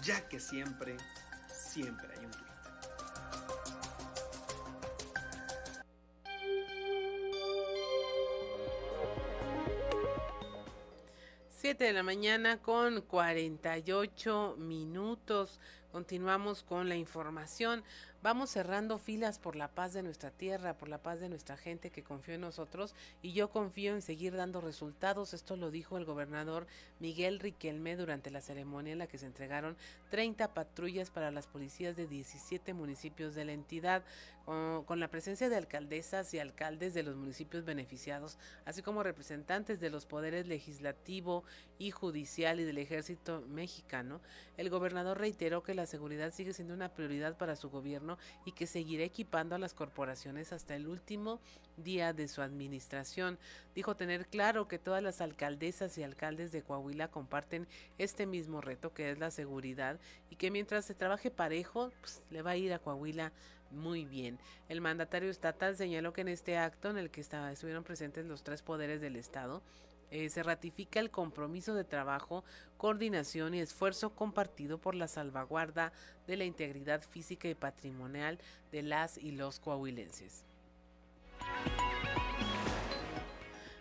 ya 0.02 0.28
que 0.28 0.40
siempre, 0.40 0.98
siempre 1.48 2.06
hay 2.15 2.27
un 2.27 2.48
7 11.79 11.93
de 11.93 11.93
la 11.93 12.03
mañana 12.03 12.61
con 12.61 13.03
48 13.03 14.57
minutos. 14.59 15.61
Continuamos 15.93 16.65
con 16.65 16.89
la 16.89 16.97
información. 16.97 17.85
Vamos 18.21 18.51
cerrando 18.51 18.99
filas 18.99 19.39
por 19.39 19.55
la 19.55 19.69
paz 19.69 19.93
de 19.93 20.03
nuestra 20.03 20.33
tierra, 20.33 20.77
por 20.77 20.89
la 20.89 20.99
paz 20.99 21.21
de 21.21 21.29
nuestra 21.29 21.57
gente 21.57 21.91
que 21.91 22.03
confió 22.03 22.35
en 22.35 22.41
nosotros 22.41 22.97
y 23.23 23.33
yo 23.33 23.51
confío 23.51 23.95
en 23.95 24.03
seguir 24.03 24.35
dando 24.35 24.61
resultados. 24.61 25.35
Esto 25.35 25.57
lo 25.57 25.71
dijo 25.71 25.97
el 25.97 26.05
gobernador 26.05 26.67
Miguel 26.99 27.39
Riquelme 27.39 27.95
durante 27.95 28.33
la 28.33 28.41
ceremonia 28.41 28.95
en 28.95 28.99
la 28.99 29.07
que 29.07 29.19
se 29.19 29.27
entregaron 29.27 29.77
30 30.11 30.53
patrullas 30.55 31.11
para 31.11 31.31
las 31.31 31.47
policías 31.47 31.95
de 31.95 32.09
17 32.09 32.75
municipios 32.75 33.37
de 33.37 33.45
la 33.45 33.53
entidad, 33.53 34.03
con, 34.87 34.99
la 34.99 35.09
presencia 35.09 35.51
de 35.51 35.57
alcaldesas 35.57 36.33
y 36.33 36.39
alcaldes 36.39 36.95
de 36.95 37.03
los 37.03 37.16
municipios 37.16 37.66
beneficiados, 37.66 38.39
así 38.65 38.81
como 38.81 39.03
representantes 39.03 39.79
de 39.79 39.91
los 39.91 40.07
poderes 40.07 40.47
legislativo 40.47 41.45
y 41.79 41.91
judicial 41.91 42.59
y 42.59 42.65
del 42.65 42.79
ejército 42.79 43.45
mexicano. 43.47 44.23
El 44.57 44.70
gobernador 44.70 45.19
reiteró 45.19 45.62
que 45.62 45.75
la 45.75 45.85
seguridad 45.85 46.33
sigue 46.33 46.55
siendo 46.55 46.73
una 46.73 46.95
prioridad 46.95 47.37
para 47.37 47.57
su 47.57 47.69
gobierno 47.69 48.16
y 48.47 48.53
que 48.53 48.66
seguirá 48.66 49.05
equipando 49.05 49.55
a 49.55 49.59
las 49.59 49.75
corporaciones 49.75 50.55
hasta 50.55 50.75
el 50.77 50.89
último 50.89 51.41
día 51.77 52.15
de 52.15 52.27
su 52.27 52.41
administración. 52.41 53.39
Dijo 53.75 53.97
tener 53.97 54.29
claro 54.29 54.66
que 54.66 54.79
todas 54.79 55.03
las 55.03 55.20
alcaldesas 55.20 55.99
y 55.99 56.03
alcaldes 56.03 56.53
de 56.53 56.62
Coahuila 56.62 57.09
comparten 57.09 57.69
este 57.99 58.25
mismo 58.25 58.62
reto 58.62 58.95
que 58.95 59.11
es 59.11 59.19
la 59.19 59.31
seguridad 59.31 60.01
y 60.31 60.37
que 60.37 60.51
mientras 60.51 60.87
se 60.87 60.95
trabaje 60.95 61.31
parejo, 61.31 61.93
pues, 62.01 62.23
le 62.31 62.41
va 62.41 62.53
a 62.53 62.57
ir 62.57 62.73
a 62.73 62.79
Coahuila 62.79 63.31
muy 63.70 64.05
bien. 64.05 64.39
El 64.69 64.81
mandatario 64.81 65.31
estatal 65.31 65.77
señaló 65.77 66.12
que 66.12 66.23
en 66.23 66.28
este 66.28 66.59
acto 66.59 66.90
en 66.90 66.99
el 66.99 67.11
que 67.11 67.20
estuvieron 67.20 67.85
presentes 67.85 68.27
los 68.27 68.43
tres 68.43 68.62
poderes 68.62 69.01
del 69.01 69.16
Estado, 69.16 69.62
eh, 70.11 70.31
se 70.31 70.43
ratifica 70.43 71.01
el 71.01 71.11
compromiso 71.11 71.74
de 71.74 71.85
trabajo, 71.85 72.45
coordinación 72.78 73.55
y 73.55 73.61
esfuerzo 73.61 74.11
compartido 74.11 74.78
por 74.78 74.95
la 74.95 75.07
salvaguarda 75.07 75.93
de 76.27 76.36
la 76.36 76.45
integridad 76.45 77.03
física 77.03 77.49
y 77.49 77.55
patrimonial 77.55 78.39
de 78.73 78.82
las 78.82 79.19
y 79.19 79.32
los 79.32 79.61
coahuilenses. 79.61 80.45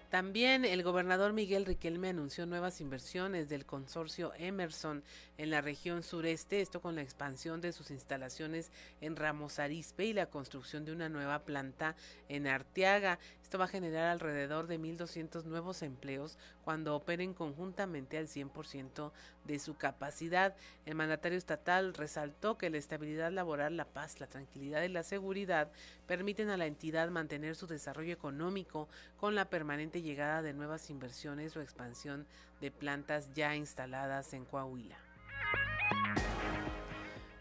También 0.10 0.64
el 0.64 0.84
gobernador 0.84 1.34
Miguel 1.34 1.66
Riquelme 1.66 2.08
anunció 2.08 2.46
nuevas 2.46 2.80
inversiones 2.80 3.50
del 3.50 3.66
consorcio 3.66 4.32
Emerson 4.38 5.04
en 5.38 5.50
la 5.50 5.60
región 5.60 6.02
sureste, 6.02 6.62
esto 6.62 6.82
con 6.82 6.96
la 6.96 7.02
expansión 7.02 7.60
de 7.60 7.74
sus 7.74 7.92
instalaciones 7.92 8.72
en 9.02 9.18
Ramos 9.18 9.60
Arizpe 9.60 10.06
y 10.06 10.14
la 10.14 10.28
construcción 10.28 10.86
de 10.86 10.94
una 10.94 11.10
nueva 11.10 11.40
planta 11.40 11.98
en 12.30 12.48
Arteaga. 12.48 13.20
Esto 13.48 13.60
va 13.60 13.64
a 13.64 13.70
generar 13.70 14.10
alrededor 14.10 14.68
de 14.68 14.78
1.200 14.78 15.46
nuevos 15.46 15.82
empleos 15.82 16.38
cuando 16.66 16.94
operen 16.98 17.34
conjuntamente 17.34 18.18
al 18.18 18.28
100% 18.28 19.14
de 19.46 19.60
su 19.60 19.78
capacidad. 19.78 20.54
El 20.86 20.96
mandatario 20.96 21.38
estatal 21.38 21.94
resaltó 21.94 22.58
que 22.58 22.70
la 22.70 22.78
estabilidad 22.78 23.32
laboral, 23.32 23.78
la 23.78 23.86
paz, 23.86 24.20
la 24.20 24.28
tranquilidad 24.28 24.84
y 24.84 24.90
la 24.90 25.04
seguridad 25.04 25.72
permiten 26.08 26.50
a 26.50 26.58
la 26.58 26.66
entidad 26.66 27.10
mantener 27.10 27.56
su 27.56 27.68
desarrollo 27.68 28.12
económico 28.12 28.90
con 29.16 29.34
la 29.34 29.50
permanente 29.50 30.02
llegada 30.02 30.42
de 30.42 30.52
nuevas 30.52 30.90
inversiones 30.90 31.56
o 31.56 31.62
expansión 31.62 32.28
de 32.60 32.70
plantas 32.70 33.34
ya 33.34 33.56
instaladas 33.56 34.34
en 34.34 34.44
Coahuila. 34.44 34.98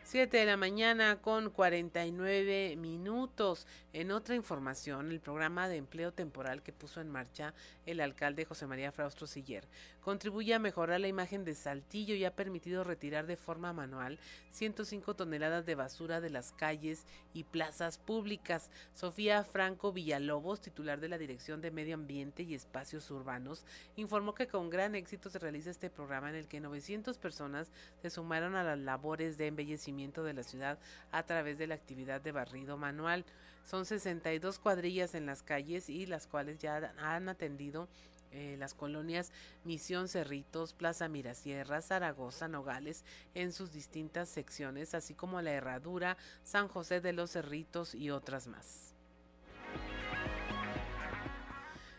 7 0.06 0.36
de 0.36 0.46
la 0.46 0.56
mañana 0.56 1.20
con 1.20 1.50
49 1.50 2.76
minutos. 2.76 3.66
En 3.92 4.12
otra 4.12 4.36
información, 4.36 5.10
el 5.10 5.18
programa 5.18 5.68
de 5.68 5.78
empleo 5.78 6.12
temporal 6.12 6.62
que 6.62 6.72
puso 6.72 7.00
en 7.00 7.10
marcha 7.10 7.54
el 7.86 8.00
alcalde 8.00 8.44
José 8.44 8.68
María 8.68 8.92
Fraustro 8.92 9.26
Siller 9.26 9.66
contribuye 10.00 10.54
a 10.54 10.60
mejorar 10.60 11.00
la 11.00 11.08
imagen 11.08 11.44
de 11.44 11.56
Saltillo 11.56 12.14
y 12.14 12.24
ha 12.24 12.36
permitido 12.36 12.84
retirar 12.84 13.26
de 13.26 13.36
forma 13.36 13.72
manual 13.72 14.20
105 14.52 15.16
toneladas 15.16 15.66
de 15.66 15.74
basura 15.74 16.20
de 16.20 16.30
las 16.30 16.52
calles 16.52 17.04
y 17.34 17.42
plazas 17.42 17.98
públicas. 17.98 18.70
Sofía 18.94 19.42
Franco 19.42 19.92
Villalobos, 19.92 20.60
titular 20.60 21.00
de 21.00 21.08
la 21.08 21.18
Dirección 21.18 21.60
de 21.60 21.72
Medio 21.72 21.96
Ambiente 21.96 22.44
y 22.44 22.54
Espacios 22.54 23.10
Urbanos, 23.10 23.64
informó 23.96 24.34
que 24.34 24.46
con 24.46 24.70
gran 24.70 24.94
éxito 24.94 25.28
se 25.30 25.40
realiza 25.40 25.70
este 25.70 25.90
programa 25.90 26.30
en 26.30 26.36
el 26.36 26.46
que 26.46 26.60
900 26.60 27.18
personas 27.18 27.72
se 28.00 28.10
sumaron 28.10 28.54
a 28.54 28.62
las 28.62 28.78
labores 28.78 29.38
de 29.38 29.48
embellecimiento 29.48 29.95
de 29.96 30.34
la 30.34 30.42
ciudad 30.42 30.78
a 31.10 31.22
través 31.22 31.56
de 31.58 31.66
la 31.66 31.74
actividad 31.74 32.20
de 32.20 32.32
barrido 32.32 32.76
manual. 32.76 33.24
Son 33.64 33.86
62 33.86 34.58
cuadrillas 34.58 35.14
en 35.14 35.26
las 35.26 35.42
calles 35.42 35.88
y 35.88 36.06
las 36.06 36.26
cuales 36.26 36.58
ya 36.58 36.92
han 36.98 37.28
atendido 37.28 37.88
eh, 38.30 38.56
las 38.58 38.74
colonias 38.74 39.32
Misión 39.64 40.08
Cerritos, 40.08 40.74
Plaza 40.74 41.08
Mirasierra, 41.08 41.80
Zaragoza, 41.80 42.48
Nogales, 42.48 43.04
en 43.34 43.52
sus 43.52 43.72
distintas 43.72 44.28
secciones, 44.28 44.94
así 44.94 45.14
como 45.14 45.40
la 45.40 45.52
Herradura, 45.52 46.18
San 46.44 46.68
José 46.68 47.00
de 47.00 47.14
los 47.14 47.30
Cerritos 47.30 47.94
y 47.94 48.10
otras 48.10 48.46
más. 48.46 48.92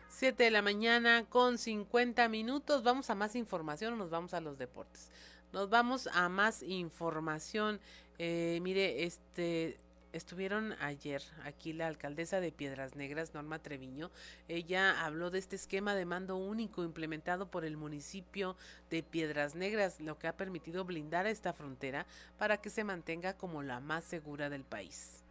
7 0.10 0.46
de 0.46 0.52
la 0.52 0.64
mañana 0.64 1.26
con 1.30 1.58
50 1.58 2.28
minutos. 2.28 2.82
Vamos 2.82 3.10
a 3.12 3.16
más 3.16 3.36
información 3.36 3.94
o 3.94 3.98
nos 3.98 4.10
vamos 4.10 4.34
a 4.34 4.42
los 4.42 4.58
deportes. 4.58 5.12
Nos 5.58 5.72
vamos 5.72 6.08
a 6.14 6.30
más 6.30 6.62
información. 6.62 7.80
Eh, 8.20 8.60
mire, 8.62 9.06
este 9.06 9.76
estuvieron 10.14 10.74
ayer 10.74 11.24
aquí 11.46 11.74
la 11.74 11.88
alcaldesa 11.88 12.40
de 12.40 12.52
Piedras 12.52 12.96
Negras, 12.96 13.34
Norma 13.34 13.58
Treviño. 13.58 14.12
Ella 14.48 15.04
habló 15.04 15.32
de 15.32 15.40
este 15.40 15.56
esquema 15.56 15.96
de 15.96 16.06
mando 16.06 16.36
único 16.36 16.84
implementado 16.84 17.50
por 17.50 17.66
el 17.66 17.76
municipio 17.76 18.56
de 18.92 19.02
Piedras 19.02 19.56
Negras, 19.56 20.00
lo 20.00 20.20
que 20.20 20.28
ha 20.28 20.38
permitido 20.38 20.86
blindar 20.86 21.26
esta 21.26 21.54
frontera 21.54 22.06
para 22.38 22.58
que 22.58 22.70
se 22.70 22.84
mantenga 22.84 23.34
como 23.34 23.64
la 23.64 23.80
más 23.80 24.04
segura 24.04 24.52
del 24.52 24.64
país. 24.64 25.24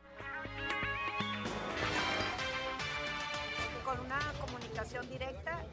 Con 3.84 4.00
una 4.00 4.18
comunicación 4.40 5.08
directa. 5.08 5.64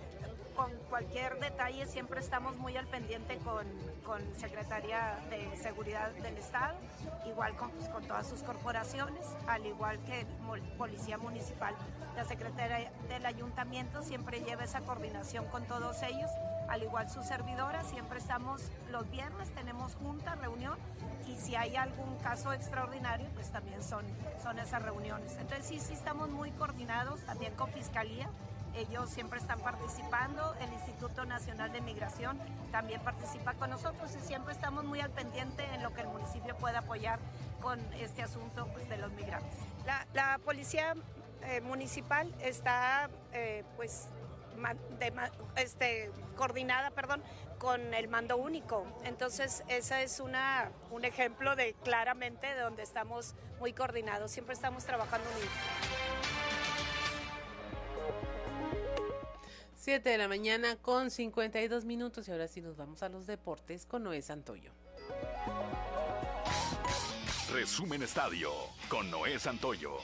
Con 0.55 0.71
cualquier 0.89 1.39
detalle 1.39 1.85
siempre 1.87 2.19
estamos 2.19 2.55
muy 2.57 2.77
al 2.77 2.87
pendiente 2.87 3.37
con, 3.39 3.65
con 4.05 4.21
Secretaría 4.35 5.19
de 5.29 5.55
Seguridad 5.57 6.11
del 6.11 6.37
Estado, 6.37 6.75
igual 7.25 7.55
con, 7.55 7.71
pues, 7.71 7.89
con 7.89 8.05
todas 8.05 8.27
sus 8.27 8.43
corporaciones, 8.43 9.25
al 9.47 9.65
igual 9.65 9.99
que 10.03 10.25
Policía 10.77 11.17
Municipal. 11.17 11.75
La 12.15 12.23
Secretaría 12.25 12.91
del 13.09 13.25
Ayuntamiento 13.25 14.03
siempre 14.03 14.41
lleva 14.41 14.63
esa 14.63 14.81
coordinación 14.81 15.45
con 15.45 15.65
todos 15.65 16.03
ellos 16.03 16.29
al 16.67 16.83
igual 16.83 17.09
su 17.09 17.21
servidora, 17.23 17.83
siempre 17.83 18.19
estamos 18.19 18.61
los 18.91 19.09
viernes, 19.11 19.53
tenemos 19.53 19.95
junta, 19.95 20.35
reunión 20.35 20.77
y 21.27 21.35
si 21.35 21.55
hay 21.55 21.75
algún 21.75 22.17
caso 22.17 22.53
extraordinario, 22.53 23.29
pues 23.33 23.51
también 23.51 23.83
son, 23.83 24.05
son 24.41 24.59
esas 24.59 24.81
reuniones. 24.81 25.37
Entonces 25.37 25.65
sí, 25.67 25.79
sí 25.79 25.93
estamos 25.93 26.29
muy 26.29 26.51
coordinados 26.51 27.19
también 27.21 27.53
con 27.55 27.69
Fiscalía. 27.71 28.29
Ellos 28.75 29.09
siempre 29.09 29.39
están 29.39 29.59
participando, 29.59 30.55
el 30.59 30.73
Instituto 30.73 31.25
Nacional 31.25 31.71
de 31.71 31.81
Migración 31.81 32.39
también 32.71 33.01
participa 33.01 33.53
con 33.53 33.69
nosotros 33.69 34.15
y 34.15 34.19
siempre 34.25 34.53
estamos 34.53 34.83
muy 34.83 34.99
al 34.99 35.11
pendiente 35.11 35.63
en 35.73 35.83
lo 35.83 35.93
que 35.93 36.01
el 36.01 36.07
municipio 36.07 36.55
pueda 36.57 36.79
apoyar 36.79 37.19
con 37.61 37.79
este 37.93 38.23
asunto 38.23 38.67
pues, 38.73 38.89
de 38.89 38.97
los 38.97 39.11
migrantes. 39.11 39.51
La, 40.13 40.39
policía 40.43 40.95
eh, 41.43 41.61
municipal 41.61 42.33
está 42.41 43.09
eh, 43.31 43.63
pues 43.75 44.07
este, 45.55 46.11
coordinada 46.35 46.91
perdón, 46.91 47.21
con 47.59 47.93
el 47.93 48.07
mando 48.07 48.37
único. 48.37 48.85
Entonces, 49.03 49.63
ese 49.67 50.03
es 50.03 50.19
una, 50.19 50.71
un 50.91 51.05
ejemplo 51.05 51.55
de 51.55 51.73
claramente 51.83 52.47
de 52.47 52.59
donde 52.59 52.83
estamos 52.83 53.35
muy 53.59 53.73
coordinados. 53.73 54.31
Siempre 54.31 54.53
estamos 54.53 54.83
trabajando 54.83 55.29
unidos. 55.29 56.02
7 59.83 60.11
de 60.11 60.17
la 60.17 60.29
mañana 60.29 60.77
con 60.77 61.11
52 61.11 61.83
minutos 61.83 62.25
y 62.29 62.31
ahora 62.31 62.47
sí 62.47 62.61
nos 62.61 62.77
vamos 62.77 63.03
a 63.03 63.09
los 63.09 63.27
deportes 63.27 63.85
con 63.85 64.01
Noé 64.05 64.21
Santoyo. 64.21 64.71
Resumen 67.51 68.01
Estadio 68.01 68.49
con 68.87 69.11
Noé 69.11 69.37
Santoyo. 69.39 69.97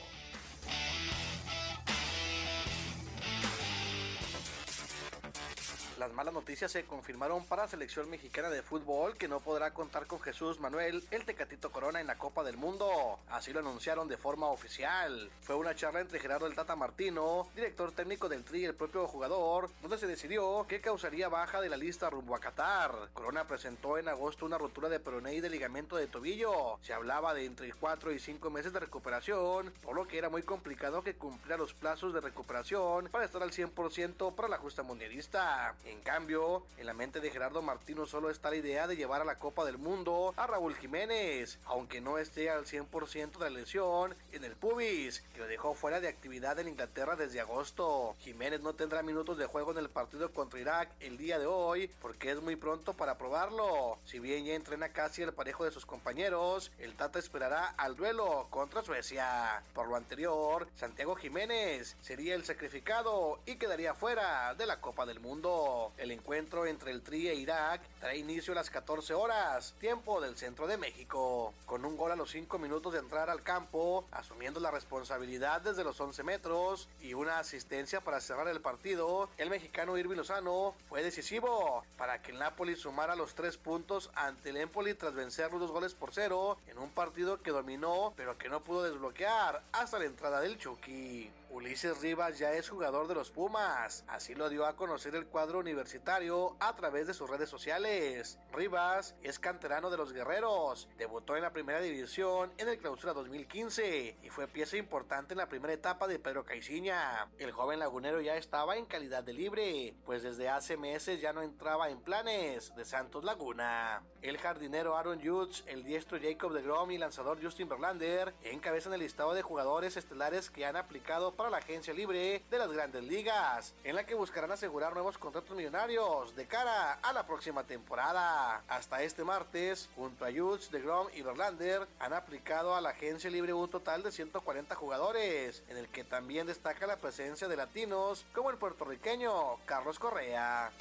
Las 6.00 6.14
malas 6.14 6.34
noticias 6.34 6.72
se 6.72 6.86
confirmaron 6.86 7.44
para 7.44 7.64
la 7.64 7.68
selección 7.68 8.10
mexicana 8.10 8.50
de 8.50 8.64
fútbol 8.64 9.18
que 9.18 9.28
no 9.28 9.42
podrá 9.42 9.74
contar 9.74 10.08
con 10.08 10.22
Jesús 10.22 10.58
Manuel, 10.58 11.04
el 11.12 11.26
Tecatito 11.26 11.74
Corona 11.74 12.00
en 12.00 12.08
la 12.08 12.18
Copa 12.18 12.42
del 12.46 12.56
Mundo. 12.56 13.20
Así 13.30 13.52
lo 13.52 13.60
anunciaron 13.60 14.08
de 14.08 14.16
forma 14.16 14.48
oficial. 14.48 15.30
Fue 15.42 15.58
una 15.58 15.76
charla 15.76 16.00
entre 16.00 16.22
Gerardo 16.22 16.48
el 16.48 16.56
Tata 16.56 16.78
Martino, 16.78 17.50
director 17.54 17.92
técnico 17.92 18.30
del 18.30 18.46
Tri 18.46 18.62
y 18.62 18.66
el 18.66 18.76
propio 18.76 19.10
jugador, 19.10 19.70
donde 19.82 19.98
se 19.98 20.08
decidió 20.08 20.66
que 20.70 20.80
causaría 20.80 21.28
baja 21.28 21.60
de 21.60 21.68
la 21.68 21.76
lista 21.76 22.10
rumbo 22.10 22.34
a 22.34 22.40
Qatar. 22.40 23.10
Corona 23.12 23.46
presentó 23.46 23.98
en 23.98 24.08
agosto 24.08 24.46
una 24.46 24.58
rotura 24.58 24.88
de 24.88 25.02
peroné 25.02 25.34
y 25.34 25.42
de 25.42 25.50
ligamento 25.50 25.98
de 25.98 26.08
tobillo. 26.08 26.80
Se 26.82 26.94
hablaba 26.94 27.34
de 27.34 27.44
entre 27.44 27.74
4 27.74 28.14
y 28.14 28.20
5 28.20 28.50
meses 28.50 28.72
de 28.72 28.80
recuperación, 28.80 29.74
por 29.84 29.96
lo 29.96 30.08
que 30.08 30.18
era 30.18 30.30
muy 30.30 30.44
complicado 30.44 31.04
que 31.04 31.16
cumpliera 31.16 31.58
los 31.58 31.74
plazos 31.74 32.14
de 32.14 32.22
recuperación 32.22 33.10
para 33.12 33.26
estar 33.26 33.44
al 33.44 33.52
100% 33.52 34.34
para 34.34 34.48
la 34.48 34.60
justa 34.60 34.82
mundialista. 34.82 35.76
En 35.90 36.02
cambio, 36.02 36.64
en 36.78 36.86
la 36.86 36.94
mente 36.94 37.20
de 37.20 37.32
Gerardo 37.32 37.64
Martino 37.64 38.06
solo 38.06 38.30
está 38.30 38.52
la 38.52 38.57
idea 38.57 38.86
de 38.86 38.95
llevar 38.95 39.22
a 39.22 39.26
la 39.26 39.40
Copa 39.40 39.66
del 39.66 39.80
Mundo 39.80 40.36
a 40.38 40.45
Raúl 40.45 40.76
Jiménez, 40.76 41.57
aunque 41.66 41.99
no 41.99 42.20
esté 42.20 42.52
al 42.52 42.66
100% 42.66 43.40
de 43.40 43.40
la 43.40 43.49
lesión 43.49 44.16
en 44.32 44.44
el 44.44 44.56
pubis, 44.56 45.22
que 45.34 45.40
lo 45.40 45.48
dejó 45.48 45.74
fuera 45.74 45.99
de 45.99 46.07
actividad 46.07 46.60
en 46.60 46.68
Inglaterra 46.68 47.16
desde 47.16 47.40
agosto. 47.40 48.16
Jiménez 48.20 48.61
no 48.61 48.74
tendrá 48.74 49.02
minutos 49.02 49.40
de 49.40 49.48
juego 49.48 49.72
en 49.72 49.80
el 49.80 49.90
partido 49.90 50.32
contra 50.32 50.60
Irak 50.60 50.91
el 50.99 51.18
día 51.18 51.40
de 51.40 51.48
hoy, 51.48 51.90
porque 52.02 52.32
es 52.32 52.41
muy 52.41 52.56
pronto 52.56 52.94
para 52.94 53.18
probarlo. 53.18 53.98
Si 54.06 54.20
bien 54.20 54.45
ya 54.45 54.53
entrena 54.53 54.90
casi 54.90 55.24
el 55.24 55.34
parejo 55.34 55.66
de 55.66 55.72
sus 55.72 55.88
compañeros, 55.88 56.72
el 56.78 56.94
Tata 56.94 57.18
esperará 57.18 57.74
al 57.78 57.95
duelo 57.95 58.45
contra 58.52 58.84
Suecia. 58.84 59.64
Por 59.74 59.88
lo 59.88 59.95
anterior, 59.95 60.68
Santiago 60.76 61.16
Jiménez 61.16 61.98
sería 62.02 62.36
el 62.36 62.45
sacrificado 62.45 63.40
y 63.48 63.56
quedaría 63.56 63.95
fuera 63.95 64.53
de 64.53 64.68
la 64.68 64.80
Copa 64.82 65.07
del 65.07 65.20
Mundo. 65.20 65.78
El 65.97 66.11
encuentro 66.11 66.65
entre 66.65 66.91
el 66.91 67.01
Tri 67.01 67.27
e 67.27 67.35
Irak 67.35 67.81
trae 67.99 68.18
inicio 68.18 68.53
a 68.53 68.56
las 68.56 68.69
14 68.69 69.14
horas, 69.14 69.76
tiempo 69.80 70.22
del 70.22 70.38
centro 70.38 70.68
de 70.68 70.77
México, 70.77 71.53
con 71.65 71.85
un 71.85 71.97
gol 71.97 72.11
a 72.11 72.15
los 72.15 72.31
5 72.31 72.57
minutos 72.60 72.93
de 72.93 72.99
entrar 72.99 73.30
al 73.30 73.43
campo, 73.43 74.06
asumiendo 74.11 74.60
la 74.60 74.72
responsabilidad 74.72 75.61
desde 75.61 75.84
los 75.84 75.99
11 75.99 76.23
metros 76.23 76.88
y 77.01 77.14
una 77.14 77.39
asistencia 77.39 78.01
para 78.01 78.22
cerrar 78.22 78.47
el 78.47 78.61
partido. 78.61 79.30
El 79.38 79.49
mexicano 79.49 79.97
Irving 79.97 80.18
Lozano 80.18 80.76
fue 80.88 81.03
decisivo 81.03 81.84
para 81.97 82.22
que 82.22 82.31
el 82.31 82.39
Napoli 82.39 82.76
sumara 82.76 83.15
los 83.15 83.35
3 83.35 83.57
puntos 83.57 84.10
ante 84.15 84.49
el 84.49 84.57
Empoli 84.57 84.93
tras 84.93 85.14
vencer 85.14 85.51
los 85.51 85.61
dos 85.61 85.72
goles 85.72 85.93
por 85.93 86.14
cero 86.14 86.57
en 86.68 86.77
un 86.77 86.89
partido 86.89 87.41
que 87.41 87.51
dominó 87.51 88.14
pero 88.15 88.38
que 88.38 88.49
no 88.49 88.61
pudo 88.61 88.84
desbloquear 88.84 89.61
hasta 89.72 89.99
la 89.99 90.06
entrada 90.06 90.41
del 90.41 90.57
Chucky. 90.57 91.31
Ulises 91.52 92.02
Rivas 92.02 92.38
ya 92.38 92.54
es 92.54 92.70
jugador 92.70 93.08
de 93.08 93.16
los 93.16 93.32
Pumas, 93.32 94.04
así 94.08 94.36
lo 94.36 94.50
dio 94.50 94.68
a 94.68 94.76
conocer 94.76 95.16
el 95.16 95.26
cuadro 95.26 95.60
universitario 95.60 96.56
a 96.60 96.76
través 96.76 97.08
de 97.08 97.16
sus 97.16 97.28
redes 97.28 97.50
sociales. 97.50 98.38
Rivas 98.52 99.16
es 99.24 99.40
canterano 99.40 99.90
de 99.90 99.98
los 99.98 100.14
Guerreros, 100.14 100.88
debutó 100.98 101.36
en 101.36 101.42
la 101.42 101.52
primera 101.52 101.82
división 101.82 102.54
en 102.58 102.70
el 102.70 102.78
clausura 102.78 103.14
2015 103.14 104.18
y 104.22 104.30
fue 104.30 104.48
pieza 104.48 104.78
importante 104.78 105.34
en 105.34 105.40
la 105.40 105.50
primera 105.50 105.74
etapa 105.74 106.08
de 106.08 106.20
Pedro 106.20 106.46
Caiciña. 106.46 107.28
El 107.40 107.52
joven 107.52 107.80
lagunero 107.80 108.22
ya 108.22 108.36
estaba 108.36 108.78
en 108.78 108.86
calidad 108.86 109.24
de 109.24 109.34
libre, 109.34 109.96
pues 110.06 110.22
desde 110.22 110.50
hace 110.50 110.78
meses 110.78 111.20
ya 111.20 111.34
no 111.34 111.42
entraba 111.42 111.90
en 111.90 112.00
planes 112.00 112.76
de 112.76 112.86
Santos 112.86 113.24
Laguna. 113.24 114.04
El 114.22 114.38
jardinero 114.38 114.96
Aaron 114.96 115.20
Judge, 115.20 115.64
el 115.66 115.84
diestro 115.84 116.20
Jacob 116.22 116.54
de 116.54 116.62
Grom 116.62 116.92
y 116.92 117.00
lanzador 117.00 117.42
Justin 117.42 117.70
Verlander 117.70 118.36
encabezan 118.44 118.94
el 118.94 119.00
listado 119.00 119.34
de 119.34 119.42
jugadores 119.42 119.98
estelares 119.98 120.52
que 120.52 120.66
han 120.66 120.76
aplicado 120.76 121.39
para 121.40 121.49
la 121.49 121.60
agencia 121.60 121.94
libre 121.94 122.44
de 122.52 122.57
las 122.57 122.70
grandes 122.70 123.02
ligas, 123.02 123.74
en 123.86 123.95
la 123.95 124.06
que 124.06 124.14
buscarán 124.14 124.52
asegurar 124.52 124.91
nuevos 124.91 125.18
contratos 125.18 125.56
millonarios 125.56 126.36
de 126.36 126.45
cara 126.45 126.99
a 127.02 127.14
la 127.14 127.26
próxima 127.26 127.64
temporada. 127.64 128.61
Hasta 128.68 129.03
este 129.03 129.24
martes, 129.24 129.88
junto 129.95 130.26
a 130.26 130.34
Jutz, 130.34 130.70
Grom 130.70 131.07
y 131.16 131.22
Verlander, 131.22 131.88
han 131.98 132.11
aplicado 132.11 132.76
a 132.76 132.82
la 132.82 132.90
agencia 132.90 133.30
libre 133.30 133.53
un 133.53 133.70
total 133.70 134.03
de 134.03 134.11
140 134.11 134.76
jugadores, 134.76 135.64
en 135.70 135.78
el 135.78 135.88
que 135.88 136.03
también 136.03 136.45
destaca 136.45 136.86
la 136.86 136.98
presencia 136.98 137.48
de 137.48 137.56
latinos 137.56 138.26
como 138.36 138.49
el 138.49 138.57
puertorriqueño 138.57 139.60
Carlos 139.66 139.98
Correa. 139.98 140.72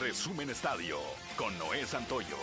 Resumen 0.00 0.48
Estadio 0.48 0.98
con 1.36 1.58
Noé 1.58 1.84
Santoyo. 1.84 2.38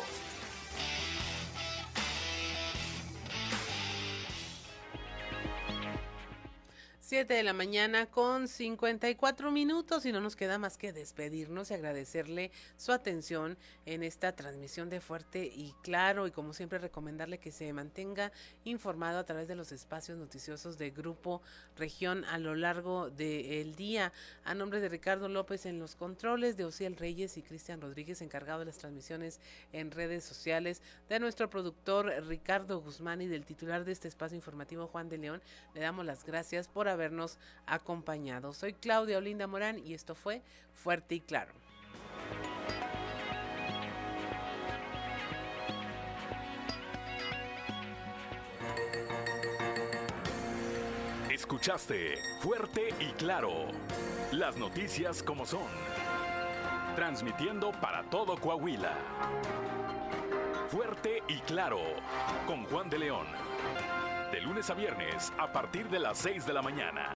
7 7.10 7.34
de 7.34 7.42
la 7.42 7.54
mañana 7.54 8.06
con 8.06 8.48
54 8.48 9.50
minutos 9.50 10.06
y 10.06 10.12
no 10.12 10.22
nos 10.22 10.36
queda 10.36 10.60
más 10.60 10.78
que 10.78 10.94
despedirnos 10.94 11.72
y 11.72 11.74
agradecerle 11.74 12.52
su 12.78 12.92
atención 12.92 13.58
en 13.88 14.04
esta 14.04 14.36
transmisión 14.36 14.92
de 14.92 15.02
Fuerte 15.02 15.44
y 15.44 15.74
Claro 15.82 16.28
y 16.28 16.32
como 16.32 16.54
siempre 16.54 16.78
recomendarle 16.78 17.40
que 17.40 17.52
se 17.52 17.74
mantenga 17.74 18.32
informado 18.64 19.18
a 19.18 19.24
través 19.24 19.48
de 19.48 19.56
los 19.56 19.72
espacios 19.72 20.20
noticiosos 20.20 20.78
de 20.78 20.92
Grupo 20.92 21.42
Región 21.76 22.26
a 22.26 22.38
lo 22.38 22.54
largo 22.54 23.10
del 23.10 23.74
día. 23.74 24.14
A 24.44 24.54
nombre 24.54 24.80
de 24.80 24.88
Ricardo 24.88 25.30
López 25.30 25.66
en 25.66 25.80
los 25.80 25.96
controles, 25.96 26.58
de 26.58 26.66
Ociel 26.66 26.96
Reyes 26.96 27.38
y 27.38 27.42
Cristian 27.42 27.82
Rodríguez 27.82 28.22
encargado 28.22 28.60
de 28.60 28.66
las 28.66 28.78
transmisiones 28.78 29.40
en 29.74 29.90
redes 29.90 30.24
sociales, 30.24 30.84
de 31.10 31.20
nuestro 31.20 31.50
productor 31.50 32.06
Ricardo 32.28 32.80
Guzmán 32.82 33.24
y 33.24 33.28
del 33.28 33.46
titular 33.46 33.84
de 33.84 33.94
este 33.94 34.08
espacio 34.08 34.36
informativo 34.36 34.86
Juan 34.86 35.10
de 35.10 35.18
León, 35.18 35.42
le 35.74 35.82
damos 35.82 36.06
las 36.06 36.24
gracias 36.24 36.68
por 36.68 36.88
haber 36.88 36.99
habernos 37.00 37.40
acompañado. 37.66 38.54
Soy 38.54 38.74
Claudia 38.74 39.18
Olinda 39.18 39.48
Morán 39.48 39.80
y 39.80 39.94
esto 39.94 40.16
fue 40.16 40.42
Fuerte 40.74 41.16
y 41.16 41.22
Claro. 41.22 41.54
Escuchaste 51.32 52.16
Fuerte 52.42 52.90
y 53.00 53.12
Claro. 53.14 53.68
Las 54.32 54.58
noticias 54.58 55.24
como 55.24 55.46
son. 55.46 55.68
Transmitiendo 56.96 57.72
para 57.72 58.04
todo 58.04 58.38
Coahuila. 58.38 58.94
Fuerte 60.68 61.24
y 61.28 61.40
Claro. 61.40 61.80
Con 62.46 62.66
Juan 62.66 62.90
de 62.90 63.00
León. 63.00 63.28
De 64.32 64.42
lunes 64.42 64.70
a 64.70 64.76
viernes 64.76 65.34
a 65.40 65.52
partir 65.52 65.90
de 65.90 66.00
las 66.00 66.18
6 66.20 66.46
de 66.46 66.54
la 66.54 66.62
mañana. 66.62 67.14